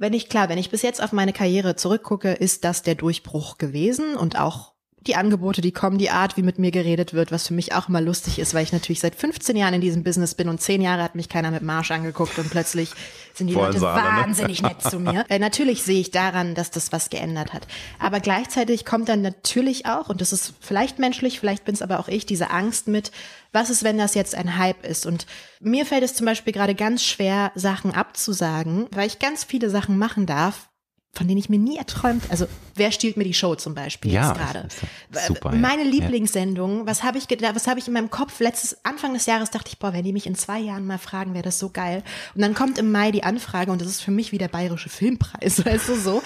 wenn 0.00 0.12
ich, 0.12 0.28
klar, 0.28 0.48
wenn 0.48 0.58
ich 0.58 0.70
bis 0.70 0.82
jetzt 0.82 1.02
auf 1.02 1.12
meine 1.12 1.32
Karriere 1.32 1.74
zurückgucke, 1.74 2.32
ist 2.32 2.64
das 2.64 2.82
der 2.82 2.94
Durchbruch 2.94 3.58
gewesen 3.58 4.16
und 4.16 4.38
auch 4.38 4.74
die 5.08 5.16
Angebote, 5.16 5.62
die 5.62 5.72
kommen, 5.72 5.98
die 5.98 6.10
Art, 6.10 6.36
wie 6.36 6.42
mit 6.42 6.58
mir 6.58 6.70
geredet 6.70 7.14
wird, 7.14 7.32
was 7.32 7.48
für 7.48 7.54
mich 7.54 7.74
auch 7.74 7.88
immer 7.88 8.00
lustig 8.00 8.38
ist, 8.38 8.54
weil 8.54 8.62
ich 8.62 8.72
natürlich 8.72 9.00
seit 9.00 9.14
15 9.14 9.56
Jahren 9.56 9.74
in 9.74 9.80
diesem 9.80 10.04
Business 10.04 10.34
bin 10.34 10.48
und 10.48 10.60
10 10.60 10.82
Jahre 10.82 11.02
hat 11.02 11.14
mich 11.14 11.28
keiner 11.28 11.50
mit 11.50 11.62
Marsch 11.62 11.90
angeguckt 11.90 12.38
und 12.38 12.50
plötzlich 12.50 12.90
sind 13.34 13.46
die 13.46 13.54
Wollen 13.54 13.68
Leute 13.68 13.78
sie 13.80 13.88
alle, 13.88 14.02
ne? 14.02 14.22
wahnsinnig 14.22 14.62
nett 14.62 14.82
zu 14.82 15.00
mir. 15.00 15.08
Äh, 15.28 15.38
natürlich 15.38 15.82
sehe 15.82 16.00
ich 16.00 16.10
daran, 16.10 16.54
dass 16.54 16.70
das 16.70 16.92
was 16.92 17.10
geändert 17.10 17.52
hat. 17.52 17.66
Aber 17.98 18.20
gleichzeitig 18.20 18.84
kommt 18.84 19.08
dann 19.08 19.20
natürlich 19.20 19.86
auch, 19.86 20.08
und 20.08 20.20
das 20.20 20.32
ist 20.32 20.54
vielleicht 20.60 20.98
menschlich, 20.98 21.40
vielleicht 21.40 21.64
bin 21.64 21.74
es 21.74 21.82
aber 21.82 21.98
auch 21.98 22.08
ich, 22.08 22.24
diese 22.24 22.50
Angst 22.50 22.88
mit, 22.88 23.10
was 23.52 23.70
ist, 23.70 23.82
wenn 23.82 23.98
das 23.98 24.14
jetzt 24.14 24.34
ein 24.34 24.58
Hype 24.58 24.86
ist? 24.86 25.06
Und 25.06 25.26
mir 25.60 25.86
fällt 25.86 26.02
es 26.02 26.14
zum 26.14 26.26
Beispiel 26.26 26.52
gerade 26.52 26.74
ganz 26.74 27.04
schwer, 27.04 27.52
Sachen 27.54 27.92
abzusagen, 27.92 28.86
weil 28.92 29.06
ich 29.06 29.18
ganz 29.18 29.44
viele 29.44 29.70
Sachen 29.70 29.98
machen 29.98 30.26
darf, 30.26 30.67
von 31.12 31.26
denen 31.26 31.38
ich 31.38 31.48
mir 31.48 31.58
nie 31.58 31.76
erträumt, 31.78 32.22
also 32.30 32.46
wer 32.74 32.92
stiehlt 32.92 33.16
mir 33.16 33.24
die 33.24 33.34
Show 33.34 33.54
zum 33.54 33.74
Beispiel 33.74 34.12
Ja, 34.12 34.28
jetzt 34.28 34.38
gerade? 34.38 34.68
super, 35.26 35.52
ja. 35.52 35.58
Meine 35.58 35.82
Lieblingssendung, 35.84 36.86
was 36.86 37.02
habe 37.02 37.18
ich 37.18 37.28
gedacht, 37.28 37.54
was 37.56 37.66
habe 37.66 37.80
ich 37.80 37.88
in 37.88 37.94
meinem 37.94 38.10
Kopf 38.10 38.38
letztes 38.40 38.84
Anfang 38.84 39.14
des 39.14 39.26
Jahres 39.26 39.50
dachte 39.50 39.68
ich, 39.68 39.78
boah, 39.78 39.92
wenn 39.92 40.04
die 40.04 40.12
mich 40.12 40.26
in 40.26 40.34
zwei 40.34 40.60
Jahren 40.60 40.86
mal 40.86 40.98
fragen, 40.98 41.34
wäre 41.34 41.42
das 41.44 41.58
so 41.58 41.70
geil. 41.70 42.04
Und 42.34 42.42
dann 42.42 42.54
kommt 42.54 42.78
im 42.78 42.92
Mai 42.92 43.10
die 43.10 43.24
Anfrage 43.24 43.72
und 43.72 43.80
das 43.80 43.88
ist 43.88 44.02
für 44.02 44.10
mich 44.10 44.32
wie 44.32 44.38
der 44.38 44.48
bayerische 44.48 44.88
Filmpreis, 44.90 45.64
weißt 45.64 45.88
du 45.88 45.96
so. 45.96 46.22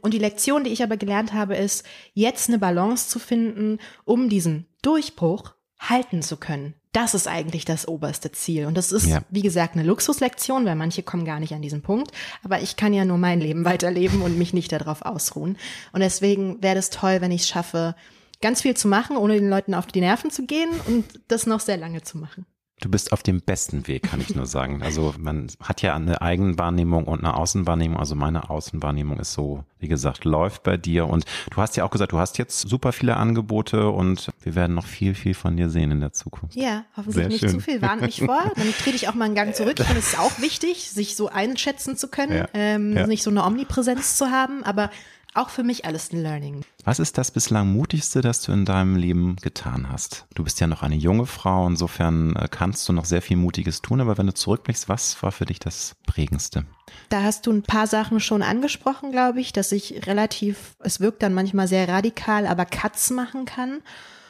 Und 0.00 0.14
die 0.14 0.18
Lektion, 0.18 0.64
die 0.64 0.70
ich 0.70 0.82
aber 0.82 0.96
gelernt 0.96 1.32
habe, 1.32 1.54
ist, 1.54 1.84
jetzt 2.14 2.48
eine 2.48 2.58
Balance 2.58 3.08
zu 3.08 3.20
finden, 3.20 3.78
um 4.04 4.28
diesen 4.28 4.66
Durchbruch 4.82 5.54
halten 5.88 6.22
zu 6.22 6.36
können. 6.36 6.74
Das 6.92 7.14
ist 7.14 7.26
eigentlich 7.26 7.64
das 7.64 7.88
oberste 7.88 8.32
Ziel. 8.32 8.66
Und 8.66 8.76
das 8.76 8.92
ist, 8.92 9.06
Ja. 9.06 9.22
wie 9.30 9.40
gesagt, 9.42 9.74
eine 9.74 9.82
Luxuslektion, 9.82 10.66
weil 10.66 10.76
manche 10.76 11.02
kommen 11.02 11.24
gar 11.24 11.40
nicht 11.40 11.54
an 11.54 11.62
diesen 11.62 11.80
Punkt. 11.82 12.10
Aber 12.44 12.60
ich 12.60 12.76
kann 12.76 12.92
ja 12.92 13.04
nur 13.04 13.16
mein 13.18 13.40
Leben 13.40 13.64
weiterleben 13.64 14.20
und 14.22 14.36
mich 14.38 14.52
nicht 14.52 14.72
darauf 14.72 15.02
ausruhen. 15.02 15.56
Und 15.92 16.00
deswegen 16.00 16.62
wäre 16.62 16.78
es 16.78 16.90
toll, 16.90 17.20
wenn 17.20 17.30
ich 17.32 17.42
es 17.42 17.48
schaffe, 17.48 17.94
ganz 18.42 18.60
viel 18.62 18.76
zu 18.76 18.88
machen, 18.88 19.16
ohne 19.16 19.34
den 19.34 19.48
Leuten 19.48 19.72
auf 19.74 19.86
die 19.86 20.00
Nerven 20.00 20.30
zu 20.30 20.44
gehen 20.46 20.68
und 20.86 21.04
das 21.28 21.46
noch 21.46 21.60
sehr 21.60 21.76
lange 21.78 22.02
zu 22.02 22.18
machen. 22.18 22.44
Du 22.82 22.88
bist 22.88 23.12
auf 23.12 23.22
dem 23.22 23.40
besten 23.40 23.86
Weg, 23.86 24.02
kann 24.02 24.20
ich 24.20 24.34
nur 24.34 24.44
sagen. 24.44 24.82
Also 24.82 25.14
man 25.16 25.46
hat 25.62 25.82
ja 25.82 25.94
eine 25.94 26.20
Eigenwahrnehmung 26.20 27.04
und 27.04 27.20
eine 27.20 27.36
Außenwahrnehmung. 27.36 27.96
Also 27.98 28.16
meine 28.16 28.50
Außenwahrnehmung 28.50 29.20
ist 29.20 29.34
so, 29.34 29.62
wie 29.78 29.86
gesagt, 29.86 30.24
läuft 30.24 30.64
bei 30.64 30.76
dir. 30.76 31.06
Und 31.06 31.24
du 31.52 31.58
hast 31.58 31.76
ja 31.76 31.84
auch 31.84 31.90
gesagt, 31.90 32.10
du 32.10 32.18
hast 32.18 32.38
jetzt 32.38 32.68
super 32.68 32.90
viele 32.92 33.16
Angebote 33.16 33.88
und 33.88 34.30
wir 34.42 34.56
werden 34.56 34.74
noch 34.74 34.86
viel, 34.86 35.14
viel 35.14 35.34
von 35.34 35.56
dir 35.56 35.70
sehen 35.70 35.92
in 35.92 36.00
der 36.00 36.12
Zukunft. 36.12 36.56
Ja, 36.56 36.84
hoffentlich 36.96 37.14
Sehr 37.14 37.28
nicht 37.28 37.40
schön. 37.40 37.50
zu 37.50 37.60
viel. 37.60 37.80
Warnt 37.80 38.00
mich 38.02 38.20
vor. 38.20 38.42
Dann 38.56 38.72
trete 38.82 38.96
ich 38.96 39.08
auch 39.08 39.14
mal 39.14 39.26
einen 39.26 39.36
Gang 39.36 39.54
zurück. 39.54 39.78
Ich 39.78 39.86
finde, 39.86 40.00
es 40.00 40.14
ist 40.14 40.18
auch 40.18 40.40
wichtig, 40.40 40.90
sich 40.90 41.14
so 41.14 41.28
einschätzen 41.28 41.96
zu 41.96 42.08
können, 42.08 42.32
Ja. 42.36 42.48
ähm, 42.52 42.96
Ja. 42.96 43.06
nicht 43.06 43.22
so 43.22 43.30
eine 43.30 43.44
Omnipräsenz 43.44 44.16
zu 44.16 44.32
haben, 44.32 44.64
aber 44.64 44.90
auch 45.34 45.50
für 45.50 45.62
mich 45.62 45.84
alles 45.84 46.12
ein 46.12 46.22
Learning. 46.22 46.62
Was 46.84 46.98
ist 46.98 47.16
das 47.18 47.30
bislang 47.30 47.72
mutigste, 47.72 48.20
das 48.20 48.42
du 48.42 48.52
in 48.52 48.64
deinem 48.64 48.96
Leben 48.96 49.36
getan 49.36 49.88
hast? 49.88 50.26
Du 50.34 50.44
bist 50.44 50.60
ja 50.60 50.66
noch 50.66 50.82
eine 50.82 50.96
junge 50.96 51.26
Frau, 51.26 51.66
insofern 51.66 52.36
äh, 52.36 52.48
kannst 52.50 52.88
du 52.88 52.92
noch 52.92 53.04
sehr 53.04 53.22
viel 53.22 53.36
Mutiges 53.36 53.82
tun, 53.82 54.00
aber 54.00 54.18
wenn 54.18 54.26
du 54.26 54.34
zurückblickst, 54.34 54.88
was 54.88 55.22
war 55.22 55.32
für 55.32 55.46
dich 55.46 55.58
das 55.58 55.96
prägendste? 56.06 56.64
Da 57.08 57.22
hast 57.22 57.46
du 57.46 57.52
ein 57.52 57.62
paar 57.62 57.86
Sachen 57.86 58.20
schon 58.20 58.42
angesprochen, 58.42 59.12
glaube 59.12 59.40
ich, 59.40 59.52
dass 59.52 59.72
ich 59.72 60.06
relativ, 60.06 60.76
es 60.80 61.00
wirkt 61.00 61.22
dann 61.22 61.34
manchmal 61.34 61.68
sehr 61.68 61.88
radikal, 61.88 62.46
aber 62.46 62.66
Cuts 62.66 63.10
machen 63.10 63.44
kann. 63.44 63.80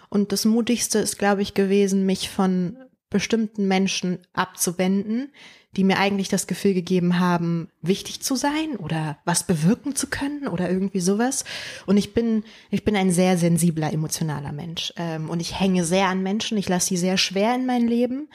Und 0.08 0.32
das 0.32 0.44
Mutigste 0.44 0.98
ist, 0.98 1.18
glaube 1.18 1.42
ich, 1.42 1.54
gewesen, 1.54 2.04
mich 2.04 2.28
von 2.28 2.76
bestimmten 3.08 3.68
Menschen 3.68 4.18
abzuwenden, 4.32 5.32
die 5.76 5.84
mir 5.84 5.98
eigentlich 5.98 6.28
das 6.28 6.46
Gefühl 6.46 6.74
gegeben 6.74 7.18
haben, 7.18 7.68
wichtig 7.80 8.22
zu 8.22 8.36
sein 8.36 8.76
oder 8.76 9.18
was 9.24 9.46
bewirken 9.46 9.96
zu 9.96 10.08
können 10.08 10.46
oder 10.46 10.70
irgendwie 10.70 11.00
sowas. 11.00 11.44
Und 11.86 11.96
ich 11.96 12.12
bin, 12.12 12.44
ich 12.70 12.84
bin 12.84 12.94
ein 12.94 13.10
sehr 13.10 13.38
sensibler, 13.38 13.92
emotionaler 13.92 14.52
Mensch. 14.52 14.92
Ähm, 14.96 15.30
und 15.30 15.40
ich 15.40 15.58
hänge 15.58 15.84
sehr 15.84 16.08
an 16.08 16.22
Menschen. 16.22 16.58
Ich 16.58 16.68
lasse 16.68 16.88
sie 16.88 16.98
sehr 16.98 17.16
schwer 17.16 17.54
in 17.54 17.64
mein 17.64 17.88
Leben. 17.88 18.28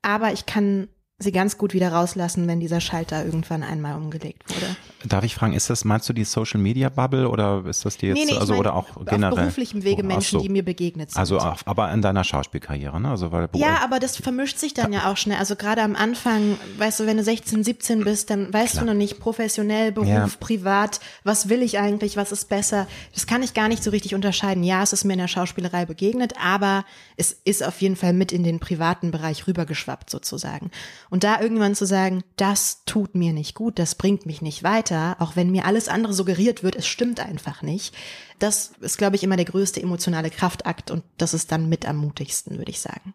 Aber 0.00 0.32
ich 0.32 0.46
kann 0.46 0.88
sie 1.22 1.32
ganz 1.32 1.58
gut 1.58 1.74
wieder 1.74 1.92
rauslassen, 1.92 2.48
wenn 2.48 2.60
dieser 2.60 2.80
Schalter 2.80 3.24
irgendwann 3.24 3.62
einmal 3.62 3.94
umgelegt 3.96 4.42
wurde. 4.48 4.74
Darf 5.04 5.22
ich 5.22 5.34
fragen, 5.34 5.52
ist 5.52 5.68
das, 5.70 5.84
meinst 5.84 6.08
du 6.08 6.12
die 6.14 6.24
Social 6.24 6.58
Media 6.60 6.88
Bubble 6.88 7.28
oder 7.28 7.62
ist 7.66 7.84
das 7.84 7.96
dir 7.98 8.14
jetzt, 8.14 8.30
ich 8.30 8.38
also 8.40 8.52
meine, 8.54 8.60
oder 8.60 8.74
auch 8.74 8.96
auf 8.96 9.04
generell? 9.04 9.36
beruflichem 9.36 9.84
Wege 9.84 10.02
Oh, 10.02 10.06
Menschen, 10.06 10.38
so. 10.38 10.42
die 10.42 10.48
mir 10.48 10.64
begegnet 10.64 11.10
sind. 11.10 11.18
Also, 11.20 11.38
auf- 11.38 11.66
aber 11.66 11.92
in 11.92 12.00
deiner 12.02 12.24
Schauspielkarriere, 12.24 12.98
ne? 13.00 13.08
Also, 13.10 13.30
weil 13.32 13.48
Ja, 13.54 13.80
aber 13.84 13.98
das 14.00 14.16
vermischt 14.16 14.58
sich 14.58 14.72
dann 14.74 14.92
ja 14.92 15.10
auch 15.10 15.16
schnell. 15.16 15.38
Also 15.38 15.56
gerade 15.56 15.82
am 15.82 15.94
Anfang, 15.94 16.56
weißt 16.78 17.00
du, 17.00 17.06
wenn 17.06 17.18
du 17.18 17.22
16, 17.22 17.64
17 17.64 18.04
bist, 18.04 18.30
dann 18.30 18.52
weißt 18.52 18.72
Klar. 18.72 18.84
du 18.86 18.90
noch 18.92 18.96
nicht 18.98 19.20
professionell, 19.20 19.92
Beruf, 19.92 20.08
Ja. 20.08 20.28
privat, 20.40 21.00
was 21.24 21.48
will 21.50 21.62
ich 21.62 21.78
eigentlich, 21.78 22.16
was 22.16 22.32
ist 22.32 22.48
besser. 22.48 22.86
Das 23.14 23.26
kann 23.26 23.42
ich 23.42 23.52
gar 23.54 23.68
nicht 23.68 23.82
so 23.84 23.90
richtig 23.90 24.14
unterscheiden. 24.14 24.62
Ja, 24.64 24.82
es 24.82 24.92
ist 24.94 25.04
mir 25.04 25.12
in 25.14 25.18
der 25.18 25.28
Schauspielerei 25.28 25.84
begegnet, 25.84 26.32
aber 26.42 26.84
es 27.16 27.32
ist 27.44 27.62
auf 27.62 27.80
jeden 27.82 27.96
Fall 27.96 28.12
mit 28.14 28.32
in 28.32 28.42
den 28.42 28.58
privaten 28.58 29.10
Bereich 29.10 29.46
rübergeschwappt 29.46 30.08
sozusagen. 30.10 30.70
Und 31.10 31.24
da 31.24 31.40
irgendwann 31.40 31.74
zu 31.74 31.86
sagen, 31.86 32.22
das 32.36 32.84
tut 32.86 33.16
mir 33.16 33.32
nicht 33.32 33.56
gut, 33.56 33.78
das 33.78 33.96
bringt 33.96 34.26
mich 34.26 34.42
nicht 34.42 34.62
weiter, 34.62 35.16
auch 35.18 35.34
wenn 35.34 35.50
mir 35.50 35.66
alles 35.66 35.88
andere 35.88 36.12
suggeriert 36.12 36.62
wird, 36.62 36.76
es 36.76 36.86
stimmt 36.86 37.18
einfach 37.20 37.62
nicht. 37.62 37.94
Das 38.38 38.72
ist, 38.80 38.96
glaube 38.96 39.16
ich, 39.16 39.24
immer 39.24 39.36
der 39.36 39.44
größte 39.44 39.82
emotionale 39.82 40.30
Kraftakt 40.30 40.90
und 40.90 41.02
das 41.18 41.34
ist 41.34 41.50
dann 41.50 41.68
mit 41.68 41.86
am 41.86 41.96
mutigsten, 41.96 42.58
würde 42.58 42.70
ich 42.70 42.80
sagen. 42.80 43.12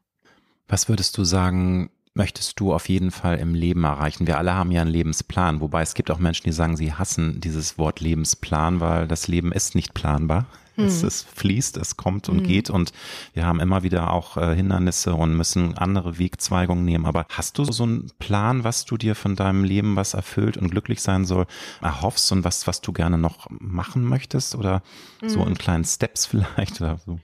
Was 0.68 0.90
würdest 0.90 1.18
du 1.18 1.24
sagen, 1.24 1.90
möchtest 2.16 2.60
du 2.60 2.74
auf 2.74 2.90
jeden 2.90 3.12
Fall 3.12 3.38
im 3.38 3.54
Leben 3.54 3.84
erreichen? 3.84 4.26
Wir 4.26 4.38
alle 4.38 4.56
haben 4.56 4.72
ja 4.72 4.82
einen 4.82 4.90
Lebensplan, 4.90 5.62
wobei 5.62 5.82
es 5.82 5.94
gibt 5.94 6.10
auch 6.10 6.20
Menschen, 6.20 6.46
die 6.46 6.54
sagen, 6.54 6.78
sie 6.78 6.94
hassen 6.94 7.40
dieses 7.42 7.78
Wort 7.78 8.00
Lebensplan, 8.00 8.80
weil 8.80 9.08
das 9.08 9.28
Leben 9.28 9.52
ist 9.52 9.76
nicht 9.76 9.94
planbar. 9.94 10.48
Es, 10.78 11.04
es 11.04 11.24
fließt, 11.24 11.78
es 11.78 11.96
kommt 11.96 12.28
und 12.28 12.44
geht 12.44 12.70
und 12.70 12.92
wir 13.34 13.46
haben 13.46 13.62
immer 13.62 13.84
wieder 13.84 14.12
auch 14.12 14.36
äh, 14.36 14.56
Hindernisse 14.56 15.14
und 15.14 15.36
müssen 15.36 15.78
andere 15.78 16.20
Wegzweigungen 16.20 16.84
nehmen. 16.84 17.06
Aber 17.06 17.26
hast 17.30 17.58
du 17.58 17.64
so 17.64 17.84
einen 17.84 18.12
Plan, 18.20 18.66
was 18.66 18.84
du 18.84 18.98
dir 18.98 19.16
von 19.16 19.38
deinem 19.38 19.64
Leben, 19.64 19.96
was 19.96 20.14
erfüllt 20.14 20.58
und 20.58 20.72
glücklich 20.72 21.02
sein 21.02 21.24
soll, 21.24 21.46
erhoffst 21.82 22.30
und 22.34 22.44
was, 22.44 22.68
was 22.68 22.82
du 22.82 22.92
gerne 22.92 23.18
noch 23.18 23.48
machen 23.50 24.04
möchtest 24.04 24.56
oder 24.56 24.84
so 25.26 25.46
in 25.46 25.58
kleinen 25.58 25.86
Steps 25.86 26.26
vielleicht 26.26 26.82
oder 26.82 26.98
so? 27.06 27.20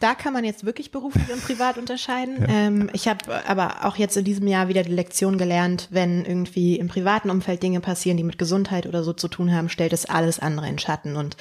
Da 0.00 0.14
kann 0.14 0.32
man 0.32 0.44
jetzt 0.44 0.64
wirklich 0.64 0.90
beruflich 0.90 1.30
und 1.32 1.44
privat 1.44 1.78
unterscheiden. 1.78 2.46
Ähm, 2.52 2.90
ich 2.92 3.08
habe 3.08 3.46
aber 3.46 3.86
auch 3.86 3.96
jetzt 3.96 4.16
in 4.16 4.24
diesem 4.24 4.46
Jahr 4.46 4.68
wieder 4.68 4.82
die 4.82 4.92
Lektion 4.92 5.38
gelernt, 5.38 5.88
wenn 5.90 6.24
irgendwie 6.24 6.76
im 6.76 6.88
privaten 6.88 7.30
Umfeld 7.30 7.62
Dinge 7.62 7.80
passieren, 7.80 8.16
die 8.16 8.24
mit 8.24 8.36
Gesundheit 8.36 8.86
oder 8.86 9.02
so 9.04 9.12
zu 9.12 9.28
tun 9.28 9.54
haben, 9.54 9.68
stellt 9.68 9.92
es 9.92 10.04
alles 10.04 10.38
andere 10.38 10.68
in 10.68 10.78
Schatten. 10.78 11.16
Und 11.16 11.36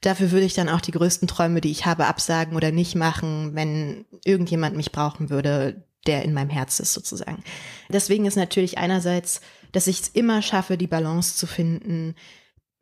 dafür 0.00 0.30
würde 0.32 0.46
ich 0.46 0.54
dann 0.54 0.68
auch 0.68 0.80
die 0.80 0.90
größten 0.90 1.28
Träume, 1.28 1.60
die 1.60 1.70
ich 1.70 1.86
habe, 1.86 2.06
absagen 2.06 2.56
oder 2.56 2.72
nicht 2.72 2.96
machen, 2.96 3.54
wenn 3.54 4.04
irgendjemand 4.24 4.76
mich 4.76 4.90
brauchen 4.90 5.30
würde, 5.30 5.84
der 6.06 6.22
in 6.24 6.32
meinem 6.32 6.50
Herz 6.50 6.80
ist 6.80 6.94
sozusagen. 6.94 7.42
Deswegen 7.88 8.26
ist 8.26 8.36
natürlich 8.36 8.78
einerseits, 8.78 9.40
dass 9.72 9.86
ich 9.86 10.00
es 10.00 10.08
immer 10.08 10.42
schaffe, 10.42 10.76
die 10.76 10.86
Balance 10.86 11.36
zu 11.36 11.46
finden, 11.46 12.14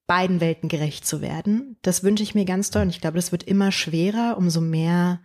beiden 0.07 0.40
Welten 0.40 0.68
gerecht 0.68 1.07
zu 1.07 1.20
werden. 1.20 1.76
Das 1.82 2.02
wünsche 2.02 2.22
ich 2.22 2.34
mir 2.34 2.44
ganz 2.44 2.70
doll 2.70 2.82
und 2.82 2.90
ich 2.90 3.00
glaube, 3.00 3.16
das 3.16 3.32
wird 3.32 3.42
immer 3.42 3.72
schwerer, 3.72 4.36
umso 4.38 4.61
mehr 4.61 5.20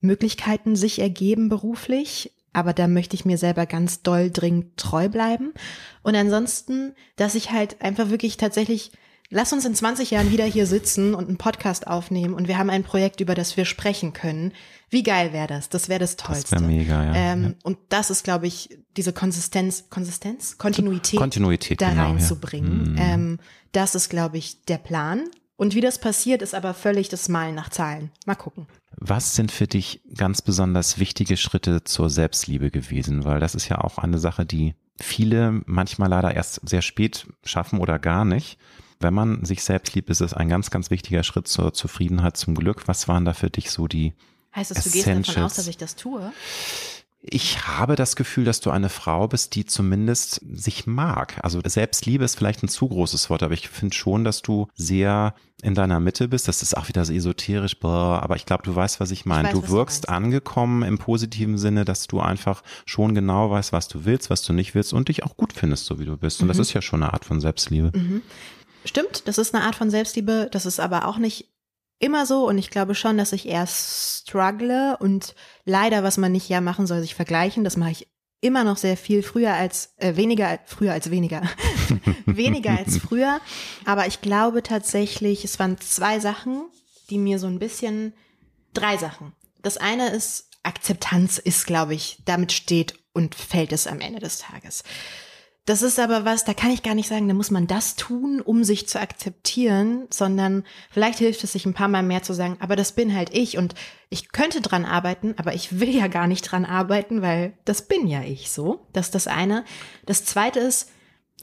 Möglichkeiten 0.00 0.76
sich 0.76 0.98
ergeben 0.98 1.48
beruflich. 1.48 2.32
Aber 2.52 2.72
da 2.72 2.88
möchte 2.88 3.14
ich 3.14 3.24
mir 3.24 3.38
selber 3.38 3.66
ganz 3.66 4.02
doll 4.02 4.30
dringend 4.30 4.76
treu 4.76 5.08
bleiben. 5.08 5.52
Und 6.02 6.16
ansonsten, 6.16 6.94
dass 7.16 7.36
ich 7.36 7.52
halt 7.52 7.80
einfach 7.80 8.10
wirklich 8.10 8.36
tatsächlich, 8.36 8.90
lass 9.28 9.52
uns 9.52 9.64
in 9.64 9.74
20 9.74 10.10
Jahren 10.10 10.32
wieder 10.32 10.44
hier 10.44 10.66
sitzen 10.66 11.14
und 11.14 11.28
einen 11.28 11.38
Podcast 11.38 11.86
aufnehmen 11.86 12.34
und 12.34 12.48
wir 12.48 12.58
haben 12.58 12.70
ein 12.70 12.82
Projekt, 12.82 13.20
über 13.20 13.36
das 13.36 13.56
wir 13.56 13.64
sprechen 13.64 14.12
können. 14.12 14.52
Wie 14.90 15.04
geil 15.04 15.32
wäre 15.32 15.46
das? 15.46 15.68
Das 15.68 15.88
wäre 15.88 16.00
das 16.00 16.16
Tollste. 16.16 16.56
Das 16.56 16.62
wäre 16.62 16.70
mega, 16.70 17.04
ja. 17.04 17.14
Ähm, 17.14 17.42
ja. 17.44 17.50
Und 17.62 17.78
das 17.88 18.10
ist, 18.10 18.24
glaube 18.24 18.48
ich, 18.48 18.76
diese 18.96 19.12
Konsistenz, 19.12 19.88
Konsistenz? 19.88 20.58
Kontinuität, 20.58 21.18
Kontinuität, 21.18 21.80
da 21.80 21.90
genau, 21.90 22.02
ja. 22.02 22.08
reinzubringen. 22.08 22.92
Mhm. 22.92 22.98
Ähm, 22.98 23.38
das 23.72 23.94
ist, 23.94 24.08
glaube 24.08 24.38
ich, 24.38 24.64
der 24.64 24.78
Plan. 24.78 25.24
Und 25.56 25.74
wie 25.74 25.80
das 25.80 26.00
passiert, 26.00 26.42
ist 26.42 26.54
aber 26.54 26.74
völlig 26.74 27.08
das 27.08 27.28
Malen 27.28 27.54
nach 27.54 27.68
Zahlen. 27.68 28.10
Mal 28.26 28.34
gucken. 28.34 28.66
Was 28.96 29.36
sind 29.36 29.52
für 29.52 29.66
dich 29.66 30.00
ganz 30.16 30.42
besonders 30.42 30.98
wichtige 30.98 31.36
Schritte 31.36 31.84
zur 31.84 32.10
Selbstliebe 32.10 32.70
gewesen? 32.70 33.24
Weil 33.24 33.40
das 33.40 33.54
ist 33.54 33.68
ja 33.68 33.78
auch 33.78 33.98
eine 33.98 34.18
Sache, 34.18 34.44
die 34.44 34.74
viele 34.98 35.62
manchmal 35.66 36.08
leider 36.08 36.34
erst 36.34 36.68
sehr 36.68 36.82
spät 36.82 37.26
schaffen 37.44 37.78
oder 37.78 37.98
gar 37.98 38.24
nicht. 38.24 38.58
Wenn 38.98 39.14
man 39.14 39.44
sich 39.44 39.62
selbst 39.62 39.94
liebt, 39.94 40.10
ist 40.10 40.20
es 40.20 40.34
ein 40.34 40.48
ganz, 40.48 40.70
ganz 40.70 40.90
wichtiger 40.90 41.22
Schritt 41.22 41.46
zur 41.46 41.72
Zufriedenheit, 41.72 42.36
zum 42.36 42.54
Glück. 42.54 42.88
Was 42.88 43.06
waren 43.06 43.24
da 43.24 43.32
für 43.32 43.50
dich 43.50 43.70
so 43.70 43.86
die 43.86 44.14
Heißt 44.54 44.70
das, 44.70 44.84
du 44.84 44.90
gehst 44.90 45.06
davon 45.06 45.20
Essentials. 45.22 45.52
aus, 45.52 45.54
dass 45.56 45.66
ich 45.68 45.76
das 45.76 45.96
tue? 45.96 46.32
Ich 47.22 47.66
habe 47.66 47.96
das 47.96 48.16
Gefühl, 48.16 48.44
dass 48.46 48.60
du 48.60 48.70
eine 48.70 48.88
Frau 48.88 49.28
bist, 49.28 49.54
die 49.54 49.66
zumindest 49.66 50.40
sich 50.54 50.86
mag. 50.86 51.38
Also 51.42 51.60
Selbstliebe 51.62 52.24
ist 52.24 52.36
vielleicht 52.38 52.62
ein 52.62 52.68
zu 52.68 52.88
großes 52.88 53.28
Wort, 53.28 53.42
aber 53.42 53.52
ich 53.52 53.68
finde 53.68 53.94
schon, 53.94 54.24
dass 54.24 54.40
du 54.40 54.68
sehr 54.74 55.34
in 55.62 55.74
deiner 55.74 56.00
Mitte 56.00 56.28
bist. 56.28 56.48
Das 56.48 56.62
ist 56.62 56.74
auch 56.74 56.88
wieder 56.88 57.04
so 57.04 57.12
esoterisch, 57.12 57.76
aber 57.82 58.36
ich 58.36 58.46
glaube, 58.46 58.62
du 58.62 58.74
weißt, 58.74 59.00
was 59.00 59.10
ich 59.10 59.26
meine. 59.26 59.48
weiß, 59.48 59.54
Du 59.54 59.60
du 59.60 59.68
wirkst 59.68 60.08
meinst. 60.08 60.08
angekommen 60.08 60.82
im 60.82 60.96
positiven 60.96 61.58
Sinne, 61.58 61.84
dass 61.84 62.06
du 62.06 62.20
einfach 62.20 62.62
schon 62.86 63.14
genau 63.14 63.50
weißt, 63.50 63.72
was 63.74 63.86
du 63.88 64.06
willst, 64.06 64.30
was 64.30 64.40
du 64.40 64.54
nicht 64.54 64.74
willst 64.74 64.94
und 64.94 65.08
dich 65.08 65.22
auch 65.22 65.36
gut 65.36 65.52
findest, 65.52 65.84
so 65.84 65.98
wie 65.98 66.06
du 66.06 66.16
bist. 66.16 66.40
Und 66.40 66.48
das 66.48 66.58
ist 66.58 66.72
ja 66.72 66.80
schon 66.80 67.02
eine 67.02 67.12
Art 67.12 67.26
von 67.26 67.38
Selbstliebe. 67.42 67.92
Stimmt, 68.86 69.28
das 69.28 69.36
ist 69.36 69.54
eine 69.54 69.64
Art 69.64 69.74
von 69.74 69.90
Selbstliebe. 69.90 70.48
Das 70.50 70.64
ist 70.64 70.80
aber 70.80 71.06
auch 71.06 71.18
nicht 71.18 71.48
immer 72.00 72.26
so 72.26 72.48
und 72.48 72.58
ich 72.58 72.70
glaube 72.70 72.96
schon, 72.96 73.16
dass 73.16 73.32
ich 73.32 73.46
eher 73.46 73.66
struggle 73.68 74.96
und 74.98 75.36
leider, 75.64 76.02
was 76.02 76.16
man 76.16 76.32
nicht 76.32 76.48
ja 76.48 76.60
machen 76.60 76.88
soll, 76.88 77.00
sich 77.02 77.14
vergleichen. 77.14 77.62
Das 77.62 77.76
mache 77.76 77.92
ich 77.92 78.08
immer 78.40 78.64
noch 78.64 78.78
sehr 78.78 78.96
viel 78.96 79.22
früher 79.22 79.52
als 79.52 79.92
äh, 79.98 80.16
weniger 80.16 80.58
früher 80.64 80.92
als 80.92 81.10
weniger. 81.10 81.42
Weniger 82.26 82.76
als 82.76 82.96
früher. 82.96 83.40
Aber 83.84 84.06
ich 84.06 84.22
glaube 84.22 84.62
tatsächlich 84.62 85.44
es 85.44 85.58
waren 85.58 85.78
zwei 85.78 86.18
Sachen 86.18 86.64
die 87.10 87.18
mir 87.18 87.38
so 87.38 87.48
ein 87.48 87.58
bisschen 87.58 88.14
drei 88.72 88.96
Sachen. 88.96 89.32
Das 89.62 89.76
eine 89.76 90.10
ist 90.10 90.48
Akzeptanz 90.62 91.38
ist 91.38 91.66
glaube 91.66 91.94
ich 91.94 92.22
damit 92.24 92.52
steht 92.52 92.94
und 93.12 93.34
fällt 93.34 93.72
es 93.72 93.86
am 93.86 94.00
Ende 94.00 94.20
des 94.20 94.38
Tages 94.38 94.84
das 95.66 95.82
ist 95.82 96.00
aber 96.00 96.24
was, 96.24 96.44
da 96.44 96.54
kann 96.54 96.70
ich 96.70 96.82
gar 96.82 96.94
nicht 96.94 97.08
sagen, 97.08 97.28
da 97.28 97.34
muss 97.34 97.50
man 97.50 97.66
das 97.66 97.94
tun, 97.94 98.40
um 98.40 98.64
sich 98.64 98.88
zu 98.88 98.98
akzeptieren, 99.00 100.06
sondern 100.10 100.64
vielleicht 100.90 101.18
hilft 101.18 101.44
es 101.44 101.52
sich 101.52 101.66
ein 101.66 101.74
paar 101.74 101.88
Mal 101.88 102.02
mehr 102.02 102.22
zu 102.22 102.32
sagen, 102.32 102.56
aber 102.60 102.76
das 102.76 102.92
bin 102.92 103.14
halt 103.14 103.34
ich 103.34 103.58
und 103.58 103.74
ich 104.08 104.32
könnte 104.32 104.62
dran 104.62 104.84
arbeiten, 104.84 105.34
aber 105.36 105.54
ich 105.54 105.78
will 105.78 105.90
ja 105.90 106.08
gar 106.08 106.26
nicht 106.26 106.42
dran 106.42 106.64
arbeiten, 106.64 107.22
weil 107.22 107.58
das 107.64 107.86
bin 107.86 108.06
ja 108.06 108.22
ich 108.22 108.50
so. 108.50 108.86
Das 108.92 109.06
ist 109.06 109.14
das 109.14 109.26
eine. 109.26 109.64
Das 110.06 110.24
zweite 110.24 110.58
ist, 110.60 110.90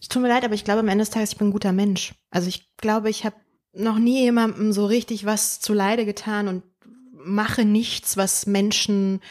es 0.01 0.09
tut 0.09 0.21
mir 0.21 0.27
leid, 0.27 0.43
aber 0.43 0.55
ich 0.55 0.65
glaube 0.65 0.81
am 0.81 0.89
Ende 0.89 1.03
des 1.03 1.09
Tages, 1.09 1.31
ich 1.31 1.37
bin 1.37 1.49
ein 1.49 1.53
guter 1.53 1.71
Mensch. 1.71 2.13
Also 2.29 2.49
ich 2.49 2.75
glaube, 2.77 3.09
ich 3.09 3.23
habe 3.23 3.35
noch 3.73 3.99
nie 3.99 4.21
jemandem 4.21 4.73
so 4.73 4.85
richtig 4.85 5.25
was 5.25 5.59
zu 5.59 5.73
Leide 5.73 6.05
getan 6.05 6.47
und 6.47 6.63
mache 7.13 7.65
nichts, 7.65 8.17
was 8.17 8.45
Menschen 8.47 9.21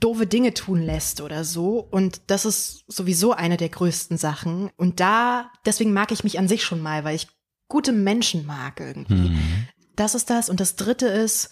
doofe 0.00 0.26
Dinge 0.26 0.54
tun 0.54 0.82
lässt 0.82 1.20
oder 1.20 1.44
so. 1.44 1.86
Und 1.90 2.22
das 2.26 2.44
ist 2.44 2.84
sowieso 2.88 3.32
eine 3.32 3.56
der 3.56 3.68
größten 3.68 4.18
Sachen. 4.18 4.70
Und 4.76 5.00
da, 5.00 5.50
deswegen 5.64 5.92
mag 5.92 6.12
ich 6.12 6.24
mich 6.24 6.38
an 6.38 6.48
sich 6.48 6.64
schon 6.64 6.80
mal, 6.80 7.04
weil 7.04 7.16
ich 7.16 7.28
gute 7.68 7.92
Menschen 7.92 8.46
mag 8.46 8.80
irgendwie. 8.80 9.30
Mhm. 9.30 9.68
Das 9.96 10.14
ist 10.14 10.30
das. 10.30 10.48
Und 10.48 10.60
das 10.60 10.76
dritte 10.76 11.06
ist, 11.06 11.50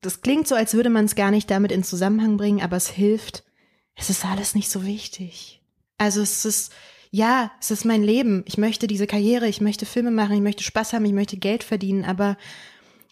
das 0.00 0.20
klingt 0.20 0.46
so, 0.46 0.54
als 0.54 0.74
würde 0.74 0.90
man 0.90 1.06
es 1.06 1.16
gar 1.16 1.30
nicht 1.30 1.50
damit 1.50 1.72
in 1.72 1.82
Zusammenhang 1.82 2.36
bringen, 2.36 2.62
aber 2.62 2.76
es 2.76 2.88
hilft. 2.88 3.44
Es 3.94 4.10
ist 4.10 4.24
alles 4.24 4.54
nicht 4.54 4.70
so 4.70 4.86
wichtig. 4.86 5.60
Also 5.96 6.22
es 6.22 6.44
ist, 6.44 6.72
ja, 7.10 7.50
es 7.60 7.70
ist 7.70 7.84
mein 7.84 8.04
Leben. 8.04 8.44
Ich 8.46 8.58
möchte 8.58 8.86
diese 8.86 9.06
Karriere, 9.06 9.48
ich 9.48 9.60
möchte 9.60 9.86
Filme 9.86 10.12
machen, 10.12 10.36
ich 10.36 10.42
möchte 10.42 10.62
Spaß 10.62 10.92
haben, 10.92 11.04
ich 11.04 11.12
möchte 11.12 11.36
Geld 11.36 11.64
verdienen, 11.64 12.04
aber 12.04 12.36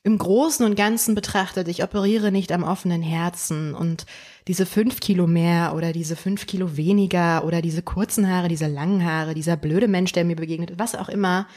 im 0.06 0.18
Großen 0.18 0.64
und 0.64 0.76
Ganzen 0.76 1.16
betrachtet, 1.16 1.66
ich 1.66 1.82
operiere 1.82 2.30
nicht 2.30 2.52
am 2.52 2.62
offenen 2.62 3.02
Herzen 3.02 3.74
und 3.74 4.06
diese 4.46 4.64
fünf 4.64 5.00
Kilo 5.00 5.26
mehr 5.26 5.74
oder 5.74 5.92
diese 5.92 6.14
fünf 6.14 6.46
Kilo 6.46 6.76
weniger 6.76 7.44
oder 7.44 7.60
diese 7.60 7.82
kurzen 7.82 8.30
Haare, 8.30 8.46
diese 8.46 8.68
langen 8.68 9.04
Haare, 9.04 9.34
dieser 9.34 9.56
blöde 9.56 9.88
Mensch, 9.88 10.12
der 10.12 10.24
mir 10.24 10.36
begegnet, 10.36 10.78
was 10.78 10.94
auch 10.94 11.08
immer, 11.08 11.48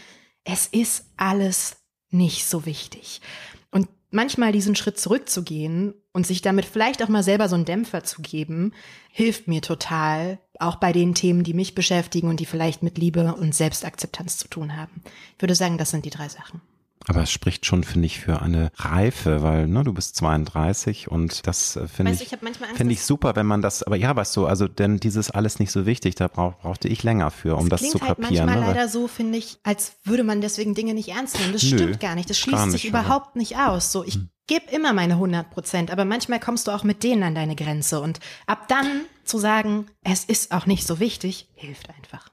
es 0.46 0.66
ist 0.66 1.06
alles 1.16 1.78
nicht 2.10 2.48
so 2.48 2.66
wichtig. 2.66 3.22
Und 3.70 3.88
manchmal 4.10 4.52
diesen 4.52 4.76
Schritt 4.76 5.00
zurückzugehen 5.00 5.94
und 6.12 6.26
sich 6.26 6.42
damit 6.42 6.66
vielleicht 6.66 7.04
auch 7.04 7.08
mal 7.08 7.22
selber 7.22 7.50
so 7.50 7.56
einen 7.56 7.66
Dämpfer 7.66 8.04
zu 8.04 8.24
geben, 8.24 8.74
hilft 9.12 9.48
mir 9.48 9.62
total, 9.62 10.40
auch 10.58 10.78
bei 10.78 10.92
den 10.92 11.14
Themen, 11.14 11.44
die 11.44 11.54
mich 11.54 11.76
beschäftigen 11.76 12.30
und 12.30 12.40
die 12.40 12.48
vielleicht 12.48 12.82
mit 12.82 12.98
Liebe 12.98 13.36
und 13.36 13.54
Selbstakzeptanz 13.54 14.38
zu 14.38 14.48
tun 14.48 14.76
haben. 14.76 15.04
Ich 15.36 15.44
würde 15.44 15.54
sagen, 15.54 15.78
das 15.78 15.92
sind 15.92 16.04
die 16.04 16.10
drei 16.10 16.30
Sachen. 16.30 16.62
Aber 17.10 17.24
es 17.24 17.32
spricht 17.32 17.66
schon, 17.66 17.84
finde 17.84 18.06
ich, 18.06 18.20
für 18.20 18.40
eine 18.40 18.72
Reife, 18.76 19.42
weil 19.42 19.68
ne, 19.68 19.84
du 19.84 19.94
bist 19.94 20.16
32 20.18 21.10
und 21.10 21.48
das 21.48 21.76
äh, 21.76 21.88
finde 21.88 22.12
ich, 22.12 22.22
ich 22.22 22.38
finde 22.76 22.94
ich 22.94 23.04
super, 23.04 23.36
wenn 23.36 23.48
man 23.48 23.64
das, 23.64 23.82
aber 23.82 23.96
ja, 23.96 24.16
weißt 24.16 24.38
du, 24.38 24.46
also 24.46 24.68
denn 24.68 25.00
dieses 25.00 25.32
alles 25.32 25.58
nicht 25.58 25.72
so 25.72 25.88
wichtig, 25.88 26.14
da 26.14 26.28
brauch, 26.28 26.60
brauchte 26.60 26.88
ich 26.88 27.02
länger 27.02 27.32
für, 27.32 27.56
um 27.56 27.68
das, 27.68 27.82
das 27.82 27.90
zu 27.90 28.02
halt 28.02 28.20
kapieren. 28.20 28.46
Manchmal 28.46 28.62
ne? 28.62 28.74
leider 28.74 28.88
so, 28.88 29.08
finde 29.08 29.40
ich, 29.40 29.58
als 29.64 29.94
würde 30.04 30.24
man 30.24 30.40
deswegen 30.40 30.76
Dinge 30.76 30.94
nicht 30.94 31.10
ernst 31.10 31.40
nehmen. 31.40 31.54
Das 31.54 31.64
Nö, 31.64 31.78
stimmt 31.80 32.00
gar 32.00 32.14
nicht. 32.14 32.30
Das 32.30 32.38
schließt 32.38 32.66
nicht, 32.66 32.74
sich 32.74 32.86
überhaupt 32.86 33.36
nicht 33.36 33.58
aus. 33.58 33.92
So, 33.92 34.04
ich 34.04 34.14
hm. 34.14 34.30
gebe 34.46 34.70
immer 34.72 34.94
meine 34.94 35.14
100 35.14 35.50
Prozent, 35.50 35.90
aber 35.90 36.06
manchmal 36.06 36.40
kommst 36.40 36.68
du 36.68 36.72
auch 36.72 36.84
mit 36.84 37.02
denen 37.02 37.24
an 37.24 37.34
deine 37.34 37.56
Grenze 37.56 38.02
und 38.02 38.20
ab 38.46 38.68
dann 38.68 38.86
zu 39.24 39.40
sagen, 39.40 39.88
es 40.04 40.26
ist 40.26 40.52
auch 40.52 40.68
nicht 40.68 40.86
so 40.86 41.00
wichtig, 41.00 41.50
hilft 41.56 41.90
einfach. 41.90 42.30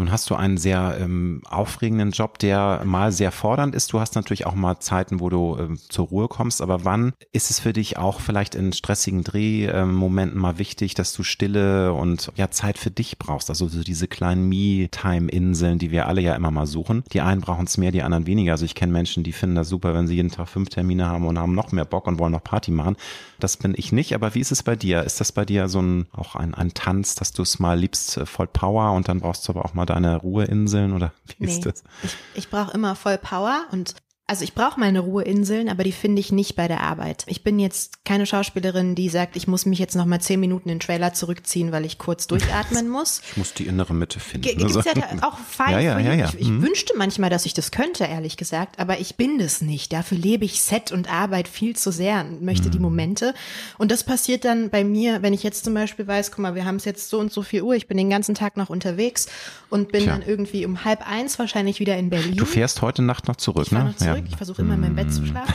Nun 0.00 0.10
hast 0.10 0.30
du 0.30 0.34
einen 0.34 0.56
sehr 0.56 0.96
ähm, 0.98 1.42
aufregenden 1.46 2.12
Job, 2.12 2.38
der 2.38 2.80
mal 2.86 3.12
sehr 3.12 3.30
fordernd 3.32 3.74
ist. 3.74 3.92
Du 3.92 4.00
hast 4.00 4.14
natürlich 4.14 4.46
auch 4.46 4.54
mal 4.54 4.80
Zeiten, 4.80 5.20
wo 5.20 5.28
du 5.28 5.58
ähm, 5.60 5.78
zur 5.90 6.06
Ruhe 6.06 6.26
kommst. 6.26 6.62
Aber 6.62 6.86
wann 6.86 7.12
ist 7.32 7.50
es 7.50 7.60
für 7.60 7.74
dich 7.74 7.98
auch 7.98 8.20
vielleicht 8.20 8.54
in 8.54 8.72
stressigen 8.72 9.24
Drehmomenten 9.24 10.40
mal 10.40 10.56
wichtig, 10.56 10.94
dass 10.94 11.12
du 11.12 11.22
Stille 11.22 11.92
und 11.92 12.32
ja 12.34 12.50
Zeit 12.50 12.78
für 12.78 12.90
dich 12.90 13.18
brauchst? 13.18 13.50
Also 13.50 13.68
so 13.68 13.82
diese 13.82 14.08
kleinen 14.08 14.48
Me-Time-Inseln, 14.48 15.78
die 15.78 15.90
wir 15.90 16.06
alle 16.06 16.22
ja 16.22 16.34
immer 16.34 16.50
mal 16.50 16.66
suchen. 16.66 17.04
Die 17.12 17.20
einen 17.20 17.42
brauchen 17.42 17.66
es 17.66 17.76
mehr, 17.76 17.92
die 17.92 18.02
anderen 18.02 18.26
weniger. 18.26 18.52
Also 18.52 18.64
ich 18.64 18.74
kenne 18.74 18.94
Menschen, 18.94 19.22
die 19.22 19.32
finden 19.32 19.56
das 19.56 19.68
super, 19.68 19.92
wenn 19.92 20.06
sie 20.06 20.14
jeden 20.14 20.30
Tag 20.30 20.48
fünf 20.48 20.70
Termine 20.70 21.08
haben 21.08 21.26
und 21.26 21.38
haben 21.38 21.54
noch 21.54 21.72
mehr 21.72 21.84
Bock 21.84 22.06
und 22.06 22.18
wollen 22.18 22.32
noch 22.32 22.42
Party 22.42 22.70
machen. 22.70 22.96
Das 23.38 23.58
bin 23.58 23.74
ich 23.76 23.92
nicht. 23.92 24.14
Aber 24.14 24.34
wie 24.34 24.40
ist 24.40 24.50
es 24.50 24.62
bei 24.62 24.76
dir? 24.76 25.02
Ist 25.02 25.20
das 25.20 25.30
bei 25.30 25.44
dir 25.44 25.68
so 25.68 25.82
ein 25.82 26.06
auch 26.12 26.36
ein, 26.36 26.54
ein 26.54 26.72
Tanz, 26.72 27.16
dass 27.16 27.32
du 27.32 27.42
es 27.42 27.58
mal 27.58 27.78
liebst, 27.78 28.16
äh, 28.16 28.24
voll 28.24 28.46
Power 28.46 28.92
und 28.92 29.06
dann 29.06 29.20
brauchst 29.20 29.46
du 29.46 29.52
aber 29.52 29.66
auch 29.66 29.74
mal 29.74 29.89
deine 29.90 30.16
Ruheinseln 30.16 30.92
oder 30.92 31.12
wie 31.38 31.44
nee, 31.44 31.52
ist 31.52 31.66
das? 31.66 31.84
Ich, 32.02 32.16
ich 32.34 32.50
brauche 32.50 32.72
immer 32.72 32.94
voll 32.96 33.18
Power 33.18 33.64
und 33.72 33.94
also 34.30 34.44
ich 34.44 34.54
brauche 34.54 34.78
meine 34.78 35.00
Ruheinseln, 35.00 35.68
aber 35.68 35.82
die 35.82 35.90
finde 35.90 36.20
ich 36.20 36.30
nicht 36.30 36.54
bei 36.54 36.68
der 36.68 36.82
Arbeit. 36.82 37.24
Ich 37.26 37.42
bin 37.42 37.58
jetzt 37.58 38.04
keine 38.04 38.26
Schauspielerin, 38.26 38.94
die 38.94 39.08
sagt, 39.08 39.34
ich 39.34 39.48
muss 39.48 39.66
mich 39.66 39.80
jetzt 39.80 39.96
noch 39.96 40.06
mal 40.06 40.20
zehn 40.20 40.38
Minuten 40.38 40.68
in 40.68 40.76
den 40.76 40.80
Trailer 40.80 41.12
zurückziehen, 41.12 41.72
weil 41.72 41.84
ich 41.84 41.98
kurz 41.98 42.26
durchatmen 42.28 42.88
muss. 42.88 43.22
Ich 43.28 43.36
muss 43.36 43.54
die 43.54 43.66
innere 43.66 43.92
Mitte 43.92 44.20
finden. 44.20 44.46
G 44.46 44.54
gibt's 44.54 44.84
ja 44.84 44.92
auch 45.22 45.36
fein. 45.36 45.72
Ja, 45.72 45.80
ja, 45.80 45.98
ja, 45.98 46.14
ja. 46.14 46.26
Ich, 46.26 46.42
ich 46.42 46.48
mhm. 46.48 46.62
wünschte 46.62 46.92
manchmal, 46.96 47.28
dass 47.28 47.44
ich 47.44 47.54
das 47.54 47.72
könnte, 47.72 48.04
ehrlich 48.04 48.36
gesagt, 48.36 48.78
aber 48.78 49.00
ich 49.00 49.16
bin 49.16 49.40
das 49.40 49.62
nicht. 49.62 49.92
Dafür 49.92 50.16
lebe 50.16 50.44
ich 50.44 50.60
Set 50.60 50.92
und 50.92 51.12
Arbeit 51.12 51.48
viel 51.48 51.74
zu 51.74 51.90
sehr 51.90 52.20
und 52.20 52.40
möchte 52.40 52.68
mhm. 52.68 52.70
die 52.70 52.78
Momente. 52.78 53.34
Und 53.78 53.90
das 53.90 54.04
passiert 54.04 54.44
dann 54.44 54.70
bei 54.70 54.84
mir, 54.84 55.22
wenn 55.22 55.34
ich 55.34 55.42
jetzt 55.42 55.64
zum 55.64 55.74
Beispiel 55.74 56.06
weiß, 56.06 56.30
guck 56.30 56.38
mal, 56.38 56.54
wir 56.54 56.64
haben 56.66 56.76
es 56.76 56.84
jetzt 56.84 57.10
so 57.10 57.18
und 57.18 57.32
so 57.32 57.42
viel 57.42 57.62
Uhr, 57.62 57.74
ich 57.74 57.88
bin 57.88 57.96
den 57.96 58.10
ganzen 58.10 58.36
Tag 58.36 58.56
noch 58.56 58.70
unterwegs 58.70 59.26
und 59.70 59.90
bin 59.90 60.04
Tja. 60.04 60.12
dann 60.12 60.22
irgendwie 60.22 60.64
um 60.66 60.84
halb 60.84 61.04
eins 61.04 61.36
wahrscheinlich 61.40 61.80
wieder 61.80 61.96
in 61.96 62.10
Berlin. 62.10 62.36
Du 62.36 62.44
fährst 62.44 62.80
heute 62.80 63.02
Nacht 63.02 63.26
noch 63.26 63.34
zurück, 63.34 63.66
ich 63.66 63.72
ne? 63.72 63.92
Zurück. 63.98 64.18
Ja. 64.18 64.19
Ich 64.26 64.36
versuche 64.36 64.62
immer 64.62 64.74
in 64.74 64.80
meinem 64.80 64.96
Bett 64.96 65.12
zu 65.12 65.24
schlafen. 65.24 65.54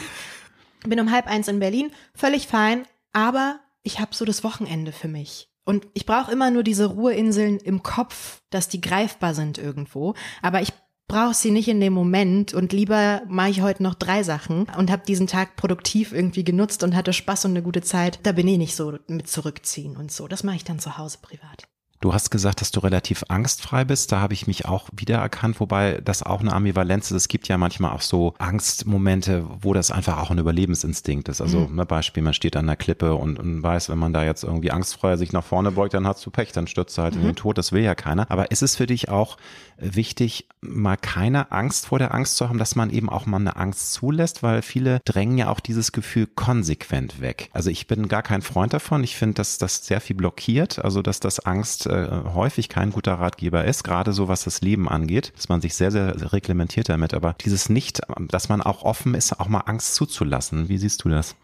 Bin 0.88 1.00
um 1.00 1.12
halb 1.12 1.28
eins 1.28 1.48
in 1.48 1.60
Berlin, 1.60 1.92
völlig 2.14 2.48
fein, 2.48 2.86
aber 3.14 3.60
ich 3.84 4.00
habe 4.00 4.16
so 4.16 4.26
das 4.26 4.44
Wochenende 4.44 4.92
für 4.92 5.08
mich. 5.08 5.50
Und 5.64 5.88
ich 5.94 6.06
brauche 6.06 6.32
immer 6.32 6.52
nur 6.52 6.64
diese 6.64 6.86
Ruheinseln 6.86 7.58
im 7.58 7.82
Kopf, 7.82 8.42
dass 8.52 8.68
die 8.68 8.82
greifbar 8.82 9.34
sind 9.34 9.58
irgendwo. 9.58 10.14
Aber 10.44 10.62
ich 10.62 10.72
brauche 11.08 11.34
sie 11.34 11.52
nicht 11.52 11.68
in 11.68 11.80
dem 11.80 11.94
Moment 11.94 12.54
und 12.54 12.74
lieber 12.74 13.22
mache 13.28 13.50
ich 13.50 13.62
heute 13.62 13.84
noch 13.84 13.96
drei 13.96 14.24
Sachen 14.24 14.68
und 14.78 14.92
habe 14.92 15.06
diesen 15.06 15.28
Tag 15.28 15.56
produktiv 15.56 16.12
irgendwie 16.12 16.44
genutzt 16.44 16.84
und 16.84 16.96
hatte 16.96 17.14
Spaß 17.14 17.46
und 17.46 17.52
eine 17.52 17.64
gute 17.64 17.82
Zeit. 17.82 18.20
Da 18.24 18.32
bin 18.32 18.48
ich 18.48 18.58
nicht 18.58 18.76
so 18.76 18.98
mit 19.08 19.28
zurückziehen 19.28 19.98
und 19.98 20.12
so. 20.12 20.28
Das 20.28 20.44
mache 20.44 20.58
ich 20.58 20.64
dann 20.64 20.80
zu 20.80 20.98
Hause 20.98 21.20
privat. 21.22 21.68
Du 22.06 22.14
hast 22.14 22.30
gesagt, 22.30 22.62
dass 22.62 22.70
du 22.70 22.82
relativ 22.82 23.24
angstfrei 23.30 23.84
bist. 23.84 24.12
Da 24.12 24.20
habe 24.20 24.36
ich 24.36 24.46
mich 24.46 24.68
auch 24.68 24.90
wiedererkannt, 24.96 25.60
wobei 25.60 26.02
das 26.06 26.22
auch 26.22 26.40
eine 26.40 26.54
Ambivalenz 26.54 27.10
ist. 27.10 27.18
Es 27.18 27.28
gibt 27.28 27.48
ja 27.48 27.58
manchmal 27.58 27.94
auch 27.94 28.02
so 28.02 28.36
Angstmomente, 28.38 29.44
wo 29.62 29.74
das 29.74 29.90
einfach 29.90 30.20
auch 30.20 30.30
ein 30.30 30.38
Überlebensinstinkt 30.38 31.30
ist. 31.30 31.42
Also 31.42 31.62
mhm. 31.62 31.78
ne, 31.78 31.86
Beispiel, 31.88 32.22
man 32.22 32.36
steht 32.36 32.58
an 32.58 32.68
der 32.68 32.76
Klippe 32.76 33.16
und, 33.16 33.40
und, 33.40 33.64
weiß, 33.64 33.90
wenn 33.90 33.98
man 33.98 34.14
da 34.14 34.24
jetzt 34.24 34.44
irgendwie 34.44 34.70
angstfrei 34.70 35.18
sich 35.18 35.34
nach 35.34 35.44
vorne 35.44 35.72
beugt, 35.72 35.96
dann 35.96 36.06
hast 36.06 36.24
du 36.24 36.30
Pech, 36.30 36.52
dann 36.52 36.68
stürzt 36.68 36.96
du 36.96 37.02
halt 37.02 37.16
mhm. 37.16 37.22
in 37.22 37.26
den 37.30 37.36
Tod. 37.38 37.58
Das 37.58 37.72
will 37.72 37.82
ja 37.82 37.96
keiner. 37.96 38.30
Aber 38.30 38.52
ist 38.52 38.62
es 38.62 38.76
für 38.76 38.86
dich 38.86 39.10
auch 39.10 39.38
wichtig, 39.78 40.48
mal 40.62 40.98
keine 40.98 41.52
Angst 41.52 41.88
vor 41.88 41.98
der 41.98 42.14
Angst 42.14 42.38
zu 42.38 42.48
haben, 42.48 42.60
dass 42.60 42.76
man 42.76 42.92
eben 42.92 43.10
auch 43.10 43.26
mal 43.26 43.38
eine 43.38 43.56
Angst 43.56 43.94
zulässt, 43.94 44.44
weil 44.44 44.62
viele 44.62 45.00
drängen 45.06 45.40
ja 45.40 45.50
auch 45.50 45.60
dieses 45.60 45.92
Gefühl 45.92 46.28
konsequent 46.28 47.20
weg. 47.20 47.50
Also 47.52 47.72
ich 47.72 47.88
bin 47.88 48.08
gar 48.08 48.22
kein 48.22 48.44
Freund 48.44 48.74
davon. 48.74 49.04
Ich 49.04 49.16
finde, 49.16 49.36
dass 49.36 49.58
das 49.58 49.88
sehr 49.88 50.02
viel 50.02 50.16
blockiert. 50.16 50.84
Also 50.86 51.02
dass 51.02 51.20
das 51.20 51.40
Angst 51.40 51.88
äh, 51.96 52.34
häufig 52.34 52.70
kein 52.70 52.92
guter 52.92 53.14
Ratgeber 53.16 53.66
ist, 53.66 53.84
gerade 53.84 54.14
so 54.14 54.28
was 54.28 54.44
das 54.44 54.62
Leben 54.62 54.90
angeht, 54.90 55.34
dass 55.36 55.50
man 55.50 55.62
sich 55.62 55.76
sehr, 55.76 55.92
sehr 55.92 56.34
reglementiert 56.34 56.90
damit. 56.90 57.14
Aber 57.14 57.36
dieses 57.44 57.70
nicht, 57.70 58.02
dass 58.30 58.50
man 58.50 58.62
auch 58.62 58.84
offen 58.84 59.16
ist, 59.16 59.40
auch 59.40 59.48
mal 59.48 59.62
Angst 59.62 59.96
zuzulassen. 59.96 60.70
Wie 60.70 60.78
siehst 60.78 61.04
du 61.04 61.10
das? 61.10 61.36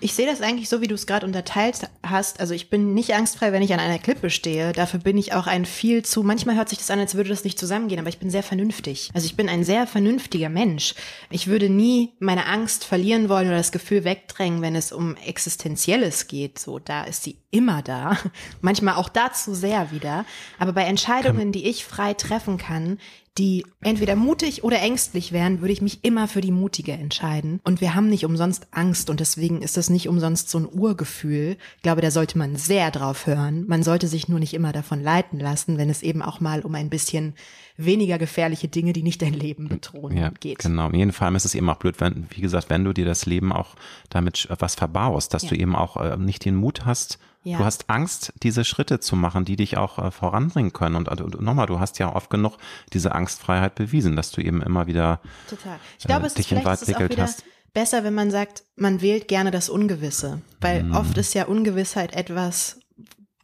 Ich 0.00 0.14
sehe 0.14 0.26
das 0.26 0.40
eigentlich 0.40 0.68
so, 0.68 0.80
wie 0.80 0.86
du 0.86 0.94
es 0.94 1.06
gerade 1.06 1.26
unterteilt 1.26 1.80
hast. 2.04 2.38
Also 2.38 2.54
ich 2.54 2.70
bin 2.70 2.94
nicht 2.94 3.14
angstfrei, 3.14 3.52
wenn 3.52 3.62
ich 3.62 3.72
an 3.72 3.80
einer 3.80 3.98
Klippe 3.98 4.30
stehe. 4.30 4.72
Dafür 4.72 5.00
bin 5.00 5.18
ich 5.18 5.32
auch 5.32 5.48
ein 5.48 5.64
viel 5.64 6.04
zu, 6.04 6.22
manchmal 6.22 6.56
hört 6.56 6.68
sich 6.68 6.78
das 6.78 6.90
an, 6.90 7.00
als 7.00 7.16
würde 7.16 7.30
das 7.30 7.42
nicht 7.42 7.58
zusammengehen, 7.58 7.98
aber 7.98 8.08
ich 8.08 8.18
bin 8.18 8.30
sehr 8.30 8.44
vernünftig. 8.44 9.10
Also 9.12 9.26
ich 9.26 9.36
bin 9.36 9.48
ein 9.48 9.64
sehr 9.64 9.88
vernünftiger 9.88 10.48
Mensch. 10.48 10.94
Ich 11.30 11.48
würde 11.48 11.68
nie 11.68 12.12
meine 12.20 12.46
Angst 12.46 12.84
verlieren 12.84 13.28
wollen 13.28 13.48
oder 13.48 13.56
das 13.56 13.72
Gefühl 13.72 14.04
wegdrängen, 14.04 14.62
wenn 14.62 14.76
es 14.76 14.92
um 14.92 15.16
Existenzielles 15.16 16.28
geht. 16.28 16.60
So, 16.60 16.78
da 16.78 17.02
ist 17.02 17.24
sie 17.24 17.38
immer 17.50 17.82
da. 17.82 18.16
Manchmal 18.60 18.94
auch 18.94 19.08
dazu 19.08 19.52
sehr 19.54 19.90
wieder. 19.90 20.24
Aber 20.60 20.72
bei 20.72 20.84
Entscheidungen, 20.84 21.50
die 21.50 21.66
ich 21.66 21.84
frei 21.84 22.14
treffen 22.14 22.56
kann, 22.56 22.98
die 23.38 23.64
entweder 23.80 24.16
mutig 24.16 24.64
oder 24.64 24.80
ängstlich 24.80 25.32
wären, 25.32 25.60
würde 25.60 25.72
ich 25.72 25.80
mich 25.80 26.04
immer 26.04 26.26
für 26.28 26.40
die 26.40 26.50
mutige 26.50 26.92
entscheiden. 26.92 27.60
Und 27.64 27.80
wir 27.80 27.94
haben 27.94 28.08
nicht 28.08 28.24
umsonst 28.24 28.66
Angst 28.72 29.08
und 29.10 29.20
deswegen 29.20 29.62
ist 29.62 29.76
das 29.76 29.88
nicht 29.90 30.08
umsonst 30.08 30.50
so 30.50 30.58
ein 30.58 30.68
Urgefühl. 30.70 31.56
Ich 31.76 31.82
glaube, 31.82 32.00
da 32.00 32.10
sollte 32.10 32.36
man 32.36 32.56
sehr 32.56 32.90
drauf 32.90 33.26
hören. 33.26 33.64
Man 33.68 33.82
sollte 33.82 34.08
sich 34.08 34.28
nur 34.28 34.40
nicht 34.40 34.54
immer 34.54 34.72
davon 34.72 35.02
leiten 35.02 35.38
lassen, 35.38 35.78
wenn 35.78 35.88
es 35.88 36.02
eben 36.02 36.20
auch 36.22 36.40
mal 36.40 36.62
um 36.62 36.74
ein 36.74 36.90
bisschen 36.90 37.34
weniger 37.76 38.18
gefährliche 38.18 38.66
Dinge, 38.66 38.92
die 38.92 39.04
nicht 39.04 39.22
dein 39.22 39.34
Leben 39.34 39.68
bedrohen 39.68 40.16
ja, 40.16 40.30
geht. 40.40 40.58
Genau, 40.58 40.88
in 40.88 40.96
jedem 40.96 41.12
Fall 41.12 41.34
ist 41.36 41.44
es 41.44 41.54
eben 41.54 41.70
auch 41.70 41.76
blöd, 41.76 42.00
wenn, 42.00 42.26
wie 42.30 42.40
gesagt, 42.40 42.70
wenn 42.70 42.84
du 42.84 42.92
dir 42.92 43.04
das 43.04 43.24
Leben 43.24 43.52
auch 43.52 43.76
damit 44.10 44.48
was 44.58 44.74
verbaust, 44.74 45.32
dass 45.32 45.44
Ja. 45.44 45.50
du 45.50 45.56
eben 45.56 45.76
auch 45.76 45.96
äh, 45.96 46.16
nicht 46.16 46.44
den 46.44 46.56
Mut 46.56 46.84
hast, 46.84 47.18
Ja. 47.48 47.58
du 47.58 47.64
hast 47.64 47.88
Angst, 47.88 48.32
diese 48.42 48.64
Schritte 48.64 49.00
zu 49.00 49.16
machen, 49.16 49.44
die 49.44 49.56
dich 49.56 49.76
auch 49.78 49.98
äh, 49.98 50.10
voranbringen 50.10 50.72
können. 50.72 50.96
Und, 50.96 51.08
und, 51.08 51.40
nochmal, 51.40 51.66
du 51.66 51.80
hast 51.80 51.98
ja 51.98 52.14
oft 52.14 52.28
genug 52.28 52.58
diese 52.92 53.14
Angstfreiheit 53.14 53.74
bewiesen, 53.74 54.16
dass 54.16 54.30
du 54.30 54.42
eben 54.42 54.60
immer 54.62 54.86
wieder 54.86 55.20
Total. 55.48 55.78
Ich 55.98 56.04
glaube, 56.04 56.24
äh, 56.24 56.26
es 56.26 56.32
ist 56.32 56.38
dich 56.38 56.52
ist 56.52 56.88
wieder 56.88 57.22
hast. 57.22 57.44
besser, 57.72 58.04
wenn 58.04 58.14
man 58.14 58.30
sagt, 58.30 58.64
man 58.76 59.00
wählt 59.00 59.28
gerne 59.28 59.50
das 59.50 59.68
Ungewisse. 59.70 60.42
Weil 60.60 60.82
Mhm. 60.82 60.94
oft 60.94 61.16
ist 61.16 61.34
ja 61.34 61.46
Ungewissheit 61.46 62.14
etwas, 62.14 62.80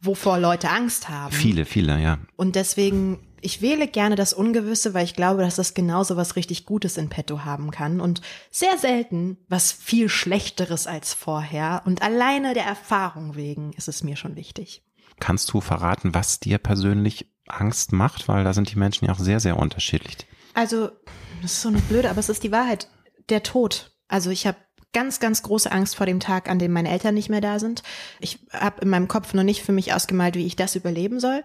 wovor 0.01 0.37
Leute 0.37 0.69
Angst 0.69 1.09
haben. 1.09 1.33
viele, 1.33 1.65
viele, 1.65 1.99
ja. 1.99 2.19
Und 2.35 2.55
deswegen, 2.55 3.19
ich 3.45 3.61
wähle 3.61 3.87
gerne 3.87 4.15
das 4.15 4.33
Ungewisse, 4.33 4.95
weil 4.95 5.05
ich 5.05 5.13
glaube, 5.13 5.43
dass 5.43 5.55
das 5.55 5.75
genauso 5.75 6.17
was 6.17 6.35
richtig 6.35 6.65
Gutes 6.65 6.97
in 6.97 7.09
petto 7.09 7.45
haben 7.45 7.69
kann 7.69 8.01
und 8.01 8.21
sehr 8.49 8.77
selten 8.79 9.37
was 9.47 9.71
viel 9.71 10.09
Schlechteres 10.09 10.87
als 10.87 11.13
vorher. 11.13 11.83
Und 11.85 12.01
alleine 12.01 12.55
der 12.55 12.65
Erfahrung 12.65 13.35
wegen 13.35 13.71
ist 13.73 13.87
es 13.87 14.03
mir 14.03 14.15
schon 14.15 14.35
wichtig. 14.35 14.83
Kannst 15.19 15.53
du 15.53 15.61
verraten, 15.61 16.15
was 16.15 16.39
dir 16.39 16.57
persönlich 16.57 17.31
Angst 17.47 17.93
macht? 17.93 18.27
Weil 18.27 18.43
da 18.43 18.53
sind 18.53 18.71
die 18.71 18.79
Menschen 18.79 19.05
ja 19.05 19.13
auch 19.13 19.19
sehr, 19.19 19.39
sehr 19.39 19.57
unterschiedlich. 19.57 20.17
Also, 20.55 20.89
das 21.41 21.53
ist 21.53 21.61
so 21.61 21.69
eine 21.69 21.79
blöde, 21.79 22.09
aber 22.09 22.19
es 22.19 22.29
ist 22.29 22.43
die 22.43 22.51
Wahrheit. 22.51 22.89
Der 23.29 23.43
Tod. 23.43 23.91
Also 24.07 24.31
ich 24.31 24.47
habe 24.47 24.57
ganz, 24.91 25.19
ganz 25.19 25.43
große 25.43 25.71
Angst 25.71 25.95
vor 25.95 26.07
dem 26.07 26.19
Tag, 26.19 26.49
an 26.49 26.57
dem 26.57 26.73
meine 26.73 26.89
Eltern 26.89 27.13
nicht 27.13 27.29
mehr 27.29 27.41
da 27.41 27.59
sind. 27.59 27.83
Ich 28.19 28.39
habe 28.51 28.81
in 28.81 28.89
meinem 28.89 29.07
Kopf 29.07 29.33
noch 29.33 29.43
nicht 29.43 29.61
für 29.61 29.71
mich 29.71 29.93
ausgemalt, 29.93 30.35
wie 30.35 30.47
ich 30.47 30.55
das 30.55 30.75
überleben 30.75 31.19
soll. 31.19 31.43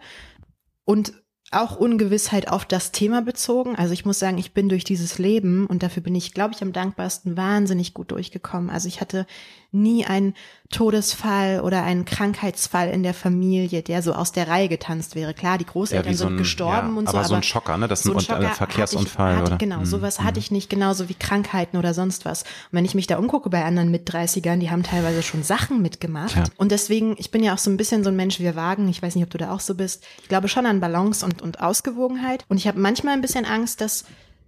Und 0.85 1.13
auch 1.51 1.77
Ungewissheit 1.77 2.49
auf 2.49 2.65
das 2.65 2.93
Thema 2.93 3.23
bezogen. 3.23 3.75
Also 3.75 3.93
ich 3.93 4.05
muss 4.05 4.19
sagen, 4.19 4.39
ich 4.39 4.53
bin 4.53 4.69
durch 4.69 4.85
dieses 4.85 5.19
Leben 5.19 5.67
und 5.67 5.83
dafür 5.83 6.03
bin 6.03 6.15
ich, 6.15 6.33
glaube 6.33 6.55
ich, 6.55 6.63
am 6.63 6.73
dankbarsten 6.73 7.37
wahnsinnig 7.37 7.93
gut 7.93 8.13
durchgekommen. 8.13 8.71
Also 8.71 8.87
ich 8.87 9.01
hatte 9.01 9.27
nie 9.73 10.05
einen 10.05 10.35
Todesfall 10.71 11.61
oder 11.61 11.83
einen 11.83 12.05
Krankheitsfall 12.05 12.89
in 12.89 13.03
der 13.03 13.13
Familie, 13.15 13.83
der 13.83 14.03
so 14.03 14.13
aus 14.15 14.33
der 14.33 14.49
Reihe 14.49 14.69
getanzt 14.69 15.15
wäre. 15.15 15.35
Klar, 15.35 15.59
die 15.59 15.67
Großeltern 15.67 16.15
sind 16.15 16.37
gestorben 16.39 16.93
ja, 16.95 16.99
und 16.99 17.09
so, 17.09 17.17
aber 17.19 17.27
so 17.29 17.35
ein 17.35 17.43
Schocker, 17.43 17.77
ne? 17.77 17.87
Das 17.87 18.01
ist 18.01 18.07
so 18.07 18.13
ein, 18.13 18.19
ein 18.19 18.19
Un- 18.19 18.25
äh, 18.25 18.45
Schocker 18.45 18.55
Verkehrsunfall 18.57 19.27
hatte 19.27 19.35
ich, 19.35 19.41
hatte, 19.43 19.51
oder? 19.51 19.59
Genau, 19.59 19.79
Mhm. 19.81 19.85
sowas 19.85 20.21
hatte 20.21 20.39
ich 20.39 20.51
nicht, 20.51 20.71
genauso 20.71 21.09
wie 21.09 21.15
Krankheiten 21.15 21.77
oder 21.77 21.93
sonst 21.95 22.25
was. 22.25 22.43
Und 22.43 22.49
wenn 22.73 22.85
ich 22.85 22.95
mich 22.95 23.07
da 23.07 23.19
umgucke 23.19 23.51
bei 23.51 23.65
anderen 23.65 23.91
mit 23.91 24.09
30ern, 24.11 24.57
die 24.59 24.71
haben 24.71 24.83
teilweise 24.83 25.23
schon 25.23 25.43
Sachen 25.43 25.83
mitgemacht. 25.83 26.33
Tja. 26.33 26.45
Und 26.57 26.73
deswegen, 26.73 27.15
ich 27.19 27.31
bin 27.31 27.43
ja 27.43 27.55
auch 27.55 27.59
so 27.59 27.71
ein 27.71 27.77
bisschen 27.77 28.03
so 28.03 28.11
ein 28.11 28.17
Mensch, 28.17 28.41
wir 28.41 28.57
wagen, 28.57 28.89
ich 28.89 29.03
weiß 29.03 29.15
nicht, 29.15 29.25
ob 29.25 29.31
du 29.31 29.39
da 29.39 29.53
auch 29.53 29.61
so 29.61 29.75
bist. 29.75 30.05
Ich 30.23 30.29
glaube 30.29 30.49
schon 30.49 30.67
an 30.67 30.81
Balance 30.81 31.25
und, 31.25 31.43
und 31.43 31.61
Ausgewogenheit. 31.61 32.45
Und 32.49 32.57
ich 32.57 32.67
habe 32.67 32.79
manchmal 32.81 33.15
ein 33.15 33.21
bisschen 33.21 33.45
Angst, 33.45 33.81
dass 33.81 34.05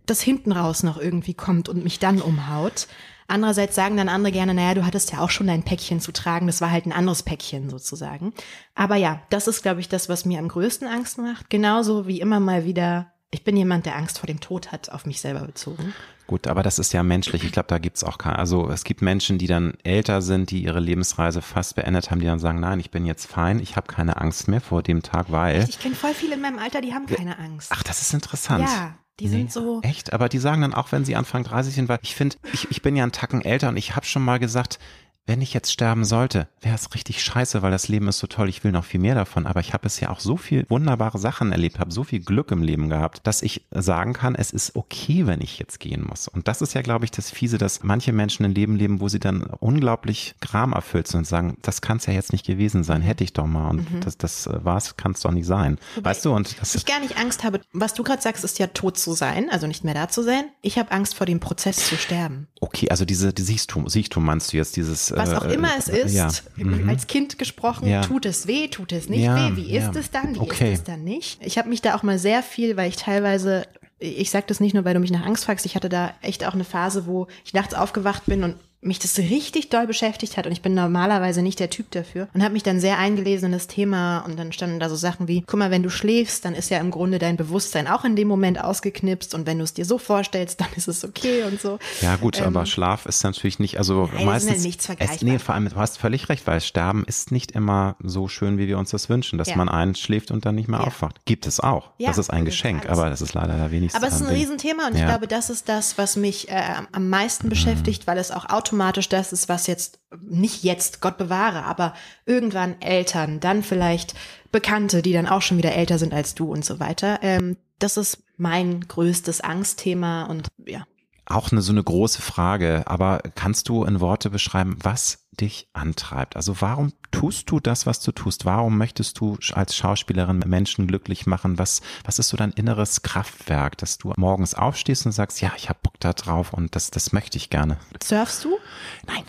das 0.07 0.21
hinten 0.21 0.51
raus 0.53 0.83
noch 0.83 0.99
irgendwie 0.99 1.35
kommt 1.35 1.69
und 1.69 1.85
mich 1.85 1.99
dann 2.01 2.21
umhaut. 2.21 2.87
Andererseits 3.29 3.75
sagen 3.75 3.97
dann 3.97 4.09
andere 4.09 4.33
gerne, 4.33 4.55
naja, 4.55 4.75
du 4.75 4.87
hattest 4.87 5.13
ja 5.13 5.21
auch 5.21 5.31
schon 5.31 5.47
dein 5.47 5.63
Päckchen 5.63 6.01
zu 6.01 6.13
tragen, 6.13 6.47
das 6.47 6.61
war 6.61 6.71
halt 6.71 6.87
ein 6.87 6.93
anderes 6.93 7.23
Päckchen 7.23 7.71
sozusagen. 7.71 8.33
Aber 8.75 8.97
ja, 8.97 9.23
das 9.31 9.49
ist, 9.49 9.63
glaube 9.63 9.81
ich, 9.81 9.89
das, 9.89 10.09
was 10.09 10.25
mir 10.25 10.39
am 10.39 10.49
größten 10.49 10.89
Angst 10.89 11.19
macht. 11.19 11.51
Genauso 11.51 12.07
wie 12.07 12.21
immer 12.21 12.41
mal 12.41 12.65
wieder, 12.65 13.13
ich 13.31 13.45
bin 13.45 13.57
jemand, 13.57 13.87
der 13.87 13.97
Angst 13.97 14.19
vor 14.19 14.27
dem 14.27 14.41
Tod 14.41 14.73
hat, 14.73 14.91
auf 14.91 15.07
mich 15.07 15.21
selber 15.21 15.41
bezogen. 15.41 15.95
Gut, 16.27 16.47
aber 16.47 16.63
das 16.63 16.79
ist 16.79 16.93
ja 16.93 17.03
menschlich. 17.03 17.45
Ich 17.45 17.53
glaube, 17.53 17.69
da 17.69 17.79
gibt's 17.79 18.05
auch 18.05 18.17
keine, 18.17 18.39
also 18.39 18.71
es 18.71 18.85
gibt 18.85 19.03
Menschen, 19.03 19.39
die 19.39 19.47
dann 19.47 19.75
älter 19.83 20.23
sind, 20.23 20.51
die 20.51 20.63
ihre 20.63 20.81
Lebensreise 20.81 21.43
fast 21.43 21.75
beendet 21.75 22.11
haben, 22.11 22.21
die 22.21 22.27
dann 22.27 22.39
sagen, 22.39 22.61
nein, 22.61 22.81
ich 22.81 22.91
bin 22.91 23.05
jetzt 23.05 23.27
fein, 23.27 23.59
ich 23.59 23.77
habe 23.77 23.87
keine 23.87 24.21
Angst 24.21 24.49
mehr 24.49 24.61
vor 24.61 24.83
dem 24.83 25.03
Tag, 25.03 25.27
weil. 25.31 25.67
Ich 25.69 25.79
kenne 25.79 25.95
voll 25.95 26.15
viele 26.15 26.35
in 26.35 26.41
meinem 26.41 26.59
Alter, 26.59 26.81
die 26.81 26.95
haben 26.95 27.07
keine 27.07 27.39
Angst. 27.39 27.71
Ach, 27.75 27.83
das 27.83 28.01
ist 28.01 28.15
interessant. 28.15 28.65
Ja, 28.65 28.95
die 29.21 29.29
sind 29.29 29.53
so- 29.53 29.81
Echt? 29.83 30.13
Aber 30.13 30.29
die 30.29 30.39
sagen 30.39 30.63
dann 30.63 30.75
auch, 30.75 30.91
wenn 30.93 31.05
sie 31.05 31.17
Anfang 31.17 31.45
30 31.45 31.75
sind, 31.75 31.89
weil 31.89 31.99
ich 32.03 32.15
finde, 32.15 32.37
ich, 32.53 32.71
ich 32.71 32.83
bin 32.83 32.97
ja 32.97 33.03
einen 33.03 33.13
Tacken 33.13 33.43
älter 33.43 33.69
und 33.69 33.77
ich 33.77 33.95
habe 33.95 34.07
schon 34.07 34.25
mal 34.25 34.39
gesagt, 34.39 34.79
wenn 35.25 35.41
ich 35.41 35.55
jetzt 35.55 35.73
sterben 35.73 36.05
sollte, 36.05 36.49
wäre 36.61 36.75
es 36.75 36.95
richtig 36.95 37.23
scheiße, 37.23 37.63
weil 37.63 37.71
das 37.71 37.89
Leben 37.89 38.09
ist 38.09 38.19
so 38.19 38.27
toll, 38.27 38.49
ich 38.49 38.65
will 38.65 38.73
noch 38.73 38.85
viel 38.85 38.99
mehr 38.99 39.15
davon. 39.15 39.47
Aber 39.47 39.61
ich 39.61 39.73
habe 39.73 39.87
es 39.87 40.01
ja 40.01 40.11
auch 40.11 40.19
so 40.19 40.37
viel 40.37 40.67
wunderbare 40.69 41.19
Sachen 41.19 41.53
erlebt, 41.53 41.79
habe 41.79 41.93
so 41.93 42.03
viel 42.03 42.21
Glück 42.21 42.51
im 42.51 42.63
Leben 42.63 42.89
gehabt, 42.89 43.21
dass 43.25 43.43
ich 43.43 43.65
sagen 43.71 44.15
kann, 44.15 44.35
es 44.35 44.51
ist 44.51 44.75
okay, 44.75 45.27
wenn 45.27 45.41
ich 45.41 45.59
jetzt 45.59 45.79
gehen 45.79 46.05
muss. 46.09 46.27
Und 46.27 46.49
das 46.49 46.61
ist 46.61 46.75
ja, 46.75 46.83
glaube 46.83 47.05
ich, 47.05 47.13
das 47.13 47.31
Fiese, 47.31 47.57
dass 47.57 47.85
manche 47.85 48.13
Menschen 48.13 48.45
ein 48.45 48.55
Leben 48.55 48.75
leben, 48.75 49.01
wo 49.01 49.09
sie 49.09 49.21
dann 49.21 49.43
unglaublich 49.45 50.35
gramerfüllt 50.41 51.07
sind 51.07 51.19
und 51.19 51.27
sagen, 51.27 51.57
das 51.63 51.81
kann 51.81 51.99
es 51.99 52.07
ja 52.07 52.13
jetzt 52.13 52.33
nicht 52.33 52.45
gewesen 52.45 52.83
sein, 52.83 53.01
hätte 53.01 53.23
ich 53.23 53.33
doch 53.33 53.47
mal. 53.47 53.71
Und 53.71 53.87
das, 54.05 54.19
das 54.19 54.47
äh, 54.49 54.65
war's, 54.65 54.97
kann 54.97 55.13
es 55.13 55.21
doch 55.21 55.31
nicht 55.31 55.47
sein. 55.47 55.79
weißt 56.03 56.25
du, 56.25 56.35
und 56.35 56.61
das 56.61 56.75
Ich 56.75 56.85
gar 56.85 56.99
nicht 56.99 57.17
Angst 57.17 57.45
habe, 57.45 57.61
was 57.73 57.95
du 57.95 58.03
gerade 58.03 58.21
sagst, 58.21 58.43
ist 58.43 58.59
ja 58.59 58.67
tot 58.67 58.99
zu 58.99 59.13
sein, 59.13 59.49
also 59.51 59.69
nicht 59.69 59.85
mehr 59.85 59.95
da 59.95 60.09
zu 60.09 60.23
sein. 60.23 60.47
Ich 60.63 60.79
habe 60.79 60.91
Angst 60.91 61.15
vor 61.15 61.27
dem 61.27 61.39
Prozess 61.39 61.89
zu 61.89 61.97
sterben. 61.97 62.49
Okay, 62.61 62.91
also 62.91 63.05
diese 63.05 63.33
die 63.33 63.43
Siechtum, 63.43 63.89
Siechtum 63.89 64.25
meinst 64.25 64.53
du 64.53 64.57
jetzt, 64.57 64.77
dieses 64.77 65.12
Was 65.17 65.35
auch 65.35 65.45
äh, 65.45 65.55
immer 65.55 65.69
es 65.79 65.89
ist, 65.89 66.15
Ja. 66.15 66.31
Mhm. 66.57 66.89
als 66.89 67.07
Kind 67.07 67.39
gesprochen, 67.39 67.89
Ja. 67.89 68.03
tut 68.03 68.27
es 68.27 68.47
weh, 68.47 68.69
tut 68.69 68.93
es 68.93 69.09
nicht 69.09 69.25
Ja, 69.25 69.37
weh, 69.37 69.57
wie 69.57 69.77
ist 69.77 69.95
es 69.97 70.11
dann, 70.11 70.35
wie 70.35 70.41
Okay. 70.41 70.73
ist 70.73 70.79
es 70.81 70.85
dann 70.85 71.05
nicht? 71.05 71.39
Ich 71.45 71.59
habe 71.59 71.69
mich 71.69 71.83
da 71.83 71.95
auch 71.95 72.03
mal 72.03 72.19
sehr 72.19 72.43
viel, 72.43 72.77
weil 72.77 72.89
ich 72.89 72.97
teilweise, 72.97 73.67
ich 73.99 74.31
sage 74.31 74.47
das 74.49 74.61
nicht 74.61 74.75
nur, 74.75 74.85
weil 74.85 74.95
du 74.95 75.01
mich 75.01 75.11
nach 75.13 75.25
Angst 75.25 75.45
fragst, 75.45 75.65
ich 75.67 75.77
hatte 75.77 75.89
da 75.89 76.13
echt 76.23 76.45
auch 76.47 76.55
eine 76.55 76.65
Phase, 76.65 77.07
wo 77.07 77.27
ich 77.45 77.53
nachts 77.55 77.75
aufgewacht 77.75 78.27
bin 78.27 78.43
und 78.45 78.57
mich 78.85 78.99
das 78.99 79.17
richtig 79.19 79.69
doll 79.71 79.87
beschäftigt 79.87 80.37
hat 80.37 80.45
und 80.47 80.53
ich 80.53 80.61
bin 80.61 80.75
normalerweise 80.75 81.41
nicht 81.41 81.61
der 81.61 81.71
Typ 81.71 81.91
dafür 81.93 82.27
und 82.35 82.43
habe 82.43 82.53
mich 82.53 82.65
dann 82.65 82.81
sehr 82.81 82.99
eingelesen 82.99 83.47
in 83.47 83.53
das 83.53 83.69
Thema 83.69 84.19
und 84.27 84.37
dann 84.37 84.53
standen 84.53 84.81
da 84.81 84.89
so 84.89 84.97
Sachen 84.97 85.29
wie, 85.29 85.43
guck 85.47 85.59
mal, 85.61 85.71
wenn 85.71 85.85
du 85.85 85.89
schläfst, 85.91 86.45
dann 86.45 86.55
ist 86.57 86.69
ja 86.69 86.79
im 86.79 86.91
Grunde 86.91 87.21
dein 87.21 87.37
Bewusstsein 87.37 87.87
auch 87.87 88.05
in 88.05 88.17
dem 88.17 88.27
Moment 88.27 88.61
ausgeknipst 88.63 89.35
und 89.35 89.47
wenn 89.47 89.59
du 89.59 89.65
es 89.65 89.73
dir 89.73 89.85
so 89.85 89.99
vorstellst, 89.99 90.61
dann 90.61 90.67
ist 90.75 90.89
es 90.89 91.05
okay 91.05 91.45
und 91.45 91.61
so. 91.61 91.79
Ja 92.01 92.17
gut, 92.17 92.39
Ähm, 92.41 92.47
aber 92.49 92.67
Schlaf 92.67 93.07
ist 93.07 93.23
natürlich 93.23 93.61
nicht, 93.61 93.79
also 93.79 94.09
Nein, 94.13 94.19
ist 94.21 94.25
meistens. 94.27 94.57
ja 94.59 94.63
nichts 94.67 94.89
es, 94.99 95.23
nee, 95.23 95.39
vor 95.39 95.55
allem, 95.55 95.69
du 95.69 95.77
hast 95.77 95.99
völlig 95.99 96.29
recht, 96.29 96.45
weil 96.49 96.61
Sterben 96.61 97.05
ist 97.05 97.31
nicht 97.31 97.53
immer 97.53 97.95
so 98.03 98.27
schön, 98.27 98.59
wie 98.59 98.67
wir 98.67 98.79
uns 98.79 98.91
das 98.91 99.09
wünschen, 99.09 99.39
dass 99.39 99.49
Ja. 99.49 99.57
man 99.57 99.69
einschläft 99.69 100.33
und 100.33 100.45
dann 100.45 100.57
nicht 100.57 100.67
mehr 100.69 100.81
Ja. 100.81 100.87
aufwacht. 100.89 101.25
Gibt 101.25 101.47
es 101.47 101.61
auch. 101.61 101.91
Ja, 101.99 102.09
das 102.09 102.19
ist 102.19 102.31
ein 102.31 102.45
das 102.45 102.55
ist 102.55 102.61
Geschenk, 102.61 102.87
alles. 102.87 102.99
aber 102.99 103.11
das 103.11 103.23
ist 103.23 103.33
leider 103.35 103.57
der 103.57 103.71
wenigste. 103.71 103.97
Aber 103.97 104.09
es 104.09 104.15
ist 104.17 104.23
ein 104.23 104.29
Ding. 104.29 104.39
Riesenthema 104.39 104.89
und 104.89 104.97
ich 104.97 105.05
glaube, 105.05 105.29
das 105.29 105.51
ist 105.51 105.69
das, 105.69 105.99
was 105.99 106.17
mich 106.17 106.49
äh, 106.51 106.61
am 106.91 107.09
meisten 107.09 107.49
beschäftigt, 107.49 108.09
weil 108.09 108.19
es 108.19 108.33
auch 108.33 108.47
automatisch 108.51 108.72
das 109.09 109.33
ist, 109.33 109.49
was 109.49 109.67
jetzt, 109.67 110.01
nicht 110.21 110.63
jetzt, 110.65 111.01
Gott 111.01 111.19
bewahre, 111.19 111.65
aber 111.65 111.95
irgendwann 112.27 112.81
Eltern, 112.81 113.41
dann 113.41 113.63
vielleicht 113.63 114.15
Bekannte, 114.51 115.03
die 115.03 115.13
dann 115.13 115.27
auch 115.27 115.43
schon 115.43 115.59
wieder 115.59 115.75
älter 115.75 115.99
sind 115.99 116.13
als 116.13 116.35
du 116.35 116.53
und 116.53 116.65
so 116.65 116.81
weiter. 116.81 117.19
Ähm, 117.23 117.57
das 117.79 117.97
ist 117.97 118.23
mein 118.37 118.81
größtes 118.87 119.41
Angstthema 119.41 120.25
und 120.25 120.49
ja. 120.65 120.85
Auch 121.33 121.51
eine 121.51 121.63
so 121.63 121.73
eine 121.73 121.83
große 121.83 122.21
Frage, 122.21 122.83
aber 122.87 123.21
kannst 123.35 123.71
du 123.71 123.85
in 123.85 124.01
Worte 124.01 124.29
beschreiben, 124.29 124.77
was 124.83 125.27
dich 125.41 125.67
antreibt? 125.73 126.37
Also 126.37 126.61
warum 126.61 126.93
tust 127.11 127.51
du 127.51 127.59
das, 127.59 127.87
was 127.87 128.01
du 128.01 128.13
tust? 128.13 128.45
Warum 128.45 128.77
möchtest 128.77 129.19
du 129.19 129.39
als 129.53 129.75
Schauspielerin 129.75 130.41
Menschen 130.47 130.87
glücklich 130.87 131.27
machen? 131.27 131.59
Was, 131.59 131.81
was 132.05 132.19
ist 132.19 132.29
so 132.29 132.37
dein 132.37 132.53
inneres 132.53 133.01
Kraftwerk, 133.01 133.79
dass 133.79 133.97
du 133.97 134.13
morgens 134.17 134.55
aufstehst 134.55 135.07
und 135.07 135.13
sagst, 135.13 135.41
ja, 135.41 135.53
ich 135.57 135.71
habe 135.71 135.79
Bock 135.83 135.95
da 136.01 136.13
drauf 136.13 136.53
und 136.53 136.77
das, 136.77 136.91
das 136.91 137.13
möchte 137.13 137.39
ich 137.39 137.49
gerne? 137.49 137.79
Surfst 138.03 138.45
du? 138.45 138.59
Nein. 139.07 139.25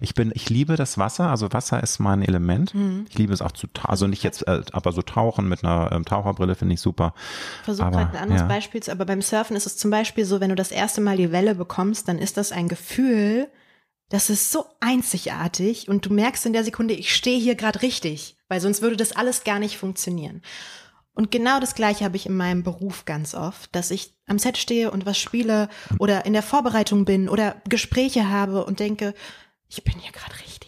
Ich 0.00 0.14
bin, 0.14 0.30
ich 0.34 0.48
liebe 0.50 0.76
das 0.76 0.98
Wasser, 0.98 1.28
also 1.30 1.52
Wasser 1.52 1.82
ist 1.82 1.98
mein 1.98 2.22
Element. 2.22 2.74
Mhm. 2.74 3.06
Ich 3.08 3.18
liebe 3.18 3.32
es 3.32 3.42
auch 3.42 3.52
zu, 3.52 3.66
also 3.82 4.06
nicht 4.06 4.22
jetzt, 4.22 4.46
äh, 4.46 4.62
aber 4.72 4.92
so 4.92 5.02
tauchen 5.02 5.48
mit 5.48 5.64
einer 5.64 5.90
ähm, 5.92 6.04
Taucherbrille 6.04 6.54
finde 6.54 6.74
ich 6.74 6.80
super. 6.80 7.14
Versuch 7.64 7.84
Aber, 7.84 7.96
gerade 7.98 8.16
ein 8.16 8.22
anderes 8.24 8.42
ja. 8.42 8.48
Beispiel, 8.48 8.82
zu- 8.82 8.92
aber 8.92 9.04
beim 9.06 9.22
Surfen 9.22 9.56
ist 9.56 9.66
es 9.66 9.76
zum 9.76 9.90
Beispiel 9.90 10.24
so, 10.24 10.40
wenn 10.40 10.50
du 10.50 10.54
das 10.56 10.70
erste 10.70 11.00
Mal 11.00 11.16
die 11.16 11.32
Welle 11.32 11.54
bekommst, 11.54 12.08
dann 12.08 12.18
ist 12.18 12.36
das 12.36 12.52
ein 12.52 12.68
Gefühl, 12.68 13.48
das 14.10 14.30
ist 14.30 14.52
so 14.52 14.64
einzigartig 14.80 15.88
und 15.88 16.06
du 16.06 16.12
merkst 16.12 16.46
in 16.46 16.52
der 16.52 16.64
Sekunde, 16.64 16.94
ich 16.94 17.14
stehe 17.14 17.38
hier 17.38 17.54
gerade 17.54 17.82
richtig, 17.82 18.36
weil 18.48 18.60
sonst 18.60 18.82
würde 18.82 18.96
das 18.96 19.12
alles 19.12 19.44
gar 19.44 19.58
nicht 19.58 19.78
funktionieren. 19.78 20.42
Und 21.12 21.32
genau 21.32 21.58
das 21.58 21.74
Gleiche 21.74 22.04
habe 22.04 22.16
ich 22.16 22.26
in 22.26 22.36
meinem 22.36 22.62
Beruf 22.62 23.04
ganz 23.04 23.34
oft, 23.34 23.74
dass 23.74 23.90
ich 23.90 24.14
am 24.28 24.38
Set 24.38 24.56
stehe 24.56 24.90
und 24.92 25.04
was 25.04 25.18
spiele 25.18 25.68
oder 25.98 26.24
in 26.26 26.32
der 26.32 26.44
Vorbereitung 26.44 27.04
bin 27.04 27.28
oder 27.28 27.56
Gespräche 27.68 28.28
habe 28.30 28.64
und 28.64 28.78
denke, 28.78 29.14
ich 29.68 29.82
bin 29.84 29.98
hier 30.00 30.12
gerade 30.12 30.38
richtig. 30.40 30.67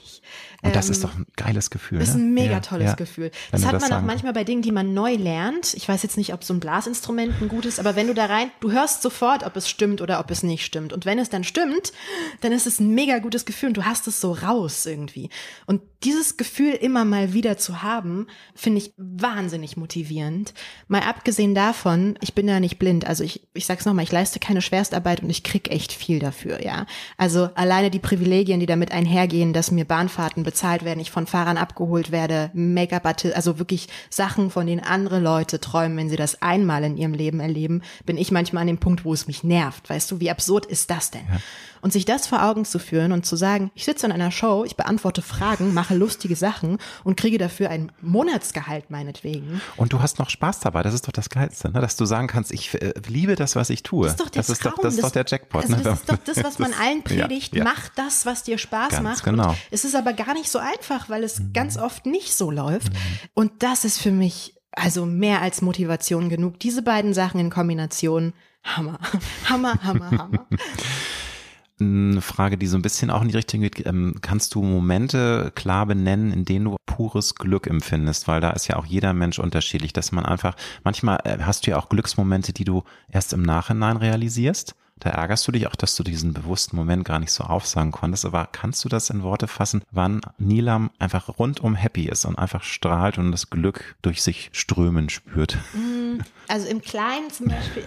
Und 0.62 0.76
das 0.76 0.86
Ähm, 0.86 0.92
ist 0.92 1.04
doch 1.04 1.14
ein 1.14 1.26
geiles 1.36 1.70
Gefühl. 1.70 1.98
das 1.98 2.10
ist 2.10 2.16
ne? 2.16 2.22
ein 2.22 2.34
mega 2.34 2.60
tolles 2.60 2.88
ja. 2.88 2.94
Gefühl. 2.94 3.30
Das 3.50 3.64
hat 3.64 3.74
das 3.74 3.88
man 3.88 3.92
auch 3.92 4.02
manchmal 4.02 4.32
bei 4.32 4.44
Dingen, 4.44 4.62
die 4.62 4.72
man 4.72 4.92
neu 4.94 5.14
lernt. 5.14 5.74
Ich 5.74 5.88
weiß 5.88 6.02
jetzt 6.02 6.16
nicht, 6.16 6.32
ob 6.34 6.44
so 6.44 6.52
ein 6.54 6.60
Blasinstrument 6.60 7.40
ein 7.40 7.48
gutes, 7.48 7.78
aber 7.78 7.96
wenn 7.96 8.06
du 8.06 8.14
da 8.14 8.26
rein, 8.26 8.50
du 8.60 8.70
hörst 8.70 9.02
sofort, 9.02 9.44
ob 9.44 9.56
es 9.56 9.68
stimmt 9.68 10.00
oder 10.00 10.20
ob 10.20 10.30
es 10.30 10.42
nicht 10.42 10.64
stimmt. 10.64 10.92
Und 10.92 11.06
wenn 11.06 11.18
es 11.18 11.30
dann 11.30 11.44
stimmt, 11.44 11.92
dann 12.40 12.52
ist 12.52 12.66
es 12.66 12.80
ein 12.80 12.94
mega 12.94 13.18
gutes 13.18 13.44
Gefühl 13.44 13.68
und 13.68 13.76
du 13.76 13.84
hast 13.84 14.06
es 14.06 14.20
so 14.20 14.32
raus 14.32 14.86
irgendwie. 14.86 15.30
Und 15.66 15.82
dieses 16.04 16.36
Gefühl 16.36 16.72
immer 16.72 17.04
mal 17.04 17.32
wieder 17.34 17.58
zu 17.58 17.82
haben, 17.82 18.26
finde 18.54 18.78
ich 18.78 18.94
wahnsinnig 18.96 19.76
motivierend. 19.76 20.54
Mal 20.88 21.02
abgesehen 21.02 21.54
davon, 21.54 22.18
ich 22.22 22.34
bin 22.34 22.48
ja 22.48 22.58
nicht 22.58 22.78
blind. 22.78 23.06
Also 23.06 23.22
ich, 23.22 23.46
ich 23.52 23.66
sag's 23.66 23.84
nochmal, 23.84 24.04
ich 24.04 24.12
leiste 24.12 24.40
keine 24.40 24.62
Schwerstarbeit 24.62 25.22
und 25.22 25.30
ich 25.30 25.42
krieg 25.42 25.70
echt 25.70 25.92
viel 25.92 26.18
dafür, 26.18 26.64
ja. 26.64 26.86
Also 27.18 27.50
alleine 27.54 27.90
die 27.90 27.98
Privilegien, 27.98 28.60
die 28.60 28.66
damit 28.66 28.92
einhergehen, 28.92 29.52
dass 29.52 29.70
mir 29.70 29.84
Bahnfahrten 29.84 30.42
bezahlt 30.50 30.84
werden, 30.84 30.98
ich 30.98 31.12
von 31.12 31.28
Fahrern 31.28 31.56
abgeholt 31.56 32.10
werde, 32.10 32.50
Make-up, 32.54 33.06
also 33.06 33.60
wirklich 33.60 33.88
Sachen, 34.08 34.50
von 34.50 34.66
denen 34.66 34.82
andere 34.82 35.20
Leute 35.20 35.60
träumen, 35.60 35.96
wenn 35.96 36.10
sie 36.10 36.16
das 36.16 36.42
einmal 36.42 36.82
in 36.82 36.96
ihrem 36.96 37.14
Leben 37.14 37.38
erleben, 37.38 37.82
bin 38.04 38.18
ich 38.18 38.32
manchmal 38.32 38.62
an 38.62 38.66
dem 38.66 38.78
Punkt, 38.78 39.04
wo 39.04 39.12
es 39.12 39.28
mich 39.28 39.44
nervt. 39.44 39.88
Weißt 39.88 40.10
du, 40.10 40.18
wie 40.18 40.28
absurd 40.28 40.66
ist 40.66 40.90
das 40.90 41.12
denn? 41.12 41.24
Ja. 41.30 41.38
Und 41.80 41.92
sich 41.92 42.04
das 42.04 42.26
vor 42.26 42.42
Augen 42.44 42.64
zu 42.64 42.78
führen 42.78 43.12
und 43.12 43.24
zu 43.24 43.36
sagen, 43.36 43.70
ich 43.74 43.84
sitze 43.84 44.06
in 44.06 44.12
einer 44.12 44.30
Show, 44.30 44.64
ich 44.64 44.76
beantworte 44.76 45.22
Fragen, 45.22 45.72
mache 45.74 45.94
lustige 45.94 46.36
Sachen 46.36 46.78
und 47.04 47.16
kriege 47.16 47.38
dafür 47.38 47.70
ein 47.70 47.92
Monatsgehalt 48.00 48.90
meinetwegen. 48.90 49.60
Und 49.76 49.92
du 49.92 50.00
hast 50.00 50.18
noch 50.18 50.30
Spaß 50.30 50.60
dabei, 50.60 50.82
das 50.82 50.94
ist 50.94 51.06
doch 51.06 51.12
das 51.12 51.30
Geilste, 51.30 51.70
ne? 51.70 51.80
dass 51.80 51.96
du 51.96 52.04
sagen 52.04 52.26
kannst, 52.26 52.52
ich 52.52 52.74
äh, 52.74 52.92
liebe 53.08 53.34
das, 53.36 53.56
was 53.56 53.70
ich 53.70 53.82
tue. 53.82 54.04
Das 54.04 54.12
ist 54.12 54.20
doch 54.20 54.30
der 54.30 54.40
das 54.40 54.50
ist 54.50 54.64
doch, 54.64 54.78
das 54.78 54.94
ist 54.94 55.04
doch 55.04 55.10
der 55.10 55.24
Jackpot. 55.26 55.62
Also 55.62 55.76
ne? 55.76 55.82
das 55.82 56.00
ist 56.00 56.08
doch 56.08 56.18
das, 56.18 56.44
was 56.44 56.58
man 56.58 56.72
allen 56.74 57.02
predigt, 57.02 57.54
ja, 57.54 57.58
ja. 57.58 57.64
mach 57.64 57.88
das, 57.90 58.26
was 58.26 58.42
dir 58.42 58.58
Spaß 58.58 58.90
ganz 58.90 59.02
macht. 59.02 59.24
Genau. 59.24 59.50
Und 59.50 59.56
es 59.70 59.84
ist 59.84 59.94
aber 59.94 60.12
gar 60.12 60.34
nicht 60.34 60.50
so 60.50 60.58
einfach, 60.58 61.08
weil 61.08 61.24
es 61.24 61.38
mhm. 61.38 61.52
ganz 61.52 61.76
oft 61.76 62.06
nicht 62.06 62.34
so 62.34 62.50
läuft. 62.50 62.92
Mhm. 62.92 62.98
Und 63.34 63.62
das 63.62 63.84
ist 63.84 63.98
für 63.98 64.12
mich 64.12 64.54
also 64.72 65.06
mehr 65.06 65.42
als 65.42 65.62
Motivation 65.62 66.28
genug. 66.28 66.60
Diese 66.60 66.82
beiden 66.82 67.14
Sachen 67.14 67.40
in 67.40 67.50
Kombination, 67.50 68.32
Hammer, 68.62 68.98
Hammer, 69.48 69.82
Hammer, 69.82 70.10
Hammer. 70.10 70.46
Eine 71.80 72.20
Frage, 72.20 72.58
die 72.58 72.66
so 72.66 72.76
ein 72.76 72.82
bisschen 72.82 73.10
auch 73.10 73.22
in 73.22 73.28
die 73.28 73.36
Richtung 73.36 73.62
geht. 73.62 73.86
Ähm, 73.86 74.16
kannst 74.20 74.54
du 74.54 74.62
Momente 74.62 75.50
klar 75.54 75.86
benennen, 75.86 76.32
in 76.32 76.44
denen 76.44 76.66
du 76.66 76.76
pures 76.86 77.34
Glück 77.34 77.66
empfindest? 77.66 78.28
Weil 78.28 78.40
da 78.40 78.50
ist 78.50 78.68
ja 78.68 78.76
auch 78.76 78.84
jeder 78.84 79.12
Mensch 79.12 79.38
unterschiedlich, 79.38 79.92
dass 79.92 80.12
man 80.12 80.26
einfach, 80.26 80.56
manchmal 80.84 81.20
äh, 81.24 81.38
hast 81.40 81.66
du 81.66 81.70
ja 81.70 81.78
auch 81.78 81.88
Glücksmomente, 81.88 82.52
die 82.52 82.64
du 82.64 82.84
erst 83.10 83.32
im 83.32 83.42
Nachhinein 83.42 83.96
realisierst. 83.96 84.74
Da 85.00 85.08
ärgerst 85.08 85.48
du 85.48 85.52
dich 85.52 85.66
auch, 85.66 85.76
dass 85.76 85.96
du 85.96 86.02
diesen 86.02 86.34
bewussten 86.34 86.76
Moment 86.76 87.06
gar 87.06 87.18
nicht 87.18 87.32
so 87.32 87.44
aufsagen 87.44 87.90
konntest. 87.90 88.26
Aber 88.26 88.46
kannst 88.52 88.84
du 88.84 88.90
das 88.90 89.08
in 89.08 89.22
Worte 89.22 89.48
fassen, 89.48 89.82
wann 89.90 90.20
Nilam 90.36 90.90
einfach 90.98 91.38
rundum 91.38 91.74
happy 91.74 92.06
ist 92.06 92.26
und 92.26 92.38
einfach 92.38 92.62
strahlt 92.62 93.16
und 93.16 93.32
das 93.32 93.48
Glück 93.48 93.96
durch 94.02 94.22
sich 94.22 94.50
strömen 94.52 95.08
spürt? 95.08 95.56
Mm, 95.72 96.20
also 96.48 96.68
im 96.68 96.82
Kleinen 96.82 97.30
zum 97.30 97.46
Beispiel 97.48 97.84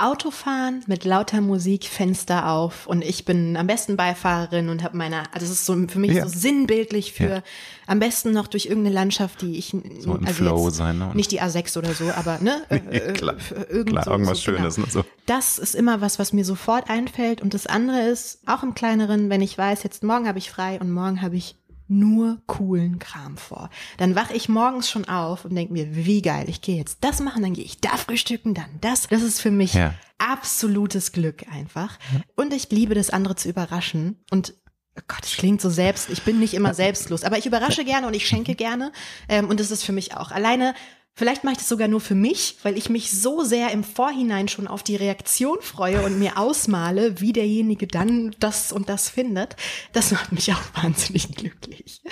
Autofahren 0.00 0.82
mit 0.86 1.04
lauter 1.04 1.40
Musik, 1.40 1.84
Fenster 1.84 2.48
auf 2.48 2.86
und 2.86 3.02
ich 3.02 3.24
bin 3.24 3.56
am 3.56 3.66
besten 3.66 3.96
Beifahrerin 3.96 4.68
und 4.68 4.82
habe 4.82 4.96
meine, 4.96 5.22
also 5.32 5.44
es 5.44 5.52
ist 5.52 5.66
so 5.66 5.76
für 5.88 5.98
mich 5.98 6.12
ja. 6.12 6.26
so 6.26 6.38
sinnbildlich 6.38 7.12
für 7.12 7.28
ja. 7.28 7.42
am 7.86 7.98
besten 7.98 8.32
noch 8.32 8.48
durch 8.48 8.66
irgendeine 8.66 8.94
Landschaft, 8.94 9.42
die 9.42 9.58
ich 9.58 9.76
so 10.00 10.14
im 10.14 10.26
also 10.26 10.32
Flow 10.32 10.70
sein, 10.70 10.98
ne? 10.98 11.10
nicht 11.14 11.30
die 11.30 11.42
A6 11.42 11.78
oder 11.78 11.92
so, 11.92 12.10
aber 12.10 12.38
ne, 12.40 12.62
äh, 12.68 13.12
klar, 13.12 13.36
irgend 13.68 13.90
klar, 13.90 14.04
so, 14.04 14.10
irgendwas 14.10 14.38
so, 14.38 14.44
Schönes, 14.44 14.74
genau. 14.76 14.86
ne, 14.86 14.92
so. 14.92 15.04
Das 15.26 15.58
ist 15.58 15.74
immer 15.74 16.00
was, 16.00 16.18
was 16.18 16.32
mir 16.32 16.44
sofort 16.44 16.88
einfällt 16.88 17.42
und 17.42 17.54
das 17.54 17.66
andere 17.66 18.00
ist 18.02 18.40
auch 18.46 18.62
im 18.62 18.74
kleineren, 18.74 19.30
wenn 19.30 19.42
ich 19.42 19.56
weiß, 19.56 19.82
jetzt 19.82 20.02
morgen 20.02 20.26
habe 20.26 20.38
ich 20.38 20.50
frei 20.50 20.80
und 20.80 20.90
morgen 20.90 21.22
habe 21.22 21.36
ich 21.36 21.59
nur 21.90 22.40
coolen 22.46 22.98
Kram 22.98 23.36
vor. 23.36 23.68
Dann 23.98 24.14
wache 24.14 24.34
ich 24.34 24.48
morgens 24.48 24.88
schon 24.88 25.06
auf 25.06 25.44
und 25.44 25.54
denke 25.54 25.72
mir, 25.72 25.94
wie 25.94 26.22
geil, 26.22 26.48
ich 26.48 26.62
gehe 26.62 26.76
jetzt 26.76 26.98
das 27.02 27.20
machen, 27.20 27.42
dann 27.42 27.54
gehe 27.54 27.64
ich 27.64 27.80
da 27.80 27.96
frühstücken, 27.96 28.54
dann 28.54 28.70
das. 28.80 29.08
Das 29.08 29.22
ist 29.22 29.40
für 29.40 29.50
mich 29.50 29.74
ja. 29.74 29.94
absolutes 30.18 31.12
Glück 31.12 31.44
einfach. 31.52 31.98
Und 32.36 32.54
ich 32.54 32.70
liebe 32.70 32.94
das 32.94 33.10
andere 33.10 33.36
zu 33.36 33.48
überraschen 33.48 34.22
und 34.30 34.54
Oh 34.98 35.02
Gott, 35.06 35.24
es 35.24 35.36
klingt 35.36 35.60
so 35.60 35.70
selbst. 35.70 36.10
Ich 36.10 36.24
bin 36.24 36.40
nicht 36.40 36.52
immer 36.52 36.74
selbstlos, 36.74 37.22
aber 37.22 37.38
ich 37.38 37.46
überrasche 37.46 37.84
gerne 37.84 38.08
und 38.08 38.14
ich 38.14 38.26
schenke 38.26 38.56
gerne. 38.56 38.90
Ähm, 39.28 39.48
und 39.48 39.60
das 39.60 39.70
ist 39.70 39.84
für 39.84 39.92
mich 39.92 40.16
auch. 40.16 40.32
Alleine 40.32 40.74
Vielleicht 41.14 41.44
mache 41.44 41.52
ich 41.52 41.58
das 41.58 41.68
sogar 41.68 41.88
nur 41.88 42.00
für 42.00 42.14
mich, 42.14 42.56
weil 42.62 42.78
ich 42.78 42.88
mich 42.88 43.10
so 43.10 43.42
sehr 43.42 43.72
im 43.72 43.84
Vorhinein 43.84 44.48
schon 44.48 44.66
auf 44.66 44.82
die 44.82 44.96
Reaktion 44.96 45.58
freue 45.60 46.02
und 46.02 46.18
mir 46.18 46.38
ausmale, 46.38 47.20
wie 47.20 47.32
derjenige 47.32 47.86
dann 47.86 48.34
das 48.38 48.72
und 48.72 48.88
das 48.88 49.10
findet. 49.10 49.56
Das 49.92 50.12
macht 50.12 50.32
mich 50.32 50.52
auch 50.52 50.62
wahnsinnig 50.82 51.34
glücklich. 51.34 52.02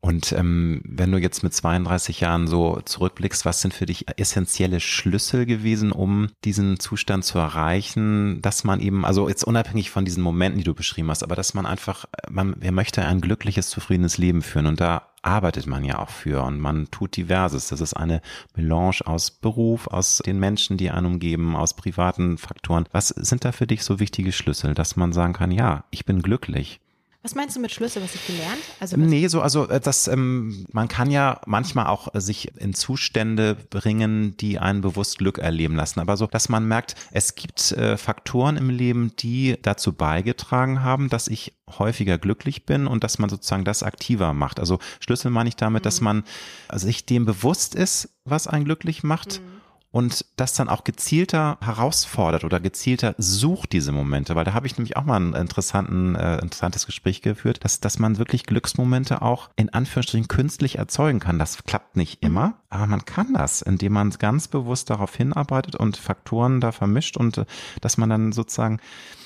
Und 0.00 0.32
ähm, 0.32 0.80
wenn 0.84 1.10
du 1.10 1.18
jetzt 1.18 1.42
mit 1.42 1.52
32 1.52 2.20
Jahren 2.20 2.46
so 2.46 2.80
zurückblickst, 2.84 3.44
was 3.44 3.60
sind 3.60 3.74
für 3.74 3.86
dich 3.86 4.06
essentielle 4.16 4.78
Schlüssel 4.78 5.44
gewesen, 5.44 5.90
um 5.90 6.28
diesen 6.44 6.78
Zustand 6.78 7.24
zu 7.24 7.38
erreichen, 7.38 8.40
dass 8.40 8.62
man 8.62 8.80
eben, 8.80 9.04
also 9.04 9.28
jetzt 9.28 9.42
unabhängig 9.42 9.90
von 9.90 10.04
diesen 10.04 10.22
Momenten, 10.22 10.58
die 10.58 10.64
du 10.64 10.74
beschrieben 10.74 11.10
hast, 11.10 11.24
aber 11.24 11.34
dass 11.34 11.52
man 11.52 11.66
einfach, 11.66 12.04
man, 12.30 12.54
wer 12.60 12.70
möchte 12.70 13.04
ein 13.04 13.20
glückliches, 13.20 13.70
zufriedenes 13.70 14.18
Leben 14.18 14.42
führen 14.42 14.66
und 14.66 14.80
da 14.80 15.08
arbeitet 15.22 15.66
man 15.66 15.84
ja 15.84 15.98
auch 15.98 16.10
für 16.10 16.44
und 16.44 16.60
man 16.60 16.90
tut 16.92 17.16
diverses. 17.16 17.68
Das 17.68 17.80
ist 17.80 17.94
eine 17.94 18.22
Melange 18.54 19.00
aus 19.04 19.32
Beruf, 19.32 19.88
aus 19.88 20.22
den 20.24 20.38
Menschen, 20.38 20.76
die 20.76 20.90
einen 20.90 21.06
umgeben, 21.06 21.56
aus 21.56 21.74
privaten 21.74 22.38
Faktoren. 22.38 22.86
Was 22.92 23.08
sind 23.08 23.44
da 23.44 23.50
für 23.50 23.66
dich 23.66 23.82
so 23.82 23.98
wichtige 23.98 24.30
Schlüssel, 24.30 24.74
dass 24.74 24.96
man 24.96 25.12
sagen 25.12 25.32
kann, 25.32 25.50
ja, 25.50 25.84
ich 25.90 26.04
bin 26.04 26.22
glücklich? 26.22 26.80
Was 27.22 27.34
meinst 27.34 27.56
du 27.56 27.60
mit 27.60 27.72
Schlüssel, 27.72 28.00
was 28.00 28.14
ich 28.14 28.26
gelernt? 28.26 28.60
Also 28.78 28.96
nee, 28.96 29.26
so 29.26 29.40
also 29.42 29.68
äh, 29.68 29.80
das 29.80 30.06
ähm, 30.06 30.64
man 30.72 30.86
kann 30.86 31.10
ja 31.10 31.40
manchmal 31.46 31.86
auch 31.86 32.14
äh, 32.14 32.20
sich 32.20 32.56
in 32.58 32.74
Zustände 32.74 33.56
bringen, 33.70 34.36
die 34.36 34.60
einen 34.60 34.82
bewusst 34.82 35.18
Glück 35.18 35.38
erleben 35.38 35.74
lassen, 35.74 35.98
aber 35.98 36.16
so, 36.16 36.26
dass 36.26 36.48
man 36.48 36.68
merkt, 36.68 36.94
es 37.10 37.34
gibt 37.34 37.72
äh, 37.72 37.96
Faktoren 37.96 38.56
im 38.56 38.70
Leben, 38.70 39.14
die 39.18 39.58
dazu 39.60 39.92
beigetragen 39.92 40.84
haben, 40.84 41.08
dass 41.08 41.26
ich 41.26 41.54
häufiger 41.78 42.18
glücklich 42.18 42.66
bin 42.66 42.86
und 42.86 43.02
dass 43.02 43.18
man 43.18 43.28
sozusagen 43.28 43.64
das 43.64 43.82
aktiver 43.82 44.32
macht. 44.32 44.60
Also 44.60 44.78
Schlüssel 45.00 45.32
meine 45.32 45.48
ich 45.48 45.56
damit, 45.56 45.82
mhm. 45.82 45.84
dass 45.84 46.00
man 46.00 46.24
sich 46.72 47.04
dem 47.04 47.24
bewusst 47.24 47.74
ist, 47.74 48.10
was 48.24 48.46
einen 48.46 48.64
glücklich 48.64 49.02
macht. 49.02 49.40
Mhm 49.40 49.57
und 49.98 50.24
das 50.36 50.54
dann 50.54 50.68
auch 50.68 50.84
gezielter 50.84 51.58
herausfordert 51.60 52.44
oder 52.44 52.60
gezielter 52.60 53.16
sucht 53.18 53.72
diese 53.72 53.90
Momente, 53.90 54.36
weil 54.36 54.44
da 54.44 54.54
habe 54.54 54.68
ich 54.68 54.78
nämlich 54.78 54.96
auch 54.96 55.02
mal 55.02 55.18
ein 55.18 55.34
interessanten, 55.34 56.14
äh, 56.14 56.38
interessantes 56.38 56.86
Gespräch 56.86 57.20
geführt, 57.20 57.64
dass, 57.64 57.80
dass 57.80 57.98
man 57.98 58.16
wirklich 58.16 58.46
Glücksmomente 58.46 59.22
auch 59.22 59.50
in 59.56 59.74
Anführungsstrichen 59.74 60.28
künstlich 60.28 60.78
erzeugen 60.78 61.18
kann. 61.18 61.40
Das 61.40 61.64
klappt 61.64 61.96
nicht 61.96 62.22
mhm. 62.22 62.28
immer, 62.28 62.54
aber 62.70 62.86
man 62.86 63.06
kann 63.06 63.34
das, 63.34 63.60
indem 63.60 63.94
man 63.94 64.10
ganz 64.10 64.46
bewusst 64.46 64.88
darauf 64.88 65.16
hinarbeitet 65.16 65.74
und 65.74 65.96
Faktoren 65.96 66.60
da 66.60 66.70
vermischt 66.70 67.16
und 67.16 67.38
äh, 67.38 67.44
dass 67.80 67.98
man 67.98 68.08
dann 68.08 68.30
sozusagen 68.30 68.78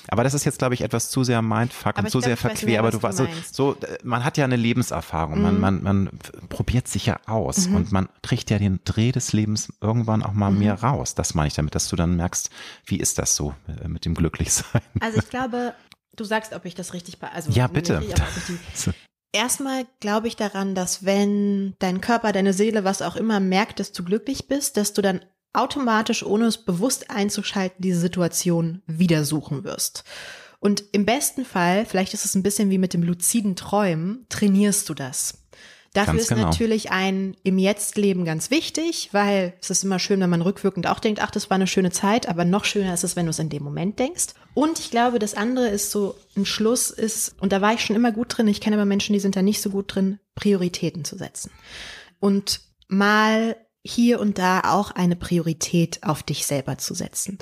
aber 0.09 0.23
das 0.23 0.33
ist 0.33 0.43
jetzt, 0.43 0.59
glaube 0.59 0.73
ich, 0.73 0.81
etwas 0.81 1.09
zu 1.09 1.23
sehr 1.23 1.41
Mindfuck 1.41 1.97
und 1.97 2.09
zu 2.09 2.19
sehr 2.19 2.37
verquer. 2.37 2.79
Aber 2.79 2.91
du 2.91 3.01
warst 3.01 3.17
so, 3.17 3.27
so, 3.51 3.75
äh, 3.81 3.97
man 4.03 4.25
hat 4.25 4.37
ja 4.37 4.43
eine 4.43 4.55
Lebenserfahrung. 4.55 5.37
Mhm. 5.37 5.43
Man, 5.43 5.59
man, 5.59 5.83
man 5.83 6.09
probiert 6.49 6.87
sich 6.87 7.05
ja 7.05 7.19
aus 7.25 7.67
mhm. 7.67 7.75
und 7.75 7.91
man 7.91 8.09
kriegt 8.21 8.49
ja 8.49 8.57
den 8.59 8.79
Dreh 8.83 9.11
des 9.11 9.33
Lebens 9.33 9.71
irgendwann 9.81 10.23
auch 10.23 10.33
mal 10.33 10.51
mhm. 10.51 10.59
mehr 10.59 10.81
raus. 10.81 11.15
Das 11.15 11.33
meine 11.33 11.47
ich 11.47 11.53
damit, 11.53 11.75
dass 11.75 11.87
du 11.87 11.95
dann 11.95 12.15
merkst, 12.15 12.49
wie 12.85 12.97
ist 12.97 13.17
das 13.17 13.35
so 13.35 13.53
äh, 13.67 13.87
mit 13.87 14.05
dem 14.05 14.13
Glücklichsein? 14.13 14.81
Also 14.99 15.19
ich 15.19 15.29
glaube, 15.29 15.73
du 16.15 16.23
sagst, 16.23 16.53
ob 16.53 16.65
ich 16.65 16.75
das 16.75 16.93
richtig, 16.93 17.17
also 17.21 17.51
ja 17.51 17.67
bitte. 17.67 18.01
Erstmal 19.35 19.85
glaube 19.99 20.27
ich 20.27 20.35
daran, 20.35 20.75
dass 20.75 21.05
wenn 21.05 21.73
dein 21.79 22.01
Körper, 22.01 22.31
deine 22.33 22.53
Seele, 22.53 22.83
was 22.83 23.01
auch 23.01 23.15
immer 23.15 23.39
merkt, 23.39 23.79
dass 23.79 23.91
du 23.91 24.03
glücklich 24.03 24.47
bist, 24.47 24.77
dass 24.77 24.93
du 24.93 25.01
dann 25.01 25.21
automatisch, 25.53 26.23
ohne 26.23 26.45
es 26.45 26.57
bewusst 26.57 27.09
einzuschalten, 27.09 27.81
diese 27.81 27.99
Situation 27.99 28.81
wieder 28.87 29.23
suchen 29.23 29.63
wirst. 29.63 30.03
Und 30.59 30.83
im 30.91 31.05
besten 31.05 31.45
Fall, 31.45 31.85
vielleicht 31.85 32.13
ist 32.13 32.25
es 32.25 32.35
ein 32.35 32.43
bisschen 32.43 32.69
wie 32.69 32.77
mit 32.77 32.93
dem 32.93 33.03
luziden 33.03 33.55
Träumen, 33.55 34.25
trainierst 34.29 34.87
du 34.87 34.93
das. 34.93 35.43
Dafür 35.93 36.13
ganz 36.13 36.23
ist 36.23 36.29
genau. 36.29 36.41
natürlich 36.43 36.89
ein 36.91 37.37
im 37.43 37.59
Jetzt-Leben 37.59 38.25
ganz 38.25 38.49
wichtig, 38.49 39.09
weil 39.11 39.53
es 39.61 39.69
ist 39.69 39.83
immer 39.83 39.99
schön, 39.99 40.19
wenn 40.21 40.29
man 40.29 40.41
rückwirkend 40.41 40.87
auch 40.87 40.99
denkt, 40.99 41.21
ach, 41.21 41.29
das 41.29 41.51
war 41.51 41.55
eine 41.55 41.67
schöne 41.67 41.91
Zeit, 41.91 42.27
aber 42.27 42.45
noch 42.45 42.65
schöner 42.65 42.95
ist 42.95 43.03
es, 43.03 43.15
wenn 43.15 43.27
du 43.27 43.29
es 43.29 43.37
in 43.37 43.49
dem 43.49 43.61
Moment 43.61 43.99
denkst. 43.99 44.27
Und 44.55 44.79
ich 44.79 44.89
glaube, 44.89 45.19
das 45.19 45.35
andere 45.35 45.67
ist 45.67 45.91
so, 45.91 46.15
ein 46.35 46.47
Schluss 46.47 46.89
ist, 46.89 47.35
und 47.39 47.51
da 47.51 47.61
war 47.61 47.73
ich 47.73 47.81
schon 47.81 47.95
immer 47.95 48.11
gut 48.11 48.35
drin, 48.35 48.47
ich 48.47 48.59
kenne 48.59 48.75
aber 48.75 48.85
Menschen, 48.85 49.13
die 49.13 49.19
sind 49.19 49.35
da 49.35 49.43
nicht 49.43 49.61
so 49.61 49.69
gut 49.69 49.93
drin, 49.93 50.19
Prioritäten 50.33 51.05
zu 51.05 51.15
setzen. 51.15 51.51
Und 52.19 52.61
mal 52.87 53.55
hier 53.83 54.19
und 54.19 54.37
da 54.37 54.61
auch 54.61 54.91
eine 54.91 55.15
Priorität 55.15 56.03
auf 56.03 56.23
dich 56.23 56.45
selber 56.45 56.77
zu 56.77 56.93
setzen. 56.93 57.37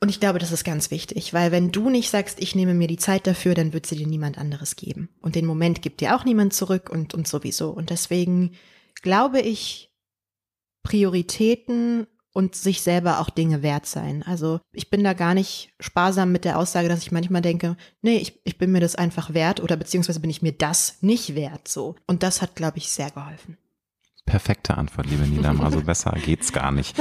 Und 0.00 0.08
ich 0.08 0.18
glaube, 0.18 0.40
das 0.40 0.50
ist 0.50 0.64
ganz 0.64 0.90
wichtig, 0.90 1.32
weil 1.32 1.52
wenn 1.52 1.70
du 1.70 1.88
nicht 1.88 2.10
sagst, 2.10 2.40
ich 2.40 2.56
nehme 2.56 2.74
mir 2.74 2.88
die 2.88 2.96
Zeit 2.96 3.26
dafür, 3.26 3.54
dann 3.54 3.72
wird 3.72 3.86
sie 3.86 3.96
dir 3.96 4.06
niemand 4.08 4.36
anderes 4.36 4.74
geben. 4.74 5.08
Und 5.20 5.36
den 5.36 5.46
Moment 5.46 5.80
gibt 5.80 6.00
dir 6.00 6.16
auch 6.16 6.24
niemand 6.24 6.52
zurück 6.52 6.90
und, 6.90 7.14
und 7.14 7.28
sowieso. 7.28 7.70
Und 7.70 7.90
deswegen 7.90 8.56
glaube 9.00 9.40
ich, 9.40 9.94
Prioritäten 10.82 12.08
und 12.32 12.56
sich 12.56 12.82
selber 12.82 13.20
auch 13.20 13.30
Dinge 13.30 13.62
wert 13.62 13.86
sein. 13.86 14.22
Also 14.24 14.60
ich 14.72 14.90
bin 14.90 15.04
da 15.04 15.12
gar 15.12 15.34
nicht 15.34 15.72
sparsam 15.78 16.32
mit 16.32 16.44
der 16.44 16.58
Aussage, 16.58 16.88
dass 16.88 17.02
ich 17.02 17.12
manchmal 17.12 17.42
denke, 17.42 17.76
nee, 18.00 18.16
ich, 18.16 18.40
ich 18.44 18.58
bin 18.58 18.72
mir 18.72 18.80
das 18.80 18.96
einfach 18.96 19.34
wert 19.34 19.60
oder 19.60 19.76
beziehungsweise 19.76 20.20
bin 20.20 20.30
ich 20.30 20.42
mir 20.42 20.52
das 20.52 20.96
nicht 21.02 21.34
wert 21.34 21.68
so. 21.68 21.94
Und 22.06 22.22
das 22.22 22.42
hat, 22.42 22.56
glaube 22.56 22.78
ich, 22.78 22.88
sehr 22.88 23.10
geholfen. 23.10 23.58
Perfekte 24.26 24.76
Antwort, 24.76 25.08
liebe 25.08 25.26
Nilam. 25.26 25.60
Also 25.62 25.82
besser 25.82 26.12
geht's 26.24 26.52
gar 26.52 26.72
nicht. 26.72 26.96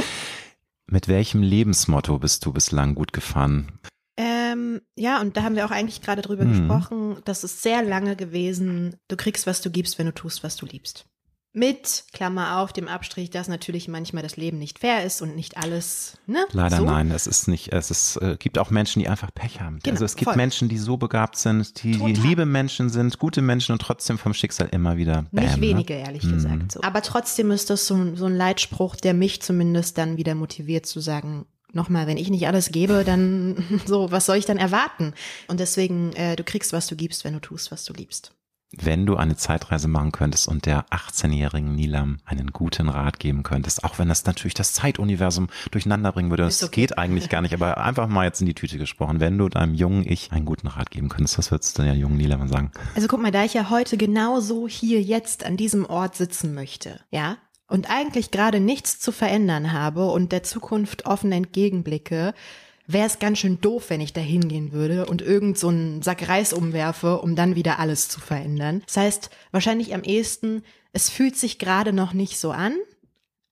Mit 0.88 1.08
welchem 1.08 1.42
Lebensmotto 1.42 2.20
bist 2.20 2.46
du 2.46 2.52
bislang 2.52 2.96
gut 2.96 3.14
gefahren? 3.14 3.80
Ähm, 4.18 4.82
ja, 4.96 5.22
und 5.22 5.38
da 5.38 5.44
haben 5.44 5.56
wir 5.56 5.66
auch 5.66 5.72
eigentlich 5.72 6.02
gerade 6.02 6.22
drüber 6.22 6.44
mhm. 6.44 6.50
gesprochen. 6.50 7.18
Das 7.26 7.44
ist 7.44 7.62
sehr 7.62 7.82
lange 7.82 8.16
gewesen. 8.16 8.98
Du 9.08 9.16
kriegst, 9.16 9.48
was 9.48 9.62
du 9.62 9.72
gibst, 9.72 9.98
wenn 9.98 10.08
du 10.08 10.14
tust, 10.14 10.44
was 10.44 10.58
du 10.58 10.66
liebst. 10.66 11.06
Mit, 11.54 12.06
Klammer 12.14 12.60
auf, 12.60 12.72
dem 12.72 12.88
Abstrich, 12.88 13.30
dass 13.30 13.50
natürlich 13.50 13.90
manchmal 13.90 14.24
das 14.24 14.38
Leben 14.38 14.58
nicht 14.58 14.80
fair 14.80 15.04
ist 15.04 15.22
und 15.22 15.36
nicht 15.36 15.58
alles, 15.58 16.18
ne? 16.26 16.46
Leider 16.54 16.78
so. 16.78 16.86
nein, 16.86 17.12
es 17.12 17.28
ist 17.28 17.50
nicht, 17.50 17.74
es 17.74 17.92
ist, 17.92 18.16
äh, 18.18 18.38
gibt 18.40 18.58
auch 18.58 18.70
Menschen, 18.70 19.02
die 19.02 19.10
einfach 19.10 19.34
Pech 19.34 19.60
haben. 19.60 19.80
Genau, 19.84 19.96
also 19.96 20.06
es 20.06 20.16
gibt 20.16 20.30
voll. 20.30 20.38
Menschen, 20.38 20.70
die 20.70 20.78
so 20.78 20.96
begabt 20.96 21.38
sind, 21.38 21.84
die, 21.84 21.92
die 21.98 22.14
liebe 22.14 22.46
Menschen 22.46 22.90
sind, 22.90 23.20
gute 23.20 23.42
Menschen 23.42 23.74
und 23.74 23.82
trotzdem 23.82 24.18
vom 24.18 24.34
Schicksal 24.34 24.70
immer 24.72 24.96
wieder 24.96 25.26
bam, 25.34 25.44
Nicht 25.44 25.58
ne? 25.58 25.62
wenige, 25.62 25.94
ehrlich 25.96 26.22
gesagt. 26.22 26.72
So. 26.72 26.84
Aber 26.84 27.02
trotzdem 27.02 27.52
ist 27.52 27.70
das 27.70 27.86
so, 27.86 27.96
ein- 27.96 28.16
so 28.16 28.28
ein 28.28 28.36
Leitspruch, 28.38 28.96
der 28.96 29.14
mich 29.14 29.42
zumindest 29.42 29.98
dann 29.98 30.16
wieder 30.16 30.36
motiviert 30.36 30.86
zu 30.86 31.02
sagen, 31.02 31.46
nochmal, 31.74 32.08
wenn 32.08 32.18
ich 32.18 32.30
nicht 32.30 32.48
alles 32.48 32.72
gebe, 32.72 33.04
dann 33.04 33.82
so, 33.86 34.10
was 34.10 34.26
soll 34.26 34.38
ich 34.38 34.46
dann 34.46 34.58
erwarten? 34.58 35.14
Und 35.50 35.60
deswegen, 35.60 36.14
äh, 36.14 36.38
du 36.38 36.46
kriegst, 36.46 36.72
was 36.72 36.88
du 36.88 36.96
gibst, 36.96 37.26
wenn 37.26 37.34
du 37.34 37.42
tust, 37.42 37.72
was 37.74 37.84
du 37.84 37.92
liebst. 37.92 38.32
Wenn 38.74 39.06
du 39.06 39.18
eine 39.18 39.36
Zeitreise 39.36 39.90
machen 39.90 40.14
könntest 40.14 40.48
und 40.48 40.66
der 40.66 40.86
18-jährigen 40.88 41.76
Nilam 41.76 42.20
einen 42.26 42.54
guten 42.54 42.88
Rat 42.88 43.20
geben 43.20 43.44
könntest, 43.44 43.84
auch 43.84 44.00
wenn 44.00 44.08
das 44.08 44.26
natürlich 44.26 44.54
das 44.54 44.72
Zeituniversum 44.72 45.50
durcheinander 45.72 46.14
bringen 46.14 46.30
würde, 46.30 46.44
das 46.44 46.64
okay. 46.64 46.82
geht 46.82 46.98
eigentlich 46.98 47.28
gar 47.28 47.42
nicht, 47.42 47.54
aber 47.54 47.78
einfach 47.78 48.08
mal 48.08 48.26
jetzt 48.26 48.40
in 48.40 48.48
die 48.48 48.54
Tüte 48.54 48.78
gesprochen, 48.78 49.20
wenn 49.20 49.38
du 49.38 49.50
deinem 49.50 49.74
jungen 49.74 50.06
Ich 50.08 50.32
einen 50.32 50.46
guten 50.46 50.68
Rat 50.68 50.90
geben 50.90 51.10
könntest, 51.10 51.38
was 51.38 51.52
würdest 51.52 51.78
du 51.78 51.84
der 51.84 51.96
jungen 51.96 52.16
Nilam 52.16 52.48
sagen? 52.48 52.72
Also 52.96 53.10
guck 53.10 53.22
mal, 53.22 53.32
da 53.32 53.44
ich 53.44 53.54
ja 53.54 53.70
heute 53.70 53.98
genauso 53.98 54.70
hier 54.70 55.02
jetzt 55.02 55.46
an 55.46 55.58
diesem 55.58 55.86
Ort 55.86 56.16
sitzen 56.16 56.54
möchte, 56.54 57.02
ja, 57.10 57.38
und 57.68 57.90
eigentlich 57.90 58.32
gerade 58.32 58.60
nichts 58.60 59.00
zu 59.00 59.12
verändern 59.12 59.74
habe 59.74 60.12
und 60.12 60.32
der 60.32 60.44
Zukunft 60.44 61.06
offen 61.06 61.32
entgegenblicke, 61.32 62.34
wäre 62.94 63.08
es 63.08 63.20
ganz 63.20 63.40
schön 63.40 63.60
doof, 63.62 63.90
wenn 63.90 64.02
ich 64.02 64.14
da 64.14 64.22
hingehen 64.22 64.72
würde 64.72 65.06
und 65.06 65.22
irgend 65.22 65.58
so 65.58 65.70
einen 65.70 66.02
Sack 66.02 66.28
Reis 66.28 66.54
umwerfe, 66.54 67.20
um 67.22 67.36
dann 67.36 67.56
wieder 67.56 67.80
alles 67.80 68.10
zu 68.10 68.20
verändern. 68.20 68.84
Das 68.86 68.98
heißt, 68.98 69.30
wahrscheinlich 69.52 69.94
am 69.94 70.04
ehesten, 70.04 70.64
es 70.94 71.10
fühlt 71.10 71.36
sich 71.36 71.60
gerade 71.60 71.94
noch 71.94 72.14
nicht 72.14 72.40
so 72.40 72.52
an, 72.52 72.76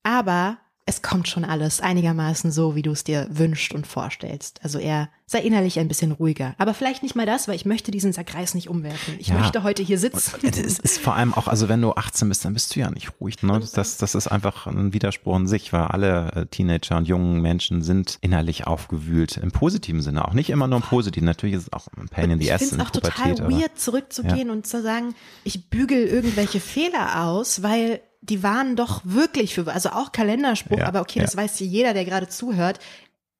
aber 0.03 0.59
es 0.89 1.03
kommt 1.03 1.27
schon 1.27 1.45
alles 1.45 1.81
einigermaßen 1.81 2.51
so, 2.51 2.75
wie 2.75 2.81
du 2.81 2.89
es 2.91 3.03
dir 3.03 3.27
wünschst 3.29 3.73
und 3.73 3.85
vorstellst. 3.85 4.59
Also 4.63 4.79
eher 4.79 5.09
sei 5.27 5.41
innerlich 5.41 5.77
ein 5.77 5.87
bisschen 5.87 6.11
ruhiger. 6.11 6.55
Aber 6.57 6.73
vielleicht 6.73 7.03
nicht 7.03 7.15
mal 7.15 7.27
das, 7.27 7.47
weil 7.47 7.55
ich 7.55 7.63
möchte 7.65 7.91
diesen 7.91 8.11
Sack 8.11 8.33
Reis 8.33 8.55
nicht 8.55 8.67
umwerfen. 8.69 9.13
Ich 9.19 9.27
Ja. 9.27 9.35
möchte 9.37 9.61
heute 9.61 9.83
hier 9.83 9.99
sitzen. 9.99 10.33
Es 10.47 10.79
ist 10.79 10.97
vor 10.97 11.13
allem 11.15 11.35
auch, 11.35 11.47
also 11.47 11.69
wenn 11.69 11.79
du 11.81 11.93
18 11.93 12.27
bist, 12.27 12.43
dann 12.43 12.55
bist 12.55 12.75
du 12.75 12.79
ja 12.79 12.89
nicht 12.89 13.11
ruhig. 13.21 13.43
Ne? 13.43 13.59
Das, 13.75 13.97
das 13.97 14.15
ist 14.15 14.27
einfach 14.27 14.65
ein 14.65 14.91
Widerspruch 14.91 15.35
in 15.37 15.47
sich, 15.47 15.71
weil 15.71 15.81
alle 15.83 16.31
äh, 16.33 16.45
Teenager 16.47 16.97
und 16.97 17.07
jungen 17.07 17.41
Menschen 17.41 17.83
sind 17.83 18.17
innerlich 18.21 18.65
aufgewühlt. 18.65 19.37
Im 19.37 19.51
positiven 19.51 20.01
Sinne, 20.01 20.27
auch 20.27 20.33
nicht 20.33 20.49
immer 20.49 20.65
nur 20.65 20.77
im 20.77 20.83
positiven. 20.83 21.25
Natürlich 21.27 21.53
ist 21.57 21.63
es 21.67 21.73
auch 21.73 21.85
ein 21.95 22.09
Pain 22.09 22.31
in 22.31 22.39
the 22.39 22.45
ich 22.45 22.53
ass 22.53 22.61
finde 22.61 22.75
in 22.75 22.81
es 22.81 22.87
auch 22.87 22.91
total 22.91 23.35
Pubertät. 23.35 23.59
weird, 23.61 23.79
zurückzugehen 23.79 24.49
und 24.49 24.65
zu 24.65 24.81
sagen, 24.81 25.13
ich 25.43 25.69
bügel 25.69 26.07
irgendwelche 26.07 26.59
Fehler 26.59 27.25
aus, 27.27 27.61
weil 27.61 28.01
die 28.21 28.43
waren 28.43 28.75
doch 28.75 29.01
wirklich 29.03 29.55
für, 29.55 29.67
also 29.71 29.89
auch 29.89 30.11
Kalenderspruch, 30.11 30.79
Ja, 30.79 30.87
aber 30.87 31.01
okay, 31.01 31.19
ja. 31.19 31.25
das 31.25 31.35
weiß 31.37 31.59
jeder, 31.59 31.93
der 31.93 32.05
gerade 32.05 32.27
zuhört. 32.27 32.79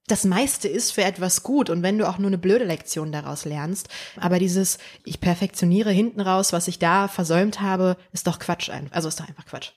Das 0.07 0.23
meiste 0.23 0.68
ist 0.68 0.91
für 0.91 1.03
etwas 1.03 1.43
gut 1.43 1.69
und 1.69 1.84
wenn 1.84 1.99
du 1.99 2.07
auch 2.10 2.18
nur 2.18 2.27
eine 2.30 2.39
blöde 2.39 2.65
Lektion 2.65 3.11
daraus 3.11 3.45
lernst, 3.45 3.89
aber 4.19 4.39
dieses, 4.39 4.80
ich 5.06 5.19
perfektioniere 5.22 5.91
hinten 5.91 6.19
raus, 6.22 6.51
was 6.51 6.68
ich 6.68 6.80
da 6.80 7.07
versäumt 7.07 7.61
habe, 7.61 7.95
ist 8.11 8.26
doch 8.26 8.39
Quatsch. 8.39 8.69
ein- 8.72 8.91
Also 8.91 9.07
ist 9.07 9.19
doch 9.19 9.27
einfach 9.27 9.45
Quatsch. 9.45 9.69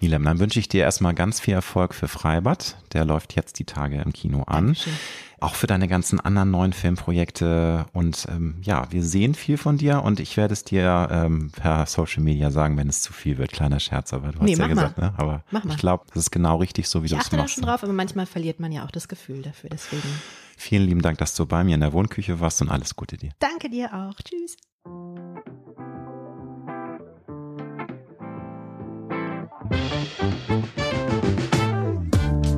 Nilam, 0.00 0.24
dann 0.24 0.38
wünsche 0.40 0.58
ich 0.58 0.66
dir 0.66 0.82
erstmal 0.82 1.14
ganz 1.14 1.38
viel 1.40 1.54
Erfolg 1.54 1.94
für 1.94 2.08
Freibad. 2.08 2.78
Der 2.94 3.04
läuft 3.04 3.36
jetzt 3.36 3.58
die 3.58 3.66
Tage 3.66 4.00
im 4.00 4.12
Kino 4.14 4.42
an. 4.44 4.68
Dankeschön. 4.68 4.92
Auch 5.42 5.54
für 5.54 5.66
deine 5.66 5.88
ganzen 5.88 6.20
anderen 6.20 6.50
neuen 6.50 6.72
Filmprojekte. 6.74 7.86
Und 7.94 8.26
ähm, 8.30 8.56
ja, 8.62 8.86
wir 8.90 9.02
sehen 9.02 9.34
viel 9.34 9.56
von 9.56 9.78
dir 9.78 10.02
und 10.02 10.20
ich 10.20 10.36
werde 10.36 10.52
es 10.52 10.64
dir 10.64 11.08
ähm, 11.10 11.50
per 11.50 11.86
Social 11.86 12.22
Media 12.22 12.50
sagen, 12.50 12.76
wenn 12.76 12.88
es 12.90 13.00
zu 13.00 13.12
viel 13.14 13.38
wird. 13.38 13.50
Kleiner 13.52 13.80
Scherz, 13.80 14.12
aber 14.12 14.32
du 14.32 14.44
Nee, 14.44 14.52
hast 14.52 14.58
ja 14.58 14.66
gesagt, 14.66 14.98
mal. 14.98 15.06
ne? 15.08 15.14
Aber 15.16 15.42
Mach 15.50 15.64
mal. 15.64 15.72
ich 15.72 15.78
glaube, 15.78 16.04
das 16.08 16.24
ist 16.24 16.30
genau 16.30 16.56
richtig 16.58 16.88
so, 16.88 17.02
wie 17.02 17.06
Ich 17.06 17.12
du 17.12 17.16
es 17.16 17.22
achte 17.24 17.36
da 17.36 17.42
machst. 17.42 17.54
schon 17.54 17.64
drauf, 17.64 17.82
aber 17.82 17.92
manchmal 17.94 18.26
verliert 18.26 18.60
man 18.60 18.70
ja 18.70 18.84
auch 18.84 18.90
das 18.90 19.08
Gefühl 19.08 19.40
dafür. 19.42 19.70
Deswegen 19.70 20.02
Vielen 20.58 20.86
lieben 20.86 21.00
Dank, 21.00 21.16
dass 21.16 21.34
du 21.34 21.46
bei 21.46 21.64
mir 21.64 21.74
in 21.74 21.80
der 21.80 21.94
Wohnküche 21.94 22.38
warst 22.38 22.60
und 22.60 22.68
alles 22.68 22.94
Gute 22.94 23.16
dir. 23.16 23.30
danke 23.38 23.70
dir 23.70 23.94
auch. 23.94 24.16
Tschüss. 24.22 24.56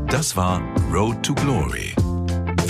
Das 0.09 0.37
war 0.37 0.61
Road 0.93 1.23
to 1.23 1.35
Glory. 1.35 1.95